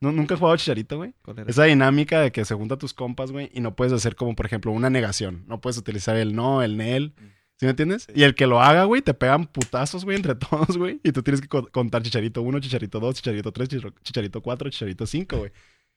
no 0.00 0.12
Nunca 0.12 0.34
he 0.34 0.38
jugado 0.38 0.56
chicharito, 0.56 0.96
güey. 0.98 1.14
Esa 1.46 1.64
dinámica 1.64 2.20
de 2.20 2.30
que 2.30 2.44
se 2.44 2.54
junta 2.54 2.76
tus 2.76 2.92
compas, 2.94 3.32
güey, 3.32 3.50
y 3.54 3.60
no 3.60 3.74
puedes 3.74 3.92
hacer 3.92 4.16
como, 4.16 4.34
por 4.36 4.46
ejemplo, 4.46 4.70
una 4.72 4.90
negación. 4.90 5.44
No 5.46 5.60
puedes 5.60 5.76
utilizar 5.78 6.16
el 6.16 6.34
no, 6.34 6.62
el 6.62 6.76
nel. 6.76 7.14
¿Sí 7.58 7.66
me 7.66 7.70
entiendes? 7.70 8.02
Sí. 8.04 8.12
Y 8.16 8.22
el 8.24 8.34
que 8.34 8.46
lo 8.46 8.60
haga, 8.60 8.84
güey, 8.84 9.00
te 9.02 9.14
pegan 9.14 9.46
putazos, 9.46 10.04
güey, 10.04 10.16
entre 10.16 10.34
todos, 10.34 10.76
güey. 10.76 11.00
Y 11.04 11.12
tú 11.12 11.22
tienes 11.22 11.40
que 11.40 11.48
co- 11.48 11.68
contar 11.70 12.02
chicharito 12.02 12.42
1, 12.42 12.60
chicharito 12.60 13.00
2, 13.00 13.14
chicharito 13.16 13.52
3, 13.52 13.68
chicharito 14.02 14.40
4, 14.42 14.70
chicharito 14.70 15.06
5, 15.06 15.36
güey. 15.38 15.52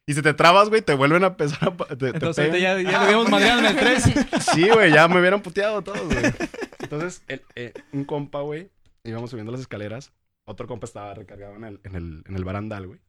Y 0.10 0.14
si 0.14 0.22
te 0.22 0.34
trabas, 0.34 0.70
güey, 0.70 0.82
te 0.82 0.94
vuelven 0.94 1.24
a 1.26 1.28
empezar 1.28 1.68
a... 1.90 1.96
Te, 1.96 2.08
Entonces 2.10 2.52
ya, 2.62 2.80
ya 2.82 2.92
lo 2.92 2.98
habíamos 3.00 3.30
madreado 3.30 3.60
en 3.60 3.66
el 3.66 3.76
3. 3.76 4.04
Sí, 4.54 4.70
güey, 4.70 4.94
ya 4.94 5.08
me 5.10 5.20
hubieran 5.20 5.42
puteado 5.42 5.82
todos, 5.84 6.02
güey. 6.06 6.32
Entonces, 6.80 7.24
el- 7.28 7.42
eh, 7.56 7.74
un 7.92 8.06
compa, 8.06 8.40
güey, 8.42 8.70
íbamos 9.04 9.30
subiendo 9.32 9.52
las 9.52 9.60
escaleras. 9.62 10.14
Otro 10.46 10.66
compa 10.68 10.86
estaba 10.86 11.14
recargado 11.14 11.56
en 11.56 11.64
el, 11.66 11.80
en 11.84 11.96
el, 11.96 12.24
en 12.26 12.36
el 12.38 12.46
barandal, 12.46 12.88
güey. 12.88 13.00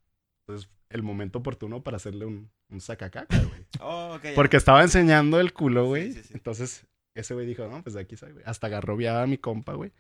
Entonces, 0.49 0.68
el 0.90 1.03
momento 1.05 1.38
oportuno 1.38 1.82
para 1.84 1.99
hacerle 1.99 2.24
un, 2.24 2.51
un 2.70 2.80
sacacaca, 2.80 3.38
güey. 3.38 3.61
Oh, 3.80 4.14
ok, 4.16 4.24
ya. 4.24 4.34
Porque 4.34 4.57
estaba 4.57 4.82
enseñando 4.82 5.38
el 5.38 5.53
culo, 5.53 5.82
Sí, 5.84 5.88
güey. 5.88 6.12
sí, 6.14 6.22
sí. 6.24 6.30
Entonces, 6.34 6.84
ese 7.20 7.34
güey 7.34 7.46
dijo, 7.46 7.66
no, 7.68 7.82
pues 7.82 7.94
de 7.94 8.00
aquí 8.00 8.16
soy, 8.16 8.32
güey. 8.32 8.44
Hasta 8.46 8.66
agarró 8.68 8.96
viada 8.96 9.22
a 9.22 9.26
mi 9.26 9.38
compa, 9.38 9.74
güey. 9.74 9.92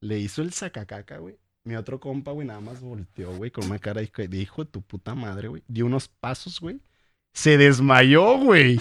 Le 0.00 0.18
hizo 0.18 0.42
el 0.42 0.52
sacacaca, 0.52 1.18
güey. 1.18 1.36
Mi 1.64 1.76
otro 1.76 2.00
compa, 2.00 2.32
güey, 2.32 2.46
nada 2.46 2.60
más 2.60 2.80
volteó, 2.80 3.32
güey, 3.36 3.50
con 3.50 3.66
una 3.66 3.78
cara 3.78 4.00
de 4.00 4.06
hijo 4.06 4.22
de 4.22 4.36
hijo 4.36 4.64
de 4.64 4.70
tu 4.70 4.82
puta 4.82 5.14
madre, 5.14 5.48
güey. 5.48 5.62
Dio 5.68 5.86
unos 5.86 6.08
pasos, 6.08 6.60
güey. 6.60 6.80
Se 7.32 7.56
desmayó, 7.56 8.38
güey. 8.38 8.80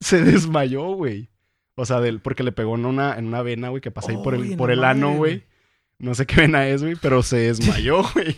Se 0.00 0.22
desmayó, 0.24 0.92
güey. 0.94 1.28
O 1.74 1.84
sea, 1.84 2.00
del, 2.00 2.20
porque 2.20 2.42
le 2.42 2.52
pegó 2.52 2.74
en 2.76 2.86
una, 2.86 3.18
en 3.18 3.26
una 3.26 3.42
vena, 3.42 3.68
güey, 3.70 3.80
que 3.80 3.90
pasa 3.90 4.12
ahí 4.12 4.18
por 4.22 4.34
el, 4.34 4.56
por 4.56 4.70
el 4.70 4.84
ano, 4.84 5.14
güey. 5.16 5.44
No 5.98 6.14
sé 6.14 6.26
qué 6.26 6.36
vena 6.42 6.66
es, 6.68 6.82
güey, 6.82 6.96
pero 6.96 7.22
se 7.22 7.36
desmayó, 7.38 8.02
güey. 8.14 8.36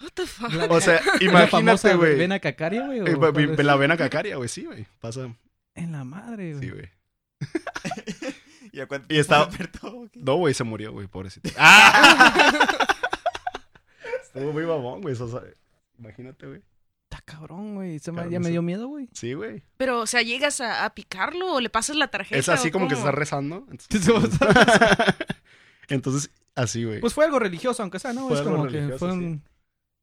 what 0.00 0.10
the 0.14 0.26
fuck? 0.26 0.50
O 0.70 0.80
sea, 0.80 1.00
imagínate, 1.20 1.94
güey. 1.94 2.16
vena 2.16 2.38
cacaria, 2.38 2.86
güey. 2.86 3.00
Eh? 3.00 3.62
La 3.64 3.76
vena 3.76 3.96
cacaria, 3.96 4.36
güey, 4.36 4.48
sí, 4.48 4.64
güey. 4.64 4.86
Pasa, 5.00 5.34
En 5.74 5.92
la 5.92 6.04
madre, 6.04 6.54
güey. 6.54 6.64
sí, 6.64 6.70
güey. 6.70 6.97
¿Y 8.72 8.80
a 8.80 8.86
cuánto 8.86 9.06
Y 9.06 9.08
tiempo 9.08 9.20
estaba- 9.22 9.46
despertó? 9.46 10.08
No, 10.14 10.34
güey, 10.36 10.54
se 10.54 10.64
murió, 10.64 10.92
güey, 10.92 11.06
pobrecito. 11.06 11.50
¡Ah! 11.58 12.86
Estuvo 14.22 14.52
muy 14.52 14.64
babón, 14.64 15.00
güey. 15.00 15.14
eso, 15.14 15.24
o 15.24 15.28
sea, 15.28 15.42
imagínate, 15.98 16.46
güey. 16.46 16.62
Está 17.10 17.22
cabrón, 17.24 17.74
güey. 17.76 17.98
Se 17.98 18.12
me- 18.12 18.16
Cabrón, 18.16 18.32
ya 18.32 18.40
me 18.40 18.50
dio 18.50 18.60
miedo, 18.62 18.88
güey. 18.88 19.08
Sí, 19.14 19.32
güey. 19.32 19.62
Pero, 19.78 20.00
o 20.00 20.06
sea, 20.06 20.20
¿llegas 20.22 20.60
a, 20.60 20.84
a 20.84 20.94
picarlo 20.94 21.54
o 21.54 21.60
le 21.60 21.70
pasas 21.70 21.96
la 21.96 22.08
tarjeta? 22.08 22.38
Es 22.38 22.48
así 22.50 22.70
como 22.70 22.86
que 22.88 22.94
se 22.94 23.00
está 23.00 23.12
rezando. 23.12 23.66
Entonces- 23.70 24.38
Entonces, 25.88 26.30
así, 26.54 26.84
güey. 26.84 27.00
Pues 27.00 27.14
fue 27.14 27.24
algo 27.24 27.38
religioso, 27.38 27.82
aunque 27.82 27.98
sea, 27.98 28.12
¿no? 28.12 28.28
Fue 28.28 28.34
es 28.36 28.40
algo 28.42 28.56
como 28.58 28.68
que 28.68 28.88
fue 28.98 29.12
un... 29.12 29.42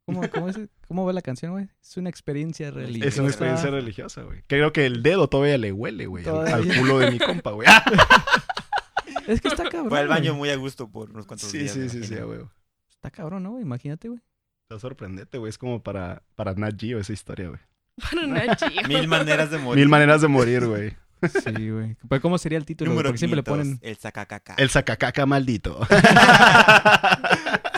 ¿Cómo, 0.05 0.21
cómo, 0.29 0.49
es- 0.49 0.59
¿Cómo 0.87 1.05
va 1.05 1.13
la 1.13 1.21
canción, 1.21 1.53
güey? 1.53 1.67
Es 1.81 1.97
una 1.97 2.09
experiencia 2.09 2.69
religiosa. 2.71 3.07
es 3.09 3.17
una 3.17 3.27
experiencia 3.29 3.71
religiosa, 3.71 4.21
güey. 4.21 4.43
Creo 4.47 4.71
que 4.71 4.85
el 4.85 5.01
dedo 5.01 5.27
todavía 5.27 5.57
le 5.57 5.71
huele, 5.71 6.05
güey, 6.05 6.25
al, 6.27 6.67
culo 6.77 6.99
de 6.99 7.11
mi 7.11 7.19
compa, 7.19 7.51
güey. 7.51 7.67
Es 9.27 9.41
que 9.41 9.47
está 9.47 9.63
cabrón. 9.63 9.89
Fue 9.89 9.97
al 9.99 10.07
baño 10.07 10.33
güey. 10.33 10.37
muy 10.37 10.49
a 10.51 10.55
gusto 10.55 10.87
por 10.87 11.09
unos 11.09 11.25
cuantos 11.25 11.49
Sí, 11.49 11.57
días. 11.57 11.71
sí, 11.71 11.89
sí, 11.89 12.03
sí, 12.03 12.13
imagino. 12.13 12.27
güey. 12.27 12.39
Está 12.91 13.09
cabrón, 13.09 13.41
¿no? 13.41 13.51
güey? 13.53 13.63
Imagínate, 13.63 14.07
güey. 14.07 14.19
Está 14.69 14.79
sorprendente, 14.79 15.39
güey. 15.39 15.49
Es 15.49 15.57
como 15.57 15.81
para, 15.81 16.21
para 16.35 16.53
Nat 16.53 16.79
Geo 16.79 16.99
esa 16.99 17.11
historia, 17.11 17.47
güey. 17.49 17.59
Para 17.99 18.27
una 18.27 18.55
chica. 18.55 18.87
Mil 18.87 19.07
maneras 19.07 19.49
de 19.49 19.57
morir. 19.57 19.79
Mil 19.79 19.89
maneras 19.89 20.21
de 20.21 20.27
morir, 20.27 20.67
güey. 20.67 20.95
Sí, 21.43 21.69
güey. 21.71 21.97
Pero 22.07 22.21
¿cómo 22.21 22.37
sería 22.37 22.59
el 22.59 22.65
título? 22.65 22.91
Número 22.91 23.09
Porque 23.09 23.17
siempre 23.17 23.37
le 23.37 23.43
500, 23.43 23.67
ponen... 23.67 23.79
El 23.81 23.95
sacacaca. 23.97 24.53
El 24.59 24.69
sacacaca 24.69 25.25
maldito. 25.25 25.79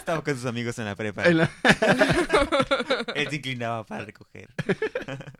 Estaba 0.08 0.24
con 0.24 0.36
sus 0.36 0.46
amigos 0.46 0.80
en 0.80 0.86
la 0.86 0.96
prepa. 0.96 1.26
En 1.26 1.38
la- 1.40 1.52
Él 3.16 3.28
se 3.30 3.36
inclinaba 3.36 3.86
para 3.86 4.06
recoger. 4.06 4.48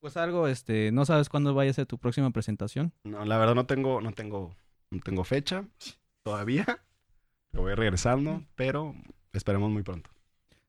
Pues 0.00 0.16
algo, 0.16 0.48
este... 0.48 0.92
No 0.92 1.04
sabes 1.04 1.28
cuándo 1.28 1.52
vaya 1.52 1.70
a 1.70 1.74
ser 1.74 1.84
tu 1.84 1.98
próxima 1.98 2.30
presentación. 2.30 2.94
No, 3.04 3.22
la 3.26 3.36
verdad 3.36 3.54
no 3.54 3.66
tengo, 3.66 4.00
no 4.00 4.12
tengo, 4.12 4.56
no 4.90 4.98
tengo 5.00 5.24
fecha 5.24 5.66
todavía. 6.22 6.64
Lo 7.52 7.60
voy 7.60 7.74
regresando, 7.74 8.42
pero 8.54 8.94
esperemos 9.34 9.70
muy 9.70 9.82
pronto. 9.82 10.08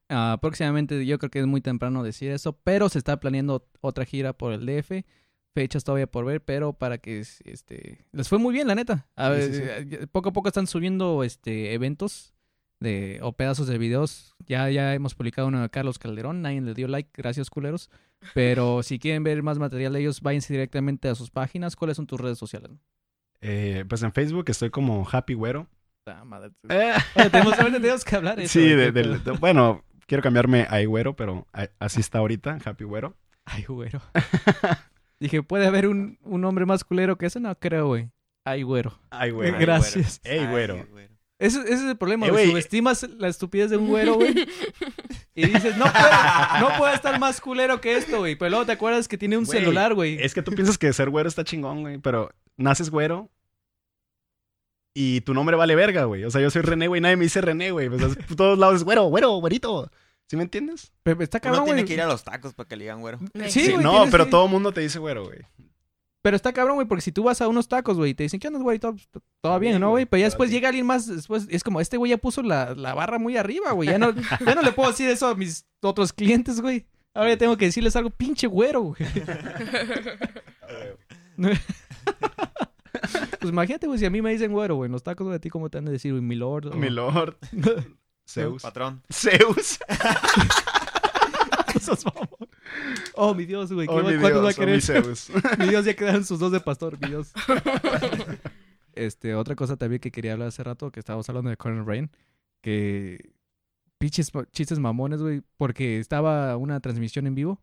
Ah, 0.10 0.38
próximamente 0.42 1.06
yo 1.06 1.18
creo 1.18 1.32
que 1.32 1.40
es 1.40 1.48
muy 1.48 1.62
temprano 1.62 2.04
decir 2.04 2.30
eso, 2.32 2.60
pero 2.66 2.90
se 2.90 2.98
está 2.98 3.22
planeando 3.22 3.66
otra 3.80 4.04
gira 4.04 4.34
por 4.34 4.52
el 4.52 4.66
DF. 4.66 5.06
Fechas 5.56 5.86
todavía 5.86 6.08
por 6.08 6.26
ver, 6.26 6.44
pero 6.44 6.74
para 6.74 6.98
que 6.98 7.22
este 7.22 8.06
les 8.12 8.28
fue 8.28 8.38
muy 8.38 8.54
bien, 8.54 8.68
la 8.68 8.76
neta. 8.76 9.08
A 9.16 9.28
Sí, 9.30 9.32
ver, 9.38 9.54
sí, 9.54 9.62
eh, 9.96 10.08
Poco 10.12 10.30
a 10.30 10.34
poco 10.34 10.50
están 10.50 10.68
subiendo 10.68 11.24
este 11.24 11.74
eventos 11.74 12.34
de 12.82 13.20
o 13.22 13.32
pedazos 13.32 13.68
de 13.68 13.78
videos. 13.78 14.36
Ya 14.46 14.70
ya 14.70 14.94
hemos 14.94 15.16
publicado 15.16 15.48
uno 15.48 15.62
de 15.62 15.70
Carlos 15.70 15.98
Calderón, 16.00 16.42
nadie 16.42 16.60
le 16.60 16.74
dio 16.74 16.90
like, 16.90 17.10
gracias 17.14 17.50
culeros. 17.50 17.90
Pero 18.34 18.84
si 18.84 19.00
quieren 19.00 19.24
ver 19.24 19.42
más 19.42 19.58
material 19.58 19.94
de 19.94 20.02
ellos, 20.02 20.22
váyanse 20.22 20.52
directamente 20.54 21.08
a 21.08 21.16
sus 21.16 21.32
páginas. 21.32 21.76
¿Cuáles 21.78 21.96
son 21.98 22.06
tus 22.08 22.20
redes 22.20 22.38
sociales? 22.38 22.72
Eh, 23.40 23.86
pues 23.88 24.04
en 24.04 24.12
Facebook 24.12 24.46
estoy 24.50 24.70
como 24.70 25.08
Happy 25.10 25.34
Güero. 25.34 25.68
Ah, 26.06 26.24
madre. 26.26 26.52
Oye, 26.70 27.30
tenemos, 27.32 27.56
tenemos 27.58 28.04
que 28.06 28.16
hablar 28.16 28.40
eso. 28.40 28.52
sí, 28.60 28.74
güey, 28.74 28.92
de- 28.92 29.18
bueno, 29.40 29.84
quiero 30.08 30.22
cambiarme 30.22 30.68
a 30.70 30.84
Güero, 30.86 31.16
pero 31.16 31.48
a- 31.54 31.70
así 31.80 32.00
está 32.02 32.20
ahorita, 32.20 32.58
Happy 32.64 32.84
Güero. 32.84 33.16
Ay, 33.46 33.64
güero. 33.64 34.02
Dije, 35.20 35.42
¿puede 35.44 35.66
haber 35.68 35.88
un, 35.88 36.18
un 36.24 36.46
hombre 36.46 36.66
más 36.66 36.84
culero 36.84 37.18
que 37.18 37.28
ese? 37.28 37.40
No 37.40 37.54
creo, 37.58 37.88
güey. 37.88 38.10
Ay, 38.46 38.64
güero. 38.64 39.00
Ay, 39.12 39.30
Ay, 39.30 39.32
güero. 39.32 39.58
Gracias. 39.60 40.20
Ey, 40.24 40.40
Ay, 40.40 40.48
güero. 40.48 40.88
Ese, 41.42 41.60
ese 41.62 41.74
es 41.74 41.82
el 41.82 41.98
problema, 41.98 42.28
Eh, 42.28 42.32
güey. 42.32 42.48
Subestimas 42.50 43.04
la 43.18 43.28
estupidez 43.28 43.70
de 43.72 43.78
un 43.78 43.88
güero, 43.88 44.16
güey. 44.16 44.34
Y 45.34 45.46
dices, 45.48 45.78
no 45.78 45.86
puede, 45.86 46.60
no 46.60 46.78
puede 46.78 46.94
estar 46.94 47.18
más 47.20 47.40
culero 47.40 47.80
que 47.80 47.96
esto, 47.96 48.20
güey. 48.20 48.36
Pero 48.36 48.50
luego 48.50 48.66
te 48.66 48.74
acuerdas 48.74 49.08
que 49.08 49.18
tiene 49.18 49.38
un 49.38 49.46
celular, 49.46 49.94
güey. 49.94 50.22
Es 50.22 50.34
que 50.34 50.42
tú 50.42 50.52
piensas 50.52 50.78
que 50.78 50.92
ser 50.92 51.10
güero 51.10 51.30
está 51.30 51.44
chingón, 51.46 51.82
güey, 51.82 51.98
pero 52.00 52.30
naces 52.58 52.90
güero 52.90 53.30
y 54.94 55.22
tu 55.22 55.34
nombre 55.34 55.56
vale 55.56 55.74
verga, 55.76 56.04
güey. 56.04 56.26
O 56.26 56.32
sea, 56.32 56.42
yo 56.42 56.50
soy 56.50 56.62
René, 56.64 56.88
güey, 56.88 57.00
nadie 57.02 57.16
me 57.16 57.24
dice 57.24 57.40
René, 57.42 57.72
güey. 57.72 57.90
Pues, 57.90 58.16
por 58.28 58.36
todos 58.36 58.60
lados 58.60 58.76
es 58.76 58.84
güero, 58.84 59.06
güero, 59.06 59.32
güerito. 59.38 59.90
¿Sí 60.28 60.36
me 60.38 60.44
entiendes? 60.44 60.92
Pero 61.04 61.22
está 61.24 61.40
cabrón, 61.40 61.64
tiene 61.66 61.82
güey. 61.82 61.88
que 61.88 61.94
ir 61.94 62.02
a 62.02 62.08
los 62.08 62.24
tacos 62.24 62.54
para 62.54 62.68
que 62.68 62.76
le 62.76 62.84
digan 62.86 63.00
güero. 63.02 63.20
Sí, 63.48 63.72
güey, 63.72 63.84
no, 63.84 63.92
tienes 63.92 64.12
pero 64.12 64.26
que- 64.26 64.32
todo 64.32 64.46
el 64.46 64.52
mundo 64.52 64.72
te 64.74 64.82
dice 64.82 65.00
güero, 65.00 65.26
güey. 65.26 65.40
Pero 66.24 66.36
está 66.36 66.54
cabrón, 66.54 66.76
güey, 66.76 66.88
porque 66.88 67.02
si 67.02 67.12
tú 67.12 67.24
vas 67.24 67.42
a 67.42 67.48
unos 67.48 67.68
tacos, 67.68 67.98
güey, 67.98 68.12
y 68.12 68.14
te 68.14 68.24
dicen, 68.24 68.40
¿qué 68.40 68.48
onda, 68.48 68.60
güey? 68.60 68.78
Todo, 68.78 68.96
todo 69.12 69.24
Está 69.44 69.58
bien, 69.58 69.80
¿no, 69.80 69.90
güey? 69.90 70.06
Pero 70.06 70.20
ya 70.20 70.26
después 70.28 70.52
llega 70.52 70.70
alguien 70.70 70.86
más, 70.86 71.08
después 71.08 71.48
es 71.50 71.64
como, 71.64 71.82
este 71.82 71.98
güey 71.98 72.12
ya 72.12 72.18
puso 72.18 72.44
la, 72.44 72.76
la 72.76 72.94
barra 72.94 73.18
muy 73.18 73.38
arriba, 73.38 73.72
güey. 73.72 73.90
Ya 73.90 73.98
no, 73.98 74.14
ya 74.14 74.54
no 74.56 74.62
le 74.62 74.72
puedo 74.72 74.90
decir 74.92 75.10
eso 75.10 75.28
a 75.28 75.36
mis 75.36 75.66
otros 75.82 76.14
clientes, 76.14 76.62
güey. 76.62 76.86
Ahora 77.16 77.32
ya 77.32 77.38
tengo 77.38 77.58
que 77.58 77.66
decirles 77.66 77.96
algo 77.96 78.10
pinche 78.12 78.46
güero, 78.48 78.82
güey. 78.82 79.00
Pues 83.40 83.52
imagínate, 83.52 83.88
güey, 83.88 83.98
si 83.98 84.06
a 84.06 84.10
mí 84.12 84.22
me 84.22 84.30
dicen 84.32 84.52
güero, 84.52 84.76
güey, 84.76 84.86
en 84.88 84.92
los 84.92 85.02
tacos, 85.02 85.26
güey, 85.26 85.36
a 85.38 85.40
ti 85.40 85.50
cómo 85.50 85.70
te 85.70 85.78
han 85.80 85.86
de 85.86 85.92
decir, 85.92 86.12
güey, 86.12 86.22
mi 86.22 86.36
lord. 86.36 86.68
o- 86.68 86.74
Mi 86.78 86.90
lord. 86.90 87.36
Zeus. 88.30 88.62
Patrón. 88.62 89.02
Zeus. 89.12 89.80
Sos 91.82 92.06
mamón. 92.06 92.28
Oh, 93.16 93.34
mi 93.34 93.46
Dios, 93.46 93.72
güey, 93.74 93.88
¿qué 93.88 93.94
Oh, 93.94 94.04
va- 94.04 94.12
mi 94.12 94.18
¿cuántos 94.20 94.44
va 94.44 94.48
a 94.50 94.52
oh, 94.52 94.56
querer? 94.56 94.76
mi 94.76 94.82
Zeus. 94.82 95.30
Mi 95.60 95.68
Dios, 95.68 95.84
ya 95.86 95.96
quedaron 95.96 96.24
sus 96.24 96.40
dos 96.40 96.52
de 96.52 96.60
pastor, 96.60 96.98
mi 97.02 97.10
Dios. 97.10 97.32
Este, 98.94 99.36
otra 99.36 99.56
cosa 99.56 99.78
también 99.78 100.02
que 100.02 100.12
quería 100.12 100.34
hablar 100.34 100.50
hace 100.50 100.64
rato, 100.64 100.92
que 100.92 101.00
estábamos 101.00 101.28
hablando 101.30 101.50
de 101.50 101.56
Conan 101.58 101.88
Rain, 101.88 102.12
que 102.62 103.32
pinches 103.98 104.34
ma- 104.36 104.46
chistes 104.52 104.80
mamones, 104.80 105.22
güey, 105.22 105.44
porque 105.58 105.98
estaba 106.00 106.58
una 106.58 106.80
transmisión 106.82 107.26
en 107.26 107.36
vivo 107.36 107.62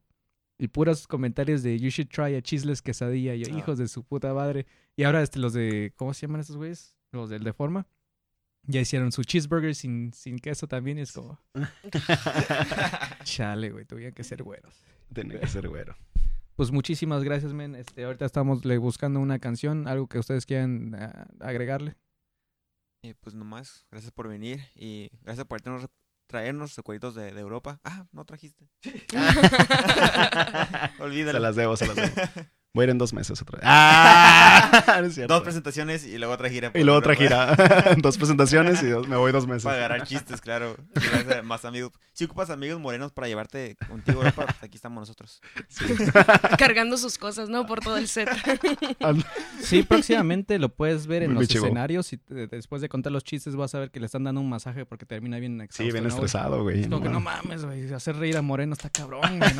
y 0.58 0.68
puros 0.68 1.06
comentarios 1.06 1.62
de 1.62 1.78
you 1.78 1.90
should 1.90 2.08
try 2.08 2.34
a 2.34 2.40
cheeseless 2.42 2.80
quesadilla 2.80 3.34
y 3.34 3.40
yo, 3.44 3.54
Ah. 3.54 3.58
hijos 3.58 3.76
de 3.78 3.88
su 3.88 4.04
puta 4.04 4.32
madre. 4.32 4.66
Y 4.96 5.04
ahora 5.04 5.22
este, 5.22 5.38
los 5.38 5.52
de, 5.52 5.92
¿cómo 5.96 6.14
se 6.14 6.26
llaman 6.26 6.40
estos 6.40 6.56
güeyes? 6.56 6.96
Los 7.12 7.28
del 7.28 7.44
Deforma. 7.44 7.86
Ya 8.64 8.80
hicieron 8.80 9.12
su 9.12 9.24
cheeseburger 9.24 9.74
sin, 9.74 10.12
sin 10.12 10.38
queso 10.38 10.66
también 10.66 10.98
y 10.98 11.02
es 11.02 11.12
como, 11.12 11.40
chale, 13.24 13.70
güey, 13.70 13.84
tuvieron 13.84 14.14
que 14.14 14.24
ser 14.24 14.42
güeros. 14.42 14.74
Tiene 15.12 15.40
que 15.40 15.46
ser 15.46 15.68
güero. 15.68 15.96
Pues 16.54 16.72
muchísimas 16.72 17.24
gracias, 17.24 17.52
men. 17.52 17.74
Este, 17.76 18.04
ahorita 18.04 18.24
estamos 18.24 18.64
le 18.64 18.78
buscando 18.78 19.20
una 19.20 19.38
canción, 19.38 19.86
algo 19.86 20.08
que 20.08 20.18
ustedes 20.18 20.44
quieran 20.44 20.94
ah, 20.94 21.28
agregarle. 21.40 21.96
Y 23.02 23.14
pues 23.14 23.34
nomás, 23.34 23.86
gracias 23.90 24.12
por 24.12 24.28
venir 24.28 24.60
y 24.74 25.10
gracias 25.22 25.46
por 25.46 25.60
traernos, 25.60 25.88
traernos 26.26 26.74
recuerditos 26.74 27.14
de, 27.14 27.32
de 27.32 27.40
Europa. 27.40 27.80
Ah, 27.84 28.06
no 28.10 28.24
trajiste. 28.24 28.68
Olvídalo. 30.98 31.38
Se 31.38 31.42
las 31.42 31.56
debo, 31.56 31.76
se 31.76 31.86
las 31.86 31.96
debo. 31.96 32.48
Voy 32.74 32.82
a 32.82 32.84
ir 32.84 32.90
en 32.90 32.98
dos 32.98 33.12
meses 33.14 33.40
otra 33.40 33.56
vez. 33.58 33.64
¡Ah! 33.66 34.84
No 35.00 35.06
es 35.06 35.14
cierto. 35.14 35.32
Dos 35.34 35.42
presentaciones 35.42 36.04
y 36.06 36.18
luego 36.18 36.34
otra 36.34 36.48
gira. 36.50 36.70
Y 36.74 36.82
luego 36.84 36.98
otra 36.98 37.14
gira. 37.14 37.54
dos 37.98 38.16
presentaciones 38.18 38.82
y 38.82 38.88
dos- 38.90 39.08
me 39.08 39.16
voy 39.16 39.32
dos 39.32 39.46
meses. 39.46 39.64
Para 39.64 39.76
agarrar 39.78 40.02
chistes, 40.06 40.40
claro. 40.40 40.76
A 41.38 41.42
más 41.42 41.64
amigos. 41.64 41.92
Si 42.12 42.24
ocupas 42.24 42.50
amigos 42.50 42.80
morenos 42.80 43.12
para 43.12 43.26
llevarte 43.28 43.76
contigo 43.88 44.20
Europa, 44.20 44.44
pues 44.44 44.62
aquí 44.62 44.76
estamos 44.76 45.00
nosotros. 45.00 45.40
Cargando 46.58 46.96
sus 46.98 47.16
cosas, 47.16 47.48
¿no? 47.48 47.64
Por 47.66 47.80
todo 47.80 47.96
el 47.96 48.08
set. 48.08 48.28
Sí, 49.62 49.82
próximamente 49.84 50.58
lo 50.58 50.68
puedes 50.68 51.06
ver 51.06 51.22
en 51.22 51.32
Muy 51.34 51.42
los 51.44 51.48
chivo. 51.48 51.64
escenarios 51.66 52.12
y 52.12 52.16
te- 52.18 52.48
después 52.48 52.82
de 52.82 52.88
contar 52.88 53.12
los 53.12 53.24
chistes 53.24 53.54
vas 53.56 53.74
a 53.74 53.78
ver 53.78 53.90
que 53.90 54.00
le 54.00 54.06
están 54.06 54.24
dando 54.24 54.40
un 54.40 54.48
masaje 54.48 54.84
porque 54.84 55.06
termina 55.06 55.38
bien 55.38 55.60
exhausto, 55.60 55.84
Sí, 55.84 55.92
bien 55.92 56.06
estresado, 56.06 56.62
güey. 56.64 56.80
Es 56.82 56.88
como 56.88 57.02
que 57.02 57.08
no 57.08 57.20
mames. 57.20 57.44
mames, 57.44 57.64
güey, 57.64 57.92
hacer 57.94 58.16
reír 58.16 58.36
a 58.36 58.42
Moreno 58.42 58.72
está 58.74 58.90
cabrón, 58.90 59.38
güey. 59.38 59.50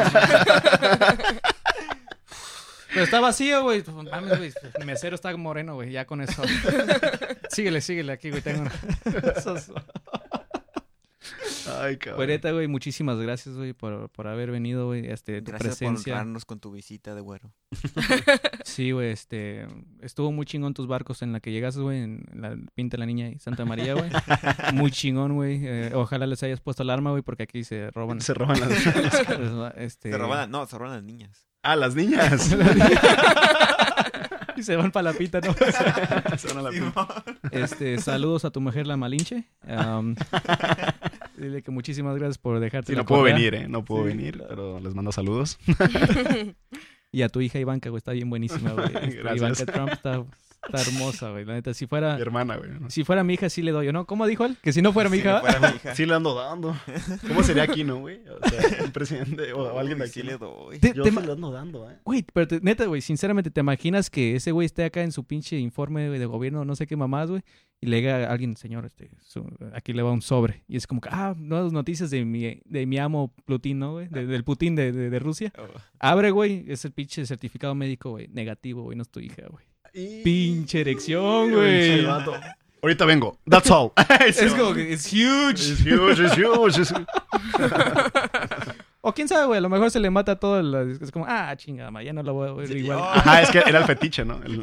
Pero 2.93 3.05
está 3.05 3.21
vacío, 3.21 3.63
güey. 3.63 3.83
Pues, 3.83 3.95
Mames, 4.11 4.39
güey. 4.39 4.53
El 4.75 4.87
mesero 4.87 5.15
está 5.15 5.37
moreno, 5.37 5.75
güey. 5.75 5.91
Ya 5.91 6.07
con 6.07 6.21
eso. 6.21 6.43
síguele, 7.51 7.81
síguele 7.81 8.13
aquí, 8.13 8.31
güey. 8.31 8.43
Tengo 8.43 8.63
una... 8.63 8.73
Ay, 11.81 11.97
cabrón. 11.97 12.17
Güey, 12.17 12.29
neta, 12.29 12.51
güey, 12.53 12.69
muchísimas 12.69 13.19
gracias, 13.19 13.57
güey, 13.57 13.73
por, 13.73 14.09
por 14.11 14.27
haber 14.29 14.51
venido, 14.51 14.87
güey. 14.87 15.07
Este, 15.11 15.43
tu 15.43 15.51
Gracias 15.51 15.79
por 15.79 15.79
presencia. 15.89 16.13
honrarnos 16.15 16.45
con 16.45 16.61
tu 16.61 16.71
visita 16.73 17.15
de 17.15 17.21
güero. 17.21 17.53
Sí, 18.65 18.93
güey, 18.93 19.11
este, 19.11 19.67
estuvo 20.01 20.31
muy 20.31 20.47
chingón 20.47 20.73
tus 20.75 20.87
barcos 20.87 21.23
en 21.23 21.33
la 21.33 21.41
que 21.41 21.51
llegaste, 21.51 21.81
güey, 21.81 22.03
en 22.03 22.25
la 22.35 22.57
Pinta 22.75 22.97
la 22.97 23.07
Niña 23.07 23.29
y 23.29 23.39
Santa 23.39 23.65
María, 23.65 23.95
güey. 23.95 24.11
Muy 24.75 24.91
chingón, 24.93 25.35
güey. 25.35 25.61
Eh, 25.65 25.91
ojalá 25.95 26.27
les 26.27 26.43
hayas 26.43 26.61
puesto 26.61 26.83
alarma, 26.83 27.11
güey, 27.11 27.23
porque 27.23 27.43
aquí 27.45 27.65
se 27.65 27.91
roban. 27.91 28.21
Se 28.21 28.35
roban 28.35 28.61
las... 28.61 28.71
este, 29.77 30.13
Se 30.13 30.19
roban, 30.19 30.51
no, 30.51 30.67
se 30.67 30.79
roban 30.79 30.95
las 30.95 31.03
niñas. 31.03 31.49
Ah, 31.63 31.75
las 31.75 31.95
niñas. 31.97 32.55
y 34.57 34.63
se 34.63 34.77
van 34.77 34.91
para 34.93 35.13
la 35.13 35.19
pinta, 35.19 35.41
¿no? 35.41 35.53
Se 36.37 36.49
van 36.49 36.59
a 36.59 36.63
la 36.63 36.71
pinta. 36.71 37.25
Este, 37.51 37.99
saludos 37.99 38.45
a 38.45 38.51
tu 38.51 38.61
mujer, 38.61 38.87
la 38.87 38.97
Malinche. 38.97 39.45
Am, 39.67 40.15
dile 41.41 41.63
que 41.63 41.71
muchísimas 41.71 42.17
gracias 42.17 42.39
por 42.39 42.59
dejarte 42.61 42.93
Sí, 42.93 42.97
la 42.97 43.03
no 43.03 43.07
puedo 43.07 43.23
venir, 43.23 43.55
¿eh? 43.55 43.69
No 43.69 43.85
puedo 43.85 44.03
Sí, 44.03 44.09
venir, 44.09 44.35
claro. 44.35 44.49
pero 44.49 44.81
les 44.81 44.95
mando 44.95 45.13
saludos. 45.13 45.59
Y 47.11 47.23
a 47.23 47.31
tu 47.31 47.41
hija 47.41 47.59
Ivanka, 47.59 47.89
güey, 47.89 47.99
está 47.99 48.13
bien 48.13 48.29
buenísima, 48.29 48.73
güey. 48.73 48.87
Este, 49.03 49.17
Gracias. 49.17 49.37
Ivanka 49.61 49.73
Trump 49.73 49.93
está, 49.93 50.25
está 50.65 50.83
hermosa, 50.83 51.31
güey. 51.31 51.45
La 51.45 51.55
neta, 51.55 51.73
si 51.75 51.87
fuera, 51.87 52.17
Mi 52.17 52.23
hermana, 52.23 52.57
güey. 52.57 52.71
¿no? 52.79 52.91
si 52.91 53.05
fuera 53.05 53.25
mi 53.25 53.35
hija, 53.35 53.49
sí 53.49 53.63
le 53.63 53.71
doy, 53.73 53.89
¿o 53.89 53.93
¿no? 53.93 54.07
¿Cómo 54.07 54.27
dijo 54.27 54.45
él? 54.45 54.57
Que 54.63 54.73
si 54.73 54.83
no 54.83 54.93
fuera 54.93 55.09
mi 55.11 55.17
Si 55.17 55.21
hija, 55.23 55.35
no 55.35 55.41
fuera 55.41 55.61
mi 55.71 55.77
hija. 55.77 55.95
Sí 55.95 56.07
le 56.07 56.15
ando 56.15 56.35
dando. 56.35 56.77
¿Cómo 57.27 57.43
sería 57.43 57.63
aquí, 57.65 57.85
no, 57.85 57.99
güey? 58.01 58.21
O 58.29 58.49
sea, 58.49 58.61
un 58.85 58.91
presidente 58.93 59.53
o, 59.53 59.75
o 59.75 59.79
alguien 59.79 59.99
de 59.99 60.05
aquí. 60.07 60.23
le 60.23 60.37
doy. 60.39 60.79
Te- 60.79 60.93
Yo 60.95 61.03
te 61.05 61.11
sí 61.11 61.17
le 61.25 61.33
ando 61.33 61.51
dando, 61.51 61.91
¿eh? 61.91 61.97
Güey, 62.05 62.25
pero 62.33 62.47
te- 62.49 62.61
neta, 62.61 62.87
güey, 62.87 63.01
sinceramente, 63.01 63.51
¿te 63.51 63.61
imaginas 63.61 64.11
que 64.11 64.37
ese 64.37 64.53
güey 64.53 64.67
esté 64.67 64.85
acá 64.85 65.03
en 65.03 65.13
su 65.13 65.25
pinche 65.25 65.59
informe 65.59 66.09
güey, 66.09 66.19
de 66.19 66.27
gobierno, 66.27 66.65
no 66.65 66.77
sé 66.77 66.87
qué 66.87 66.97
mamás, 66.97 67.31
güey? 67.31 67.43
Y 67.81 67.87
le 67.87 67.99
diga 67.99 68.27
a 68.29 68.33
alguien, 68.33 68.57
señor, 68.57 68.85
este, 68.87 69.09
su- 69.23 69.47
aquí 69.73 69.93
le 69.93 70.03
va 70.03 70.11
un 70.11 70.21
sobre. 70.23 70.65
Y 70.67 70.77
es 70.77 70.87
como 70.89 71.01
que, 71.01 71.09
ah, 71.13 71.35
nuevas 71.39 71.73
noticias 71.73 72.11
de 72.11 72.25
mi, 72.25 72.61
de 72.65 72.87
mi 72.87 72.99
amo 72.99 73.33
Putin, 73.45 73.79
¿no, 73.79 73.93
güey? 73.93 74.09
De- 74.09 74.27
del 74.27 74.43
Putin 74.43 74.75
de, 74.75 74.91
de- 74.91 75.11
de 75.11 75.19
Rusia. 75.21 75.53
Oh. 75.57 75.63
Abre, 76.01 76.33
güey, 76.33 76.65
es 76.67 76.85
el 76.85 76.91
pinche 76.93 77.25
certificado 77.25 77.75
médico, 77.77 78.11
güey, 78.11 78.27
negativo, 78.29 78.83
güey, 78.83 78.97
no 78.97 79.03
es 79.03 79.09
tu 79.11 79.21
hija, 79.21 79.43
güey. 79.49 79.65
Y- 79.99 80.23
Pinche 80.23 80.81
erección, 80.83 81.51
güey. 81.53 82.07
Ahorita 82.81 83.05
vengo. 83.07 83.39
That's 83.49 83.71
all. 83.71 83.91
Es 84.27 84.55
como 84.55 84.73
que 84.75 84.93
es 84.93 85.13
huge. 85.13 85.73
Es 85.73 85.81
huge, 85.85 86.27
es 86.27 86.39
huge. 86.93 87.05
O 89.01 89.13
quién 89.15 89.29
sabe, 89.29 89.47
güey, 89.47 89.59
a 89.59 89.61
lo 89.61 89.69
mejor 89.69 89.91
se 89.91 90.01
le 90.01 90.11
mata 90.11 90.37
todo. 90.39 90.59
el- 90.61 90.99
es 91.01 91.11
como, 91.13 91.25
ah, 91.29 91.55
chingada, 91.57 92.03
ya 92.03 92.13
no 92.13 92.23
lo 92.23 92.35
voy 92.35 92.49
a 92.49 92.53
ver 92.53 92.77
igual. 92.77 92.99
Ajá, 93.01 93.43
es 93.43 93.51
que 93.51 93.59
era 93.59 93.79
el 93.79 93.85
fetiche, 93.85 94.25
¿no? 94.25 94.41
El- 94.45 94.63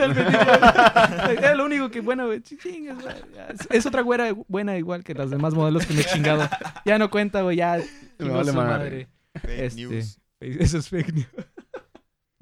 Era 1.38 1.56
lo 1.56 1.66
único 1.66 1.90
que, 1.90 2.02
bueno, 2.02 2.28
güey, 2.28 2.42
chingas, 2.42 3.02
güey, 3.02 3.16
ya. 3.34 3.48
Es- 3.70 3.86
otra 3.86 4.02
güera 4.02 4.34
buena 4.48 4.78
igual 4.78 5.04
que 5.04 5.14
las 5.14 5.30
demás 5.30 5.54
modelos 5.54 5.86
que 5.86 5.94
me 5.94 6.02
he 6.02 6.06
chingado. 6.06 6.48
Ya 6.86 6.98
no 7.00 7.10
cuenta, 7.10 7.42
güey, 7.42 7.58
ya. 7.58 7.80
chingó 8.20 8.36
vale 8.36 8.52
su 8.52 8.58
madre. 8.58 9.08
Fake 9.42 9.60
Este, 9.60 9.82
news. 9.82 10.20
Eso 10.40 10.78
es 10.80 10.90
fake 10.90 11.14
news. 11.14 11.28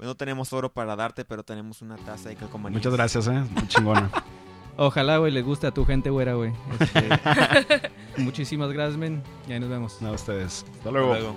No 0.04 0.14
tenemos 0.14 0.52
oro 0.52 0.70
para 0.70 0.94
darte, 0.96 1.24
pero 1.24 1.42
tenemos 1.42 1.80
una 1.80 1.96
taza 1.96 2.28
de 2.28 2.36
calcomanías. 2.36 2.78
Muchas 2.78 2.92
gracias, 2.92 3.26
¿eh? 3.26 3.42
Muy 3.54 3.66
chingona. 3.68 4.10
Ojalá, 4.76 5.16
güey, 5.18 5.32
les 5.32 5.44
guste 5.44 5.66
a 5.66 5.70
tu 5.70 5.86
gente, 5.86 6.10
güera, 6.10 6.34
güey. 6.34 6.52
Este, 6.78 7.08
muchísimas 8.18 8.70
gracias, 8.72 8.98
men. 8.98 9.22
Y 9.48 9.52
ahí 9.52 9.60
nos 9.60 9.70
vemos. 9.70 10.02
No, 10.02 10.08
a 10.08 10.12
ustedes. 10.12 10.64
Hasta 10.64 10.72
Hasta 10.78 10.90
luego. 10.90 11.14
luego. 11.14 11.34